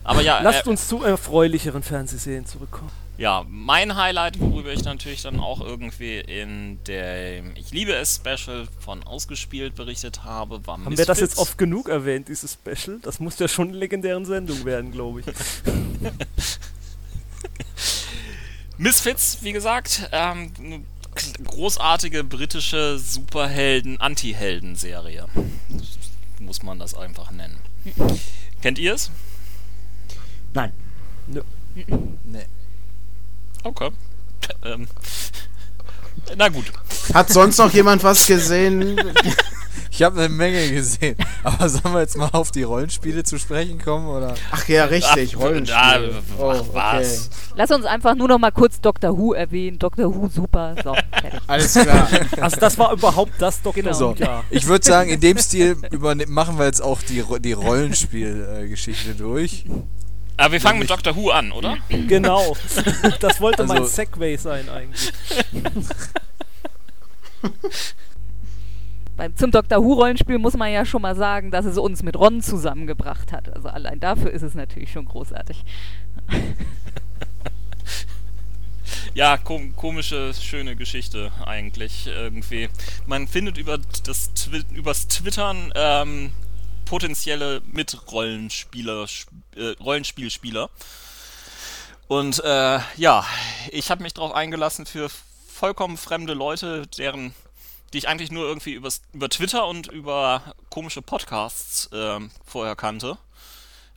Aber 0.04 0.20
ja, 0.22 0.40
Lasst 0.42 0.66
äh, 0.66 0.70
uns 0.70 0.86
zu 0.86 1.02
erfreulicheren 1.02 1.82
Fernsehserien 1.82 2.44
zurückkommen. 2.46 2.90
ja, 3.16 3.42
mein 3.48 3.96
Highlight, 3.96 4.38
worüber 4.38 4.70
ich 4.72 4.84
natürlich 4.84 5.22
dann 5.22 5.40
auch 5.40 5.60
irgendwie 5.62 6.18
in 6.18 6.78
dem 6.84 7.56
Ich 7.56 7.70
liebe 7.70 7.94
es 7.94 8.16
Special 8.16 8.68
von 8.80 9.02
ausgespielt 9.04 9.74
berichtet 9.74 10.24
habe, 10.24 10.66
war 10.66 10.76
Haben 10.78 10.98
wir 10.98 11.06
das 11.06 11.20
jetzt 11.20 11.30
Misfits. 11.30 11.38
oft 11.40 11.56
genug 11.58 11.88
erwähnt, 11.88 12.28
dieses 12.28 12.52
Special? 12.52 12.98
Das 13.02 13.18
muss 13.18 13.38
ja 13.38 13.48
schon 13.48 13.68
eine 13.68 13.78
legendären 13.78 14.26
Sendung 14.26 14.64
werden, 14.66 14.92
glaube 14.92 15.20
ich. 15.20 15.26
Misfits, 18.76 19.38
wie 19.42 19.52
gesagt, 19.52 20.08
ähm, 20.12 20.52
großartige 21.44 22.24
britische 22.24 22.98
Superhelden-Anti-Helden-Serie. 22.98 25.26
Muss 26.40 26.62
man 26.62 26.78
das 26.80 26.92
einfach 26.94 27.30
nennen. 27.30 27.56
Kennt 28.60 28.78
ihr 28.80 28.94
es? 28.94 29.10
Nein. 30.54 30.72
Nee. 31.26 32.46
Okay. 33.64 33.90
ähm. 34.64 34.86
Na 36.36 36.48
gut. 36.48 36.66
Hat 37.12 37.30
sonst 37.30 37.58
noch 37.58 37.72
jemand 37.72 38.02
was 38.04 38.26
gesehen? 38.26 39.00
Ich 39.90 40.02
habe 40.02 40.18
eine 40.20 40.28
Menge 40.28 40.70
gesehen. 40.72 41.16
Aber 41.44 41.68
sollen 41.68 41.94
wir 41.94 42.00
jetzt 42.00 42.16
mal 42.16 42.28
auf 42.32 42.50
die 42.50 42.64
Rollenspiele 42.64 43.22
zu 43.22 43.38
sprechen 43.38 43.80
kommen? 43.80 44.08
Oder? 44.08 44.34
Ach 44.50 44.66
ja, 44.66 44.86
richtig, 44.86 45.36
Ach, 45.36 45.40
Rollenspiel. 45.42 45.76
ach, 45.78 46.38
Oh, 46.38 46.66
was? 46.72 47.30
Lass 47.54 47.70
uns 47.70 47.84
einfach 47.84 48.16
nur 48.16 48.26
noch 48.28 48.38
mal 48.38 48.50
kurz 48.50 48.80
Doctor 48.80 49.16
Who 49.16 49.34
erwähnen. 49.34 49.78
Doctor 49.78 50.12
Who, 50.14 50.28
super. 50.28 50.74
So, 50.82 50.94
fertig. 51.20 51.40
Alles 51.46 51.74
klar. 51.74 52.08
Also 52.40 52.56
das 52.58 52.76
war 52.78 52.92
überhaupt 52.92 53.32
das 53.38 53.62
Dr. 53.62 53.82
Genau. 53.84 54.00
Who, 54.00 54.14
ja. 54.18 54.42
Ich 54.50 54.66
würde 54.66 54.84
sagen, 54.84 55.10
in 55.10 55.20
dem 55.20 55.38
Stil 55.38 55.76
machen 56.26 56.58
wir 56.58 56.64
jetzt 56.66 56.82
auch 56.82 57.00
die, 57.02 57.22
die 57.40 57.52
Rollenspielgeschichte 57.52 59.14
durch. 59.14 59.64
Aber 60.36 60.52
wir 60.52 60.60
fangen 60.60 60.78
mit 60.80 60.90
Doctor 60.90 61.14
Who 61.16 61.30
an, 61.30 61.52
oder? 61.52 61.76
Genau. 62.08 62.56
Das 63.20 63.40
wollte 63.40 63.64
mein 63.64 63.78
Also- 63.78 63.90
Segway 63.90 64.36
sein 64.36 64.68
eigentlich. 64.68 65.12
Beim, 69.16 69.36
zum 69.36 69.50
Doctor 69.52 69.78
Who-Rollenspiel 69.84 70.38
muss 70.38 70.56
man 70.56 70.72
ja 70.72 70.84
schon 70.84 71.02
mal 71.02 71.14
sagen, 71.14 71.50
dass 71.52 71.64
es 71.66 71.78
uns 71.78 72.02
mit 72.02 72.16
Ron 72.16 72.42
zusammengebracht 72.42 73.32
hat. 73.32 73.54
Also 73.54 73.68
allein 73.68 74.00
dafür 74.00 74.30
ist 74.32 74.42
es 74.42 74.54
natürlich 74.54 74.92
schon 74.92 75.04
großartig. 75.06 75.62
Ja, 79.14 79.36
kom 79.36 79.76
komische, 79.76 80.34
schöne 80.34 80.74
Geschichte 80.74 81.30
eigentlich 81.46 82.08
irgendwie. 82.08 82.68
Man 83.06 83.28
findet 83.28 83.58
über 83.58 83.78
das 83.78 84.34
Twi 84.34 84.64
übers 84.72 85.06
Twittern 85.06 85.72
ähm, 85.76 86.32
potenzielle 86.84 87.62
Mitrollenspieler, 87.66 89.04
sp- 89.08 89.32
äh, 89.56 89.76
Rollenspielspieler. 89.80 90.70
Und 92.08 92.42
äh, 92.44 92.80
ja, 92.96 93.26
ich 93.70 93.90
habe 93.90 94.02
mich 94.02 94.14
darauf 94.14 94.32
eingelassen 94.32 94.86
für 94.86 95.10
vollkommen 95.48 95.96
fremde 95.96 96.34
Leute, 96.34 96.86
deren 96.98 97.34
die 97.92 97.98
ich 97.98 98.08
eigentlich 98.08 98.32
nur 98.32 98.44
irgendwie 98.44 98.72
übers, 98.72 99.02
über 99.12 99.28
Twitter 99.28 99.68
und 99.68 99.86
über 99.86 100.54
komische 100.68 101.00
Podcasts 101.00 101.88
ähm, 101.92 102.32
vorher 102.44 102.74
kannte, 102.74 103.16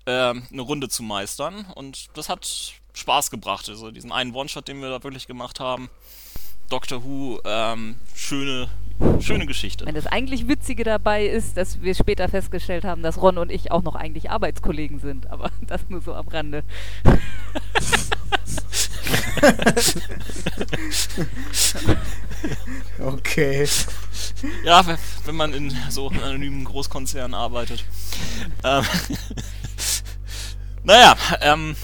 ähm, 0.05 0.45
eine 0.51 0.61
Runde 0.61 0.87
zu 0.87 1.01
meistern. 1.01 1.65
Und 1.73 2.09
das 2.13 2.29
hat 2.29 2.73
Spaß 2.93 3.31
gebracht. 3.31 3.67
Also 3.69 3.89
diesen 3.89 4.11
einen 4.11 4.35
One-Shot, 4.35 4.67
den 4.67 4.81
wir 4.81 4.89
da 4.91 5.03
wirklich 5.03 5.25
gemacht 5.25 5.59
haben. 5.59 5.89
Doctor 6.69 7.03
Who, 7.03 7.41
ähm, 7.43 7.99
schöne, 8.13 8.69
schöne 9.19 9.45
Geschichte. 9.45 9.85
Wenn 9.85 9.95
das 9.95 10.07
eigentlich 10.07 10.47
Witzige 10.47 10.83
dabei 10.83 11.25
ist, 11.25 11.57
dass 11.57 11.81
wir 11.81 11.95
später 11.95 12.27
festgestellt 12.29 12.83
haben, 12.85 13.03
dass 13.03 13.21
Ron 13.21 13.37
und 13.37 13.51
ich 13.51 13.71
auch 13.71 13.83
noch 13.83 13.95
eigentlich 13.95 14.29
Arbeitskollegen 14.31 14.99
sind. 14.99 15.29
Aber 15.29 15.51
das 15.67 15.81
nur 15.89 16.01
so 16.01 16.13
am 16.13 16.27
Rande. 16.27 16.63
Okay. 22.99 23.67
Ja, 24.63 24.85
wenn 25.25 25.35
man 25.35 25.53
in 25.53 25.75
so 25.89 26.09
anonymen 26.09 26.63
Großkonzernen 26.65 27.33
arbeitet. 27.33 27.85
Ähm, 28.63 28.83
naja, 30.83 31.15
ähm, 31.41 31.75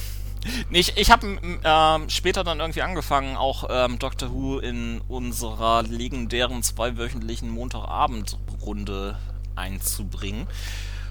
nee, 0.69 0.79
ich, 0.79 0.97
ich 0.97 1.11
habe 1.11 1.39
ähm, 1.63 2.09
später 2.09 2.43
dann 2.43 2.59
irgendwie 2.59 2.81
angefangen, 2.81 3.35
auch 3.35 3.65
ähm, 3.69 3.99
Doctor 3.99 4.31
Who 4.31 4.59
in 4.59 5.01
unserer 5.07 5.83
legendären 5.83 6.63
zweiwöchentlichen 6.63 7.49
Montagabendrunde 7.49 9.17
einzubringen. 9.55 10.47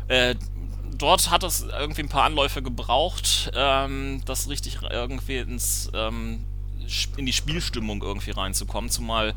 Äh, 0.08 0.34
dort 0.96 1.30
hat 1.30 1.42
es 1.42 1.62
irgendwie 1.62 2.02
ein 2.02 2.08
paar 2.08 2.24
Anläufe 2.24 2.62
gebraucht, 2.62 3.52
ähm, 3.54 4.22
das 4.24 4.48
richtig 4.48 4.78
irgendwie 4.90 5.38
ins 5.38 5.90
ähm, 5.94 6.44
in 7.16 7.26
die 7.26 7.32
Spielstimmung 7.32 8.02
irgendwie 8.02 8.32
reinzukommen, 8.32 8.90
zumal 8.90 9.34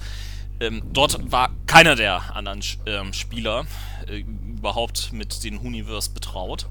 ähm, 0.60 0.82
dort 0.94 1.32
war 1.32 1.50
keiner 1.68 1.96
der 1.96 2.36
anderen 2.36 2.62
ähm, 2.86 3.14
Spieler 3.14 3.66
äh, 4.08 4.20
überhaupt 4.20 5.12
mit 5.12 5.44
den 5.44 5.58
Universe 5.58 6.10
betraut. 6.10 6.68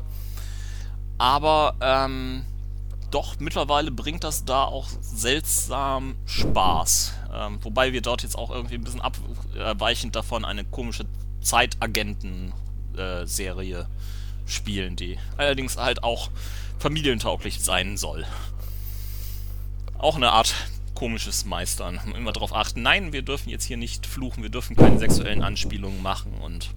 Aber 1.18 1.74
ähm, 1.80 2.44
doch 3.15 3.39
mittlerweile 3.39 3.93
bringt 3.93 4.24
das 4.24 4.45
da 4.45 4.65
auch 4.65 4.89
seltsam 5.01 6.16
Spaß. 6.27 7.15
Ähm, 7.32 7.61
wobei 7.62 7.93
wir 7.93 8.03
dort 8.03 8.24
jetzt 8.24 8.36
auch 8.36 8.51
irgendwie 8.51 8.74
ein 8.74 8.82
bisschen 8.82 9.01
abweichend 9.01 10.16
davon 10.16 10.45
eine 10.45 10.65
komische 10.65 11.05
Zeitagenten-Serie 11.41 13.86
spielen, 14.47 14.97
die 14.97 15.16
allerdings 15.36 15.77
halt 15.77 16.03
auch 16.03 16.31
familientauglich 16.78 17.61
sein 17.61 17.97
soll. 17.97 18.27
auch 19.99 20.16
eine 20.16 20.32
Art 20.32 20.53
komisches 20.95 21.45
Meistern. 21.45 22.01
Immer 22.16 22.32
darauf 22.32 22.53
achten, 22.55 22.82
nein, 22.82 23.12
wir 23.12 23.23
dürfen 23.23 23.49
jetzt 23.49 23.65
hier 23.65 23.77
nicht 23.77 24.07
fluchen, 24.07 24.43
wir 24.43 24.51
dürfen 24.51 24.74
keine 24.77 24.99
sexuellen 24.99 25.43
Anspielungen 25.43 26.03
machen 26.03 26.32
und 26.43 26.70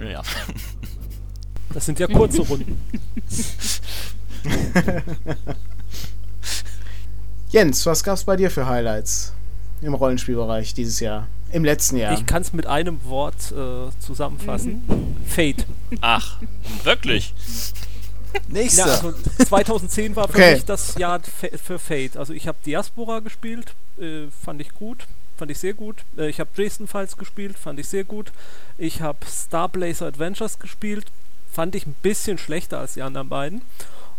ja. 0.00 0.22
Das 1.72 1.86
sind 1.86 2.00
ja 2.00 2.06
kurze 2.06 2.42
Runden. 2.42 2.80
Jens, 7.50 7.84
was 7.86 8.04
gab's 8.04 8.24
bei 8.24 8.36
dir 8.36 8.50
für 8.50 8.66
Highlights 8.66 9.32
im 9.82 9.94
Rollenspielbereich 9.94 10.74
dieses 10.74 11.00
Jahr? 11.00 11.26
Im 11.52 11.64
letzten 11.64 11.96
Jahr? 11.96 12.12
Ich 12.12 12.26
kann 12.26 12.42
es 12.42 12.52
mit 12.52 12.66
einem 12.66 13.04
Wort 13.04 13.52
äh, 13.52 13.90
zusammenfassen. 14.00 14.82
Fate. 15.26 15.66
Ach, 16.00 16.36
wirklich? 16.84 17.34
Nächster. 18.48 18.86
Ja, 18.86 18.92
also 18.94 19.12
2010 19.48 20.14
war 20.14 20.28
für 20.28 20.34
Okay. 20.34 20.54
mich 20.54 20.64
das 20.64 20.94
Jahr 20.96 21.20
für 21.20 21.80
Fate. 21.80 22.16
Also 22.16 22.32
ich 22.32 22.46
habe 22.46 22.58
Diaspora 22.64 23.18
gespielt, 23.18 23.74
äh, 24.00 24.26
fand 24.44 24.60
ich 24.60 24.72
gut, 24.74 25.06
fand 25.36 25.50
ich 25.50 25.58
sehr 25.58 25.74
gut. 25.74 25.96
Äh, 26.16 26.28
ich 26.28 26.38
habe 26.38 26.50
Dresden 26.54 26.86
Files 26.86 27.16
gespielt, 27.16 27.58
fand 27.58 27.80
ich 27.80 27.88
sehr 27.88 28.04
gut. 28.04 28.30
Ich 28.78 29.00
habe 29.02 29.18
Star 29.26 29.68
Blazer 29.68 30.06
Adventures 30.06 30.60
gespielt, 30.60 31.06
fand 31.52 31.74
ich 31.74 31.84
ein 31.88 31.96
bisschen 32.02 32.38
schlechter 32.38 32.78
als 32.78 32.94
die 32.94 33.02
anderen 33.02 33.28
beiden. 33.28 33.62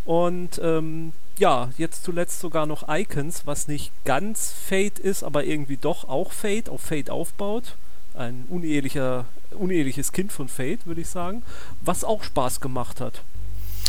Und 0.06 0.60
ähm, 0.64 1.14
ja, 1.38 1.70
jetzt 1.78 2.04
zuletzt 2.04 2.40
sogar 2.40 2.66
noch 2.66 2.88
Icons, 2.88 3.44
was 3.46 3.68
nicht 3.68 3.92
ganz 4.06 4.54
Fate 4.68 5.00
ist, 5.00 5.24
aber 5.24 5.44
irgendwie 5.44 5.78
doch 5.78 6.08
auch 6.08 6.32
Fate, 6.32 6.70
auf 6.70 6.82
Fate 6.82 7.10
aufbaut. 7.10 7.76
Ein 8.14 8.46
unehelicher, 8.50 9.26
uneheliches 9.52 10.12
Kind 10.12 10.32
von 10.32 10.50
Fate, 10.50 10.86
würde 10.86 11.02
ich 11.02 11.10
sagen. 11.10 11.44
Was 11.82 12.04
auch 12.04 12.24
Spaß 12.24 12.60
gemacht 12.60 13.00
hat. 13.00 13.22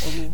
Also, 0.05 0.33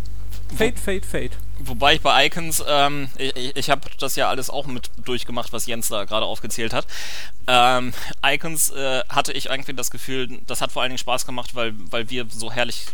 Fate, 0.56 0.80
Fate, 0.80 1.06
Fate. 1.06 1.38
Wobei 1.60 1.96
ich 1.96 2.02
bei 2.02 2.26
Icons, 2.26 2.64
ähm, 2.68 3.10
ich, 3.18 3.56
ich, 3.56 3.70
habe 3.70 3.82
das 4.00 4.16
ja 4.16 4.30
alles 4.30 4.50
auch 4.50 4.66
mit 4.66 4.90
durchgemacht, 5.04 5.54
was 5.54 5.66
Jens 5.66 5.90
da 5.90 6.06
gerade 6.06 6.26
aufgezählt 6.26 6.74
hat. 6.74 6.88
Ähm, 7.48 7.94
Icons 8.26 8.72
äh, 8.72 9.02
hatte 9.10 9.34
ich 9.34 9.48
irgendwie 9.48 9.74
das 9.74 9.92
Gefühl, 9.92 10.40
das 10.48 10.62
hat 10.62 10.72
vor 10.72 10.82
allen 10.82 10.90
Dingen 10.90 11.00
Spaß 11.00 11.26
gemacht, 11.26 11.54
weil, 11.54 11.74
weil 11.92 12.10
wir 12.10 12.26
so 12.30 12.52
herrlich 12.52 12.86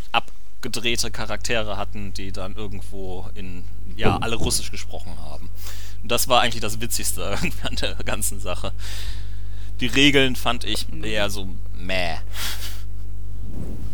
abgedrehte 0.56 1.10
Charaktere 1.10 1.76
hatten, 1.76 2.12
die 2.12 2.32
dann 2.32 2.56
irgendwo 2.56 3.28
in, 3.34 3.64
ja, 3.96 4.16
alle 4.18 4.36
Russisch 4.36 4.70
gesprochen 4.70 5.16
haben. 5.20 5.50
Und 6.02 6.10
das 6.10 6.28
war 6.28 6.40
eigentlich 6.40 6.60
das 6.60 6.80
Witzigste 6.80 7.38
an 7.62 7.76
der 7.76 7.94
ganzen 8.04 8.40
Sache. 8.40 8.72
Die 9.80 9.86
Regeln 9.86 10.36
fand 10.36 10.64
ich 10.64 10.86
eher 11.02 11.28
so 11.30 11.48
meh. 11.76 12.16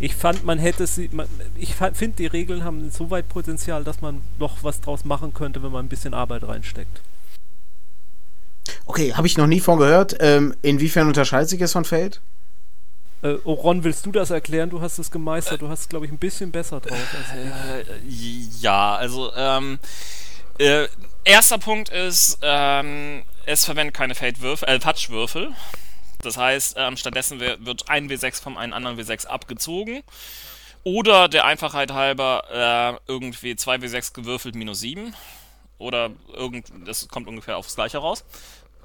Ich 0.00 0.14
fand, 0.14 0.44
man 0.44 0.58
hätte 0.58 0.86
sie. 0.86 1.08
Man, 1.12 1.26
ich 1.56 1.74
finde, 1.74 2.16
die 2.16 2.26
Regeln 2.26 2.64
haben 2.64 2.82
insoweit 2.84 3.28
Potenzial, 3.28 3.84
dass 3.84 4.00
man 4.00 4.22
noch 4.38 4.62
was 4.62 4.80
draus 4.80 5.04
machen 5.04 5.34
könnte, 5.34 5.62
wenn 5.62 5.72
man 5.72 5.86
ein 5.86 5.88
bisschen 5.88 6.14
Arbeit 6.14 6.44
reinsteckt. 6.44 7.00
Okay, 8.86 9.14
habe 9.14 9.26
ich 9.26 9.36
noch 9.36 9.46
nie 9.46 9.60
von 9.60 9.78
gehört. 9.78 10.16
Ähm, 10.20 10.54
inwiefern 10.62 11.06
unterscheidet 11.06 11.48
sich 11.48 11.60
es 11.60 11.72
von 11.72 11.84
Fate? 11.84 12.20
Äh, 13.22 13.38
oh, 13.44 13.54
Ron, 13.54 13.84
willst 13.84 14.04
du 14.04 14.12
das 14.12 14.30
erklären? 14.30 14.70
Du 14.70 14.80
hast 14.80 14.98
es 14.98 15.10
gemeistert. 15.10 15.62
Du 15.62 15.68
hast 15.68 15.80
es, 15.80 15.88
glaube 15.88 16.06
ich, 16.06 16.12
ein 16.12 16.18
bisschen 16.18 16.50
besser 16.50 16.80
drauf 16.80 16.98
als 16.98 17.86
ich. 17.86 18.12
Äh, 18.12 18.60
ja, 18.60 18.96
also 18.96 19.32
ähm, 19.36 19.78
äh, 20.58 20.88
erster 21.24 21.58
Punkt 21.58 21.88
ist, 21.88 22.38
ähm, 22.42 23.22
es 23.46 23.64
verwendet 23.64 23.94
keine 23.94 24.14
Fate-Würfel, 24.14 24.68
äh, 24.68 24.78
Patchwürfel. 24.78 25.52
Das 26.22 26.36
heißt, 26.36 26.74
ähm, 26.78 26.96
stattdessen 26.96 27.40
wird 27.40 27.88
ein 27.88 28.08
W6 28.08 28.42
vom 28.42 28.56
einen 28.56 28.72
anderen 28.72 28.98
W6 28.98 29.26
abgezogen. 29.26 30.02
Oder 30.84 31.28
der 31.28 31.44
Einfachheit 31.44 31.92
halber 31.92 32.98
äh, 33.06 33.10
irgendwie 33.10 33.54
2 33.54 33.76
W6 33.76 34.14
gewürfelt 34.14 34.54
minus 34.54 34.80
7. 34.80 35.14
Oder 35.78 36.10
irgend, 36.32 36.72
das 36.86 37.08
kommt 37.08 37.28
ungefähr 37.28 37.56
aufs 37.56 37.74
gleiche 37.74 37.98
raus. 37.98 38.24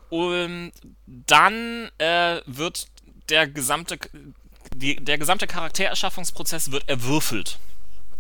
Und 0.10 0.72
dann 1.06 1.92
äh, 1.98 2.42
wird 2.46 2.88
der 3.30 3.48
gesamte, 3.48 3.98
die, 4.76 4.96
der 4.98 5.18
gesamte 5.18 5.48
Charaktererschaffungsprozess 5.48 6.72
wird 6.72 6.88
erwürfelt. 6.88 7.60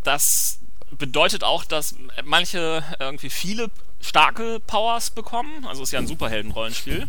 Das 0.03 0.59
bedeutet 0.91 1.43
auch, 1.43 1.65
dass 1.65 1.95
manche 2.23 2.83
irgendwie 2.99 3.29
viele 3.29 3.69
starke 4.01 4.59
Powers 4.59 5.11
bekommen. 5.11 5.65
Also 5.65 5.83
ist 5.83 5.91
ja 5.91 5.99
ein 5.99 6.07
Superhelden-Rollenspiel. 6.07 7.07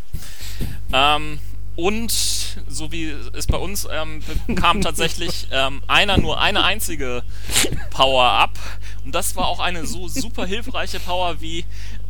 Ähm, 0.92 1.38
und 1.76 2.10
so 2.66 2.90
wie 2.90 3.14
es 3.34 3.46
bei 3.46 3.56
uns 3.56 3.86
ähm, 3.90 4.20
bekam 4.48 4.80
tatsächlich 4.82 5.46
ähm, 5.52 5.80
einer 5.86 6.18
nur 6.18 6.40
eine 6.40 6.64
einzige 6.64 7.22
Power 7.90 8.24
ab. 8.24 8.58
Und 9.04 9.14
das 9.14 9.36
war 9.36 9.46
auch 9.46 9.60
eine 9.60 9.86
so 9.86 10.08
super 10.08 10.44
hilfreiche 10.44 10.98
Power 10.98 11.40
wie 11.40 11.64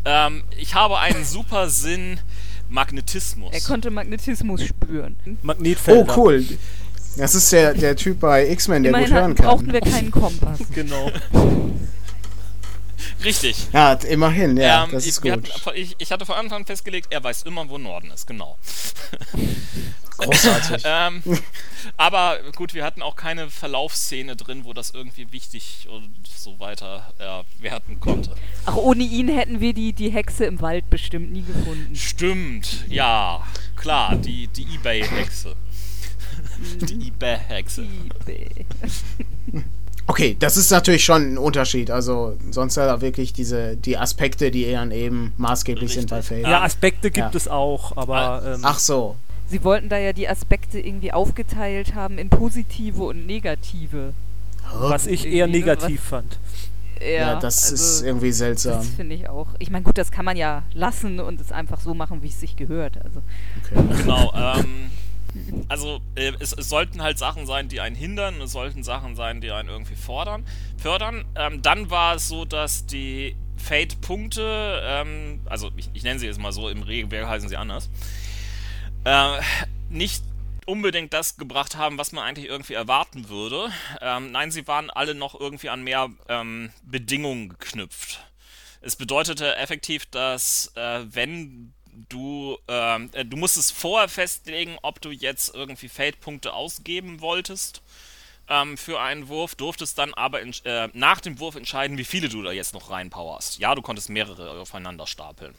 ähm, 0.06 0.44
ich 0.56 0.74
habe 0.74 0.98
einen 0.98 1.24
super 1.24 1.68
Sinn 1.68 2.18
Magnetismus. 2.68 3.52
Er 3.52 3.60
konnte 3.60 3.90
Magnetismus 3.90 4.62
spüren. 4.64 5.16
Oh, 5.26 5.30
Magnetfelder. 5.42 6.16
cool. 6.18 6.44
Das 7.16 7.34
ist 7.34 7.50
der, 7.52 7.74
der 7.74 7.96
Typ 7.96 8.20
bei 8.20 8.48
X-Men, 8.48 8.82
der 8.84 8.92
gut 8.92 9.10
hören 9.10 9.24
hatten- 9.24 9.34
brauchten 9.34 9.72
kann. 9.72 9.74
wir 9.74 9.80
keinen 9.92 10.10
Kompass. 10.10 10.58
Genau. 10.74 11.10
Richtig. 13.24 13.68
Ja, 13.72 13.92
immerhin, 13.94 14.56
ja, 14.56 14.84
Ähm, 14.84 14.90
das 14.92 15.04
ich, 15.04 15.10
ist 15.10 15.20
gut. 15.22 15.30
Hatten, 15.32 15.46
ich, 15.74 15.96
ich 15.98 16.12
hatte 16.12 16.24
von 16.26 16.36
Anfang 16.36 16.58
an 16.60 16.66
festgelegt, 16.66 17.08
er 17.10 17.22
weiß 17.22 17.42
immer, 17.44 17.68
wo 17.68 17.78
Norden 17.78 18.10
ist, 18.12 18.26
genau. 18.26 18.56
Großartig. 20.18 20.82
ähm, 20.86 21.22
aber 21.96 22.38
gut, 22.56 22.74
wir 22.74 22.84
hatten 22.84 23.02
auch 23.02 23.16
keine 23.16 23.50
Verlaufsszene 23.50 24.36
drin, 24.36 24.64
wo 24.64 24.72
das 24.72 24.90
irgendwie 24.90 25.32
wichtig 25.32 25.88
und 25.90 26.10
so 26.26 26.58
weiter 26.60 27.12
ja, 27.18 27.42
werden 27.60 28.00
konnte. 28.00 28.34
Ach, 28.66 28.76
ohne 28.76 29.04
ihn 29.04 29.28
hätten 29.28 29.60
wir 29.60 29.72
die, 29.72 29.92
die 29.92 30.10
Hexe 30.10 30.44
im 30.44 30.60
Wald 30.60 30.90
bestimmt 30.90 31.32
nie 31.32 31.42
gefunden. 31.42 31.94
Stimmt, 31.94 32.84
ja, 32.88 33.46
klar, 33.76 34.16
die, 34.16 34.48
die 34.48 34.66
Ebay-Hexe. 34.74 35.54
die 36.82 37.08
Ebay-Hexe. 37.08 37.82
Liebe. 37.82 38.64
Okay, 40.10 40.36
das 40.38 40.56
ist 40.56 40.70
natürlich 40.70 41.04
schon 41.04 41.34
ein 41.34 41.38
Unterschied. 41.38 41.90
Also, 41.90 42.38
sonst 42.50 42.76
ja 42.76 43.02
wirklich 43.02 43.34
diese, 43.34 43.76
die 43.76 43.98
Aspekte, 43.98 44.50
die 44.50 44.64
eher 44.64 44.90
eben 44.90 45.34
maßgeblich 45.36 45.92
sind 45.92 46.08
bei 46.08 46.22
Fate. 46.22 46.44
Ja, 46.44 46.62
Aspekte 46.62 47.10
gibt 47.10 47.34
Ja. 47.34 47.36
es 47.36 47.46
auch, 47.46 47.94
aber. 47.94 48.54
Ähm, 48.54 48.60
Ach 48.62 48.78
so. 48.78 49.16
Sie 49.48 49.64
wollten 49.64 49.88
da 49.88 49.98
ja 49.98 50.12
die 50.12 50.28
Aspekte 50.28 50.78
irgendwie 50.78 51.12
aufgeteilt 51.12 51.94
haben 51.94 52.18
in 52.18 52.28
positive 52.28 53.02
und 53.02 53.26
negative. 53.26 54.12
was 54.74 55.06
ich 55.06 55.24
eher 55.24 55.46
irgendwie, 55.46 55.60
ne, 55.60 55.66
negativ 55.66 56.02
fand. 56.02 56.38
Ja, 57.00 57.06
Ja, 57.06 57.40
das 57.40 57.70
ist 57.70 57.80
also, 57.98 58.06
irgendwie 58.06 58.28
Das 58.28 58.38
seltsam. 58.38 58.82
finde 58.82 59.14
ich 59.14 59.28
auch. 59.28 59.46
Ich 59.58 59.70
meine, 59.70 59.84
gut, 59.84 59.96
das 59.98 60.10
kann 60.10 60.24
man 60.24 60.36
ja 60.36 60.64
lassen 60.74 61.20
und 61.20 61.40
es 61.40 61.52
einfach 61.52 61.80
so 61.80 61.94
machen, 61.94 62.22
wie 62.22 62.28
es 62.28 62.40
sich 62.40 62.56
gehört. 62.56 62.98
Also, 63.04 63.22
Okay. 63.64 64.02
Genau, 64.02 64.32
ähm, 64.36 64.90
also 65.68 66.00
äh, 66.16 66.32
es, 66.40 66.52
es 66.52 66.68
sollten 66.68 67.00
halt 67.02 67.18
Sachen 67.18 67.46
sein, 67.46 67.68
die 67.68 67.80
einen 67.80 67.94
hindern, 67.96 68.40
es 68.40 68.52
sollten 68.52 68.82
Sachen 68.82 69.14
sein, 69.14 69.40
die 69.40 69.50
einen 69.52 69.68
irgendwie 69.68 69.94
fordern, 69.94 70.42
fördern. 70.76 71.24
Ähm, 71.36 71.62
dann 71.62 71.88
war 71.90 72.16
es 72.16 72.28
so, 72.28 72.44
dass 72.44 72.84
die 72.86 73.36
Fate-Punkte, 73.56 74.80
ähm, 74.84 75.40
also 75.46 75.70
ich, 75.76 75.88
ich 75.94 76.02
nenne 76.02 76.18
sie 76.18 76.26
jetzt 76.26 76.40
mal 76.40 76.52
so, 76.52 76.68
im 76.68 76.82
Regelwerk 76.82 77.26
heißen 77.28 77.48
sie 77.48 77.56
anders, 77.56 77.88
äh, 79.08 79.40
nicht 79.88 80.22
unbedingt 80.66 81.14
das 81.14 81.38
gebracht 81.38 81.76
haben, 81.76 81.96
was 81.96 82.12
man 82.12 82.24
eigentlich 82.24 82.46
irgendwie 82.46 82.74
erwarten 82.74 83.30
würde. 83.30 83.72
Ähm, 84.02 84.32
nein, 84.32 84.50
sie 84.50 84.66
waren 84.66 84.90
alle 84.90 85.14
noch 85.14 85.38
irgendwie 85.38 85.70
an 85.70 85.82
mehr 85.82 86.10
ähm, 86.28 86.70
Bedingungen 86.82 87.48
geknüpft. 87.48 88.20
Es 88.82 88.96
bedeutete 88.96 89.56
effektiv, 89.56 90.04
dass 90.06 90.70
äh, 90.76 91.00
wenn 91.10 91.72
du, 92.10 92.58
ähm, 92.68 93.08
äh, 93.12 93.24
du 93.24 93.38
musstest 93.38 93.72
vorher 93.72 94.10
festlegen, 94.10 94.76
ob 94.82 95.00
du 95.00 95.10
jetzt 95.10 95.54
irgendwie 95.54 95.88
Feldpunkte 95.88 96.52
ausgeben 96.52 97.22
wolltest 97.22 97.82
ähm, 98.48 98.76
für 98.76 99.00
einen 99.00 99.28
Wurf, 99.28 99.54
durftest 99.54 99.96
dann 99.96 100.12
aber 100.12 100.42
in, 100.42 100.52
äh, 100.64 100.88
nach 100.92 101.22
dem 101.22 101.40
Wurf 101.40 101.56
entscheiden, 101.56 101.96
wie 101.96 102.04
viele 102.04 102.28
du 102.28 102.42
da 102.42 102.52
jetzt 102.52 102.74
noch 102.74 102.90
reinpowerst. 102.90 103.58
Ja, 103.58 103.74
du 103.74 103.80
konntest 103.80 104.10
mehrere 104.10 104.60
aufeinander 104.60 105.06
stapeln. 105.06 105.54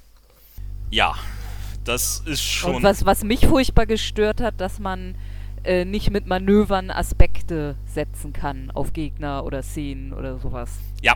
Ja, 0.91 1.17
das 1.83 2.21
ist 2.25 2.43
schon. 2.43 2.75
und 2.75 2.83
was, 2.83 3.05
was 3.05 3.23
mich 3.23 3.47
furchtbar 3.47 3.85
gestört 3.85 4.41
hat, 4.41 4.59
dass 4.59 4.79
man 4.79 5.15
äh, 5.63 5.85
nicht 5.85 6.11
mit 6.11 6.25
Manövern 6.27 6.91
Aspekte 6.91 7.75
setzen 7.85 8.33
kann 8.33 8.71
auf 8.71 8.93
Gegner 8.93 9.43
oder 9.43 9.63
Szenen 9.63 10.13
oder 10.13 10.39
sowas. 10.39 10.69
ja, 11.01 11.15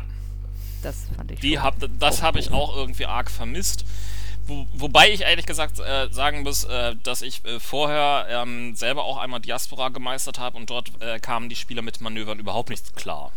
Das 0.82 1.08
fand 1.16 1.32
ich 1.32 1.40
Die 1.40 1.60
hab, 1.60 1.76
das 2.00 2.22
habe 2.22 2.40
ich 2.40 2.52
auch 2.52 2.76
irgendwie 2.76 3.06
arg 3.06 3.32
vermisst. 3.32 3.86
Wo, 4.46 4.66
wobei 4.74 5.10
ich 5.10 5.22
ehrlich 5.22 5.46
gesagt 5.46 5.80
äh, 5.80 6.12
sagen 6.12 6.44
muss, 6.44 6.66
äh, 6.66 6.96
dass 7.04 7.22
ich 7.22 7.46
äh, 7.46 7.62
vorher 7.62 8.28
ähm, 8.30 8.76
selber 8.76 9.06
auch 9.06 9.18
einmal 9.18 9.40
Diaspora 9.40 9.88
gemeistert 9.88 10.38
habe 10.38 10.58
und 10.58 10.70
dort 10.70 10.92
äh, 11.02 11.20
kamen 11.20 11.48
die 11.48 11.56
Spieler 11.56 11.82
mit 11.82 12.02
Manövern 12.02 12.40
überhaupt 12.40 12.70
nicht 12.70 12.94
klar. 12.98 13.32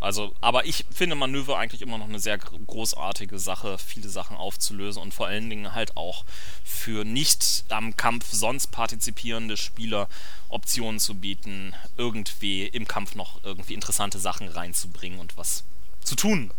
Also, 0.00 0.32
aber 0.40 0.64
ich 0.64 0.84
finde 0.92 1.16
Manöver 1.16 1.58
eigentlich 1.58 1.82
immer 1.82 1.98
noch 1.98 2.08
eine 2.08 2.20
sehr 2.20 2.38
gr- 2.38 2.56
großartige 2.66 3.38
Sache, 3.40 3.78
viele 3.78 4.08
Sachen 4.08 4.36
aufzulösen 4.36 5.02
und 5.02 5.12
vor 5.12 5.26
allen 5.26 5.50
Dingen 5.50 5.74
halt 5.74 5.96
auch 5.96 6.24
für 6.64 7.04
nicht 7.04 7.64
am 7.68 7.96
Kampf 7.96 8.26
sonst 8.30 8.68
partizipierende 8.68 9.56
Spieler 9.56 10.08
Optionen 10.50 11.00
zu 11.00 11.16
bieten, 11.16 11.74
irgendwie 11.96 12.66
im 12.66 12.86
Kampf 12.86 13.16
noch 13.16 13.42
irgendwie 13.42 13.74
interessante 13.74 14.20
Sachen 14.20 14.48
reinzubringen 14.48 15.18
und 15.18 15.36
was 15.36 15.64
zu 16.04 16.14
tun. 16.14 16.52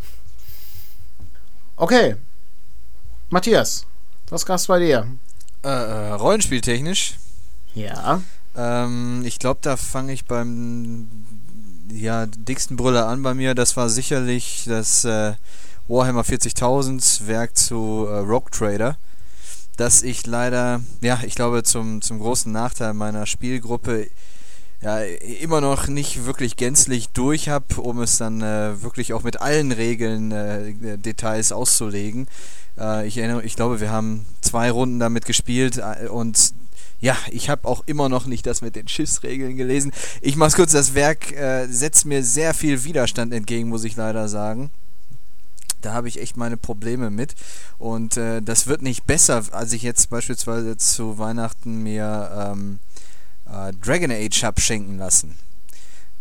Okay. 1.77 2.17
Matthias, 3.29 3.85
was 4.29 4.45
gab's 4.45 4.67
bei 4.67 4.79
dir? 4.79 5.07
Äh, 5.63 5.69
äh, 5.69 6.11
Rollenspieltechnisch. 6.11 7.15
Ja. 7.73 8.21
Ähm, 8.55 9.23
ich 9.25 9.39
glaube, 9.39 9.59
da 9.61 9.77
fange 9.77 10.11
ich 10.11 10.25
beim 10.25 11.09
ja, 11.91 12.25
dicksten 12.25 12.77
Brüller 12.77 13.07
an 13.07 13.23
bei 13.23 13.33
mir. 13.33 13.55
Das 13.55 13.77
war 13.77 13.89
sicherlich 13.89 14.63
das 14.67 15.05
äh, 15.05 15.33
Warhammer 15.87 16.21
40.000 16.21 17.27
Werk 17.27 17.57
zu 17.57 18.07
äh, 18.09 18.19
Rogue 18.19 18.51
Trader. 18.51 18.97
Das 19.77 20.03
ich 20.03 20.25
leider, 20.25 20.81
ja, 21.01 21.19
ich 21.25 21.35
glaube, 21.35 21.63
zum, 21.63 22.01
zum 22.01 22.19
großen 22.19 22.51
Nachteil 22.51 22.93
meiner 22.93 23.25
Spielgruppe 23.25 24.07
ja, 24.81 24.99
immer 24.99 25.61
noch 25.61 25.87
nicht 25.87 26.25
wirklich 26.25 26.55
gänzlich 26.55 27.09
durch 27.09 27.49
habe, 27.49 27.81
um 27.81 28.01
es 28.01 28.17
dann 28.17 28.41
äh, 28.41 28.81
wirklich 28.81 29.13
auch 29.13 29.23
mit 29.23 29.41
allen 29.41 29.71
Regeln 29.71 30.31
äh, 30.31 30.97
Details 30.97 31.51
auszulegen. 31.51 32.27
Äh, 32.77 33.07
ich 33.07 33.17
erinnere, 33.17 33.43
ich 33.43 33.55
glaube, 33.55 33.81
wir 33.81 33.91
haben 33.91 34.25
zwei 34.41 34.71
Runden 34.71 34.99
damit 34.99 35.25
gespielt 35.25 35.77
äh, 35.77 36.07
und 36.07 36.53
ja, 37.01 37.17
ich 37.29 37.49
habe 37.49 37.67
auch 37.67 37.83
immer 37.85 38.09
noch 38.09 38.25
nicht 38.25 38.45
das 38.45 38.61
mit 38.61 38.75
den 38.75 38.87
Schiffsregeln 38.87 39.55
gelesen. 39.55 39.91
Ich 40.21 40.35
mach's 40.35 40.55
kurz, 40.55 40.71
das 40.71 40.93
Werk 40.93 41.31
äh, 41.31 41.67
setzt 41.67 42.05
mir 42.05 42.23
sehr 42.23 42.53
viel 42.53 42.83
Widerstand 42.83 43.33
entgegen, 43.33 43.69
muss 43.69 43.85
ich 43.85 43.95
leider 43.95 44.27
sagen. 44.27 44.69
Da 45.81 45.93
habe 45.93 46.09
ich 46.09 46.19
echt 46.19 46.35
meine 46.35 46.57
Probleme 46.57 47.09
mit. 47.09 47.35
Und 47.77 48.17
äh, 48.17 48.41
das 48.41 48.67
wird 48.67 48.81
nicht 48.81 49.07
besser, 49.07 49.43
als 49.51 49.71
ich 49.71 49.81
jetzt 49.81 50.09
beispielsweise 50.09 50.75
zu 50.75 51.17
Weihnachten 51.17 51.83
mir 51.83 52.51
ähm, 52.53 52.79
äh, 53.45 53.71
Dragon 53.81 54.11
Age 54.11 54.43
habe 54.43 54.59
schenken 54.59 54.97
lassen. 54.97 55.35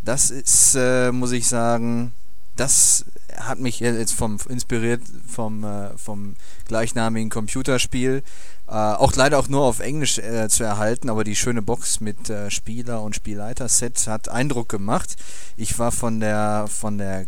Das 0.05 0.31
ist, 0.31 0.77
äh, 0.77 1.11
muss 1.11 1.33
ich 1.33 1.49
sagen, 1.49 2.13
das 2.55 3.05
hat 3.37 3.59
mich 3.59 3.81
jetzt 3.81 4.13
vom 4.13 4.39
inspiriert 4.49 5.03
vom, 5.27 5.65
äh, 5.65 5.97
vom 5.97 6.35
gleichnamigen 6.67 7.31
Computerspiel. 7.31 8.23
Äh, 8.69 8.73
auch 8.75 9.15
leider 9.17 9.39
auch 9.39 9.49
nur 9.49 9.63
auf 9.63 9.81
Englisch 9.81 10.19
äh, 10.19 10.47
zu 10.51 10.63
erhalten, 10.63 11.09
aber 11.09 11.25
die 11.25 11.37
schöne 11.37 11.63
Box 11.63 12.01
mit 12.01 12.29
äh, 12.29 12.51
Spieler 12.51 13.01
und 13.01 13.17
Spielleiter-Set 13.17 14.07
hat 14.09 14.29
Eindruck 14.29 14.69
gemacht. 14.69 15.17
Ich 15.57 15.79
war 15.79 15.91
von 15.91 16.21
der 16.21 16.67
von 16.69 16.99
der 16.99 17.25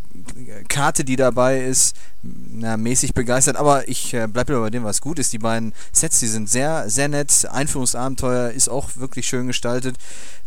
Karte, 0.69 1.03
die 1.03 1.17
dabei 1.17 1.63
ist, 1.63 1.97
na, 2.23 2.77
mäßig 2.77 3.15
begeistert, 3.15 3.57
aber 3.57 3.89
ich 3.89 4.13
äh, 4.13 4.27
bleibe 4.27 4.61
bei 4.61 4.69
dem, 4.69 4.85
was 4.85 5.01
gut 5.01 5.19
ist. 5.19 5.33
Die 5.33 5.39
beiden 5.39 5.73
Sets, 5.93 6.21
die 6.21 6.27
sind 6.27 6.51
sehr, 6.51 6.91
sehr 6.91 7.09
nett. 7.09 7.49
Einführungsabenteuer 7.51 8.51
ist 8.51 8.69
auch 8.69 8.97
wirklich 8.97 9.27
schön 9.27 9.47
gestaltet. 9.47 9.97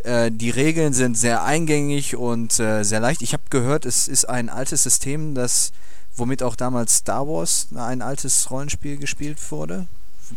Äh, 0.04 0.30
die 0.30 0.50
Regeln 0.50 0.92
sind 0.92 1.18
sehr 1.18 1.42
eingängig 1.42 2.14
und 2.14 2.60
äh, 2.60 2.84
sehr 2.84 3.00
leicht. 3.00 3.20
Ich 3.22 3.32
habe 3.32 3.42
gehört, 3.50 3.84
es 3.84 4.06
ist 4.06 4.26
ein 4.26 4.48
altes 4.48 4.84
System, 4.84 5.34
das 5.34 5.72
womit 6.14 6.44
auch 6.44 6.54
damals 6.54 6.98
Star 6.98 7.26
Wars 7.26 7.66
ein 7.74 8.00
altes 8.00 8.48
Rollenspiel 8.52 8.96
gespielt 8.96 9.38
wurde. 9.50 9.88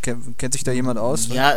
Kennt, 0.01 0.38
kennt 0.38 0.53
sich 0.53 0.64
da 0.64 0.72
jemand 0.72 0.99
aus? 0.99 1.27
Ja, 1.30 1.55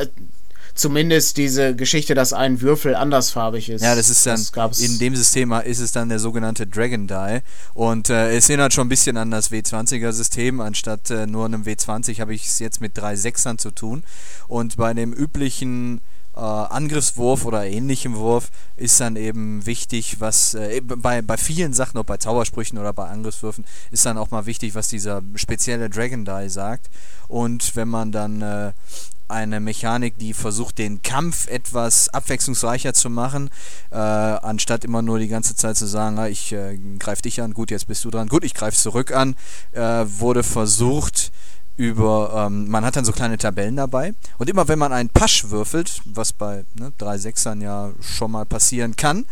zumindest 0.74 1.36
diese 1.36 1.74
Geschichte, 1.74 2.14
dass 2.14 2.32
ein 2.32 2.60
Würfel 2.60 2.94
andersfarbig 2.94 3.68
ist. 3.68 3.82
Ja, 3.82 3.94
das 3.94 4.08
ist 4.08 4.26
dann, 4.26 4.44
das 4.54 4.80
in 4.80 4.98
dem 4.98 5.14
System 5.16 5.52
ist 5.52 5.80
es 5.80 5.92
dann 5.92 6.08
der 6.08 6.18
sogenannte 6.18 6.66
Dragon 6.66 7.06
Die. 7.06 7.40
Und 7.74 8.10
äh, 8.10 8.36
es 8.36 8.48
erinnert 8.48 8.72
schon 8.72 8.86
ein 8.86 8.90
bisschen 8.90 9.16
an 9.16 9.30
das 9.30 9.50
W20er 9.50 10.12
System. 10.12 10.60
Anstatt 10.60 11.10
äh, 11.10 11.26
nur 11.26 11.44
einem 11.44 11.62
W20 11.62 12.20
habe 12.20 12.34
ich 12.34 12.46
es 12.46 12.58
jetzt 12.58 12.80
mit 12.80 12.96
drei 12.96 13.16
Sechsern 13.16 13.58
zu 13.58 13.70
tun. 13.70 14.04
Und 14.48 14.76
bei 14.76 14.94
dem 14.94 15.12
üblichen 15.12 16.00
äh, 16.40 16.42
Angriffswurf 16.42 17.44
oder 17.44 17.66
ähnlichem 17.66 18.16
Wurf 18.16 18.50
ist 18.76 18.98
dann 18.98 19.16
eben 19.16 19.66
wichtig, 19.66 20.16
was 20.20 20.54
äh, 20.54 20.80
bei, 20.80 21.20
bei 21.20 21.36
vielen 21.36 21.74
Sachen, 21.74 21.98
ob 21.98 22.06
bei 22.06 22.16
Zaubersprüchen 22.16 22.78
oder 22.78 22.94
bei 22.94 23.08
Angriffswürfen, 23.08 23.66
ist 23.90 24.06
dann 24.06 24.16
auch 24.16 24.30
mal 24.30 24.46
wichtig, 24.46 24.74
was 24.74 24.88
dieser 24.88 25.22
spezielle 25.34 25.90
Dragon 25.90 26.24
Die 26.24 26.48
sagt. 26.48 26.88
Und 27.28 27.76
wenn 27.76 27.88
man 27.88 28.10
dann 28.10 28.40
äh, 28.40 28.72
eine 29.28 29.60
Mechanik, 29.60 30.18
die 30.18 30.32
versucht, 30.32 30.78
den 30.78 31.02
Kampf 31.02 31.46
etwas 31.46 32.08
abwechslungsreicher 32.08 32.94
zu 32.94 33.10
machen, 33.10 33.50
äh, 33.90 33.96
anstatt 33.96 34.84
immer 34.84 35.02
nur 35.02 35.18
die 35.18 35.28
ganze 35.28 35.54
Zeit 35.54 35.76
zu 35.76 35.86
sagen, 35.86 36.18
ah, 36.18 36.26
ich 36.26 36.52
äh, 36.52 36.78
greife 36.98 37.22
dich 37.22 37.42
an, 37.42 37.52
gut, 37.52 37.70
jetzt 37.70 37.86
bist 37.86 38.02
du 38.04 38.10
dran, 38.10 38.28
gut, 38.28 38.44
ich 38.44 38.54
greife 38.54 38.78
zurück 38.78 39.12
an, 39.12 39.36
äh, 39.72 40.04
wurde 40.06 40.42
versucht, 40.42 41.32
über, 41.80 42.46
ähm, 42.46 42.68
man 42.68 42.84
hat 42.84 42.96
dann 42.96 43.06
so 43.06 43.12
kleine 43.12 43.38
Tabellen 43.38 43.74
dabei 43.74 44.12
und 44.36 44.50
immer 44.50 44.68
wenn 44.68 44.78
man 44.78 44.92
einen 44.92 45.08
Pasch 45.08 45.48
würfelt, 45.48 46.02
was 46.04 46.34
bei 46.34 46.66
ne, 46.78 46.92
drei 46.98 47.16
Sechsern 47.16 47.62
ja 47.62 47.90
schon 48.02 48.32
mal 48.32 48.44
passieren 48.44 48.96
kann, 48.96 49.24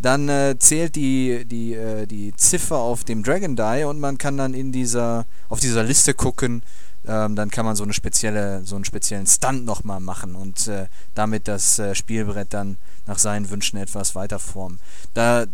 dann 0.00 0.28
äh, 0.28 0.56
zählt 0.58 0.96
die, 0.96 1.46
die, 1.46 1.72
äh, 1.72 2.06
die 2.06 2.36
Ziffer 2.36 2.76
auf 2.76 3.04
dem 3.04 3.22
Dragon 3.22 3.56
Die 3.56 3.84
und 3.84 4.00
man 4.00 4.18
kann 4.18 4.36
dann 4.36 4.52
in 4.52 4.70
dieser, 4.70 5.24
auf 5.48 5.60
dieser 5.60 5.82
Liste 5.82 6.12
gucken, 6.12 6.62
ähm, 7.08 7.36
dann 7.36 7.50
kann 7.50 7.64
man 7.64 7.74
so 7.74 7.84
eine 7.84 7.94
spezielle, 7.94 8.62
so 8.64 8.76
einen 8.76 8.84
speziellen 8.84 9.26
Stunt 9.26 9.64
nochmal 9.64 10.00
machen 10.00 10.34
und 10.34 10.68
äh, 10.68 10.88
damit 11.14 11.48
das 11.48 11.78
äh, 11.78 11.94
Spielbrett 11.94 12.52
dann 12.52 12.76
nach 13.06 13.18
seinen 13.18 13.48
Wünschen 13.48 13.78
etwas 13.78 14.14
weiter 14.14 14.38
formen. 14.38 14.78
Da, 15.14 15.46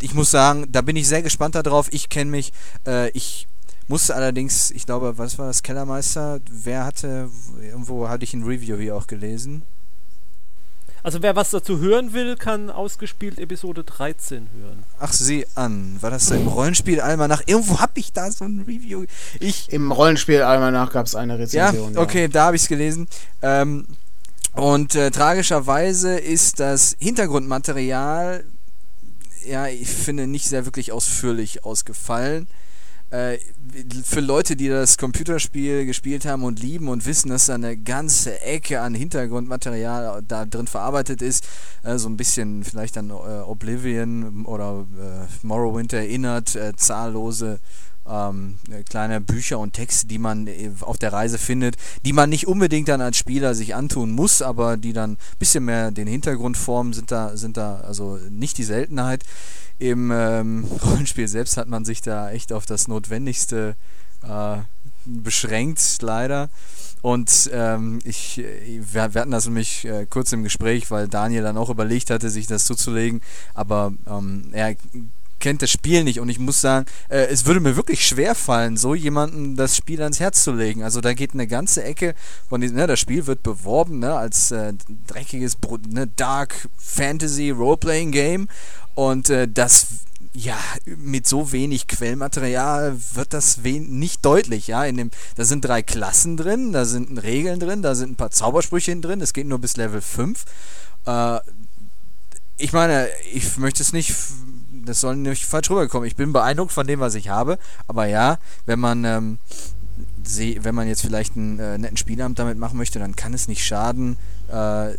ich 0.00 0.14
muss 0.14 0.30
sagen, 0.30 0.66
da 0.70 0.82
bin 0.82 0.94
ich 0.94 1.08
sehr 1.08 1.22
gespannt 1.22 1.56
darauf. 1.56 1.92
Ich 1.92 2.08
kenne 2.10 2.30
mich, 2.30 2.52
äh, 2.86 3.10
ich 3.10 3.48
musste 3.88 4.14
allerdings, 4.14 4.70
ich 4.70 4.86
glaube, 4.86 5.18
was 5.18 5.38
war 5.38 5.46
das, 5.46 5.62
Kellermeister? 5.62 6.40
Wer 6.50 6.84
hatte, 6.84 7.30
irgendwo 7.62 8.08
hatte 8.08 8.24
ich 8.24 8.34
ein 8.34 8.42
Review 8.42 8.76
hier 8.76 8.96
auch 8.96 9.06
gelesen. 9.06 9.62
Also 11.02 11.22
wer 11.22 11.36
was 11.36 11.50
dazu 11.50 11.78
hören 11.78 12.12
will, 12.14 12.34
kann 12.34 12.68
ausgespielt 12.68 13.38
Episode 13.38 13.84
13 13.84 14.48
hören. 14.60 14.82
Ach, 14.98 15.12
sieh 15.12 15.46
an. 15.54 15.96
War 16.00 16.10
das 16.10 16.28
im 16.32 16.48
Rollenspiel 16.48 17.00
Almanach? 17.00 17.42
Irgendwo 17.46 17.78
hab 17.78 17.96
ich 17.96 18.12
da 18.12 18.28
so 18.32 18.44
ein 18.44 18.64
Review. 18.66 19.04
Ich 19.38 19.72
Im 19.72 19.92
Rollenspiel 19.92 20.42
Almanach 20.42 20.92
gab 20.92 21.06
es 21.06 21.14
eine 21.14 21.38
Rezension. 21.38 21.94
Ja, 21.94 22.00
okay, 22.00 22.22
ja. 22.22 22.28
da 22.28 22.46
habe 22.46 22.56
ich 22.56 22.62
es 22.62 22.68
gelesen. 22.68 23.06
Ähm, 23.40 23.86
und 24.54 24.96
äh, 24.96 25.12
tragischerweise 25.12 26.18
ist 26.18 26.58
das 26.58 26.96
Hintergrundmaterial, 26.98 28.42
ja, 29.46 29.68
ich 29.68 29.86
finde, 29.86 30.26
nicht 30.26 30.48
sehr 30.48 30.64
wirklich 30.64 30.90
ausführlich 30.90 31.64
ausgefallen 31.64 32.48
äh, 33.16 33.38
für 34.04 34.20
Leute, 34.20 34.56
die 34.56 34.68
das 34.68 34.98
Computerspiel 34.98 35.86
gespielt 35.86 36.24
haben 36.24 36.44
und 36.44 36.60
lieben 36.60 36.88
und 36.88 37.06
wissen, 37.06 37.30
dass 37.30 37.46
da 37.46 37.54
eine 37.54 37.76
ganze 37.76 38.40
Ecke 38.42 38.80
an 38.80 38.94
Hintergrundmaterial 38.94 40.22
da 40.26 40.44
drin 40.44 40.66
verarbeitet 40.66 41.22
ist, 41.22 41.46
äh, 41.82 41.98
so 41.98 42.08
ein 42.08 42.16
bisschen 42.16 42.64
vielleicht 42.64 42.96
an 42.98 43.10
äh, 43.10 43.12
Oblivion 43.12 44.44
oder 44.46 44.86
äh, 44.98 45.46
Morrowind 45.46 45.92
erinnert, 45.92 46.54
äh, 46.56 46.74
zahllose 46.76 47.58
ähm, 48.08 48.58
kleine 48.88 49.20
Bücher 49.20 49.58
und 49.58 49.72
Texte, 49.72 50.06
die 50.06 50.18
man 50.18 50.46
äh, 50.46 50.70
auf 50.80 50.98
der 50.98 51.12
Reise 51.12 51.38
findet, 51.38 51.76
die 52.04 52.12
man 52.12 52.30
nicht 52.30 52.46
unbedingt 52.46 52.88
dann 52.88 53.00
als 53.00 53.16
Spieler 53.16 53.54
sich 53.54 53.74
antun 53.74 54.10
muss, 54.10 54.42
aber 54.42 54.76
die 54.76 54.92
dann 54.92 55.12
ein 55.12 55.18
bisschen 55.38 55.64
mehr 55.64 55.90
den 55.90 56.06
Hintergrund 56.06 56.56
formen, 56.56 56.92
sind 56.92 57.10
da, 57.10 57.36
sind 57.36 57.56
da 57.56 57.80
also 57.80 58.18
nicht 58.30 58.58
die 58.58 58.64
Seltenheit. 58.64 59.24
Im 59.78 60.10
ähm, 60.10 60.64
Rollenspiel 60.84 61.28
selbst 61.28 61.56
hat 61.56 61.68
man 61.68 61.84
sich 61.84 62.00
da 62.00 62.30
echt 62.30 62.52
auf 62.52 62.66
das 62.66 62.88
Notwendigste 62.88 63.76
äh, 64.22 64.56
beschränkt, 65.04 65.98
leider. 66.00 66.48
Und 67.02 67.50
ähm, 67.52 68.00
ich, 68.04 68.42
wir, 68.92 69.02
hatten 69.02 69.30
das 69.30 69.44
nämlich 69.44 69.84
äh, 69.84 70.06
kurz 70.10 70.32
im 70.32 70.42
Gespräch, 70.42 70.90
weil 70.90 71.06
Daniel 71.06 71.42
dann 71.42 71.56
auch 71.56 71.70
überlegt 71.70 72.10
hatte, 72.10 72.30
sich 72.30 72.48
das 72.48 72.64
zuzulegen. 72.64 73.20
Aber 73.54 73.92
ähm, 74.08 74.48
er 74.50 74.74
kennt 75.46 75.62
das 75.62 75.70
Spiel 75.70 76.02
nicht 76.02 76.18
und 76.18 76.28
ich 76.28 76.40
muss 76.40 76.60
sagen, 76.60 76.86
äh, 77.08 77.26
es 77.26 77.46
würde 77.46 77.60
mir 77.60 77.76
wirklich 77.76 78.04
schwer 78.04 78.34
fallen, 78.34 78.76
so 78.76 78.96
jemanden 78.96 79.54
das 79.54 79.76
Spiel 79.76 80.02
ans 80.02 80.18
Herz 80.18 80.42
zu 80.42 80.50
legen. 80.50 80.82
Also 80.82 81.00
da 81.00 81.14
geht 81.14 81.34
eine 81.34 81.46
ganze 81.46 81.84
Ecke 81.84 82.16
von 82.48 82.60
diesem, 82.60 82.76
ne, 82.76 82.88
das 82.88 82.98
Spiel 82.98 83.28
wird 83.28 83.44
beworben 83.44 84.00
ne, 84.00 84.12
als 84.12 84.50
äh, 84.50 84.72
dreckiges, 85.06 85.56
ne, 85.88 86.08
Dark 86.16 86.68
Fantasy 86.78 87.50
Roleplaying 87.50 88.10
Game 88.10 88.48
und 88.96 89.30
äh, 89.30 89.46
das 89.46 89.86
ja, 90.32 90.58
mit 90.84 91.28
so 91.28 91.52
wenig 91.52 91.86
Quellmaterial 91.86 92.96
wird 93.14 93.32
das 93.32 93.58
nicht 93.58 94.24
deutlich, 94.24 94.66
ja. 94.66 94.84
In 94.84 94.96
dem, 94.96 95.10
da 95.36 95.44
sind 95.44 95.64
drei 95.64 95.80
Klassen 95.82 96.36
drin, 96.36 96.72
da 96.72 96.84
sind 96.84 97.22
Regeln 97.22 97.60
drin, 97.60 97.82
da 97.82 97.94
sind 97.94 98.10
ein 98.10 98.16
paar 98.16 98.32
Zaubersprüche 98.32 98.96
drin, 98.96 99.20
es 99.20 99.32
geht 99.32 99.46
nur 99.46 99.60
bis 99.60 99.76
Level 99.76 100.00
5. 100.00 100.44
Äh, 101.06 101.38
ich 102.58 102.72
meine, 102.72 103.06
ich 103.32 103.58
möchte 103.58 103.82
es 103.82 103.92
nicht 103.92 104.12
das 104.86 105.00
soll 105.00 105.16
nicht 105.16 105.44
falsch 105.44 105.70
rüberkommen. 105.70 106.06
Ich 106.06 106.16
bin 106.16 106.32
beeindruckt 106.32 106.72
von 106.72 106.86
dem, 106.86 107.00
was 107.00 107.14
ich 107.14 107.28
habe. 107.28 107.58
Aber 107.86 108.06
ja, 108.06 108.38
wenn 108.64 108.80
man, 108.80 109.04
ähm, 109.04 109.38
seh, 110.24 110.58
wenn 110.62 110.74
man 110.74 110.88
jetzt 110.88 111.02
vielleicht 111.02 111.36
einen 111.36 111.58
äh, 111.58 111.78
netten 111.78 111.96
Spielabend 111.96 112.38
damit 112.38 112.58
machen 112.58 112.78
möchte, 112.78 112.98
dann 112.98 113.16
kann 113.16 113.34
es 113.34 113.48
nicht 113.48 113.64
schaden, 113.64 114.16
äh, 114.48 114.94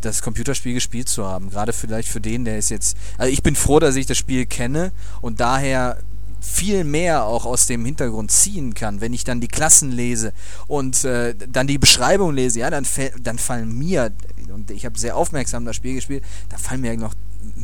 das 0.00 0.22
Computerspiel 0.22 0.74
gespielt 0.74 1.08
zu 1.08 1.26
haben. 1.26 1.50
Gerade 1.50 1.72
vielleicht 1.72 2.08
für 2.08 2.20
den, 2.20 2.44
der 2.44 2.58
ist 2.58 2.70
jetzt. 2.70 2.96
Also 3.16 3.32
ich 3.32 3.42
bin 3.42 3.56
froh, 3.56 3.80
dass 3.80 3.96
ich 3.96 4.06
das 4.06 4.18
Spiel 4.18 4.46
kenne 4.46 4.92
und 5.20 5.40
daher 5.40 5.98
viel 6.40 6.84
mehr 6.84 7.24
auch 7.24 7.46
aus 7.46 7.66
dem 7.66 7.84
Hintergrund 7.84 8.30
ziehen 8.30 8.74
kann, 8.74 9.00
wenn 9.00 9.12
ich 9.12 9.24
dann 9.24 9.40
die 9.40 9.48
Klassen 9.48 9.90
lese 9.90 10.32
und 10.66 11.04
äh, 11.04 11.34
dann 11.34 11.66
die 11.66 11.78
Beschreibung 11.78 12.32
lese, 12.32 12.60
ja, 12.60 12.70
dann, 12.70 12.86
dann 13.20 13.38
fallen 13.38 13.76
mir, 13.76 14.12
und 14.54 14.70
ich 14.70 14.84
habe 14.84 14.98
sehr 14.98 15.16
aufmerksam 15.16 15.64
das 15.64 15.76
Spiel 15.76 15.94
gespielt, 15.94 16.24
da 16.48 16.56
fallen 16.56 16.80
mir 16.80 16.96
noch 16.96 17.14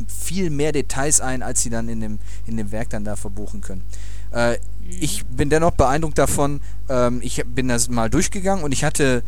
viel 0.09 0.51
mehr 0.51 0.73
Details 0.73 1.20
ein, 1.20 1.43
als 1.43 1.62
sie 1.62 1.70
dann 1.70 1.89
in 1.89 2.01
dem, 2.01 2.19
in 2.47 2.56
dem 2.56 2.73
Werk 2.73 2.90
dann 2.90 3.05
da 3.05 3.16
verbuchen 3.16 3.61
können. 3.61 3.82
Äh, 4.32 4.59
ich 4.89 5.24
bin 5.27 5.51
dennoch 5.51 5.73
beeindruckt 5.73 6.19
davon, 6.19 6.61
ähm, 6.89 7.20
ich 7.23 7.43
bin 7.47 7.69
das 7.69 7.89
mal 7.89 8.11
durchgegangen 8.11 8.65
und 8.65 8.73
ich 8.73 8.85
hatte 8.85 9.23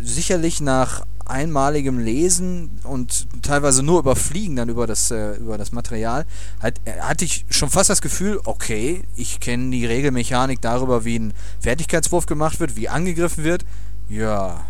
sicherlich 0.00 0.60
nach 0.60 1.04
einmaligem 1.24 1.98
Lesen 1.98 2.70
und 2.84 3.26
teilweise 3.42 3.82
nur 3.82 4.00
überfliegen 4.00 4.56
dann 4.56 4.68
über 4.68 4.86
das, 4.86 5.10
äh, 5.10 5.34
über 5.34 5.58
das 5.58 5.72
Material, 5.72 6.24
äh, 6.62 6.72
hatte 7.00 7.24
ich 7.24 7.44
schon 7.50 7.68
fast 7.68 7.90
das 7.90 8.00
Gefühl, 8.00 8.40
okay, 8.44 9.02
ich 9.14 9.40
kenne 9.40 9.70
die 9.70 9.86
Regelmechanik 9.86 10.60
darüber, 10.60 11.04
wie 11.04 11.18
ein 11.18 11.34
Fertigkeitswurf 11.60 12.26
gemacht 12.26 12.60
wird, 12.60 12.76
wie 12.76 12.88
angegriffen 12.88 13.44
wird. 13.44 13.64
Ja, 14.08 14.64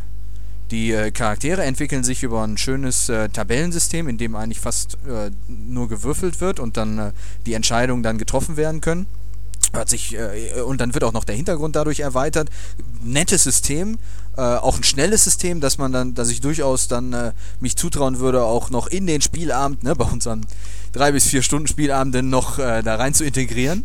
die 0.71 0.93
äh, 0.93 1.11
Charaktere 1.11 1.63
entwickeln 1.63 2.05
sich 2.05 2.23
über 2.23 2.43
ein 2.43 2.59
schönes 2.59 3.09
äh, 3.09 3.29
Tabellensystem, 3.29 4.09
in 4.09 4.19
dem 4.19 4.37
eigentlich 4.37 4.61
fast 4.61 4.99
äh, 5.07 5.31
nur 5.49 5.89
gewürfelt 5.89 6.41
wird 6.41 6.61
und 6.61 6.77
dann 6.77 6.99
äh, 6.99 7.13
die 7.47 7.55
Entscheidungen 7.55 8.03
dann 8.03 8.19
getroffen 8.19 8.57
werden 8.57 8.81
können. 8.81 9.07
Hat 9.73 9.89
sich, 9.89 10.15
äh, 10.15 10.61
und 10.61 10.81
dann 10.81 10.95
wird 10.95 11.05
auch 11.05 11.13
noch 11.13 11.25
der 11.25 11.37
Hintergrund 11.37 11.77
dadurch 11.77 12.01
erweitert. 12.01 12.51
Nettes 13.03 13.45
System, 13.45 13.99
auch 14.37 14.77
ein 14.77 14.85
schnelles 14.85 15.25
System, 15.25 15.61
dass 15.61 15.79
man 15.79 15.91
dann, 15.91 16.15
dass 16.15 16.31
ich 16.31 16.41
durchaus 16.41 16.87
dann 16.87 17.33
mich 17.59 17.75
zutrauen 17.75 18.21
würde, 18.21 18.45
auch 18.45 18.71
noch 18.71 18.87
in 18.87 19.05
den 19.09 19.21
Spielabend, 19.21 19.83
ne, 19.83 19.97
bei 19.97 20.05
unseren 20.05 20.47
drei 20.93 21.11
bis 21.11 21.27
vier 21.27 21.43
Stunden 21.43 21.67
Spielabenden 21.67 22.31
noch 22.31 22.59
da 22.59 22.95
rein 22.95 23.15
zu 23.15 23.25
integrieren. 23.25 23.83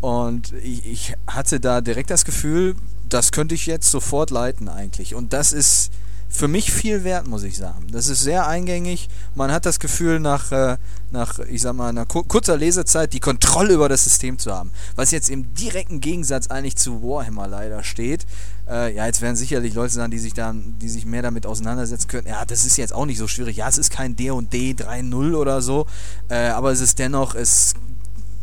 Und 0.00 0.52
ich, 0.64 0.84
ich 0.86 1.14
hatte 1.28 1.60
da 1.60 1.80
direkt 1.80 2.10
das 2.10 2.24
Gefühl, 2.24 2.74
das 3.08 3.30
könnte 3.30 3.54
ich 3.54 3.66
jetzt 3.66 3.88
sofort 3.88 4.30
leiten 4.30 4.68
eigentlich. 4.68 5.14
Und 5.14 5.32
das 5.32 5.52
ist 5.52 5.92
für 6.28 6.48
mich 6.48 6.72
viel 6.72 7.04
wert, 7.04 7.26
muss 7.26 7.42
ich 7.42 7.56
sagen. 7.56 7.86
Das 7.92 8.08
ist 8.08 8.20
sehr 8.20 8.46
eingängig. 8.46 9.08
Man 9.34 9.52
hat 9.52 9.64
das 9.64 9.80
Gefühl, 9.80 10.20
nach, 10.20 10.52
äh, 10.52 10.76
nach 11.10 11.38
ich 11.38 11.62
sag 11.62 11.74
mal, 11.74 11.88
einer 11.88 12.04
kurzer 12.04 12.56
Lesezeit 12.56 13.12
die 13.12 13.20
Kontrolle 13.20 13.74
über 13.74 13.88
das 13.88 14.04
System 14.04 14.38
zu 14.38 14.52
haben. 14.52 14.70
Was 14.96 15.10
jetzt 15.12 15.30
im 15.30 15.54
direkten 15.54 16.00
Gegensatz 16.00 16.48
eigentlich 16.48 16.76
zu 16.76 17.02
Warhammer 17.02 17.46
leider 17.46 17.82
steht. 17.84 18.26
Äh, 18.68 18.94
ja, 18.94 19.06
jetzt 19.06 19.22
werden 19.22 19.36
sicherlich 19.36 19.74
Leute 19.74 19.94
sagen, 19.94 20.10
die 20.10 20.18
sich 20.18 20.34
da, 20.34 20.52
die 20.54 20.88
sich 20.88 21.06
mehr 21.06 21.22
damit 21.22 21.46
auseinandersetzen 21.46 22.08
können. 22.08 22.26
Ja, 22.26 22.44
das 22.44 22.66
ist 22.66 22.76
jetzt 22.76 22.92
auch 22.92 23.06
nicht 23.06 23.18
so 23.18 23.28
schwierig. 23.28 23.56
Ja, 23.56 23.68
es 23.68 23.78
ist 23.78 23.90
kein 23.90 24.16
D&D 24.16 24.72
3.0 24.72 25.34
oder 25.34 25.62
so. 25.62 25.86
Äh, 26.28 26.48
aber 26.48 26.72
es 26.72 26.80
ist 26.80 26.98
dennoch, 26.98 27.34
es 27.34 27.74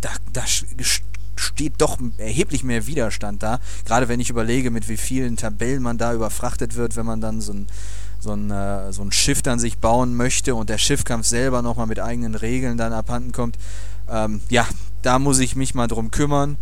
da, 0.02 0.10
da 0.34 0.44
steht 1.44 1.74
doch 1.80 1.98
erheblich 2.18 2.64
mehr 2.64 2.88
Widerstand 2.88 3.44
da. 3.44 3.60
Gerade 3.86 4.08
wenn 4.08 4.20
ich 4.20 4.30
überlege, 4.30 4.72
mit 4.72 4.90
wie 4.90 4.98
vielen 4.98 5.38
Tabellen 5.38 5.84
man 5.84 5.98
da 5.98 6.14
überfrachtet 6.14 6.76
wird, 6.76 6.96
wenn 6.96 7.06
man 7.06 7.22
dann 7.22 7.42
so 7.42 7.54
ein, 7.54 7.68
so 8.20 8.34
ein, 8.34 8.50
äh, 8.50 8.92
so 8.92 9.04
ein 9.04 9.12
Schiff 9.12 9.42
dann 9.42 9.60
sich 9.60 9.78
bauen 9.78 10.16
möchte 10.16 10.56
und 10.56 10.70
der 10.70 10.78
Schiffkampf 10.78 11.28
selber 11.28 11.62
nochmal 11.62 11.88
mit 11.88 12.00
eigenen 12.00 12.36
Regeln 12.36 12.78
dann 12.78 12.94
abhanden 12.94 13.32
kommt. 13.32 13.58
Ähm, 14.10 14.42
ja, 14.50 14.68
da 15.02 15.20
muss 15.20 15.40
ich 15.40 15.56
mich 15.56 15.76
mal 15.76 15.88
drum 15.88 16.12
kümmern. 16.12 16.58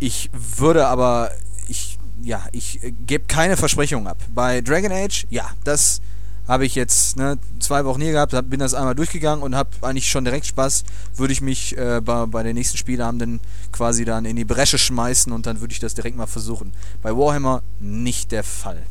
Ich 0.00 0.30
würde 0.32 0.86
aber, 0.86 1.30
ich, 1.68 1.98
ja, 2.22 2.44
ich 2.52 2.82
äh, 2.82 2.90
gebe 2.90 3.26
keine 3.26 3.56
Versprechungen 3.56 4.06
ab. 4.06 4.18
Bei 4.34 4.60
Dragon 4.60 4.92
Age, 4.92 5.26
ja, 5.30 5.50
das 5.64 6.00
habe 6.46 6.66
ich 6.66 6.74
jetzt 6.74 7.16
ne, 7.16 7.38
zwei 7.58 7.84
Wochen 7.84 8.00
hier 8.00 8.12
gehabt, 8.12 8.34
bin 8.50 8.60
das 8.60 8.74
einmal 8.74 8.94
durchgegangen 8.94 9.42
und 9.42 9.54
habe 9.54 9.70
eigentlich 9.82 10.08
schon 10.08 10.24
direkt 10.24 10.46
Spaß. 10.46 10.84
Würde 11.16 11.32
ich 11.32 11.40
mich 11.40 11.76
äh, 11.76 12.00
bei, 12.04 12.26
bei 12.26 12.42
den 12.42 12.54
nächsten 12.54 12.76
Spielabenden 12.76 13.40
quasi 13.72 14.04
dann 14.04 14.24
in 14.24 14.36
die 14.36 14.44
Bresche 14.44 14.78
schmeißen 14.78 15.32
und 15.32 15.46
dann 15.46 15.60
würde 15.60 15.72
ich 15.72 15.80
das 15.80 15.94
direkt 15.94 16.16
mal 16.16 16.26
versuchen. 16.26 16.72
Bei 17.02 17.16
Warhammer 17.16 17.62
nicht 17.80 18.32
der 18.32 18.44
Fall. 18.44 18.82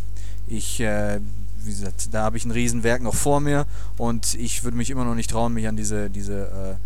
Ich, 0.47 0.79
äh, 0.79 1.19
wie 1.63 1.71
gesagt, 1.71 2.13
da 2.13 2.23
habe 2.23 2.37
ich 2.37 2.45
ein 2.45 2.51
Riesenwerk 2.51 3.01
noch 3.01 3.15
vor 3.15 3.39
mir 3.39 3.65
und 3.97 4.33
ich 4.35 4.63
würde 4.63 4.77
mich 4.77 4.89
immer 4.89 5.05
noch 5.05 5.15
nicht 5.15 5.29
trauen, 5.29 5.53
mich 5.53 5.67
an 5.67 5.77
diese, 5.77 6.09
diese 6.09 6.79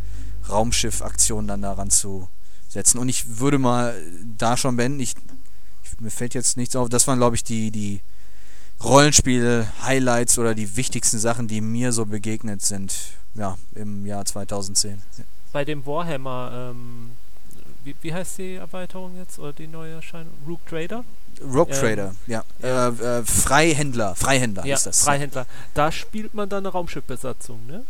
äh, 0.45 0.49
Raumschiff-Aktion 0.49 1.48
dann 1.48 1.61
daran 1.61 1.89
zu 1.89 2.27
setzen. 2.68 2.99
Und 2.99 3.10
ich 3.10 3.39
würde 3.39 3.57
mal 3.57 3.95
da 4.38 4.57
schon 4.57 4.76
beenden. 4.76 4.99
Ich, 4.99 5.15
ich, 5.84 5.99
mir 6.02 6.11
fällt 6.11 6.34
jetzt 6.34 6.57
nichts 6.57 6.76
auf. 6.76 6.89
Das 6.89 7.07
waren, 7.07 7.18
glaube 7.18 7.35
ich, 7.35 7.44
die, 7.44 7.72
die 7.72 8.02
Rollenspiel-Highlights 8.83 10.37
oder 10.39 10.53
die 10.53 10.75
wichtigsten 10.77 11.19
Sachen, 11.19 11.47
die 11.47 11.61
mir 11.61 11.91
so 11.91 12.05
begegnet 12.05 12.61
sind, 12.61 12.95
ja, 13.35 13.57
im 13.75 14.05
Jahr 14.05 14.25
2010. 14.25 15.01
Bei 15.51 15.65
dem 15.65 15.85
Warhammer, 15.85 16.71
ähm, 16.71 17.11
wie, 17.83 17.95
wie 18.01 18.13
heißt 18.13 18.37
die 18.37 18.55
Erweiterung 18.55 19.17
jetzt 19.17 19.39
oder 19.39 19.53
die 19.53 19.67
neue 19.67 19.93
Erscheinung? 19.93 20.33
Rook 20.47 20.65
Trader? 20.67 21.03
Rogue 21.41 21.73
ähm, 21.73 21.79
Trader, 21.79 22.15
ja. 22.27 22.43
ja. 22.61 22.87
Äh, 22.89 23.19
äh, 23.19 23.23
Freihändler, 23.23 24.15
Freihändler 24.15 24.65
ja, 24.65 24.75
ist 24.75 24.85
das. 24.85 25.03
Freihändler. 25.03 25.45
Da 25.73 25.91
spielt 25.91 26.33
man 26.33 26.49
dann 26.49 26.65
eine 26.65 26.69
Raumschiffbesatzung, 26.69 27.65
ne? 27.67 27.83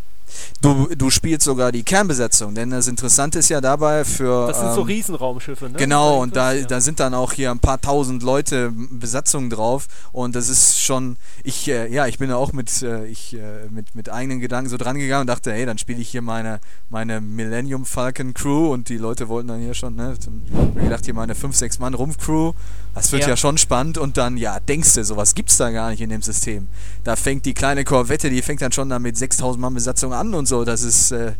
Du, 0.62 0.88
du 0.96 1.10
spielst 1.10 1.46
sogar 1.46 1.72
die 1.72 1.84
Kernbesetzung, 1.84 2.56
denn 2.56 2.72
das 2.72 2.88
Interessante 2.88 3.40
ist 3.40 3.50
ja 3.50 3.62
dabei 3.62 4.04
für. 4.04 4.48
Das 4.48 4.60
sind 4.60 4.70
ähm, 4.70 4.76
so 4.76 4.82
Riesenraumschiffe, 4.82 5.70
ne? 5.70 5.78
Genau, 5.78 6.22
und 6.22 6.36
da, 6.36 6.54
ja. 6.54 6.66
da 6.66 6.82
sind 6.82 7.00
dann 7.00 7.14
auch 7.14 7.34
hier 7.34 7.52
ein 7.52 7.60
paar 7.60 7.80
tausend 7.80 8.24
Leute 8.24 8.72
Besatzungen 8.72 9.50
drauf 9.50 9.88
und 10.12 10.36
das 10.36 10.50
ist 10.50 10.82
schon. 10.82 11.18
Ich, 11.44 11.68
äh, 11.68 11.92
ja, 11.94 12.08
ich 12.08 12.18
bin 12.18 12.30
da 12.30 12.36
auch 12.36 12.54
mit, 12.54 12.82
äh, 12.82 13.06
ich, 13.06 13.34
äh, 13.36 13.68
mit, 13.70 13.96
mit 13.96 14.10
eigenen 14.10 14.40
Gedanken 14.40 14.70
so 14.70 14.78
dran 14.78 14.98
gegangen 14.98 15.22
und 15.22 15.28
dachte, 15.28 15.52
hey, 15.52 15.66
dann 15.66 15.78
spiele 15.78 16.02
ich 16.02 16.10
hier 16.10 16.22
meine, 16.22 16.60
meine 16.90 17.22
Millennium 17.22 17.86
Falcon 17.86 18.34
Crew 18.34 18.74
und 18.74 18.90
die 18.90 18.98
Leute 18.98 19.30
wollten 19.30 19.48
dann 19.48 19.60
hier 19.60 19.74
schon, 19.74 19.96
ne? 19.96 20.16
Ich 20.18 20.84
gedacht, 20.84 21.06
hier 21.06 21.14
meine 21.14 21.36
5, 21.36 21.56
6 21.56 21.80
Mann 21.80 21.94
Rumpf 21.94 22.18
Crew. 22.18 22.54
Das 22.96 23.12
wird 23.12 23.24
ja. 23.24 23.30
ja 23.30 23.38
schon 23.38 23.58
spannend 23.58 23.98
und 23.98 24.18
dann, 24.18 24.38
ja, 24.38 24.60
denkst 24.60 24.96
du, 24.96 25.04
sowas 25.04 25.36
gibt's 25.36 25.58
da 25.58 25.70
gar 25.70 25.92
nicht 25.92 26.02
in 26.02 26.10
dem 26.10 26.22
System. 26.22 26.68
Da 27.04 27.16
fängt 27.16 27.46
die 27.46 27.54
kleine 27.54 27.84
Korvette, 27.84 28.30
die 28.30 28.42
fängt 28.42 28.62
dann 28.62 28.72
schon 28.72 28.90
da 28.90 28.98
mit 28.98 29.18
6000 29.18 29.62
Mann 29.62 29.74
Besatzung 29.74 30.14
an 30.14 30.34
und 30.34 30.48
so. 30.48 30.66
Das 30.66 30.82
ist, 30.82 31.12
äh, 31.12 31.34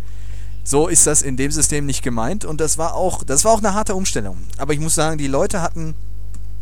so 0.64 0.88
ist 0.88 1.08
das 1.08 1.22
in 1.22 1.38
dem 1.38 1.52
System 1.52 1.86
nicht 1.86 2.04
gemeint. 2.04 2.46
Und 2.46 2.62
das 2.62 2.78
war 2.78 2.94
auch, 2.94 3.24
das 3.24 3.44
war 3.46 3.54
auch 3.54 3.60
eine 3.60 3.74
harte 3.74 3.96
Umstellung. 3.96 4.38
Aber 4.58 4.74
ich 4.74 4.80
muss 4.80 4.96
sagen, 4.96 5.18
die 5.18 5.28
Leute 5.28 5.62
hatten, 5.62 5.96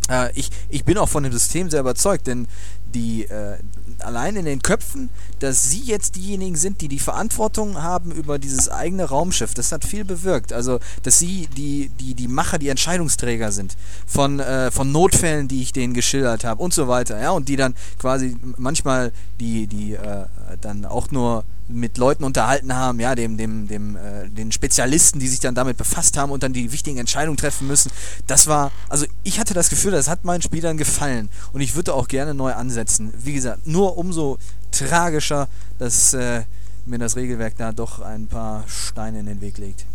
äh, 0.10 0.32
ich, 0.34 0.50
ich 0.70 0.86
bin 0.86 0.98
auch 0.98 1.10
von 1.10 1.24
dem 1.24 1.34
System 1.34 1.70
sehr 1.70 1.82
überzeugt, 1.82 2.28
denn 2.28 2.48
die, 2.94 3.26
äh, 3.26 3.58
allein 4.00 4.36
in 4.36 4.46
den 4.46 4.62
Köpfen, 4.62 5.10
dass 5.40 5.70
sie 5.70 5.82
jetzt 5.82 6.16
diejenigen 6.16 6.56
sind, 6.56 6.82
die 6.82 6.88
die 6.88 7.00
Verantwortung 7.00 7.82
haben 7.82 8.12
über 8.12 8.40
dieses 8.40 8.70
eigene 8.70 9.06
Raumschiff. 9.06 9.54
Das 9.54 9.72
hat 9.72 9.86
viel 9.86 10.06
bewirkt. 10.06 10.54
Also, 10.54 10.80
dass 11.04 11.20
sie 11.20 11.48
die, 11.56 11.90
die, 12.00 12.14
die 12.14 12.28
Macher, 12.28 12.58
die 12.58 12.70
Entscheidungsträger 12.70 13.52
sind 13.52 13.76
von, 14.06 14.40
äh, 14.40 14.72
von 14.72 14.92
Notfällen, 14.92 15.48
die 15.48 15.62
ich 15.62 15.74
denen 15.74 15.94
geschildert 15.94 16.44
habe 16.44 16.62
und 16.62 16.74
so 16.74 16.88
weiter. 16.88 17.20
Ja, 17.20 17.32
und 17.32 17.50
die 17.50 17.56
dann 17.56 17.76
quasi 18.00 18.38
manchmal 18.58 19.12
die, 19.40 19.68
die 19.68 19.94
äh, 19.94 20.26
dann 20.62 20.86
auch 20.86 21.12
nur 21.12 21.44
mit 21.68 21.98
Leuten 21.98 22.24
unterhalten 22.24 22.76
haben, 22.76 23.00
ja, 23.00 23.16
dem, 23.16 23.38
dem, 23.38 23.68
dem, 23.68 23.96
äh, 23.96 24.30
den 24.30 24.52
Spezialisten, 24.52 25.20
die 25.20 25.28
sich 25.28 25.40
dann 25.40 25.56
damit 25.56 25.78
befasst 25.78 26.18
haben 26.18 26.32
und 26.32 26.44
dann 26.44 26.54
die 26.54 26.72
wichtigen 26.72 26.98
Entscheidungen 26.98 27.38
treffen 27.38 27.68
müssen. 27.68 27.92
Das 28.28 28.48
war, 28.48 28.72
also 28.88 29.06
ich 29.24 29.40
hatte 29.40 29.54
das 29.54 29.70
Gefühl, 29.70 29.92
das 29.92 30.08
hat 30.08 30.26
meinen 30.26 30.42
Spielern 30.42 30.78
gefallen 30.78 31.30
und 31.54 31.62
ich 31.62 31.76
würde 31.76 31.94
auch 31.94 32.08
gerne 32.08 32.34
neu 32.34 32.54
ansetzen. 32.54 33.14
Wie 33.18 33.34
gesagt, 33.34 33.66
nur 33.66 33.98
umso 33.98 34.38
tragischer, 34.72 35.48
dass 35.80 36.14
äh, 36.14 36.44
mir 36.86 37.00
das 37.00 37.16
Regelwerk 37.16 37.58
da 37.58 37.72
doch 37.72 38.00
ein 38.00 38.28
paar 38.28 38.64
Steine 38.68 39.20
in 39.20 39.26
den 39.26 39.42
Weg 39.42 39.58
legt. 39.58 39.86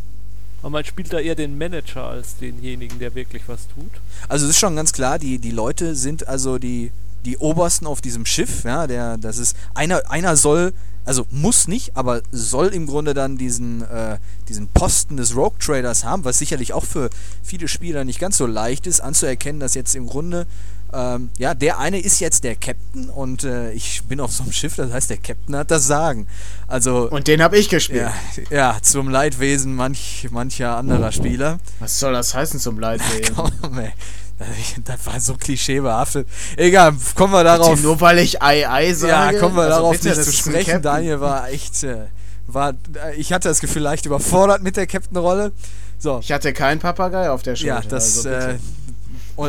Aber 0.62 0.70
man 0.70 0.84
spielt 0.84 1.12
da 1.12 1.18
eher 1.18 1.34
den 1.34 1.56
Manager 1.56 2.05
als 2.05 2.36
denjenigen, 2.36 2.98
der 2.98 3.14
wirklich 3.14 3.42
was 3.47 3.66
tut. 3.68 3.90
Also 4.28 4.44
es 4.44 4.52
ist 4.52 4.59
schon 4.59 4.76
ganz 4.76 4.92
klar, 4.92 5.18
die, 5.18 5.38
die 5.38 5.52
Leute 5.52 5.94
sind 5.94 6.28
also 6.28 6.59
die, 6.59 6.92
die 7.24 7.38
Obersten 7.38 7.86
auf 7.86 8.01
diesem 8.01 8.26
Schiff, 8.26 8.64
ja, 8.64 8.86
der, 8.86 9.16
das 9.16 9.38
ist, 9.38 9.56
einer, 9.74 10.02
einer 10.10 10.36
soll 10.36 10.72
also 11.05 11.27
muss 11.31 11.68
nicht, 11.68 11.97
aber 11.97 12.22
soll 12.31 12.68
im 12.68 12.86
Grunde 12.86 13.14
dann 13.14 13.36
diesen, 13.36 13.82
äh, 13.82 14.18
diesen 14.48 14.68
Posten 14.68 15.16
des 15.16 15.35
Rogue 15.35 15.59
Traders 15.59 16.05
haben, 16.05 16.24
was 16.24 16.39
sicherlich 16.39 16.72
auch 16.72 16.85
für 16.85 17.10
viele 17.43 17.68
Spieler 17.68 18.05
nicht 18.05 18.20
ganz 18.20 18.36
so 18.36 18.47
leicht 18.47 18.86
ist, 18.86 19.01
anzuerkennen, 19.01 19.60
dass 19.60 19.74
jetzt 19.74 19.94
im 19.97 20.06
Grunde, 20.06 20.47
ähm, 20.93 21.31
ja, 21.39 21.55
der 21.55 21.78
eine 21.78 22.01
ist 22.01 22.20
jetzt 22.20 22.44
der 22.44 22.55
Captain 22.55 23.09
und 23.09 23.44
äh, 23.44 23.72
ich 23.72 24.02
bin 24.05 24.20
auf 24.20 24.32
so 24.32 24.43
einem 24.43 24.52
Schiff, 24.52 24.77
das 24.77 24.93
heißt, 24.93 25.10
der 25.10 25.18
Captain 25.18 25.56
hat 25.56 25.70
das 25.70 25.86
Sagen. 25.86 26.27
Also, 26.66 27.09
und 27.10 27.28
den 27.28 27.43
habe 27.43 27.59
ich 27.59 27.68
gespielt. 27.68 28.10
Ja, 28.51 28.74
ja, 28.74 28.78
zum 28.82 29.09
Leidwesen 29.09 29.74
manch, 29.74 30.28
mancher 30.31 30.77
anderer 30.77 31.12
Spieler. 31.12 31.59
Was 31.78 31.98
soll 31.98 32.12
das 32.12 32.35
heißen 32.35 32.60
zum 32.60 32.78
Leidwesen? 32.78 33.35
Komm, 33.60 33.78
ey. 33.78 33.93
Das 34.84 35.06
war 35.06 35.20
so 35.20 35.34
klischeebehaftet. 35.34 36.28
Egal, 36.56 36.94
kommen 37.14 37.32
wir 37.32 37.44
darauf. 37.44 37.70
Bitte 37.70 37.82
nur 37.82 38.00
weil 38.00 38.18
ich 38.18 38.42
Ei 38.42 38.68
Ei 38.68 38.92
sage. 38.92 39.34
Ja, 39.34 39.40
kommen 39.40 39.56
wir 39.56 39.62
also 39.62 39.76
darauf 39.76 39.92
bitte, 39.92 40.08
nicht 40.08 40.24
zu 40.24 40.32
sprechen. 40.32 40.82
Daniel 40.82 41.20
war 41.20 41.48
echt, 41.50 41.82
äh, 41.84 42.06
war, 42.46 42.74
ich 43.16 43.32
hatte 43.32 43.48
das 43.48 43.60
Gefühl 43.60 43.82
leicht 43.82 44.06
überfordert 44.06 44.62
mit 44.62 44.76
der 44.76 44.86
Captain-Rolle. 44.86 45.52
So. 45.98 46.18
Ich 46.20 46.32
hatte 46.32 46.52
keinen 46.52 46.80
Papagei 46.80 47.30
auf 47.30 47.42
der 47.42 47.56
Schulter. 47.56 47.74
Ja, 47.74 47.80
das. 47.82 48.26
Also 48.26 48.28
äh, 48.28 48.58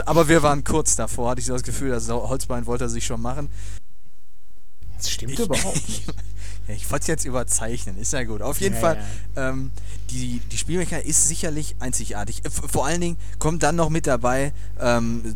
aber 0.05 0.29
wir 0.29 0.41
waren 0.41 0.63
kurz 0.63 0.95
davor, 0.95 1.31
hatte 1.31 1.41
ich 1.41 1.47
das 1.47 1.63
Gefühl, 1.63 1.89
das 1.89 2.09
Holzbein 2.09 2.65
wollte 2.65 2.85
er 2.85 2.89
sich 2.89 3.05
schon 3.05 3.21
machen. 3.21 3.49
Das 4.97 5.09
stimmt 5.09 5.33
ich, 5.33 5.39
überhaupt 5.39 5.75
nicht. 5.87 6.05
Ja, 6.67 6.75
ich 6.75 6.89
wollte 6.91 7.03
es 7.03 7.07
jetzt 7.07 7.25
überzeichnen, 7.25 7.97
ist 7.97 8.13
ja 8.13 8.23
gut. 8.23 8.41
Auf 8.41 8.61
jeden 8.61 8.75
ja, 8.75 8.81
Fall, 8.81 9.03
ja. 9.35 9.49
Ähm, 9.49 9.71
die, 10.09 10.41
die 10.51 10.57
Spielmechanik 10.57 11.05
ist 11.05 11.27
sicherlich 11.27 11.75
einzigartig. 11.79 12.45
Äh, 12.45 12.49
vor 12.49 12.85
allen 12.85 13.01
Dingen 13.01 13.17
kommt 13.39 13.63
dann 13.63 13.75
noch 13.75 13.89
mit 13.89 14.07
dabei, 14.07 14.53
ähm, 14.79 15.35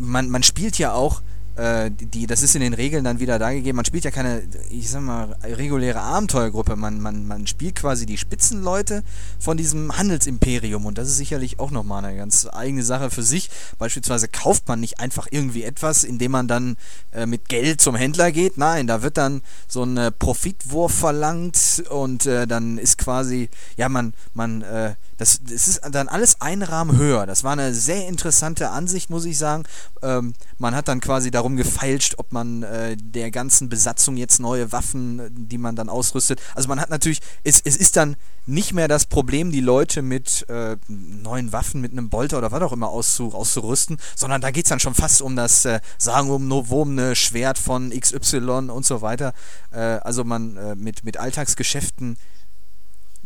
man, 0.00 0.30
man 0.30 0.42
spielt 0.42 0.78
ja 0.78 0.92
auch 0.92 1.22
äh, 1.58 1.90
die, 1.90 2.26
das 2.26 2.42
ist 2.42 2.54
in 2.54 2.60
den 2.60 2.72
Regeln 2.72 3.04
dann 3.04 3.18
wieder 3.18 3.38
da 3.38 3.52
gegeben. 3.52 3.76
Man 3.76 3.84
spielt 3.84 4.04
ja 4.04 4.10
keine, 4.10 4.42
ich 4.70 4.90
sag 4.90 5.02
mal, 5.02 5.36
reguläre 5.42 6.00
Abenteuergruppe. 6.00 6.76
Man, 6.76 7.00
man, 7.00 7.26
man 7.26 7.46
spielt 7.46 7.74
quasi 7.74 8.06
die 8.06 8.16
Spitzenleute 8.16 9.02
von 9.40 9.56
diesem 9.56 9.96
Handelsimperium 9.98 10.86
und 10.86 10.98
das 10.98 11.08
ist 11.08 11.16
sicherlich 11.16 11.58
auch 11.58 11.72
nochmal 11.72 12.04
eine 12.04 12.16
ganz 12.16 12.46
eigene 12.50 12.84
Sache 12.84 13.10
für 13.10 13.24
sich. 13.24 13.50
Beispielsweise 13.78 14.28
kauft 14.28 14.68
man 14.68 14.80
nicht 14.80 15.00
einfach 15.00 15.26
irgendwie 15.30 15.64
etwas, 15.64 16.04
indem 16.04 16.32
man 16.32 16.46
dann 16.46 16.76
äh, 17.12 17.26
mit 17.26 17.48
Geld 17.48 17.80
zum 17.80 17.96
Händler 17.96 18.30
geht. 18.30 18.56
Nein, 18.56 18.86
da 18.86 19.02
wird 19.02 19.18
dann 19.18 19.42
so 19.66 19.82
ein 19.82 19.96
äh, 19.96 20.12
Profitwurf 20.12 20.94
verlangt 20.94 21.82
und 21.90 22.26
äh, 22.26 22.46
dann 22.46 22.78
ist 22.78 22.98
quasi, 22.98 23.48
ja, 23.76 23.88
man, 23.88 24.14
man, 24.32 24.62
äh, 24.62 24.94
das, 25.18 25.40
das 25.42 25.68
ist 25.68 25.80
dann 25.90 26.08
alles 26.08 26.40
ein 26.40 26.62
Rahmen 26.62 26.96
höher. 26.96 27.26
Das 27.26 27.44
war 27.44 27.52
eine 27.52 27.74
sehr 27.74 28.08
interessante 28.08 28.70
Ansicht, 28.70 29.10
muss 29.10 29.24
ich 29.24 29.36
sagen. 29.36 29.64
Ähm, 30.00 30.32
man 30.58 30.74
hat 30.74 30.88
dann 30.88 31.00
quasi 31.00 31.30
darum 31.30 31.56
gefeilscht, 31.56 32.14
ob 32.18 32.32
man 32.32 32.62
äh, 32.62 32.96
der 32.96 33.30
ganzen 33.30 33.68
Besatzung 33.68 34.16
jetzt 34.16 34.38
neue 34.38 34.72
Waffen, 34.72 35.48
die 35.48 35.58
man 35.58 35.76
dann 35.76 35.88
ausrüstet. 35.88 36.40
Also 36.54 36.68
man 36.68 36.80
hat 36.80 36.90
natürlich, 36.90 37.20
es, 37.42 37.60
es 37.60 37.76
ist 37.76 37.96
dann 37.96 38.16
nicht 38.46 38.72
mehr 38.72 38.88
das 38.88 39.06
Problem, 39.06 39.50
die 39.50 39.60
Leute 39.60 40.02
mit 40.02 40.48
äh, 40.48 40.76
neuen 40.86 41.52
Waffen, 41.52 41.80
mit 41.80 41.92
einem 41.92 42.08
Bolter 42.08 42.38
oder 42.38 42.52
was 42.52 42.62
auch 42.62 42.72
immer 42.72 42.88
auszu, 42.88 43.34
auszurüsten, 43.34 43.98
sondern 44.16 44.40
da 44.40 44.50
geht 44.52 44.66
es 44.66 44.70
dann 44.70 44.80
schon 44.80 44.94
fast 44.94 45.20
um 45.20 45.36
das 45.36 45.64
äh, 45.64 45.80
sagen 45.98 46.30
um 46.30 46.48
Novomne 46.48 47.16
Schwert 47.16 47.58
von 47.58 47.90
XY 47.90 48.70
und 48.70 48.86
so 48.86 49.02
weiter. 49.02 49.34
Äh, 49.72 49.78
also 49.78 50.24
man 50.24 50.56
äh, 50.56 50.76
mit, 50.76 51.04
mit 51.04 51.18
Alltagsgeschäften 51.18 52.16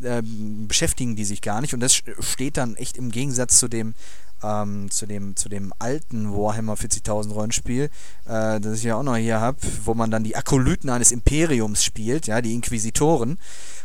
äh, 0.02 0.23
beschäftigen 0.23 1.16
die 1.16 1.24
sich 1.24 1.43
gar 1.43 1.60
nicht. 1.60 1.74
Und 1.74 1.81
das 1.81 1.94
steht 1.94 2.56
dann 2.56 2.77
echt 2.77 2.97
im 2.97 3.10
Gegensatz 3.10 3.59
zu 3.59 3.69
dem 3.69 3.94
ähm, 4.43 4.90
zu 4.90 5.06
dem 5.06 5.36
zu 5.36 5.48
dem 5.48 5.73
alten 5.78 6.32
Warhammer 6.32 6.74
40.000 6.74 7.32
Rollenspiel, 7.32 7.90
äh, 8.27 8.60
das 8.60 8.78
ich 8.78 8.85
ja 8.85 8.97
auch 8.97 9.02
noch 9.02 9.16
hier 9.16 9.40
habe, 9.40 9.59
wo 9.85 9.94
man 9.94 10.10
dann 10.10 10.24
die 10.24 10.36
Akolyten 10.36 10.90
eines 10.90 11.12
Imperiums 11.12 11.85
spielt, 11.85 12.27
ja, 12.27 12.40
die 12.40 12.55
Inquisitoren. 12.55 13.39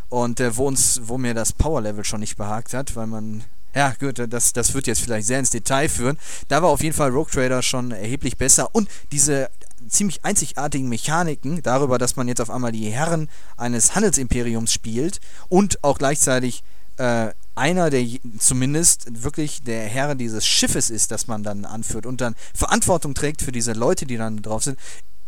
Und 0.10 0.40
äh, 0.40 0.56
wo 0.56 0.68
uns 0.68 1.02
wo 1.04 1.18
mir 1.18 1.34
das 1.34 1.54
Power 1.54 1.82
Level 1.82 2.06
schon 2.06 2.22
nicht 2.22 2.38
behagt 2.38 2.74
hat, 2.74 2.96
weil 2.96 3.08
man 3.08 3.44
ja, 3.76 3.94
gut, 4.00 4.22
das, 4.30 4.54
das 4.54 4.74
wird 4.74 4.88
jetzt 4.88 5.02
vielleicht 5.02 5.28
sehr 5.28 5.40
ins 5.40 5.50
Detail 5.50 5.90
führen. 5.90 6.18
Da 6.48 6.62
war 6.62 6.70
auf 6.70 6.82
jeden 6.82 6.96
Fall 6.96 7.12
Rogue 7.12 7.32
Trader 7.32 7.62
schon 7.62 7.92
erheblich 7.92 8.38
besser. 8.38 8.74
Und 8.74 8.90
diese 9.12 9.50
ziemlich 9.88 10.26
einzigartigen 10.26 10.90
Mechaniken 10.90 11.62
darüber, 11.62 11.98
dass 11.98 12.16
man 12.16 12.28
jetzt 12.28 12.42
auf 12.42 12.50
einmal 12.50 12.72
die 12.72 12.90
Herren 12.90 13.30
eines 13.56 13.96
Handelsimperiums 13.96 14.74
spielt 14.74 15.20
und 15.50 15.84
auch 15.84 15.98
gleichzeitig 15.98 16.64
äh, 16.98 17.30
einer, 17.56 17.90
der 17.90 18.06
zumindest 18.40 19.24
wirklich 19.24 19.64
der 19.64 19.88
Herr 19.88 20.16
dieses 20.16 20.46
Schiffes 20.46 20.90
ist, 20.90 21.12
das 21.12 21.28
man 21.28 21.44
dann 21.44 21.66
anführt 21.66 22.06
und 22.06 22.22
dann 22.22 22.36
Verantwortung 22.54 23.14
trägt 23.14 23.42
für 23.42 23.52
diese 23.52 23.74
Leute, 23.74 24.06
die 24.06 24.18
dann 24.18 24.42
drauf 24.42 24.64
sind 24.64 24.78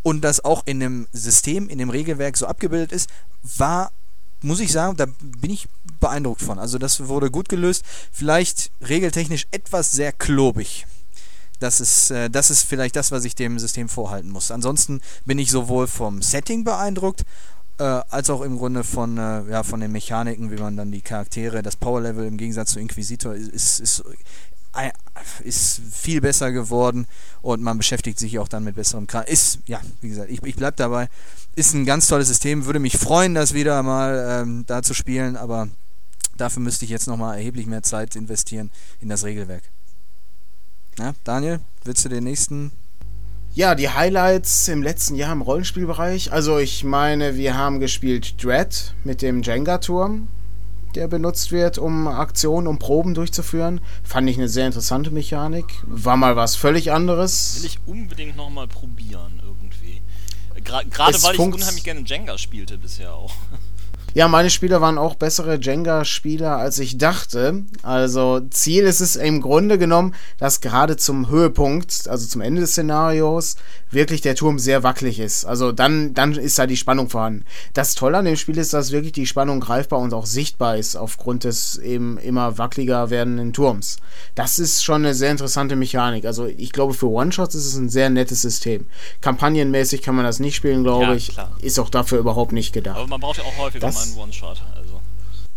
und 0.03 0.22
das 0.22 0.44
auch 0.44 0.64
in 0.66 0.80
dem 0.80 1.07
System, 1.11 1.70
in 1.70 1.78
dem 1.78 1.90
Regelwerk 1.90 2.38
so 2.38 2.48
abgebildet 2.48 2.91
ist, 2.91 3.10
war, 3.57 3.91
muss 4.41 4.60
ich 4.60 4.72
sagen, 4.72 4.95
da 4.98 5.06
bin 5.20 5.52
ich 5.52 5.68
beeindruckt 5.99 6.41
von. 6.41 6.59
Also 6.59 6.77
das 6.77 7.07
wurde 7.07 7.31
gut 7.31 7.49
gelöst, 7.49 7.84
vielleicht 8.11 8.71
regeltechnisch 8.88 9.47
etwas 9.51 9.91
sehr 9.91 10.11
klobig. 10.11 10.85
Das 11.59 11.81
ist, 11.81 12.11
äh, 12.11 12.30
das 12.30 12.49
ist 12.49 12.63
vielleicht 12.63 12.95
das, 12.95 13.11
was 13.11 13.26
ich 13.26 13.35
dem 13.35 13.59
System 13.59 13.89
vorhalten 13.89 14.30
muss. 14.30 14.51
Ansonsten 14.51 15.01
bin 15.26 15.39
ich 15.39 15.51
sowohl 15.51 15.88
vom 15.88 16.21
Setting 16.21 16.63
beeindruckt, 16.63 17.26
äh, 17.80 17.84
als 17.84 18.30
auch 18.30 18.41
im 18.41 18.57
Grunde 18.57 18.84
von, 18.84 19.17
äh, 19.17 19.43
ja, 19.49 19.63
von 19.63 19.80
den 19.80 19.91
Mechaniken, 19.91 20.51
wie 20.51 20.61
man 20.61 20.77
dann 20.77 20.91
die 20.91 21.01
Charaktere, 21.01 21.61
das 21.61 21.76
Power-Level 21.76 22.26
im 22.26 22.38
Gegensatz 22.38 22.71
zu 22.71 22.80
Inquisitor 22.80 23.34
ist, 23.34 23.49
ist, 23.49 23.80
ist, 23.80 24.03
ist 25.43 25.81
viel 25.91 26.21
besser 26.21 26.51
geworden 26.51 27.07
und 27.41 27.61
man 27.61 27.77
beschäftigt 27.77 28.19
sich 28.19 28.39
auch 28.39 28.47
dann 28.47 28.63
mit 28.63 28.76
besserem 28.76 29.07
Kram. 29.07 29.23
Ist, 29.26 29.59
ja, 29.65 29.81
wie 30.01 30.09
gesagt, 30.09 30.30
ich, 30.30 30.43
ich 30.43 30.55
bleib 30.55 30.77
dabei. 30.77 31.09
Ist 31.55 31.73
ein 31.73 31.85
ganz 31.85 32.07
tolles 32.07 32.27
System, 32.27 32.65
würde 32.65 32.80
mich 32.80 32.97
freuen, 32.97 33.34
das 33.34 33.53
wieder 33.53 33.81
mal 33.84 34.43
ähm, 34.43 34.63
da 34.67 34.81
zu 34.81 34.93
spielen, 34.93 35.35
aber 35.35 35.67
dafür 36.40 36.61
müsste 36.61 36.86
ich 36.86 36.91
jetzt 36.91 37.07
nochmal 37.07 37.38
erheblich 37.38 37.68
mehr 37.68 37.84
Zeit 37.84 38.16
investieren 38.16 38.72
in 39.02 39.10
das 39.10 39.24
Regelwerk. 39.24 39.64
Ja, 40.98 41.14
Daniel, 41.24 41.60
willst 41.84 42.03
du 42.06 42.10
den 42.10 42.24
nächsten? 42.24 42.72
Ja, 43.53 43.74
die 43.74 43.90
Highlights 43.90 44.68
im 44.68 44.84
letzten 44.84 45.16
Jahr 45.16 45.34
im 45.34 45.41
Rollenspielbereich. 45.41 46.32
Also 46.32 46.60
ich 46.60 46.84
meine, 46.84 47.36
wir 47.36 47.57
haben 47.57 47.80
gespielt 47.80 48.41
Dread 48.44 48.94
mit 49.03 49.22
dem 49.22 49.41
Jenga-Turm, 49.41 50.28
der 50.95 51.07
benutzt 51.07 51.52
wird, 51.52 51.78
um 51.78 52.07
Aktionen, 52.07 52.68
um 52.68 52.80
Proben 52.80 53.14
durchzuführen. 53.16 53.82
Fand 54.03 54.30
ich 54.30 54.38
eine 54.38 54.49
sehr 54.49 54.68
interessante 54.68 55.11
Mechanik. 55.11 55.66
War 55.88 56.16
mal 56.16 56.36
was 56.36 56.56
völlig 56.56 56.91
anderes. 56.91 57.57
Will 57.60 57.66
ich 57.66 57.80
unbedingt 57.86 58.36
nochmal 58.36 58.68
probieren 58.68 59.41
irgendwie. 59.44 60.02
Gerade 60.64 61.24
weil 61.24 61.34
ich 61.34 61.40
unheimlich 61.40 61.84
gerne 61.84 62.02
Jenga 62.02 62.38
spielte 62.38 62.78
bisher 62.78 63.14
auch. 63.14 63.34
Ja, 64.14 64.27
meine 64.27 64.49
Spieler 64.49 64.81
waren 64.81 64.98
auch 64.98 65.15
bessere 65.15 65.60
Jenga-Spieler, 65.60 66.57
als 66.57 66.80
ich 66.80 66.98
dachte. 66.98 67.64
Also 67.84 68.41
Ziel 68.49 68.84
ist 68.84 69.02
es 69.02 69.15
im 69.15 69.41
Grunde 69.41 69.77
genommen, 69.77 70.15
dass 70.38 70.61
gerade 70.61 70.98
zum 70.98 71.30
Höhepunkt, 71.30 72.07
also 72.07 72.27
zum 72.27 72.41
Ende 72.41 72.61
des 72.61 72.72
Szenarios, 72.72 73.56
wirklich 73.91 74.22
der 74.22 74.36
Turm 74.36 74.60
sehr 74.60 74.84
wackelig 74.84 75.19
ist. 75.19 75.45
Also 75.45 75.72
dann, 75.72 76.14
dann 76.14 76.34
ist 76.34 76.60
da 76.60 76.68
die 76.68 76.77
Spannung 76.77 77.10
vorhanden. 77.10 77.45
Das 77.73 77.95
Tolle 77.95 78.18
an 78.18 78.26
dem 78.26 78.36
Spiel 78.36 78.57
ist, 78.57 78.73
dass 78.73 78.91
wirklich 78.91 79.14
die 79.14 79.26
Spannung 79.26 79.60
greifbar 79.60 79.99
und 79.99 80.14
auch 80.14 80.26
sichtbar 80.26 80.77
ist 80.77 80.95
aufgrund 80.95 81.44
des 81.44 81.77
eben 81.77 82.18
immer 82.18 82.57
wackeliger 82.57 83.10
werdenden 83.10 83.53
Turms. 83.53 83.98
Das 84.36 84.60
ist 84.60 84.84
schon 84.84 85.06
eine 85.06 85.14
sehr 85.14 85.31
interessante 85.31 85.76
Mechanik. 85.76 86.26
Also 86.26 86.45
ich 86.45 86.72
glaube, 86.72 86.94
für 86.94 87.10
One-Shots 87.10 87.56
ist 87.56 87.65
es 87.65 87.76
ein 87.76 87.90
sehr 87.90 88.10
nettes 88.10 88.41
System. 88.41 88.86
Kampagnenmäßig 89.22 90.02
kann 90.02 90.15
man 90.15 90.26
das 90.26 90.40
nicht 90.40 90.56
spielen, 90.56 90.84
glaube 90.84 91.06
ja, 91.06 91.14
ich. 91.14 91.30
Klar. 91.30 91.52
Ist 91.61 91.80
auch 91.80 91.90
dafür 91.90 92.19
überhaupt 92.19 92.52
nicht 92.52 92.73
gedacht. 92.73 92.98
Aber 92.98 93.07
man 93.07 93.19
braucht 93.19 93.38
ja 93.38 93.44
auch 93.44 93.57
häufiger 93.57 93.88
das, 93.88 93.98
mal 93.99 94.11
einen 94.11 94.17
One-Shot. 94.23 94.61
Also. 94.76 94.99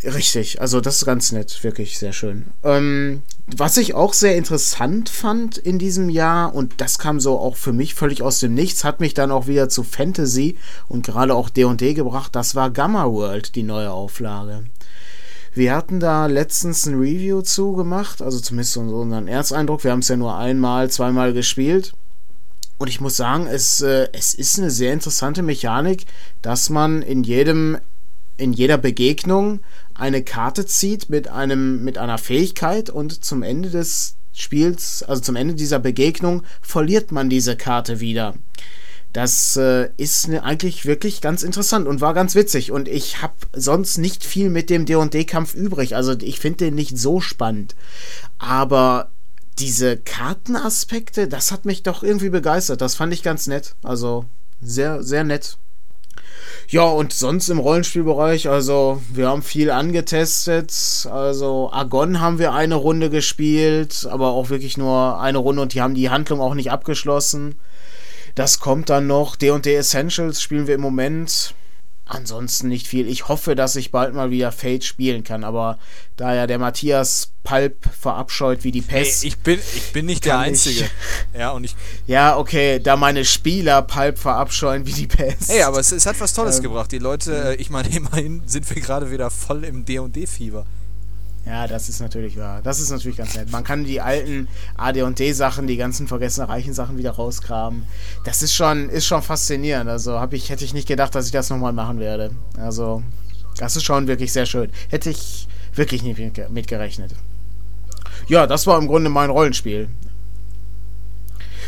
Richtig, 0.05 0.61
also 0.61 0.81
das 0.81 0.97
ist 0.97 1.05
ganz 1.05 1.31
nett, 1.31 1.63
wirklich 1.63 1.99
sehr 1.99 2.13
schön. 2.13 2.47
Ähm, 2.65 3.23
was 3.47 3.77
ich 3.77 3.95
auch 3.95 4.15
sehr 4.15 4.37
interessant 4.37 5.09
fand 5.09 5.59
in 5.59 5.79
diesem 5.79 6.09
Jahr, 6.09 6.55
und 6.55 6.81
das 6.81 6.99
kam 6.99 7.21
so 7.21 7.39
auch 7.39 7.57
für 7.57 7.73
mich 7.73 7.95
völlig 7.95 8.23
aus 8.23 8.41
dem 8.41 8.55
Nichts, 8.55 8.83
hat 8.83 9.01
mich 9.01 9.15
dann 9.15 9.31
auch 9.31 9.47
wieder 9.47 9.69
zu 9.69 9.85
Fantasy 9.85 10.59
und 10.89 11.07
gerade 11.07 11.35
auch 11.35 11.51
D&D 11.51 11.95
gebracht, 11.95 12.35
das 12.35 12.55
war 12.55 12.71
Gamma 12.71 13.05
World, 13.05 13.55
die 13.55 13.63
neue 13.63 13.93
Auflage. 13.93 14.65
Wir 15.55 15.75
hatten 15.75 16.01
da 16.01 16.27
letztens 16.27 16.87
ein 16.87 16.95
Review 16.95 17.43
zu 17.43 17.75
gemacht, 17.75 18.23
also 18.23 18.41
zumindest 18.41 18.77
unseren 18.79 19.29
Ersteindruck. 19.29 19.85
Wir 19.85 19.91
haben 19.91 19.99
es 19.99 20.09
ja 20.09 20.17
nur 20.17 20.37
einmal, 20.37 20.91
zweimal 20.91 21.35
gespielt. 21.35 21.93
Und 22.79 22.89
ich 22.89 23.01
muss 23.01 23.17
sagen, 23.17 23.47
es, 23.47 23.81
äh, 23.83 24.09
es 24.13 24.35
ist 24.35 24.59
eine 24.59 24.71
sehr 24.71 24.93
interessante 24.93 25.43
Mechanik, 25.43 26.07
dass 26.41 26.71
man 26.71 27.03
in 27.03 27.23
jedem 27.23 27.79
in 28.37 28.53
jeder 28.53 28.79
Begegnung 28.79 29.61
eine 29.95 30.23
Karte 30.23 30.67
zieht 30.67 31.11
mit 31.11 31.29
einem 31.29 31.85
mit 31.85 31.99
einer 31.99 32.19
Fähigkeit 32.19 32.91
und 32.91 33.25
zum 33.25 33.43
Ende 33.43 33.71
des 33.71 34.17
Spiels, 34.33 35.03
also 35.03 35.21
zum 35.21 35.37
Ende 35.37 35.55
dieser 35.55 35.79
Begegnung 35.79 36.43
verliert 36.63 37.13
man 37.13 37.29
diese 37.29 37.57
Karte 37.57 38.01
wieder. 38.01 38.35
Das 39.13 39.57
äh, 39.57 39.91
ist 39.99 40.29
ne, 40.29 40.43
eigentlich 40.43 40.87
wirklich 40.87 41.21
ganz 41.21 41.43
interessant 41.43 41.87
und 41.87 42.01
war 42.01 42.15
ganz 42.15 42.35
witzig. 42.35 42.73
Und 42.73 42.89
ich 42.89 43.21
habe 43.21 43.35
sonst 43.53 43.99
nicht 43.99 44.25
viel 44.25 44.49
mit 44.49 44.71
dem 44.71 44.87
DD-Kampf 44.87 45.55
übrig. 45.55 45.97
Also 45.97 46.13
ich 46.13 46.41
finde 46.41 46.65
den 46.65 46.75
nicht 46.75 46.97
so 46.97 47.21
spannend. 47.21 47.75
Aber 48.39 49.11
diese 49.59 49.99
Kartenaspekte, 49.99 51.29
das 51.29 51.53
hat 51.53 51.67
mich 51.67 51.83
doch 51.83 52.03
irgendwie 52.03 52.31
begeistert. 52.31 52.81
Das 52.81 52.95
fand 52.95 53.13
ich 53.13 53.23
ganz 53.23 53.47
nett. 53.47 53.75
Also 53.83 54.25
sehr, 54.63 55.03
sehr 55.03 55.25
nett. 55.25 55.59
Ja, 56.69 56.85
und 56.85 57.13
sonst 57.13 57.49
im 57.51 57.59
Rollenspielbereich, 57.59 58.49
also 58.49 59.03
wir 59.13 59.29
haben 59.29 59.43
viel 59.43 59.71
angetestet. 59.71 60.73
Also 61.11 61.71
Agon 61.73 62.21
haben 62.21 62.39
wir 62.39 62.55
eine 62.55 62.77
Runde 62.77 63.11
gespielt, 63.11 64.07
aber 64.11 64.29
auch 64.29 64.49
wirklich 64.49 64.79
nur 64.79 65.21
eine 65.21 65.39
Runde 65.39 65.63
und 65.63 65.75
die 65.75 65.83
haben 65.83 65.95
die 65.95 66.11
Handlung 66.11 66.41
auch 66.41 66.55
nicht 66.55 66.71
abgeschlossen. 66.71 67.57
Das 68.35 68.61
kommt 68.61 68.89
dann 68.89 69.07
noch. 69.07 69.37
D&D 69.37 69.75
Essentials 69.75 70.41
spielen 70.41 70.67
wir 70.67 70.77
im 70.77 70.81
Moment. 70.81 71.55
Ansonsten 72.15 72.69
nicht 72.69 72.89
viel. 72.89 73.09
Ich 73.09 73.29
hoffe, 73.29 73.55
dass 73.55 73.75
ich 73.75 73.91
bald 73.91 74.13
mal 74.13 74.31
wieder 74.31 74.53
Fate 74.53 74.85
spielen 74.85 75.25
kann, 75.25 75.45
aber 75.45 75.79
da 76.19 76.35
ja 76.35 76.47
der 76.47 76.59
Matthias 76.59 77.33
Pulp 77.43 77.89
verabscheut 77.99 78.65
wie 78.65 78.71
die 78.71 78.83
Pest. 78.83 79.23
Hey, 79.23 79.29
ich, 79.29 79.39
bin, 79.39 79.59
ich 79.75 79.93
bin 79.95 80.05
nicht 80.05 80.27
der 80.27 80.39
Einzige. 80.39 80.85
Ich, 81.33 81.39
ja, 81.39 81.53
und 81.53 81.65
ich, 81.65 81.75
ja, 82.07 82.37
okay, 82.37 82.81
da 82.81 82.97
meine 82.97 83.25
Spieler 83.25 83.81
Pulp 83.81 84.19
verabscheuen 84.19 84.85
wie 84.85 84.93
die 84.93 85.07
Pest. 85.07 85.49
Ey, 85.49 85.63
aber 85.63 85.81
es, 85.81 85.91
es 85.91 86.05
hat 86.05 86.21
was 86.21 86.35
Tolles 86.35 86.59
ähm, 86.59 86.65
gebracht. 86.65 86.93
Die 86.93 86.99
Leute, 86.99 87.53
äh, 87.53 87.55
ich 87.55 87.71
meine, 87.71 87.89
immerhin 87.97 88.43
sind 88.45 88.69
wir 88.69 88.83
gerade 88.83 89.11
wieder 89.11 89.31
voll 89.31 89.65
im 89.65 89.87
D&D-Fieber. 89.87 90.67
Ja, 91.45 91.67
das 91.67 91.89
ist 91.89 92.01
natürlich 92.01 92.39
wahr. 92.39 92.61
Das 92.63 92.79
ist 92.79 92.91
natürlich 92.91 93.17
ganz 93.17 93.35
nett. 93.35 93.51
Man 93.51 93.65
kann 93.65 93.85
die 93.85 94.01
alten 94.01 94.47
AD&D-Sachen, 94.77 95.67
die 95.67 95.77
ganzen 95.77 96.07
vergessenen 96.07 96.49
reichen 96.49 96.73
Sachen 96.73 96.99
wieder 96.99 97.11
rausgraben. 97.11 97.85
Das 98.25 98.43
ist 98.43 98.55
schon, 98.55 98.89
ist 98.89 99.07
schon 99.07 99.23
faszinierend. 99.23 99.91
Also 99.91 100.21
hab 100.21 100.33
ich, 100.33 100.51
hätte 100.51 100.65
ich 100.65 100.73
nicht 100.73 100.87
gedacht, 100.87 101.15
dass 101.15 101.27
ich 101.27 101.33
das 101.33 101.51
nochmal 101.51 101.73
machen 101.73 101.99
werde. 101.99 102.31
Also, 102.57 103.03
das 103.57 103.75
ist 103.75 103.83
schon 103.83 104.07
wirklich 104.07 104.33
sehr 104.33 104.47
schön. 104.47 104.71
Hätte 104.89 105.11
ich 105.11 105.49
wirklich 105.75 106.05
nicht 106.05 106.51
mitgerechnet. 106.51 107.13
Ja, 108.29 108.47
das 108.47 108.67
war 108.69 108.79
im 108.79 108.87
Grunde 108.87 109.11
mein 109.11 109.31
Rollenspiel. 109.31 109.89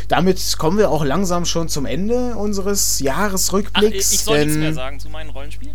damit 0.07 0.57
kommen 0.57 0.77
wir 0.77 0.89
auch 0.89 1.03
langsam 1.03 1.45
schon 1.45 1.67
zum 1.67 1.85
Ende 1.85 2.35
unseres 2.35 2.95
Ach, 2.95 2.99
ich, 2.99 3.05
Jahresrückblicks. 3.05 4.11
ich 4.13 4.19
soll 4.21 4.45
nichts 4.45 4.55
mehr 4.55 4.73
sagen 4.73 4.99
zu 4.99 5.09
meinem 5.09 5.31
Rollenspiel? 5.31 5.71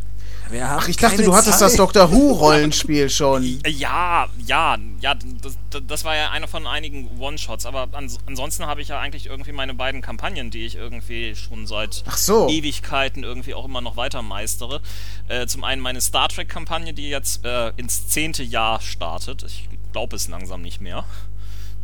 Wir 0.50 0.68
haben 0.68 0.80
Ach, 0.82 0.88
ich 0.88 0.96
dachte, 0.96 1.22
du 1.22 1.32
hattest 1.34 1.58
Zeit. 1.58 1.68
das 1.68 1.76
Doctor 1.76 2.10
Who-Rollenspiel 2.10 3.08
schon. 3.08 3.60
Ja, 3.68 4.28
ja, 4.46 4.76
ja, 5.00 5.14
das, 5.14 5.56
das- 5.70 5.82
das 5.86 6.04
war 6.04 6.16
ja 6.16 6.30
einer 6.30 6.48
von 6.48 6.66
einigen 6.66 7.08
One-Shots, 7.20 7.64
aber 7.66 7.88
ans 7.92 8.18
ansonsten 8.26 8.66
habe 8.66 8.82
ich 8.82 8.88
ja 8.88 8.98
eigentlich 8.98 9.26
irgendwie 9.26 9.52
meine 9.52 9.74
beiden 9.74 10.00
Kampagnen, 10.02 10.50
die 10.50 10.66
ich 10.66 10.74
irgendwie 10.74 11.34
schon 11.36 11.66
seit 11.68 12.02
Ach 12.06 12.16
so. 12.16 12.48
Ewigkeiten 12.48 13.22
irgendwie 13.22 13.54
auch 13.54 13.64
immer 13.64 13.80
noch 13.80 13.96
weiter 13.96 14.22
meistere. 14.22 14.80
Äh, 15.28 15.46
zum 15.46 15.62
einen 15.62 15.80
meine 15.80 16.00
Star 16.00 16.28
Trek-Kampagne, 16.28 16.92
die 16.92 17.08
jetzt 17.08 17.44
äh, 17.44 17.68
ins 17.76 18.08
zehnte 18.08 18.42
Jahr 18.42 18.80
startet. 18.80 19.44
Ich 19.44 19.68
glaube 19.92 20.16
es 20.16 20.26
langsam 20.28 20.62
nicht 20.62 20.80
mehr. 20.80 21.04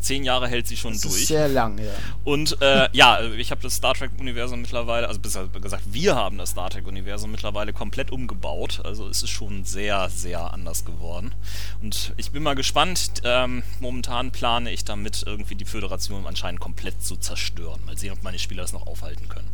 Zehn 0.06 0.22
Jahre 0.22 0.46
hält 0.46 0.68
sie 0.68 0.76
schon 0.76 0.92
Das 0.92 1.02
durch. 1.02 1.22
ist 1.22 1.26
sehr 1.26 1.48
lang, 1.48 1.78
ja. 1.78 1.90
Und 2.22 2.62
äh, 2.62 2.88
ja, 2.92 3.20
ich 3.36 3.50
habe 3.50 3.60
das 3.60 3.74
Star 3.74 3.92
Trek-Universum 3.94 4.60
mittlerweile, 4.60 5.08
also 5.08 5.18
besser 5.18 5.48
gesagt, 5.48 5.82
wir 5.86 6.14
haben 6.14 6.38
das 6.38 6.50
Star 6.50 6.70
Trek-Universum 6.70 7.32
mittlerweile 7.32 7.72
komplett 7.72 8.12
umgebaut. 8.12 8.80
Also 8.84 9.08
es 9.08 9.24
ist 9.24 9.30
schon 9.30 9.64
sehr, 9.64 10.08
sehr 10.08 10.52
anders 10.52 10.84
geworden. 10.84 11.34
Und 11.82 12.12
ich 12.18 12.30
bin 12.30 12.44
mal 12.44 12.54
gespannt. 12.54 13.22
Ähm, 13.24 13.64
momentan 13.80 14.30
plane 14.30 14.70
ich 14.70 14.84
damit 14.84 15.24
irgendwie 15.26 15.56
die 15.56 15.64
Föderation 15.64 16.24
anscheinend 16.24 16.60
komplett 16.60 17.02
zu 17.04 17.16
zerstören. 17.16 17.80
Mal 17.84 17.98
sehen, 17.98 18.12
ob 18.12 18.22
meine 18.22 18.38
Spieler 18.38 18.62
das 18.62 18.72
noch 18.72 18.86
aufhalten 18.86 19.28
können. 19.28 19.48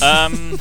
Ähm, 0.00 0.58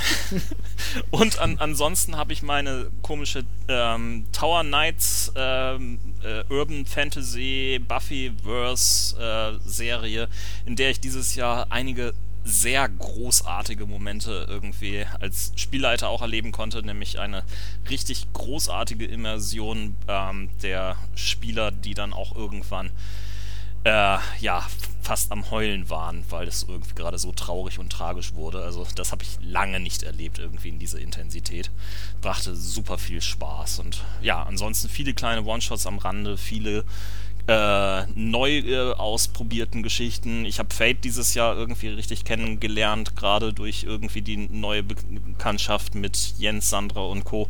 und 1.11 1.39
an, 1.39 1.57
ansonsten 1.59 2.15
habe 2.17 2.34
ich 2.34 2.41
meine 2.41 2.89
komische 3.01 3.43
ähm, 3.67 4.25
Tower 4.31 4.63
Knights 4.63 5.31
ähm, 5.35 5.99
äh, 6.23 6.43
Urban 6.53 6.85
Fantasy 6.85 7.79
Buffyverse 7.85 9.17
äh, 9.19 9.69
Serie, 9.69 10.27
in 10.65 10.75
der 10.75 10.91
ich 10.91 10.99
dieses 10.99 11.35
Jahr 11.35 11.67
einige 11.69 12.13
sehr 12.47 12.88
großartige 12.88 13.85
Momente 13.85 14.45
irgendwie 14.47 15.05
als 15.19 15.51
Spielleiter 15.57 16.07
auch 16.07 16.21
erleben 16.21 16.53
konnte, 16.53 16.81
nämlich 16.81 17.19
eine 17.19 17.43
richtig 17.89 18.31
großartige 18.31 19.05
Immersion 19.05 19.95
ähm, 20.07 20.49
der 20.61 20.95
Spieler, 21.15 21.71
die 21.71 21.93
dann 21.93 22.13
auch 22.13 22.35
irgendwann 22.35 22.89
äh, 23.88 24.18
ja, 24.41 24.68
fast 25.01 25.31
am 25.31 25.49
Heulen 25.49 25.89
waren, 25.89 26.26
weil 26.30 26.47
es 26.47 26.65
irgendwie 26.68 26.93
gerade 26.93 27.18
so 27.18 27.31
traurig 27.31 27.80
und 27.80 27.89
tragisch 27.89 28.34
wurde. 28.34 28.61
Also 28.61 28.85
das 28.95 29.14
habe 29.14 29.23
ich 29.23 29.38
lange 29.41 29.80
nicht 29.80 30.03
erlebt, 30.03 30.39
irgendwie 30.39 30.68
in 30.68 30.80
dieser 30.80 30.99
Intensität. 30.99 31.72
Brachte 32.22 32.55
super 32.55 32.97
viel 32.97 33.22
Spaß 33.22 33.80
und 33.80 34.03
ja, 34.22 34.43
ansonsten 34.43 34.89
viele 34.89 35.14
kleine 35.14 35.43
One-Shots 35.43 35.88
am 35.88 35.99
Rande, 35.99 36.38
viele 36.38 36.84
äh, 37.47 38.05
neu 38.15 38.57
äh, 38.57 38.93
ausprobierten 38.95 39.81
Geschichten. 39.81 40.43
Ich 40.43 40.59
habe 40.59 40.76
Fate 40.76 41.05
dieses 41.05 41.34
Jahr 41.34 41.55
irgendwie 41.55 41.88
richtig 41.88 42.26
kennengelernt, 42.26 43.15
gerade 43.15 43.53
durch 43.53 43.84
irgendwie 43.84 44.22
die 44.22 44.35
neue 44.35 44.84
Be 44.84 44.95
Bekanntschaft 45.09 45.95
mit 45.95 46.34
Jens, 46.38 46.69
Sandra 46.69 47.01
und 47.01 47.23
Co. 47.23 47.47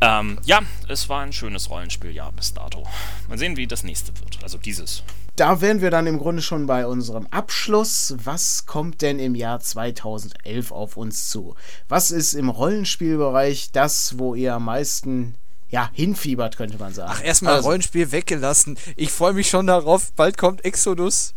Ähm, 0.00 0.38
ja, 0.46 0.62
es 0.88 1.10
war 1.10 1.20
ein 1.20 1.34
schönes 1.34 1.68
Rollenspieljahr 1.68 2.32
bis 2.32 2.54
dato. 2.54 2.86
Mal 3.28 3.36
sehen, 3.36 3.58
wie 3.58 3.66
das 3.66 3.84
nächste 3.84 4.18
wird. 4.20 4.42
Also 4.42 4.56
dieses. 4.56 5.02
Da 5.38 5.60
wären 5.60 5.80
wir 5.80 5.92
dann 5.92 6.08
im 6.08 6.18
Grunde 6.18 6.42
schon 6.42 6.66
bei 6.66 6.84
unserem 6.84 7.28
Abschluss. 7.30 8.16
Was 8.24 8.66
kommt 8.66 9.02
denn 9.02 9.20
im 9.20 9.36
Jahr 9.36 9.60
2011 9.60 10.72
auf 10.72 10.96
uns 10.96 11.28
zu? 11.28 11.54
Was 11.88 12.10
ist 12.10 12.34
im 12.34 12.48
Rollenspielbereich 12.48 13.70
das, 13.70 14.18
wo 14.18 14.34
ihr 14.34 14.54
am 14.54 14.64
meisten 14.64 15.36
ja, 15.70 15.90
hinfiebert, 15.92 16.56
könnte 16.56 16.76
man 16.78 16.92
sagen? 16.92 17.12
Ach, 17.14 17.22
erstmal 17.22 17.54
Also, 17.54 17.68
Rollenspiel 17.68 18.10
weggelassen. 18.10 18.76
Ich 18.96 19.12
freue 19.12 19.32
mich 19.32 19.48
schon 19.48 19.68
darauf. 19.68 20.10
Bald 20.14 20.38
kommt 20.38 20.64
Exodus. 20.64 21.34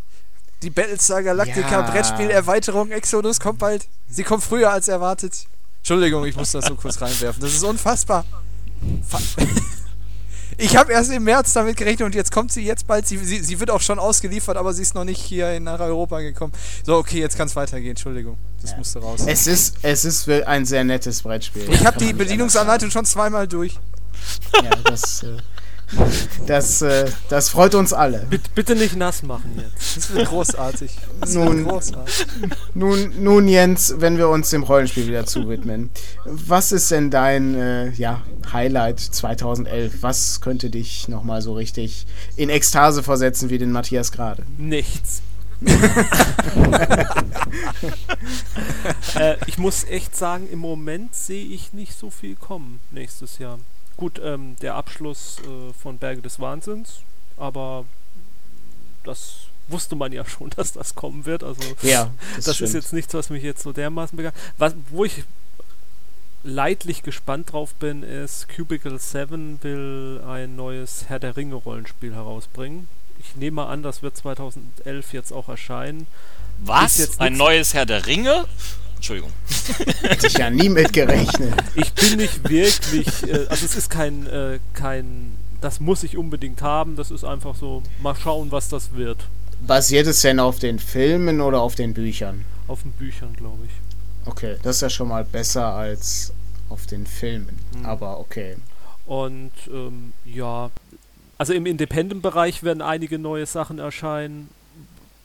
Die 0.63 0.71
Battlestar 0.71 1.21
Galactica 1.21 1.69
Ja. 1.69 1.91
Brettspiel-Erweiterung 1.91 2.89
Exodus 2.89 3.39
kommt 3.39 3.59
bald. 3.59 3.87
Sie 4.09 4.23
kommt 4.23 4.43
früher 4.43 4.71
als 4.71 4.87
erwartet. 4.87 5.45
Entschuldigung, 5.81 6.25
ich 6.25 6.35
muss 6.35 6.53
das 6.53 6.65
so 6.65 6.73
kurz 6.73 6.99
reinwerfen. 6.99 7.39
Das 7.39 7.53
ist 7.53 7.63
unfassbar. 7.63 8.25
Fa 9.07 9.19
ich 10.61 10.77
habe 10.77 10.93
erst 10.93 11.11
im 11.11 11.23
März 11.23 11.53
damit 11.53 11.75
gerechnet 11.75 12.05
und 12.05 12.15
jetzt 12.15 12.31
kommt 12.31 12.51
sie 12.51 12.63
jetzt 12.63 12.87
bald. 12.87 13.07
Sie, 13.07 13.17
sie, 13.17 13.39
sie 13.39 13.59
wird 13.59 13.71
auch 13.71 13.81
schon 13.81 13.99
ausgeliefert, 13.99 14.57
aber 14.57 14.73
sie 14.73 14.83
ist 14.83 14.93
noch 14.93 15.03
nicht 15.03 15.21
hier 15.21 15.59
nach 15.59 15.79
Europa 15.79 16.19
gekommen. 16.19 16.53
So, 16.85 16.97
okay, 16.97 17.19
jetzt 17.19 17.35
kann 17.35 17.47
es 17.47 17.55
weitergehen. 17.55 17.91
Entschuldigung, 17.91 18.37
das 18.61 18.77
musste 18.77 18.99
raus. 18.99 19.21
Es 19.25 19.47
ist, 19.47 19.77
es 19.81 20.05
ist 20.05 20.29
ein 20.29 20.65
sehr 20.65 20.83
nettes 20.83 21.23
Brettspiel. 21.23 21.67
Ich 21.71 21.85
habe 21.85 21.97
die 21.97 22.13
Bedienungsanleitung 22.13 22.91
schon 22.91 23.05
zweimal 23.05 23.47
durch. 23.47 23.79
Ja, 24.63 24.69
das, 24.83 25.23
äh, 25.23 25.37
das, 26.47 26.81
äh, 26.81 27.09
das 27.29 27.49
freut 27.49 27.75
uns 27.75 27.93
alle. 27.93 28.25
Bitte, 28.29 28.49
bitte 28.55 28.75
nicht 28.75 28.95
nass 28.95 29.23
machen 29.23 29.51
jetzt. 29.57 29.97
Das 29.97 30.13
wird 30.13 30.27
großartig. 30.29 30.91
Das 31.19 31.33
Nun- 31.33 31.65
wird 31.65 31.69
großartig. 31.69 32.25
Nun, 32.73 33.11
nun, 33.23 33.47
Jens, 33.47 33.95
wenn 33.97 34.17
wir 34.17 34.29
uns 34.29 34.49
dem 34.49 34.63
Rollenspiel 34.63 35.07
wieder 35.07 35.25
zuwidmen, 35.25 35.89
was 36.25 36.71
ist 36.71 36.91
denn 36.91 37.11
dein 37.11 37.55
äh, 37.55 37.91
ja, 37.91 38.21
Highlight 38.51 38.99
2011? 38.99 40.01
Was 40.01 40.41
könnte 40.41 40.69
dich 40.69 41.07
nochmal 41.07 41.41
so 41.41 41.53
richtig 41.53 42.05
in 42.35 42.49
Ekstase 42.49 43.03
versetzen 43.03 43.49
wie 43.49 43.57
den 43.57 43.71
Matthias 43.71 44.11
gerade? 44.11 44.43
Nichts. 44.57 45.21
äh, 49.15 49.35
ich 49.45 49.59
muss 49.59 49.83
echt 49.83 50.15
sagen, 50.15 50.47
im 50.51 50.57
Moment 50.57 51.13
sehe 51.13 51.45
ich 51.45 51.71
nicht 51.73 51.97
so 51.97 52.09
viel 52.09 52.35
kommen 52.35 52.79
nächstes 52.89 53.37
Jahr. 53.37 53.59
Gut, 53.97 54.19
ähm, 54.23 54.55
der 54.61 54.75
Abschluss 54.75 55.37
äh, 55.39 55.73
von 55.73 55.97
Berge 55.97 56.21
des 56.21 56.39
Wahnsinns, 56.39 57.01
aber 57.37 57.85
das 59.03 59.47
wusste 59.67 59.95
man 59.95 60.11
ja 60.11 60.25
schon, 60.29 60.49
dass 60.51 60.73
das 60.73 60.95
kommen 60.95 61.25
wird. 61.25 61.43
Also 61.43 61.61
Ja, 61.81 62.11
das, 62.35 62.47
ist 62.47 62.55
stimmt. 62.55 62.73
jetzt 62.73 62.93
nichts, 62.93 63.13
was 63.13 63.29
mich 63.29 63.43
jetzt 63.43 63.63
so 63.63 63.71
dermaßen 63.71 64.15
begeistert. 64.15 64.41
Was, 64.57 64.73
wo 64.89 65.05
ich 65.05 65.23
leidlich 66.43 67.03
gespannt 67.03 67.51
drauf 67.53 67.73
bin, 67.75 68.01
ist 68.03 68.47
Cubicle 68.49 68.97
7 68.97 69.61
will 69.63 70.21
ein 70.27 70.55
neues 70.55 71.05
Herr 71.07 71.19
der 71.19 71.37
Ringe 71.37 71.55
Rollenspiel 71.55 72.15
herausbringen. 72.15 72.87
Ich 73.19 73.35
nehme 73.35 73.57
mal 73.57 73.67
an, 73.67 73.83
das 73.83 74.01
wird 74.01 74.17
2011 74.17 75.13
jetzt 75.13 75.31
auch 75.31 75.47
erscheinen. 75.49 76.01
Ist 76.01 76.07
Was? 76.67 76.97
jetzt 76.97 77.21
Ein 77.21 77.37
neues 77.37 77.75
Herr 77.75 77.85
der 77.85 78.07
Ringe? 78.07 78.45
Entschuldigung. 79.01 79.31
Hätte 80.03 80.27
ich 80.27 80.37
ja 80.37 80.51
nie 80.51 80.69
mit 80.69 80.93
gerechnet. 80.93 81.55
Ich 81.73 81.91
bin 81.93 82.17
nicht 82.17 82.47
wirklich, 82.47 83.07
äh, 83.23 83.47
also 83.49 83.65
es 83.65 83.75
ist 83.75 83.89
kein, 83.89 84.27
äh, 84.27 84.59
kein, 84.75 85.31
das 85.59 85.79
muss 85.79 86.03
ich 86.03 86.17
unbedingt 86.17 86.61
haben, 86.61 86.95
das 86.95 87.09
ist 87.09 87.23
einfach 87.23 87.55
so, 87.55 87.81
mal 88.03 88.15
schauen, 88.15 88.51
was 88.51 88.69
das 88.69 88.93
wird. 88.93 89.25
Basiert 89.65 90.05
es 90.05 90.21
denn 90.21 90.39
auf 90.39 90.59
den 90.59 90.77
Filmen 90.77 91.41
oder 91.41 91.61
auf 91.61 91.73
den 91.73 91.95
Büchern? 91.95 92.45
Auf 92.67 92.83
den 92.83 92.91
Büchern, 92.91 93.33
glaube 93.35 93.65
ich. 93.65 94.29
Okay, 94.29 94.57
das 94.61 94.75
ist 94.75 94.81
ja 94.83 94.89
schon 94.91 95.07
mal 95.07 95.25
besser 95.25 95.73
als 95.73 96.31
auf 96.69 96.85
den 96.85 97.07
Filmen. 97.07 97.57
Mhm. 97.75 97.85
Aber 97.87 98.19
okay. 98.19 98.57
Und 99.07 99.51
ähm, 99.73 100.13
ja, 100.25 100.69
also 101.39 101.53
im 101.53 101.65
Independent-Bereich 101.65 102.61
werden 102.61 102.83
einige 102.83 103.17
neue 103.17 103.47
Sachen 103.47 103.79
erscheinen, 103.79 104.49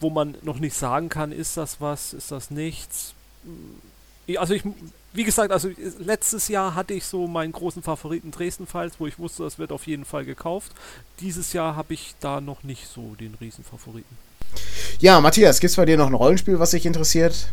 wo 0.00 0.08
man 0.08 0.34
noch 0.40 0.60
nicht 0.60 0.74
sagen 0.74 1.10
kann, 1.10 1.30
ist 1.30 1.58
das 1.58 1.78
was, 1.78 2.14
ist 2.14 2.32
das 2.32 2.50
nichts. 2.50 3.12
Ja, 4.26 4.40
Also 4.40 4.54
ich, 4.54 4.62
wie 5.12 5.24
gesagt, 5.24 5.52
also 5.52 5.70
letztes 5.98 6.48
Jahr 6.48 6.74
hatte 6.74 6.94
ich 6.94 7.04
so 7.04 7.26
meinen 7.26 7.52
großen 7.52 7.82
Favoriten 7.82 8.30
Dresden 8.30 8.66
Files, 8.66 8.94
wo 8.98 9.06
ich 9.06 9.18
wusste, 9.18 9.44
das 9.44 9.58
wird 9.58 9.72
auf 9.72 9.86
jeden 9.86 10.04
Fall 10.04 10.24
gekauft. 10.24 10.72
Dieses 11.20 11.52
Jahr 11.52 11.76
habe 11.76 11.94
ich 11.94 12.14
da 12.20 12.40
noch 12.40 12.62
nicht 12.62 12.86
so 12.88 13.14
den 13.18 13.34
Riesenfavoriten. 13.40 14.16
Ja, 15.00 15.20
Matthias, 15.20 15.60
gibt's 15.60 15.76
bei 15.76 15.84
dir 15.84 15.96
noch 15.96 16.06
ein 16.06 16.14
Rollenspiel, 16.14 16.58
was 16.58 16.70
dich 16.70 16.86
interessiert? 16.86 17.50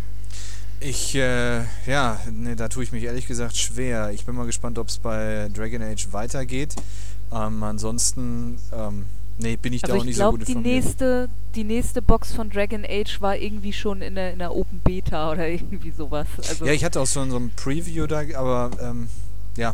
Ich, 0.79 1.15
äh, 1.15 1.61
ja, 1.87 2.19
ne, 2.29 2.55
da 2.55 2.67
tue 2.67 2.83
ich 2.83 2.91
mich 2.91 3.03
ehrlich 3.03 3.27
gesagt 3.27 3.55
schwer. 3.55 4.11
Ich 4.11 4.25
bin 4.25 4.35
mal 4.35 4.45
gespannt, 4.45 4.77
ob 4.77 4.89
es 4.89 4.97
bei 4.97 5.49
Dragon 5.53 5.81
Age 5.81 6.11
weitergeht. 6.11 6.75
Ähm, 7.31 7.63
ansonsten, 7.63 8.57
ähm, 8.73 9.05
nee, 9.43 9.55
bin 9.57 9.73
ich 9.73 9.81
da 9.81 9.89
Also 9.89 9.97
auch 9.97 10.01
ich 10.01 10.05
nicht 10.07 10.15
so 10.15 10.21
glaube, 10.23 10.37
gut 10.39 10.47
die 10.47 10.51
informiert. 10.53 10.83
nächste, 10.83 11.29
die 11.55 11.63
nächste 11.63 12.01
Box 12.01 12.33
von 12.33 12.49
Dragon 12.49 12.85
Age 12.85 13.21
war 13.21 13.37
irgendwie 13.37 13.73
schon 13.73 14.01
in 14.01 14.15
der, 14.15 14.33
in 14.33 14.39
der 14.39 14.55
Open 14.55 14.79
Beta 14.83 15.31
oder 15.31 15.47
irgendwie 15.49 15.91
sowas. 15.91 16.27
Also 16.49 16.65
Ja, 16.65 16.73
ich 16.73 16.83
hatte 16.83 16.99
auch 16.99 17.05
so, 17.05 17.23
so 17.29 17.37
ein 17.37 17.51
Preview 17.55 18.07
da, 18.07 18.21
aber 18.35 18.71
ähm, 18.81 19.09
ja, 19.57 19.71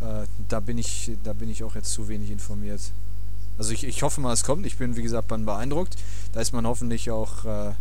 äh, 0.00 0.26
da 0.48 0.60
bin 0.60 0.78
ich, 0.78 1.12
da 1.22 1.32
bin 1.32 1.48
ich 1.50 1.62
auch 1.62 1.74
jetzt 1.74 1.92
zu 1.92 2.08
wenig 2.08 2.30
informiert. 2.30 2.80
Also 3.56 3.72
ich, 3.72 3.84
ich 3.84 4.02
hoffe 4.02 4.20
mal, 4.20 4.32
es 4.32 4.42
kommt. 4.42 4.66
Ich 4.66 4.78
bin 4.78 4.96
wie 4.96 5.02
gesagt 5.02 5.28
beeindruckt. 5.28 5.96
Da 6.32 6.40
ist 6.40 6.52
man 6.52 6.66
hoffentlich 6.66 7.10
auch 7.10 7.44
äh, 7.44 7.72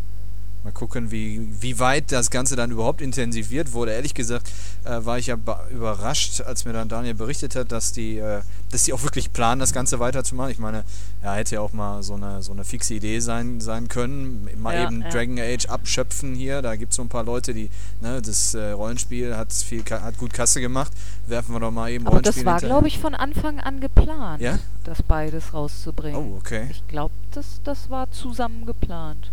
mal 0.64 0.72
gucken, 0.72 1.12
wie, 1.12 1.48
wie 1.60 1.80
weit 1.80 2.12
das 2.12 2.30
Ganze 2.30 2.56
dann 2.56 2.72
überhaupt 2.72 3.02
intensiviert 3.02 3.74
wurde. 3.74 3.92
Ehrlich 3.92 4.14
gesagt 4.14 4.50
äh, 4.86 5.04
war 5.06 5.18
ich 5.18 5.28
ja 5.28 5.38
überrascht, 5.72 6.42
als 6.42 6.66
mir 6.66 6.74
dann 6.74 6.88
Daniel 6.88 7.14
berichtet 7.14 7.56
hat, 7.56 7.72
dass 7.72 7.92
die, 7.92 8.18
äh, 8.18 8.42
dass 8.72 8.84
die 8.84 8.94
auch 8.94 9.04
wirklich 9.04 9.34
planen, 9.34 9.60
das 9.60 9.74
Ganze 9.74 10.00
weiterzumachen. 10.00 10.52
Ich 10.52 10.60
meine, 10.60 10.84
ja, 11.24 11.34
hätte 11.34 11.56
ja 11.56 11.62
auch 11.62 11.74
mal 11.74 12.02
so 12.04 12.16
eine, 12.16 12.42
so 12.42 12.52
eine 12.52 12.64
fixe 12.64 12.94
Idee 12.94 13.20
sein, 13.20 13.60
sein 13.62 13.88
können. 13.88 14.48
Mal 14.58 14.76
Ja, 14.76 14.88
eben 14.88 15.02
ja. 15.02 15.10
Dragon 15.10 15.40
Age 15.40 15.66
abschöpfen 15.68 16.34
hier. 16.36 16.62
Da 16.62 16.76
gibt 16.76 16.92
es 16.92 16.96
so 16.98 17.02
ein 17.02 17.10
paar 17.10 17.24
Leute, 17.24 17.54
die, 17.54 17.70
ne, 18.02 18.22
das 18.22 18.54
äh, 18.54 18.72
Rollenspiel 18.72 19.36
hat 19.36 19.52
viel, 19.52 19.84
hat 19.90 20.18
gut 20.18 20.34
Kasse 20.34 20.62
gemacht. 20.62 20.92
Werfen 21.28 21.54
wir 21.54 21.60
doch 21.60 21.72
mal 21.72 21.92
eben 21.92 22.08
aber 22.08 22.18
Rollenspiel 22.18 22.44
das 22.44 22.54
war, 22.54 22.60
glaube 22.60 22.88
ich, 22.88 23.00
von 23.00 23.16
Anfang 23.16 23.60
an 23.60 23.80
geplant, 23.80 24.42
Ja? 24.42 24.60
das 24.84 25.02
beides 25.04 25.54
rauszubringen. 25.54 26.16
Oh, 26.20 26.38
okay. 26.38 26.68
Ich 26.70 26.88
glaube, 26.88 27.14
das, 27.32 27.62
das 27.64 27.90
war 27.90 28.12
zusammen 28.12 28.66
geplant. 28.66 29.32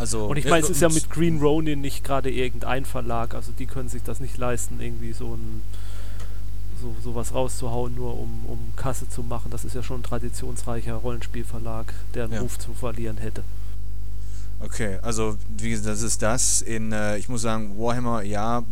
Also, 0.00 0.26
Und 0.28 0.38
ich 0.38 0.46
äh, 0.46 0.50
meine, 0.50 0.64
es 0.64 0.70
ist 0.70 0.80
ja 0.80 0.88
mit 0.88 1.10
Green 1.10 1.40
Ronin 1.40 1.82
nicht 1.82 2.02
gerade 2.02 2.30
irgendein 2.30 2.86
Verlag, 2.86 3.34
also 3.34 3.52
die 3.52 3.66
können 3.66 3.90
sich 3.90 4.02
das 4.02 4.18
nicht 4.18 4.38
leisten, 4.38 4.80
irgendwie 4.80 5.12
so 5.12 5.34
ein 5.34 5.60
so 6.80 6.96
sowas 7.04 7.34
rauszuhauen, 7.34 7.94
nur 7.94 8.18
um, 8.18 8.46
um 8.46 8.58
Kasse 8.76 9.06
zu 9.06 9.22
machen. 9.22 9.50
Das 9.50 9.66
ist 9.66 9.74
ja 9.74 9.82
schon 9.82 10.00
ein 10.00 10.02
traditionsreicher 10.02 10.94
Rollenspielverlag, 10.94 11.92
der 12.14 12.24
einen 12.24 12.32
Ja. 12.32 12.40
Ruf 12.40 12.58
zu 12.58 12.72
verlieren 12.72 13.18
hätte. 13.18 13.44
Okay, 14.60 14.98
also 15.02 15.36
wie 15.58 15.70
gesagt, 15.70 15.88
das 15.88 16.00
ist 16.00 16.22
das. 16.22 16.62
In, 16.62 16.92
äh, 16.92 17.18
ich 17.18 17.28
muss 17.28 17.42
sagen, 17.42 17.78
Warhammer, 17.78 18.22
ja, 18.22 18.62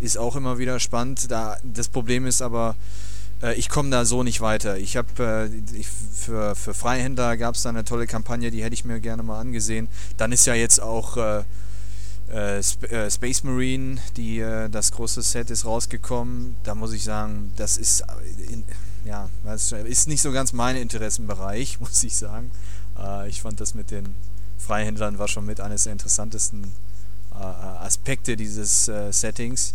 ist 0.00 0.18
auch 0.18 0.34
immer 0.34 0.58
wieder 0.58 0.80
spannend. 0.80 1.30
Da, 1.30 1.58
das 1.62 1.86
Problem 1.88 2.26
ist 2.26 2.42
aber, 2.42 2.74
ich 3.56 3.68
komme 3.68 3.90
da 3.90 4.04
so 4.04 4.22
nicht 4.22 4.40
weiter. 4.40 4.78
Ich 4.78 4.96
habe 4.96 5.50
äh, 5.52 5.82
für, 5.82 6.54
für 6.54 6.74
Freihändler 6.74 7.36
gab 7.36 7.54
es 7.54 7.62
da 7.62 7.68
eine 7.68 7.84
tolle 7.84 8.06
Kampagne, 8.06 8.50
die 8.50 8.62
hätte 8.62 8.74
ich 8.74 8.84
mir 8.84 9.00
gerne 9.00 9.22
mal 9.22 9.40
angesehen. 9.40 9.88
Dann 10.16 10.32
ist 10.32 10.46
ja 10.46 10.54
jetzt 10.54 10.80
auch 10.80 11.16
äh, 11.16 11.44
äh, 12.32 12.58
Sp 12.64 12.86
äh, 12.90 13.10
Space 13.10 13.44
Marine, 13.44 13.98
die, 14.16 14.40
äh, 14.40 14.68
das 14.68 14.92
große 14.92 15.22
Set 15.22 15.50
ist 15.50 15.64
rausgekommen. 15.64 16.56
Da 16.64 16.74
muss 16.74 16.92
ich 16.92 17.04
sagen, 17.04 17.52
das 17.56 17.76
ist, 17.76 18.00
äh, 18.00 18.06
ja, 19.04 19.28
ist 19.84 20.08
nicht 20.08 20.22
so 20.22 20.32
ganz 20.32 20.52
mein 20.52 20.76
Interessenbereich, 20.76 21.80
muss 21.80 22.02
ich 22.02 22.16
sagen. 22.16 22.50
Äh, 22.98 23.28
ich 23.28 23.42
fand 23.42 23.60
das 23.60 23.74
mit 23.74 23.90
den 23.90 24.14
Freihändlern 24.58 25.18
war 25.18 25.28
schon 25.28 25.46
mit 25.46 25.60
eines 25.60 25.84
der 25.84 25.92
interessantesten 25.92 26.72
äh, 27.32 27.36
Aspekte 27.36 28.36
dieses 28.36 28.88
äh, 28.88 29.12
Settings. 29.12 29.74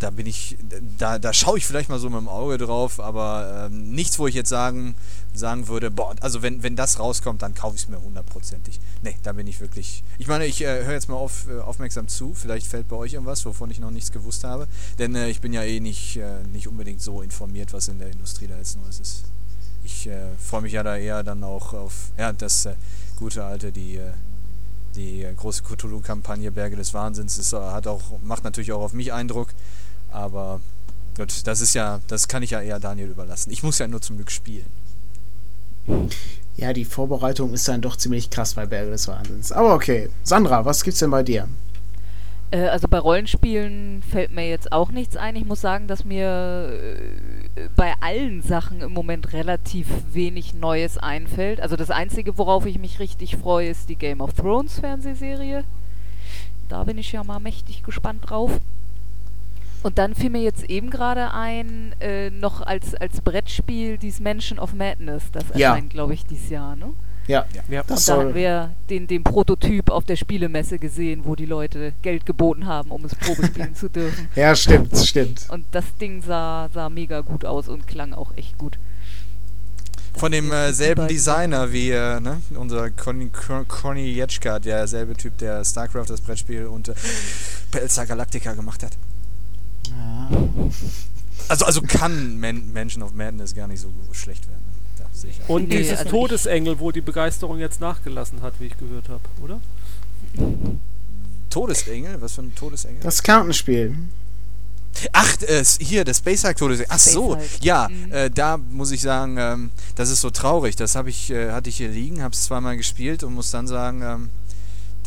Da 0.00 0.10
bin 0.10 0.26
ich, 0.26 0.56
da, 0.98 1.18
da 1.18 1.32
schaue 1.32 1.58
ich 1.58 1.66
vielleicht 1.66 1.90
mal 1.90 1.98
so 1.98 2.08
mit 2.10 2.18
dem 2.18 2.28
Auge 2.28 2.58
drauf, 2.58 3.00
aber 3.00 3.68
ähm, 3.70 3.90
nichts, 3.92 4.18
wo 4.18 4.26
ich 4.26 4.34
jetzt 4.34 4.48
sagen, 4.48 4.94
sagen 5.34 5.68
würde, 5.68 5.90
boah, 5.90 6.14
also 6.20 6.42
wenn, 6.42 6.62
wenn 6.62 6.74
das 6.74 6.98
rauskommt, 6.98 7.42
dann 7.42 7.54
kaufe 7.54 7.76
ich 7.76 7.82
es 7.82 7.88
mir 7.88 8.00
hundertprozentig. 8.00 8.80
Nee, 9.02 9.16
da 9.22 9.32
bin 9.32 9.46
ich 9.46 9.60
wirklich. 9.60 10.02
Ich 10.18 10.26
meine, 10.26 10.46
ich 10.46 10.62
äh, 10.62 10.84
höre 10.84 10.94
jetzt 10.94 11.08
mal 11.08 11.16
auf, 11.16 11.46
äh, 11.48 11.60
aufmerksam 11.60 12.08
zu, 12.08 12.34
vielleicht 12.34 12.66
fällt 12.66 12.88
bei 12.88 12.96
euch 12.96 13.12
irgendwas, 13.12 13.44
wovon 13.44 13.70
ich 13.70 13.78
noch 13.78 13.90
nichts 13.90 14.10
gewusst 14.10 14.44
habe. 14.44 14.66
Denn 14.98 15.14
äh, 15.14 15.28
ich 15.28 15.40
bin 15.40 15.52
ja 15.52 15.62
eh 15.62 15.80
nicht, 15.80 16.16
äh, 16.16 16.42
nicht 16.52 16.66
unbedingt 16.66 17.00
so 17.00 17.22
informiert, 17.22 17.72
was 17.72 17.88
in 17.88 17.98
der 17.98 18.10
Industrie 18.10 18.46
da 18.46 18.56
jetzt 18.56 18.78
Neues 18.80 19.00
ist. 19.00 19.24
Ich 19.84 20.06
äh, 20.06 20.34
freue 20.38 20.62
mich 20.62 20.72
ja 20.72 20.82
da 20.82 20.96
eher 20.96 21.22
dann 21.22 21.44
auch 21.44 21.72
auf 21.72 22.10
ja, 22.18 22.32
das 22.32 22.66
äh, 22.66 22.74
gute 23.16 23.44
alte, 23.44 23.70
die, 23.70 24.00
die 24.96 25.26
große 25.36 25.62
Cthulhu-Kampagne 25.62 26.50
Berge 26.50 26.76
des 26.76 26.94
Wahnsinns 26.94 27.38
ist, 27.38 27.52
hat 27.52 27.86
auch, 27.86 28.20
macht 28.22 28.44
natürlich 28.44 28.72
auch 28.72 28.80
auf 28.80 28.92
mich 28.92 29.12
Eindruck. 29.12 29.48
Aber 30.12 30.60
gut, 31.16 31.46
das 31.46 31.60
ist 31.60 31.74
ja, 31.74 32.00
das 32.08 32.28
kann 32.28 32.42
ich 32.42 32.50
ja 32.50 32.60
eher 32.60 32.80
Daniel 32.80 33.08
überlassen. 33.08 33.50
Ich 33.50 33.62
muss 33.62 33.78
ja 33.78 33.86
nur 33.86 34.00
zum 34.00 34.16
Glück 34.16 34.30
spielen. 34.30 34.66
Ja, 36.56 36.72
die 36.72 36.84
Vorbereitung 36.84 37.54
ist 37.54 37.66
dann 37.68 37.80
doch 37.80 37.96
ziemlich 37.96 38.30
krass 38.30 38.54
bei 38.54 38.66
Berge 38.66 38.90
des 38.90 39.08
Wahnsinns. 39.08 39.50
Aber 39.52 39.74
okay. 39.74 40.10
Sandra, 40.22 40.64
was 40.64 40.84
gibt's 40.84 41.00
denn 41.00 41.10
bei 41.10 41.22
dir? 41.22 41.48
Äh, 42.50 42.68
also 42.68 42.88
bei 42.88 42.98
Rollenspielen 42.98 44.02
fällt 44.02 44.30
mir 44.32 44.48
jetzt 44.48 44.72
auch 44.72 44.90
nichts 44.90 45.16
ein. 45.16 45.36
Ich 45.36 45.44
muss 45.44 45.60
sagen, 45.60 45.86
dass 45.86 46.04
mir 46.04 46.70
äh, 47.56 47.68
bei 47.76 47.94
allen 48.00 48.42
Sachen 48.42 48.80
im 48.80 48.92
Moment 48.92 49.32
relativ 49.32 49.86
wenig 50.12 50.54
Neues 50.54 50.98
einfällt. 50.98 51.60
Also 51.60 51.76
das 51.76 51.90
Einzige, 51.90 52.36
worauf 52.38 52.66
ich 52.66 52.78
mich 52.78 52.98
richtig 52.98 53.36
freue, 53.36 53.70
ist 53.70 53.88
die 53.88 53.96
Game 53.96 54.20
of 54.20 54.34
Thrones 54.34 54.80
Fernsehserie. 54.80 55.64
Da 56.68 56.84
bin 56.84 56.98
ich 56.98 57.12
ja 57.12 57.24
mal 57.24 57.40
mächtig 57.40 57.82
gespannt 57.82 58.28
drauf. 58.28 58.52
Und 59.82 59.96
dann 59.98 60.14
fiel 60.14 60.30
mir 60.30 60.42
jetzt 60.42 60.64
eben 60.68 60.90
gerade 60.90 61.32
ein, 61.32 61.94
äh, 62.00 62.28
noch 62.30 62.60
als, 62.60 62.94
als 62.94 63.20
Brettspiel, 63.22 63.96
dieses 63.98 64.20
Mansion 64.20 64.58
of 64.58 64.74
Madness. 64.74 65.24
Das 65.32 65.44
Ja. 65.54 65.70
erscheint, 65.70 65.90
glaube 65.90 66.12
ich, 66.14 66.26
dieses 66.26 66.50
Jahr, 66.50 66.76
ne? 66.76 66.92
Ja, 67.26 67.46
Ja. 67.68 67.82
das 67.86 68.08
Und 68.08 68.08
da 68.18 68.22
soll. 68.22 68.34
wir 68.34 68.74
den, 68.90 69.06
den 69.06 69.22
Prototyp 69.24 69.88
auf 69.90 70.04
der 70.04 70.16
Spielemesse 70.16 70.78
gesehen, 70.78 71.22
wo 71.24 71.34
die 71.36 71.46
Leute 71.46 71.92
Geld 72.02 72.26
geboten 72.26 72.66
haben, 72.66 72.90
um 72.90 73.04
es 73.04 73.14
probespielen 73.14 73.74
zu 73.74 73.88
dürfen. 73.88 74.28
Ja, 74.34 74.54
stimmt, 74.56 74.96
stimmt. 74.98 75.46
Und 75.48 75.64
das 75.70 75.84
Ding 76.00 76.22
sah, 76.22 76.68
sah 76.74 76.88
mega 76.90 77.20
gut 77.20 77.44
aus 77.44 77.68
und 77.68 77.86
klang 77.86 78.12
auch 78.12 78.36
echt 78.36 78.58
gut. 78.58 78.78
Das 80.12 80.20
Von 80.20 80.32
dem 80.32 80.46
sind 80.46 80.54
äh, 80.54 80.72
selben 80.72 81.06
Designer 81.08 81.72
wie 81.72 81.90
äh, 81.92 82.18
ne? 82.20 82.42
unser 82.56 82.90
Conny, 82.90 83.28
Con- 83.28 83.66
Conny 83.68 84.08
Jetschka, 84.12 84.58
derselbe 84.58 85.14
Typ, 85.14 85.38
der 85.38 85.64
StarCraft, 85.64 86.06
das 86.08 86.20
Brettspiel 86.20 86.66
und 86.66 86.88
äh, 86.88 86.94
Battlestar 87.70 88.06
Galactica 88.06 88.52
gemacht 88.54 88.82
hat. 88.82 88.92
Also, 91.48 91.64
also 91.64 91.82
kann 91.82 92.38
Man 92.38 92.72
Mansion 92.72 93.02
of 93.02 93.12
Madness 93.12 93.54
gar 93.54 93.66
nicht 93.66 93.80
so 93.80 93.88
schlecht 94.12 94.46
werden. 94.48 94.60
Auch. 95.44 95.48
Und 95.50 95.68
Nee, 95.68 95.78
dieses 95.78 95.98
also 95.98 96.10
Todesengel, 96.10 96.78
wo 96.80 96.92
die 96.92 97.00
Begeisterung 97.00 97.58
jetzt 97.58 97.80
nachgelassen 97.80 98.40
hat, 98.42 98.54
wie 98.58 98.66
ich 98.66 98.78
gehört 98.78 99.08
habe, 99.08 99.20
oder? 99.42 99.60
Todesengel? 101.50 102.20
Was 102.20 102.34
für 102.34 102.42
ein 102.42 102.54
Todesengel? 102.54 103.00
Das 103.02 103.22
Kartenspiel. 103.22 103.96
Ach, 105.12 105.36
äh, 105.42 105.64
hier, 105.80 106.04
der 106.04 106.14
Space 106.14 106.44
Hulk 106.44 106.56
Todesengel. 106.56 106.90
Ach 106.90 106.98
so, 106.98 107.36
ja, 107.60 107.88
Mhm. 107.88 108.12
äh, 108.12 108.30
da 108.30 108.56
muss 108.56 108.90
ich 108.92 109.00
sagen, 109.00 109.36
ähm, 109.38 109.70
das 109.94 110.10
ist 110.10 110.20
so 110.20 110.30
traurig. 110.30 110.76
Das 110.76 110.94
habe 110.94 111.10
ich, 111.10 111.30
äh, 111.30 111.52
hatte 111.52 111.68
ich 111.70 111.76
hier 111.76 111.88
liegen, 111.88 112.22
habe 112.22 112.34
es 112.34 112.44
zweimal 112.44 112.76
gespielt 112.76 113.22
und 113.22 113.34
muss 113.34 113.50
dann 113.50 113.66
sagen, 113.66 114.02
ähm, 114.02 114.30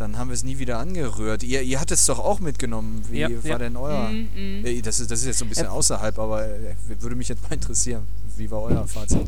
dann 0.04 0.18
haben 0.18 0.30
wir 0.30 0.34
es 0.34 0.44
nie 0.44 0.60
wieder 0.60 0.78
angerührt. 0.80 1.44
Ihr, 1.44 1.62
ihr 1.62 1.80
hattet 1.80 1.98
es 1.98 2.06
doch 2.06 2.20
auch 2.20 2.40
mitgenommen. 2.40 3.04
Wie 3.10 3.20
Ja, 3.20 3.30
war 3.30 3.50
ja. 3.52 3.58
denn 3.58 3.76
euer? 3.78 4.10
Mm, 4.10 4.62
mm. 4.62 4.82
Das 4.84 5.00
ist, 5.00 5.10
das 5.10 5.22
ist 5.22 5.26
jetzt 5.26 5.40
so 5.40 5.46
ein 5.46 5.50
bisschen 5.50 5.68
außerhalb, 5.68 6.20
aber 6.20 6.46
äh, 6.46 6.76
würde 7.00 7.16
mich 7.16 7.30
jetzt 7.30 7.42
mal 7.44 7.54
interessieren. 7.56 8.04
Wie 8.38 8.50
war 8.52 8.62
euer 8.64 8.86
Fazit? 8.88 9.22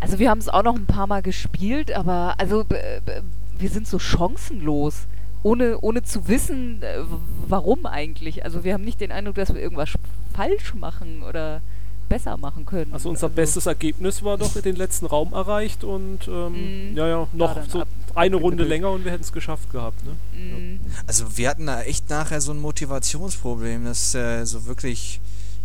Also 0.00 0.18
wir 0.18 0.30
haben 0.30 0.38
es 0.38 0.48
auch 0.48 0.62
noch 0.62 0.74
ein 0.74 0.86
paar 0.86 1.06
Mal 1.06 1.22
gespielt, 1.22 1.92
aber 1.92 2.34
also 2.38 2.64
wir 3.58 3.68
sind 3.70 3.86
so 3.86 3.98
chancenlos, 3.98 4.94
ohne, 5.42 5.78
ohne 5.80 6.02
zu 6.02 6.26
wissen, 6.28 6.82
äh, 6.82 6.98
warum 7.48 7.86
eigentlich. 7.86 8.44
Also 8.44 8.64
wir 8.64 8.72
haben 8.74 8.84
nicht 8.84 9.00
den 9.00 9.12
Eindruck, 9.12 9.34
dass 9.36 9.52
wir 9.52 9.60
irgendwas 9.60 9.90
sch- 9.90 9.96
falsch 10.34 10.74
machen 10.74 11.22
oder 11.22 11.60
besser 12.08 12.36
machen 12.38 12.66
können. 12.66 12.92
Also 12.92 13.08
unser 13.08 13.28
bestes 13.28 13.66
Ergebnis 13.66 14.24
war 14.24 14.36
doch 14.38 14.52
den 14.60 14.74
letzten 14.76 15.06
Raum 15.06 15.32
erreicht 15.32 15.84
und 15.84 16.26
ähm, 16.28 16.90
Mhm. 16.92 16.96
ja, 16.96 17.06
ja, 17.06 17.28
noch 17.34 17.56
so 17.68 17.82
ab- 17.82 17.88
eine 18.16 18.36
Runde 18.36 18.64
länger 18.64 18.90
und 18.90 19.04
wir 19.04 19.12
hätten 19.12 19.24
es 19.24 19.32
geschafft 19.32 19.70
gehabt. 19.70 19.98
Ne? 20.04 20.12
Mm. 20.38 20.80
Also 21.06 21.36
wir 21.36 21.48
hatten 21.48 21.66
da 21.66 21.82
echt 21.82 22.10
nachher 22.10 22.40
so 22.40 22.52
ein 22.52 22.58
Motivationsproblem, 22.58 23.84
dass 23.84 24.14
äh, 24.14 24.44
so 24.44 24.66
wirklich, 24.66 25.20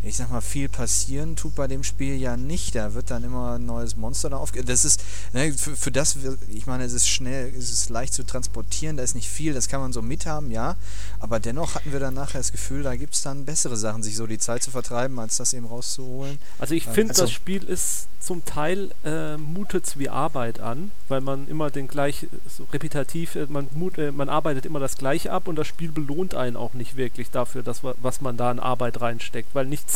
ich 0.05 0.17
sag 0.17 0.29
mal, 0.29 0.41
viel 0.41 0.69
passieren 0.69 1.35
tut 1.35 1.55
bei 1.55 1.67
dem 1.67 1.83
Spiel 1.83 2.15
ja 2.15 2.37
nicht. 2.37 2.75
Da 2.75 2.93
wird 2.93 3.09
dann 3.11 3.23
immer 3.23 3.55
ein 3.55 3.65
neues 3.65 3.95
Monster 3.97 4.29
da 4.29 4.37
aufge... 4.37 4.63
Das 4.63 4.85
ist, 4.85 5.01
ne, 5.33 5.51
für, 5.51 5.75
für 5.75 5.91
das, 5.91 6.15
ich 6.49 6.67
meine, 6.67 6.83
es 6.83 6.93
ist 6.93 7.07
schnell, 7.09 7.51
es 7.57 7.71
ist 7.71 7.89
leicht 7.89 8.13
zu 8.13 8.23
transportieren, 8.23 8.97
da 8.97 9.03
ist 9.03 9.15
nicht 9.15 9.27
viel, 9.29 9.53
das 9.53 9.67
kann 9.67 9.81
man 9.81 9.93
so 9.93 10.01
mithaben, 10.01 10.51
ja. 10.51 10.75
Aber 11.19 11.39
dennoch 11.39 11.75
hatten 11.75 11.91
wir 11.91 11.99
dann 11.99 12.13
nachher 12.13 12.37
das 12.37 12.51
Gefühl, 12.51 12.83
da 12.83 12.95
gibt 12.95 13.15
es 13.15 13.23
dann 13.23 13.45
bessere 13.45 13.77
Sachen, 13.77 14.03
sich 14.03 14.15
so 14.15 14.27
die 14.27 14.37
Zeit 14.37 14.61
zu 14.63 14.71
vertreiben, 14.71 15.17
als 15.19 15.37
das 15.37 15.53
eben 15.53 15.65
rauszuholen. 15.65 16.37
Also 16.59 16.75
ich 16.75 16.85
Ja, 16.85 16.91
finde, 16.93 17.11
also- 17.11 17.23
das 17.23 17.31
Spiel 17.31 17.63
ist 17.63 18.07
zum 18.19 18.43
Teil 18.43 18.89
äh, 19.03 19.37
mutet's 19.37 19.99
wie 19.99 20.09
Arbeit 20.09 20.59
an, 20.59 20.89
weil 21.09 21.21
man 21.21 21.47
immer 21.47 21.69
den 21.69 21.87
gleich 21.87 22.25
so 22.57 22.65
repetitiv, 22.73 23.35
äh, 23.35 23.45
man, 23.47 23.67
mut, 23.75 23.99
äh, 23.99 24.11
man 24.11 24.29
arbeitet 24.29 24.65
immer 24.65 24.79
das 24.79 24.97
gleiche 24.97 25.31
ab 25.31 25.47
und 25.47 25.55
das 25.57 25.67
Spiel 25.67 25.91
belohnt 25.91 26.33
einen 26.33 26.55
auch 26.55 26.73
nicht 26.73 26.95
wirklich 26.97 27.29
dafür, 27.29 27.61
dass, 27.61 27.83
wa- 27.83 27.93
was 28.01 28.21
man 28.21 28.35
da 28.35 28.49
in 28.51 28.59
Arbeit 28.59 28.99
reinsteckt, 28.99 29.53
weil 29.53 29.67
nichts, 29.67 29.94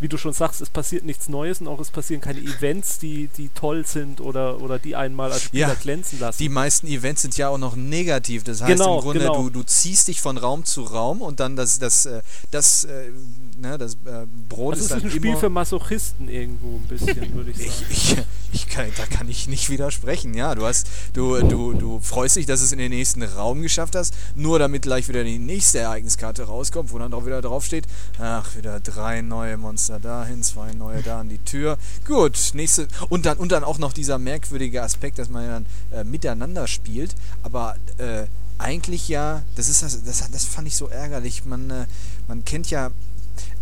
wie 0.00 0.08
du 0.08 0.18
schon 0.18 0.32
sagst, 0.32 0.60
es 0.60 0.68
passiert 0.70 1.04
nichts 1.04 1.28
Neues 1.28 1.60
und 1.60 1.68
auch 1.68 1.80
es 1.80 1.90
passieren 1.90 2.20
keine 2.20 2.40
Events, 2.56 2.98
die, 2.98 3.28
die 3.36 3.48
toll 3.50 3.86
sind 3.86 4.20
oder, 4.20 4.60
oder 4.60 4.78
die 4.78 4.94
einen 4.96 5.14
mal 5.14 5.32
als 5.32 5.42
Spieler 5.44 5.68
Ja, 5.68 5.74
glänzen 5.74 6.20
lassen. 6.20 6.38
Die 6.38 6.48
meisten 6.48 6.86
Events 6.86 7.22
sind 7.22 7.36
ja 7.36 7.48
auch 7.48 7.58
noch 7.58 7.76
negativ. 7.76 8.44
Das 8.44 8.60
heißt 8.60 8.72
Genau, 8.72 8.96
im 8.96 9.02
Grunde, 9.02 9.20
genau. 9.20 9.42
du, 9.44 9.50
du 9.50 9.62
ziehst 9.62 10.08
dich 10.08 10.20
von 10.20 10.36
Raum 10.38 10.64
zu 10.64 10.82
Raum 10.82 11.22
und 11.22 11.40
dann 11.40 11.56
das, 11.56 11.78
das, 11.78 12.06
äh, 12.06 12.22
das, 12.50 12.84
äh, 12.84 13.10
ne, 13.58 13.78
das 13.78 13.94
äh, 14.04 14.26
Brot 14.48 14.74
also 14.74 14.84
ist 14.84 14.90
ist 14.90 15.04
ein 15.04 15.10
Spiel 15.10 15.30
immer 15.30 15.38
für 15.38 15.48
Masochisten 15.48 16.28
irgendwo 16.28 16.76
ein 16.76 16.86
bisschen, 16.88 17.34
würde 17.34 17.50
ich 17.50 17.58
sagen. 17.58 17.70
Ich, 17.90 18.12
ich, 18.12 18.18
ich 18.52 18.68
kann, 18.68 18.86
da 18.96 19.06
kann 19.06 19.28
ich 19.28 19.48
nicht 19.48 19.70
widersprechen. 19.70 20.34
Ja, 20.34 20.54
du 20.54 20.66
hast, 20.66 20.88
du, 21.12 21.40
du, 21.42 21.72
du 21.72 22.00
freust 22.00 22.36
dich, 22.36 22.46
dass 22.46 22.60
es 22.60 22.72
in 22.72 22.78
den 22.78 22.90
nächsten 22.90 23.22
Raum 23.22 23.62
geschafft 23.62 23.94
hast, 23.94 24.14
nur 24.34 24.58
damit 24.58 24.82
gleich 24.82 25.08
wieder 25.08 25.24
die 25.24 25.38
nächste 25.38 25.78
Ereigniskarte 25.78 26.44
rauskommt, 26.44 26.92
wo 26.92 26.98
dann 26.98 27.12
auch 27.12 27.26
wieder 27.26 27.42
draufsteht, 27.42 27.86
ach, 28.18 28.56
wieder 28.56 28.80
drei 28.80 29.22
neue 29.22 29.56
Monster 29.56 29.98
dahin, 29.98 30.42
zwei 30.42 30.72
neue 30.72 31.02
da 31.02 31.20
an 31.20 31.28
die 31.28 31.38
Tür. 31.38 31.78
Gut, 32.06 32.38
nächste. 32.54 32.88
Und 33.08 33.26
dann, 33.26 33.38
und 33.38 33.52
dann 33.52 33.64
auch 33.64 33.78
noch 33.78 33.92
dieser 33.92 34.18
merkwürdige 34.18 34.82
Aspekt, 34.82 35.18
dass 35.18 35.28
man 35.28 35.44
ja 35.44 35.50
dann 35.50 35.66
äh, 35.90 36.04
miteinander 36.04 36.66
spielt, 36.66 37.14
aber 37.42 37.76
äh, 37.98 38.26
eigentlich 38.58 39.08
ja, 39.08 39.42
das 39.54 39.68
ist 39.68 39.82
das, 39.82 40.02
das, 40.04 40.30
das 40.30 40.44
fand 40.44 40.66
ich 40.66 40.76
so 40.76 40.88
ärgerlich. 40.88 41.44
Man, 41.44 41.70
äh, 41.70 41.86
man 42.28 42.44
kennt 42.44 42.70
ja 42.70 42.90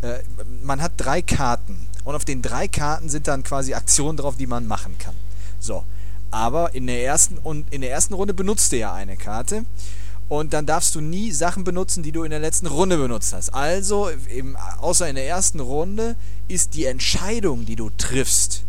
äh, 0.05 0.23
man 0.63 0.83
hat 0.83 0.93
drei 0.97 1.23
Karten 1.23 1.87
und 2.05 2.15
auf 2.15 2.25
den 2.25 2.43
drei 2.43 2.69
Karten 2.69 3.09
sind 3.09 3.27
dann 3.27 3.43
quasi 3.43 3.75
Aktionen 3.75 4.17
drauf, 4.17 4.37
die 4.37 4.47
man 4.47 4.67
machen 4.67 4.97
kann. 4.99 5.15
So, 5.59 5.85
aber 6.31 6.75
in 6.75 6.87
der 6.87 7.03
ersten 7.03 7.39
und 7.39 7.73
in 7.73 7.81
der 7.81 7.91
ersten 7.91 8.13
Runde 8.15 8.35
benutzt 8.35 8.73
du 8.73 8.77
ja 8.77 8.93
eine 8.93 9.17
Karte 9.17 9.65
und 10.29 10.53
dann 10.53 10.67
darfst 10.67 10.95
du 10.95 11.01
nie 11.01 11.33
Sachen 11.33 11.65
benutzen, 11.65 12.03
die 12.03 12.13
du 12.13 12.25
in 12.25 12.31
der 12.31 12.41
letzten 12.41 12.67
Runde 12.67 12.97
benutzt 12.97 13.33
hast. 13.33 13.55
Also, 13.55 14.09
im, 14.29 14.57
außer 14.57 15.09
in 15.09 15.17
der 15.17 15.27
ersten 15.27 15.61
Runde 15.61 16.17
ist 16.49 16.75
die 16.75 16.87
Entscheidung, 16.87 17.67
die 17.67 17.77
du 17.77 17.91
triffst, 17.91 18.64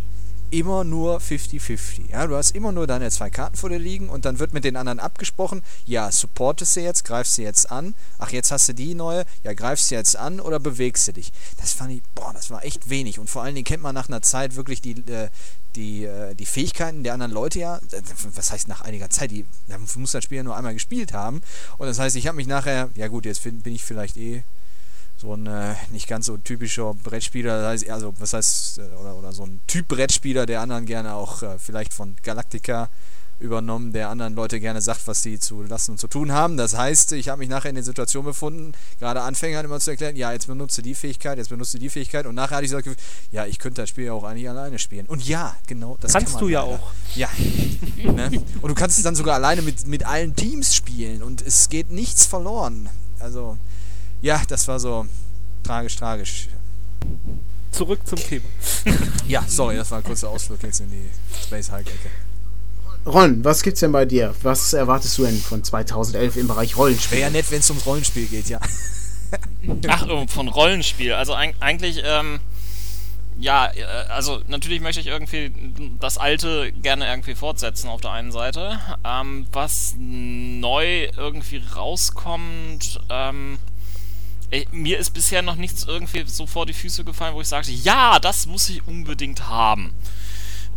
immer 0.60 0.84
nur 0.84 1.19
50-50. 1.19 2.11
Ja, 2.11 2.27
du 2.27 2.36
hast 2.36 2.56
immer 2.56 2.72
nur 2.72 2.88
deine 2.88 3.11
zwei 3.11 3.30
Karten 3.30 3.57
vor 3.57 3.69
dir 3.69 3.80
liegen 3.80 4.10
und 4.10 4.26
dann 4.26 4.40
wird 4.40 4.53
mit 4.53 4.64
den 4.64 4.77
anderen 4.77 4.99
abgesprochen, 4.99 5.61
ja, 5.86 6.11
supportest 6.11 6.77
du 6.77 6.82
jetzt, 6.82 7.03
greifst 7.03 7.38
du 7.38 7.41
jetzt 7.41 7.72
an, 7.72 7.94
ach, 8.19 8.32
jetzt 8.32 8.52
hast 8.52 8.69
du 8.69 8.73
die 8.73 8.95
neue, 8.95 9.26
ja, 9.44 9.53
greifst 9.53 9.91
du 9.91 9.95
jetzt 9.95 10.15
an 10.15 10.40
oder 10.40 10.60
bewegst 10.60 11.07
du 11.07 11.14
dich. 11.14 11.32
Das 11.60 11.73
fand 11.73 11.91
ich, 11.91 12.02
boah, 12.15 12.32
das 12.34 12.49
war 12.52 12.64
echt 12.64 12.90
wenig. 12.90 13.19
Und 13.19 13.30
vor 13.30 13.44
allen 13.44 13.56
Dingen 13.56 13.65
kennt 13.65 13.84
man 13.84 13.94
nach 13.94 14.07
einer 14.07 14.22
Zeit 14.22 14.56
wirklich 14.56 14.82
die, 14.82 14.91
äh, 15.11 15.30
die, 15.76 16.06
äh, 16.06 16.34
die 16.36 16.45
Fähigkeiten 16.45 17.03
der 17.03 17.14
anderen 17.14 17.34
Leute 17.34 17.60
ja, 17.60 17.80
was 18.34 18.52
heißt 18.52 18.68
nach 18.68 18.82
einiger 18.82 19.10
Zeit, 19.10 19.32
die 19.32 19.45
da 19.68 19.77
muss 19.77 20.11
das 20.11 20.23
Spiel 20.23 20.38
ja 20.38 20.44
nur 20.44 20.56
einmal 20.56 20.73
gespielt 20.73 21.14
haben. 21.14 21.41
Und 21.77 21.88
das 21.88 21.99
heißt, 21.99 22.15
ich 22.15 22.27
habe 22.27 22.38
mich 22.38 22.48
nachher, 22.48 22.90
ja 22.95 23.07
gut, 23.07 23.26
jetzt 23.26 23.44
bin 23.44 23.76
ich 23.76 23.84
vielleicht 23.84 24.15
eh 24.18 24.44
so 25.26 25.34
ein 25.34 25.47
äh, 25.47 25.76
nicht 25.91 26.07
ganz 26.07 26.27
so 26.27 26.38
typischer 26.38 26.93
Brettspieler, 26.93 27.61
das 27.61 27.68
heißt, 27.68 27.89
also 27.89 28.14
was 28.19 28.34
heißt, 28.34 28.80
äh, 28.80 28.81
oder, 29.02 29.15
oder 29.15 29.34
so 29.34 29.43
ein 29.43 29.60
Typ 29.68 29.88
Brettspieler, 29.88 30.45
der 30.45 30.61
anderen 30.61 30.85
gerne 30.85 31.15
auch 31.15 31.41
äh, 31.41 31.57
vielleicht 31.57 31.93
von 31.93 32.15
Galactica 32.23 32.89
übernommen, 33.39 33.91
der 33.91 34.10
anderen 34.10 34.34
Leute 34.34 34.60
gerne 34.60 34.81
sagt, 34.81 35.07
was 35.07 35.22
sie 35.22 35.39
zu 35.39 35.64
lassen 35.64 35.91
und 35.91 35.97
zu 35.97 36.07
tun 36.07 36.31
haben. 36.31 36.56
Das 36.56 36.77
heißt, 36.77 37.11
ich 37.14 37.27
habe 37.27 37.39
mich 37.39 37.49
nachher 37.49 37.69
in 37.69 37.76
der 37.76 37.84
Situation 37.84 38.23
befunden, 38.23 38.73
gerade 38.99 39.22
Anfängern 39.22 39.65
immer 39.65 39.80
zu 39.80 39.91
erklären, 39.91 40.15
ja, 40.15 40.31
jetzt 40.31 40.47
benutze 40.47 40.81
die 40.81 40.95
Fähigkeit, 40.95 41.38
jetzt 41.38 41.49
benutze 41.49 41.77
die 41.77 41.89
Fähigkeit 41.89 42.27
und 42.27 42.35
nachher 42.35 42.57
hatte 42.57 42.65
ich 42.65 42.72
gesagt, 42.72 42.97
ja, 43.31 43.45
ich 43.45 43.60
könnte 43.60 43.81
das 43.81 43.89
Spiel 43.89 44.06
ja 44.06 44.14
auch 44.14 44.23
eigentlich 44.23 44.47
alleine 44.47 44.80
spielen. 44.80 45.06
Und 45.07 45.27
ja, 45.27 45.56
genau, 45.68 45.97
das 45.99 46.14
kannst 46.14 46.34
kann 46.34 46.41
du 46.41 46.49
ja 46.49 46.61
leider. 46.64 46.76
auch. 46.76 46.91
Ja. 47.15 47.30
ne? 47.97 48.31
Und 48.61 48.69
du 48.69 48.76
kannst 48.76 48.97
es 48.97 49.03
dann 49.03 49.15
sogar 49.15 49.35
alleine 49.35 49.61
mit, 49.61 49.85
mit 49.88 50.06
allen 50.06 50.35
Teams 50.35 50.73
spielen 50.73 51.22
und 51.22 51.41
es 51.41 51.68
geht 51.68 51.91
nichts 51.91 52.26
verloren. 52.26 52.89
Also, 53.19 53.57
ja, 54.26 54.41
das 54.47 54.68
war 54.68 54.80
so 54.80 55.06
tragisch, 55.64 55.95
tragisch. 55.97 56.47
Zurück 57.72 57.99
zum 58.06 58.18
Thema. 58.18 58.45
ja, 59.27 59.43
sorry, 59.47 59.76
das 59.76 59.91
war 59.91 59.99
ein 59.99 60.03
kurzer 60.03 60.30
Ausflug 60.30 60.64
jetzt 60.64 60.80
in 60.80 60.89
die 60.89 61.10
Space 61.43 61.72
Hulk-Ecke. 61.72 62.10
Ron, 63.06 63.43
was 63.43 63.61
gibt's 63.61 63.81
denn 63.81 63.91
bei 63.91 64.06
dir? 64.06 64.34
Was 64.41 64.73
erwartest 64.73 65.19
du 65.19 65.26
denn 65.26 65.38
von 65.38 65.64
2011 65.64 66.38
im 66.38 66.47
Bereich 66.47 66.76
Rollenspiel? 66.76 67.19
Wäre 67.19 67.27
ja 67.27 67.30
nett, 67.30 67.52
wenn 67.52 67.60
es 67.60 67.69
ums 67.69 67.85
Rollenspiel 67.85 68.26
geht, 68.26 68.49
ja. 68.49 68.60
Ach, 69.88 70.07
von 70.27 70.47
Rollenspiel. 70.47 71.14
Also 71.14 71.35
eigentlich, 71.35 72.02
ähm, 72.03 72.39
ja, 73.38 73.68
äh, 73.68 73.84
also 74.10 74.41
natürlich 74.47 74.81
möchte 74.81 75.02
ich 75.02 75.07
irgendwie 75.07 75.53
das 75.99 76.18
alte 76.18 76.72
gerne 76.72 77.07
irgendwie 77.07 77.35
fortsetzen 77.35 77.89
auf 77.89 78.02
der 78.02 78.10
einen 78.10 78.31
Seite. 78.31 78.80
Ähm, 79.03 79.45
was 79.52 79.93
neu 79.99 81.10
irgendwie 81.15 81.61
rauskommt, 81.76 83.02
ähm, 83.11 83.60
mir 84.72 84.98
ist 84.98 85.11
bisher 85.11 85.41
noch 85.41 85.56
nichts 85.56 85.84
irgendwie 85.84 86.23
so 86.26 86.48
vor 86.48 86.65
die 86.65 86.73
Füße 86.73 87.03
gefallen, 87.03 87.36
wo 87.36 87.41
ich 87.41 87.48
sagte, 87.48 87.72
ja, 87.72 88.19
das 88.19 88.45
muss 88.45 88.69
ich 88.69 88.86
unbedingt 88.88 89.48
haben. 89.48 89.94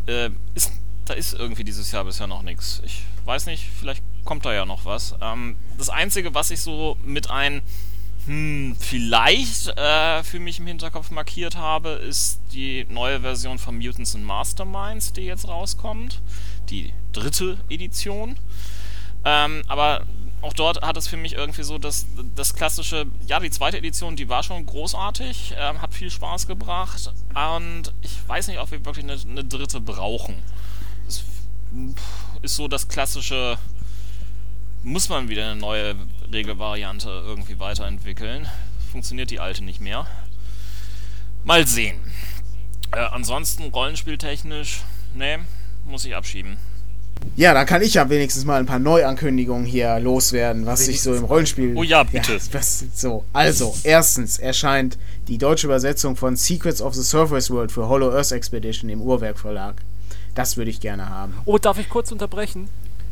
Äh, 0.06 0.30
ist 0.54 0.72
da 1.08 1.14
ist 1.14 1.32
irgendwie 1.32 1.64
dieses 1.64 1.90
Jahr 1.90 2.04
bisher 2.04 2.26
noch 2.26 2.42
nichts. 2.42 2.82
Ich 2.84 3.02
weiß 3.24 3.46
nicht, 3.46 3.66
vielleicht 3.78 4.02
kommt 4.24 4.44
da 4.44 4.52
ja 4.52 4.66
noch 4.66 4.84
was. 4.84 5.14
Ähm, 5.20 5.56
das 5.78 5.88
Einzige, 5.88 6.34
was 6.34 6.50
ich 6.50 6.60
so 6.60 6.96
mit 7.02 7.30
ein 7.30 7.62
hm, 8.26 8.76
vielleicht 8.78 9.68
äh, 9.68 10.22
für 10.22 10.38
mich 10.38 10.58
im 10.58 10.66
Hinterkopf 10.66 11.10
markiert 11.10 11.56
habe, 11.56 11.90
ist 11.90 12.40
die 12.52 12.86
neue 12.90 13.20
Version 13.20 13.58
von 13.58 13.78
Mutants 13.78 14.14
and 14.14 14.24
Masterminds, 14.24 15.14
die 15.14 15.22
jetzt 15.22 15.48
rauskommt. 15.48 16.20
Die 16.68 16.92
dritte 17.12 17.56
Edition. 17.70 18.36
Ähm, 19.24 19.62
aber 19.66 20.02
auch 20.40 20.52
dort 20.52 20.82
hat 20.82 20.96
es 20.96 21.08
für 21.08 21.16
mich 21.16 21.34
irgendwie 21.34 21.62
so 21.62 21.78
das, 21.78 22.06
das 22.34 22.54
klassische, 22.54 23.06
ja, 23.26 23.40
die 23.40 23.50
zweite 23.50 23.78
Edition, 23.78 24.16
die 24.16 24.28
war 24.28 24.42
schon 24.42 24.64
großartig, 24.66 25.54
ähm, 25.58 25.82
hat 25.82 25.94
viel 25.94 26.10
Spaß 26.10 26.46
gebracht 26.46 27.12
und 27.34 27.92
ich 28.02 28.12
weiß 28.26 28.48
nicht, 28.48 28.58
ob 28.58 28.70
wir 28.70 28.84
wirklich 28.84 29.04
eine, 29.04 29.20
eine 29.20 29.44
dritte 29.44 29.80
brauchen 29.80 30.42
ist 32.42 32.56
so 32.56 32.68
das 32.68 32.88
klassische, 32.88 33.58
muss 34.82 35.08
man 35.08 35.28
wieder 35.28 35.50
eine 35.50 35.60
neue 35.60 35.96
Regelvariante 36.32 37.08
irgendwie 37.08 37.58
weiterentwickeln. 37.58 38.48
Funktioniert 38.90 39.30
die 39.30 39.40
alte 39.40 39.64
nicht 39.64 39.80
mehr. 39.80 40.06
Mal 41.44 41.66
sehen. 41.66 42.00
Äh, 42.92 43.00
ansonsten 43.00 43.64
rollenspieltechnisch, 43.64 44.80
ne, 45.14 45.40
muss 45.84 46.04
ich 46.04 46.14
abschieben. 46.14 46.56
Ja, 47.36 47.54
da 47.54 47.64
kann 47.64 47.82
ich 47.82 47.94
ja 47.94 48.10
wenigstens 48.10 48.44
mal 48.44 48.58
ein 48.58 48.66
paar 48.66 48.80
Neuankündigungen 48.80 49.64
hier 49.64 50.00
loswerden, 50.00 50.66
was 50.66 50.86
sich 50.86 51.02
so 51.02 51.14
im 51.14 51.24
Rollenspiel. 51.24 51.76
Oh 51.76 51.84
ja, 51.84 52.02
bitte. 52.02 52.32
Ja, 52.32 52.38
was, 52.52 52.84
so, 52.94 53.24
also, 53.32 53.74
erstens 53.84 54.38
erscheint 54.38 54.98
die 55.28 55.38
deutsche 55.38 55.68
Übersetzung 55.68 56.16
von 56.16 56.34
Secrets 56.36 56.82
of 56.82 56.94
the 56.94 57.02
Surface 57.02 57.50
World 57.50 57.70
für 57.70 57.88
Hollow 57.88 58.10
Earth 58.12 58.32
Expedition 58.32 58.90
im 58.90 59.00
Uhrwerk 59.00 59.38
Verlag. 59.38 59.76
Das 60.34 60.56
würde 60.56 60.70
ich 60.70 60.80
gerne 60.80 61.08
haben. 61.08 61.34
Oh, 61.44 61.58
darf 61.58 61.78
ich 61.78 61.88
kurz 61.88 62.10
unterbrechen? 62.10 62.68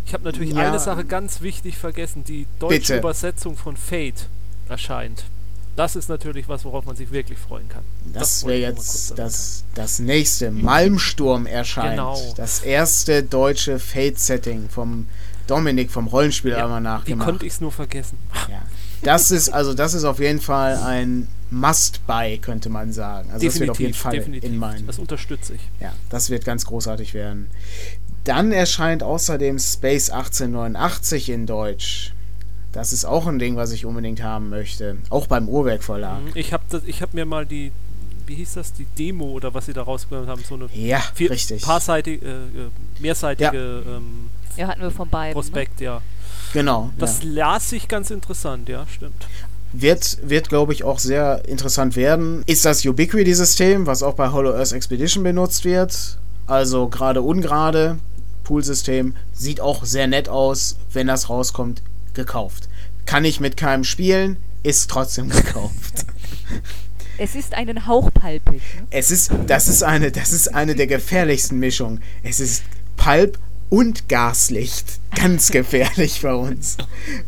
Ich 0.06 0.14
habe 0.14 0.24
natürlich 0.24 0.54
ja. 0.54 0.68
eine 0.68 0.78
Sache 0.78 1.04
ganz 1.04 1.40
wichtig 1.40 1.76
vergessen. 1.76 2.24
Die 2.24 2.46
deutsche 2.58 2.78
Bitte. 2.78 2.98
Übersetzung 2.98 3.56
von 3.56 3.76
Fate 3.76 4.28
erscheint. 4.68 5.24
Das 5.76 5.94
ist 5.94 6.08
natürlich 6.08 6.48
was, 6.48 6.64
worauf 6.64 6.86
man 6.86 6.96
sich 6.96 7.10
wirklich 7.10 7.38
freuen 7.38 7.68
kann. 7.68 7.82
Das, 8.12 8.40
das 8.40 8.46
wäre 8.46 8.60
jetzt 8.60 9.18
das, 9.18 9.64
das 9.74 9.98
nächste. 9.98 10.50
Malmsturm 10.50 11.46
erscheint. 11.46 11.90
Genau. 11.92 12.18
Das 12.36 12.60
erste 12.60 13.22
deutsche 13.22 13.78
Fate-Setting 13.78 14.70
vom 14.70 15.06
Dominik 15.46 15.90
vom 15.90 16.06
Rollenspiel 16.08 16.52
ja, 16.52 16.64
einmal 16.64 16.80
nachgemacht. 16.80 17.26
Wie 17.26 17.30
konnte 17.30 17.46
ich 17.46 17.52
es 17.52 17.60
nur 17.60 17.72
vergessen? 17.72 18.18
Ja. 18.50 18.62
Das 19.02 19.30
ist, 19.30 19.50
also 19.50 19.74
das 19.74 19.94
ist 19.94 20.04
auf 20.04 20.18
jeden 20.18 20.40
Fall 20.40 20.78
ein 20.78 21.28
Must-Buy, 21.50 22.38
könnte 22.38 22.70
man 22.70 22.92
sagen. 22.92 23.30
Also 23.30 23.46
definitiv, 23.46 23.52
das 23.52 23.60
wird 23.60 23.70
auf 23.70 23.80
jeden 23.80 23.94
Fall 23.94 24.12
definitiv. 24.12 24.50
in 24.50 24.58
meinen. 24.58 24.86
Das 24.86 24.98
unterstütze 24.98 25.54
ich. 25.54 25.60
Ja, 25.80 25.92
das 26.10 26.30
wird 26.30 26.44
ganz 26.44 26.64
großartig 26.64 27.14
werden. 27.14 27.48
Dann 28.24 28.50
erscheint 28.50 29.02
außerdem 29.02 29.58
Space 29.58 30.10
1889 30.10 31.28
in 31.28 31.46
Deutsch. 31.46 32.12
Das 32.76 32.92
ist 32.92 33.06
auch 33.06 33.26
ein 33.26 33.38
Ding, 33.38 33.56
was 33.56 33.72
ich 33.72 33.86
unbedingt 33.86 34.22
haben 34.22 34.50
möchte. 34.50 34.98
Auch 35.08 35.26
beim 35.26 35.48
Uhrwerk 35.48 35.82
Verlag. 35.82 36.22
Mhm, 36.22 36.32
ich 36.34 36.52
habe 36.52 36.62
hab 36.70 37.14
mir 37.14 37.24
mal 37.24 37.46
die, 37.46 37.72
wie 38.26 38.34
hieß 38.34 38.52
das, 38.52 38.74
die 38.74 38.84
Demo 38.98 39.24
oder 39.30 39.54
was 39.54 39.64
sie 39.64 39.72
da 39.72 39.80
rausgebracht 39.80 40.28
haben, 40.28 40.44
so 40.46 40.56
eine 40.56 40.68
ja, 40.74 41.02
vier, 41.14 41.30
richtig. 41.30 41.62
paarseitige, 41.62 42.26
äh, 42.26 42.30
äh, 42.30 42.70
mehrseitige 42.98 43.82
ja. 43.86 43.96
Ähm, 43.96 44.26
ja, 44.58 44.68
hatten 44.68 44.82
wir 44.82 44.90
von 44.90 45.08
beiden. 45.08 45.30
Ne? 45.30 45.32
Prospekt, 45.32 45.80
ne? 45.80 45.86
ja. 45.86 46.02
Genau. 46.52 46.90
Das 46.98 47.22
ja. 47.22 47.30
las 47.30 47.70
sich 47.70 47.88
ganz 47.88 48.10
interessant, 48.10 48.68
ja, 48.68 48.86
stimmt. 48.94 49.26
Wird, 49.72 50.18
wird 50.22 50.50
glaube 50.50 50.74
ich, 50.74 50.84
auch 50.84 50.98
sehr 50.98 51.48
interessant 51.48 51.96
werden. 51.96 52.42
Ist 52.44 52.66
das 52.66 52.84
Ubiquity-System, 52.84 53.86
was 53.86 54.02
auch 54.02 54.14
bei 54.14 54.32
Hollow 54.32 54.52
Earth 54.52 54.72
Expedition 54.72 55.24
benutzt 55.24 55.64
wird. 55.64 56.18
Also 56.46 56.88
gerade 56.88 57.22
ungerade 57.22 57.98
Poolsystem. 58.44 59.14
Sieht 59.32 59.62
auch 59.62 59.84
sehr 59.84 60.06
nett 60.06 60.28
aus, 60.28 60.76
wenn 60.92 61.06
das 61.06 61.30
rauskommt, 61.30 61.82
gekauft. 62.16 62.68
Kann 63.06 63.24
ich 63.24 63.38
mit 63.38 63.56
keinem 63.56 63.84
spielen, 63.84 64.36
ist 64.64 64.90
trotzdem 64.90 65.28
gekauft. 65.28 66.06
Es 67.18 67.34
ist 67.34 67.54
einen 67.54 67.86
Hauch 67.86 68.12
palpig. 68.12 68.60
Ne? 68.78 68.86
Es 68.90 69.10
ist, 69.10 69.30
das 69.46 69.68
ist 69.68 69.82
eine, 69.82 70.12
das 70.12 70.34
ist 70.34 70.54
eine 70.54 70.74
der 70.74 70.86
gefährlichsten 70.86 71.58
Mischungen. 71.58 72.02
Es 72.22 72.40
ist 72.40 72.62
Palp 72.98 73.38
und 73.70 74.10
Gaslicht. 74.10 75.00
Ganz 75.16 75.50
gefährlich 75.50 76.20
bei 76.20 76.34
uns. 76.34 76.76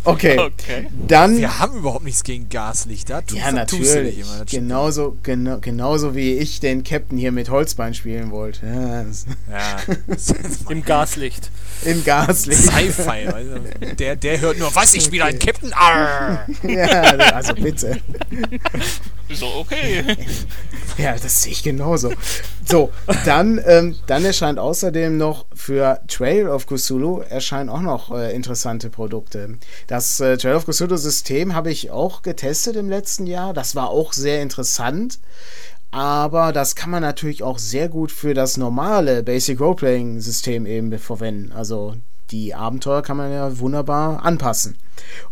Okay. 0.04 0.38
okay. 0.38 0.86
Dann. 1.06 1.38
Wir 1.38 1.58
haben 1.58 1.78
überhaupt 1.78 2.04
nichts 2.04 2.22
gegen 2.22 2.48
Gaslicht. 2.48 3.10
Da 3.10 3.22
ja, 3.32 3.50
natürlich. 3.50 4.18
Immer, 4.18 4.44
genauso, 4.44 5.16
genau, 5.22 5.58
genauso 5.58 6.14
wie 6.14 6.34
ich 6.34 6.60
den 6.60 6.84
Captain 6.84 7.18
hier 7.18 7.32
mit 7.32 7.50
Holzbein 7.50 7.94
spielen 7.94 8.30
wollte. 8.30 8.66
Ja. 8.66 9.04
ja. 9.50 9.76
Im 10.68 10.84
Gaslicht. 10.84 11.50
Im 11.84 12.04
Gaslicht. 12.04 12.62
Sci-Fi. 12.62 13.28
Also 13.28 13.54
der, 13.98 14.16
der 14.16 14.40
hört 14.40 14.58
nur, 14.58 14.74
was, 14.74 14.94
ich 14.94 15.04
spiele 15.04 15.24
okay. 15.24 15.30
einen 15.30 15.38
Captain? 15.38 15.72
Arr. 15.72 16.46
ja, 16.68 16.90
also 17.32 17.54
bitte. 17.54 18.00
So, 19.32 19.46
okay. 19.56 20.04
Ja, 20.98 21.12
das 21.12 21.42
sehe 21.42 21.52
ich 21.52 21.62
genauso. 21.62 22.12
So, 22.66 22.90
dann, 23.24 23.60
ähm, 23.64 23.94
dann 24.08 24.24
erscheint 24.24 24.58
außerdem 24.58 25.16
noch 25.16 25.46
für 25.54 26.00
Trail 26.08 26.48
of 26.48 26.66
Cthulhu 26.66 27.20
erscheinen 27.20 27.68
auch 27.68 27.82
noch 27.82 28.10
äh, 28.12 28.34
interessante 28.34 28.90
Produkte. 28.90 29.58
Das 29.86 30.18
äh, 30.18 30.36
Trail 30.36 30.56
of 30.56 30.66
Cthulhu 30.66 30.96
System 30.96 31.54
habe 31.54 31.70
ich 31.70 31.92
auch 31.92 32.22
getestet 32.22 32.74
im 32.74 32.88
letzten 32.88 33.28
Jahr. 33.28 33.54
Das 33.54 33.76
war 33.76 33.90
auch 33.90 34.12
sehr 34.12 34.42
interessant. 34.42 35.20
Aber 35.90 36.52
das 36.52 36.74
kann 36.74 36.90
man 36.90 37.02
natürlich 37.02 37.42
auch 37.42 37.58
sehr 37.58 37.88
gut 37.88 38.12
für 38.12 38.34
das 38.34 38.56
normale 38.56 39.22
Basic 39.22 39.58
Roleplaying 39.58 40.20
System 40.20 40.66
eben 40.66 40.98
verwenden. 40.98 41.52
Also 41.52 41.94
die 42.30 42.54
Abenteuer 42.54 43.02
kann 43.02 43.16
man 43.16 43.32
ja 43.32 43.58
wunderbar 43.58 44.24
anpassen. 44.24 44.76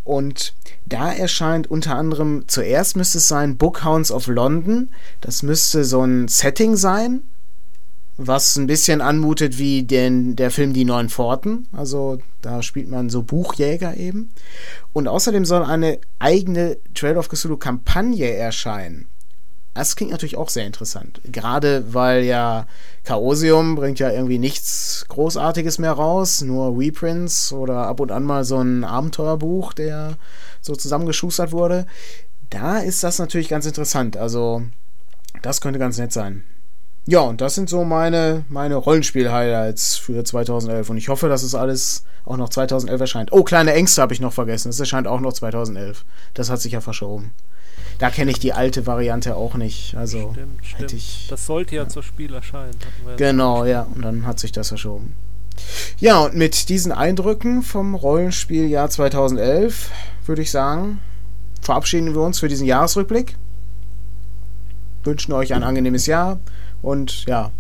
Und 0.05 0.55
da 0.87 1.13
erscheint 1.13 1.71
unter 1.71 1.97
anderem, 1.97 2.45
zuerst 2.47 2.97
müsste 2.97 3.19
es 3.19 3.29
sein 3.29 3.57
Bookhounds 3.57 4.11
of 4.11 4.29
London. 4.29 4.91
Das 5.21 5.43
müsste 5.43 5.85
so 5.85 6.03
ein 6.03 6.29
Setting 6.29 6.77
sein, 6.77 7.23
was 8.17 8.57
ein 8.57 8.67
bisschen 8.67 9.01
anmutet 9.01 9.59
wie 9.59 9.83
den, 9.83 10.37
der 10.37 10.51
Film 10.51 10.73
Die 10.73 10.85
Neuen 10.85 11.09
Pforten. 11.09 11.67
Also 11.73 12.19
da 12.41 12.63
spielt 12.63 12.89
man 12.89 13.11
so 13.11 13.23
Buchjäger 13.23 13.97
eben. 13.97 14.31
Und 14.93 15.09
außerdem 15.09 15.45
soll 15.45 15.65
eine 15.65 15.99
eigene 16.19 16.79
Trail 16.95 17.17
of 17.17 17.29
Cthulhu 17.29 17.57
Kampagne 17.57 18.33
erscheinen. 18.33 19.07
Das 19.77 19.95
klingt 19.95 20.11
natürlich 20.11 20.39
auch 20.39 20.49
sehr 20.49 20.65
interessant. 20.65 21.21
Gerade 21.25 21.93
weil 21.93 22.25
ja 22.25 22.67
Chaosium 23.05 23.75
bringt 23.75 23.99
ja 23.99 24.11
irgendwie 24.11 24.39
nichts 24.39 25.05
Großartiges 25.09 25.79
mehr 25.79 25.93
raus, 25.93 26.41
nur 26.41 26.79
Reprints 26.79 27.53
oder 27.53 27.87
ab 27.87 28.01
und 28.01 28.11
an 28.11 28.25
mal 28.25 28.43
so 28.45 28.59
ein 28.59 28.85
Abenteuerbuch, 28.85 29.75
der 29.75 30.17
so 30.63 30.75
zusammengeschustert 30.75 31.53
wurde. 31.53 31.85
Da 32.49 32.79
ist 32.79 33.05
das 33.05 33.19
natürlich 33.19 33.51
ganz 33.51 33.67
interessant. 33.67 34.17
Also, 34.17 34.63
das 35.43 35.61
könnte 35.61 35.79
ganz 35.79 35.99
nett 35.99 36.13
sein. 36.13 36.43
Ja, 37.07 37.21
und 37.21 37.43
das 37.43 37.55
sind 37.55 37.69
so 37.69 37.85
meine, 37.85 38.47
meine 38.49 38.77
Rollenspiel-Highlights 38.77 39.97
für 39.97 40.25
2011. 40.25 40.89
Und 40.89 40.97
ich 40.97 41.11
hoffe, 41.11 41.29
dass 41.29 41.43
es 41.43 41.55
alles 41.55 42.05
auch 42.25 42.39
noch 42.39 42.49
2011 42.49 43.01
erscheint. 43.01 43.33
Oh, 43.33 43.45
kleine 43.45 43.75
Ängste 43.75 44.01
habe 44.01 44.15
ich 44.15 44.21
noch 44.21 44.33
vergessen. 44.33 44.71
Es 44.71 44.81
erscheint 44.81 45.07
auch 45.07 45.21
noch 45.21 45.35
2011. 45.35 46.05
Das 46.33 46.49
hat 46.49 46.63
sich 46.63 46.73
ja 46.73 46.81
verschoben. 46.81 47.33
Da 47.99 48.11
kenne 48.11 48.31
ich 48.31 48.39
die 48.39 48.53
alte 48.53 48.87
Variante 48.87 49.37
auch 49.37 49.55
nicht. 49.55 49.95
Also 49.97 50.33
Stimmt, 50.33 50.63
hätte 50.63 50.67
stimmt. 50.89 50.93
ich. 50.93 51.27
Das 51.31 51.47
sollte 51.47 51.77
ja, 51.77 51.89
zur 51.89 52.03
Spiel 52.03 52.35
erscheinen. 52.35 52.71
hatten 52.75 53.05
wir 53.05 53.11
ja 53.13 53.17
Genau, 53.17 53.65
ja. 53.65 53.87
Und 53.95 54.03
dann 54.03 54.27
hat 54.27 54.39
sich 54.39 54.53
das 54.53 54.69
verschoben. 54.69 55.15
Ja, 55.99 56.19
und 56.19 56.35
mit 56.35 56.69
diesen 56.69 56.93
Eindrücken 56.93 57.63
vom 57.63 57.95
Rollenspieljahr 57.95 58.91
2011 58.91 59.91
würde 60.27 60.43
ich 60.43 60.51
sagen, 60.51 61.01
verabschieden 61.63 62.15
wir 62.15 62.21
uns 62.21 62.39
für 62.41 62.49
diesen 62.49 62.67
Jahresrückblick. 62.67 63.37
Wünschen 65.05 65.33
euch 65.33 65.55
ein 65.55 65.63
angenehmes 65.63 66.07
Jahr. 66.07 66.39
Und 66.83 67.25
ja, 67.27 67.51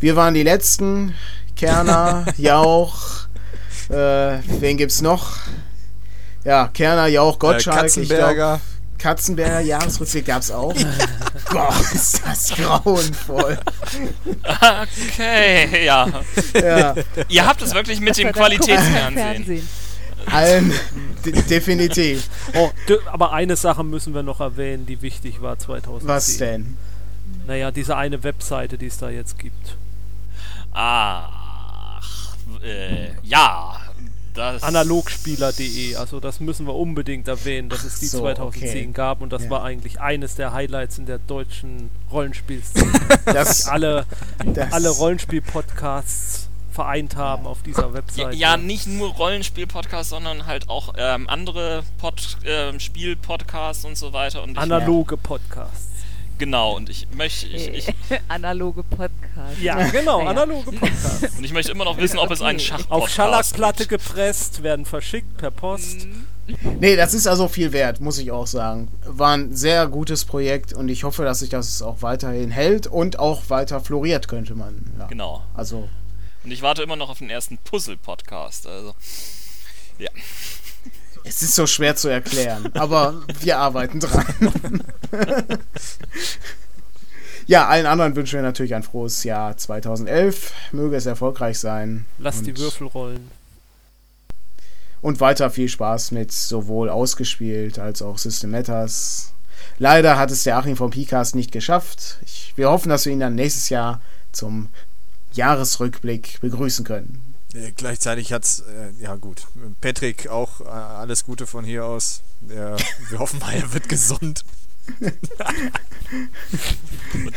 wir 0.00 0.16
waren 0.16 0.34
die 0.34 0.42
Letzten. 0.42 1.14
Kerner, 1.54 2.26
Jauch, 2.36 3.28
äh, 3.88 4.38
wen 4.60 4.76
gibt's 4.76 5.00
noch? 5.00 5.36
Ja, 6.44 6.68
Kerner, 6.68 7.06
Jauch, 7.06 7.36
Äh, 7.36 7.38
Gottschalk. 7.38 7.96
ich 7.96 8.08
glaub, 8.08 8.60
Katzenberger. 8.98 9.60
Jahresrückblick 9.60 10.26
gab's 10.26 10.50
auch. 10.50 10.74
Gott, 11.48 11.92
ist 11.94 12.22
das 12.24 12.48
grauenvoll. 12.50 13.58
Okay, 14.42 15.84
ja. 15.84 16.06
Ja, 16.54 16.94
Ihr 17.28 17.46
habt 17.46 17.62
es 17.62 17.74
wirklich 17.74 18.00
mit 18.00 18.16
dem 18.18 18.28
Das 18.28 18.36
Qualitätsfernsehen. 18.36 19.14
Fernsehen. 19.14 19.68
allen 20.30 20.72
de 21.24 21.42
definitiv. 21.42 22.28
Oh, 22.54 22.70
aber 23.12 23.32
eine 23.32 23.56
Sache 23.56 23.84
müssen 23.84 24.14
wir 24.14 24.22
noch 24.22 24.40
erwähnen, 24.40 24.86
die 24.86 25.02
wichtig 25.02 25.40
war 25.42 25.58
2010. 25.58 26.08
Was 26.08 26.36
denn? 26.38 26.76
Naja, 27.46 27.70
diese 27.70 27.96
eine 27.96 28.22
Webseite, 28.24 28.78
die 28.78 28.86
es 28.86 28.98
da 28.98 29.08
jetzt 29.10 29.38
gibt. 29.38 29.76
Ach, 30.72 32.34
äh, 32.62 33.08
ja. 33.22 33.76
Das 34.36 34.62
Analogspieler.de, 34.62 35.96
also 35.96 36.20
das 36.20 36.40
müssen 36.40 36.66
wir 36.66 36.74
unbedingt 36.74 37.26
erwähnen, 37.28 37.68
dass 37.68 37.84
es 37.84 38.00
die 38.00 38.06
so, 38.06 38.20
2010 38.20 38.68
okay. 38.68 38.86
gab 38.92 39.20
und 39.22 39.32
das 39.32 39.44
Ja. 39.44 39.50
war 39.50 39.64
eigentlich 39.64 40.00
eines 40.00 40.34
der 40.36 40.52
Highlights 40.52 40.98
in 40.98 41.06
der 41.06 41.18
deutschen 41.18 41.90
Rollenspielszene. 42.12 42.86
Das, 43.26 43.66
alle, 43.66 44.06
das, 44.54 44.72
alle 44.72 44.88
Rollenspiel-Podcasts 44.90 46.48
vereint 46.70 47.16
haben 47.16 47.46
auf 47.46 47.62
dieser 47.62 47.88
Ja, 47.88 47.92
Webseite. 47.94 48.36
ja, 48.36 48.56
nicht 48.56 48.86
nur 48.86 49.08
Rollenspiel-Podcasts, 49.14 50.10
sondern 50.10 50.46
halt 50.46 50.68
auch 50.68 50.94
ähm, 50.96 51.28
andere 51.28 51.82
Pod, 51.98 52.36
ähm, 52.44 52.78
Spiel-Podcasts 52.78 53.84
und 53.84 53.96
so 53.96 54.12
weiter. 54.12 54.42
Und 54.42 54.58
Analoge 54.58 55.16
Podcasts. 55.16 55.85
Genau, 56.38 56.76
und 56.76 56.88
ich 56.90 57.06
möchte, 57.16 57.46
ich, 57.46 57.68
ich, 57.88 57.94
Analoge 58.28 58.82
Podcast. 58.82 59.60
Ja, 59.60 59.88
genau, 59.90 60.20
Ja. 60.22 60.26
analoge 60.30 60.72
Podcasts. 60.72 61.36
und 61.38 61.44
ich 61.44 61.52
möchte 61.52 61.72
immer 61.72 61.84
noch 61.84 61.96
wissen, 61.98 62.18
ob 62.18 62.30
es 62.30 62.40
einen 62.42 62.58
Okay. 62.58 62.66
Schach 62.68 62.90
Auf 62.90 63.08
Schallackplatte 63.08 63.86
gepresst, 63.86 64.62
werden 64.62 64.84
verschickt 64.86 65.36
per 65.36 65.50
Post. 65.50 66.06
Nee, 66.78 66.94
das 66.94 67.12
ist 67.12 67.26
also 67.26 67.48
viel 67.48 67.72
wert, 67.72 68.00
muss 68.00 68.18
ich 68.18 68.30
auch 68.30 68.46
sagen. 68.46 68.88
War 69.04 69.36
ein 69.36 69.54
sehr 69.56 69.88
gutes 69.88 70.24
Projekt 70.24 70.72
und 70.72 70.88
ich 70.88 71.02
hoffe, 71.02 71.24
dass 71.24 71.40
sich 71.40 71.48
das 71.50 71.82
auch 71.82 72.02
weiterhin 72.02 72.50
hält 72.50 72.86
und 72.86 73.18
auch 73.18 73.50
weiter 73.50 73.80
floriert, 73.80 74.28
könnte 74.28 74.54
man. 74.54 74.94
Ja. 74.98 75.06
Genau. 75.06 75.42
Also, 75.54 75.88
Und 76.44 76.52
ich 76.52 76.62
warte 76.62 76.82
immer 76.82 76.94
noch 76.94 77.10
auf 77.10 77.18
den 77.18 77.30
ersten 77.30 77.58
Puzzle-Podcast. 77.58 78.68
Also, 78.68 78.94
ja. 79.98 80.10
Es 81.26 81.42
ist 81.42 81.54
so 81.54 81.66
schwer 81.66 81.96
zu 81.96 82.08
erklären, 82.08 82.70
aber 82.74 83.22
wir 83.40 83.58
arbeiten 83.58 84.00
dran. 84.00 84.82
ja, 87.46 87.66
allen 87.66 87.86
anderen 87.86 88.14
wünschen 88.16 88.36
wir 88.36 88.42
natürlich 88.42 88.74
ein 88.74 88.82
frohes 88.82 89.24
Jahr 89.24 89.56
2011. 89.56 90.52
Möge 90.72 90.96
es 90.96 91.06
erfolgreich 91.06 91.58
sein. 91.58 92.06
Lass 92.18 92.42
die 92.42 92.56
Würfel 92.56 92.86
rollen. 92.86 93.30
Und 95.02 95.20
weiter 95.20 95.50
viel 95.50 95.68
Spaß 95.68 96.12
mit 96.12 96.32
sowohl 96.32 96.88
ausgespielt 96.88 97.78
als 97.78 98.02
auch 98.02 98.18
System 98.18 98.50
Matters. 98.50 99.32
Leider 99.78 100.16
hat 100.16 100.30
es 100.30 100.44
der 100.44 100.56
Achim 100.56 100.76
vom 100.76 100.90
PCast 100.90 101.34
nicht 101.34 101.52
geschafft. 101.52 102.18
Ich, 102.24 102.52
wir 102.56 102.70
hoffen, 102.70 102.88
dass 102.88 103.04
wir 103.04 103.12
ihn 103.12 103.20
dann 103.20 103.34
nächstes 103.34 103.68
Jahr 103.68 104.00
zum 104.32 104.68
Jahresrückblick 105.34 106.40
begrüßen 106.40 106.84
können. 106.84 107.22
Äh, 107.56 107.72
gleichzeitig 107.76 108.32
hat's, 108.32 108.60
äh, 108.60 108.90
ja 109.02 109.16
gut, 109.16 109.46
Patrick 109.80 110.28
auch 110.28 110.60
äh, 110.60 110.64
alles 110.64 111.24
Gute 111.24 111.46
von 111.46 111.64
hier 111.64 111.86
aus. 111.86 112.22
Der, 112.40 112.76
wir 113.08 113.18
hoffen 113.18 113.40
mal, 113.40 113.54
er 113.54 113.72
wird 113.72 113.88
gesund. 113.88 114.44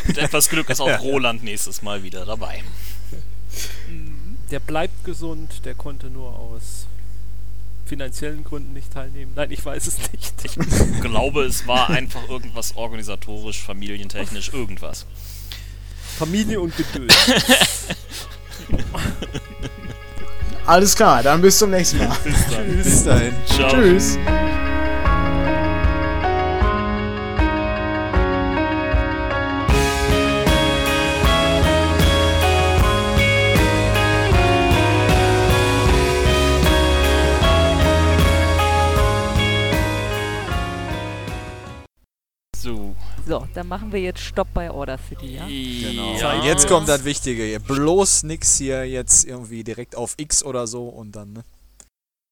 Mit 0.06 0.18
etwas 0.18 0.50
Glück 0.50 0.70
ist 0.70 0.82
auch 0.82 0.88
Ja. 0.88 0.98
Roland 0.98 1.44
nächstes 1.44 1.82
Mal 1.82 2.04
wieder 2.04 2.26
dabei. 2.26 2.64
Der 4.52 4.60
bleibt 4.60 5.04
gesund, 5.04 5.66
der 5.66 5.74
konnte 5.74 6.12
nur 6.12 6.38
aus 6.38 6.86
finanziellen 7.88 8.44
Gründen 8.44 8.74
nicht 8.74 8.94
teilnehmen. 8.94 9.32
Nein, 9.36 9.50
ich 9.52 9.66
weiß 9.66 9.88
es 9.88 9.98
nicht. 10.12 10.34
Ich 10.44 10.56
glaube, 11.02 11.44
es 11.44 11.66
war 11.66 11.90
einfach 11.90 12.30
irgendwas 12.30 12.76
organisatorisch, 12.76 13.64
familientechnisch, 13.64 14.50
irgendwas. 14.54 15.08
Familie 16.18 16.62
und 16.62 16.76
Geduld. 16.78 17.16
Alles 20.70 20.96
klar, 20.96 21.24
dann 21.24 21.41
bis 21.41 21.58
zum 21.58 21.72
nächsten 21.72 21.98
Mal. 21.98 22.16
Bis 22.84 23.04
dahin. 23.04 23.34
Ciao. 23.48 23.70
Tschüss. 23.70 24.20
So. 43.30 43.47
Dann 43.53 43.68
machen 43.68 43.91
wir 43.91 44.01
jetzt 44.01 44.22
Stopp 44.22 44.47
bei 44.56 44.72
Order 44.72 44.97
City, 44.97 45.35
ja? 45.35 45.45
Genau. 45.45 46.15
Ja. 46.18 46.43
Jetzt 46.43 46.68
kommt 46.68 46.89
das 46.89 47.06
Wichtige. 47.06 47.60
Bloß 47.60 48.23
nix 48.23 48.57
hier 48.57 48.85
jetzt 48.85 49.23
irgendwie 49.23 49.64
direkt 49.64 49.95
auf 49.95 50.15
X 50.18 50.43
oder 50.43 50.65
so 50.65 50.88
und 50.89 51.15
dann, 51.15 51.34
ne? 51.34 51.43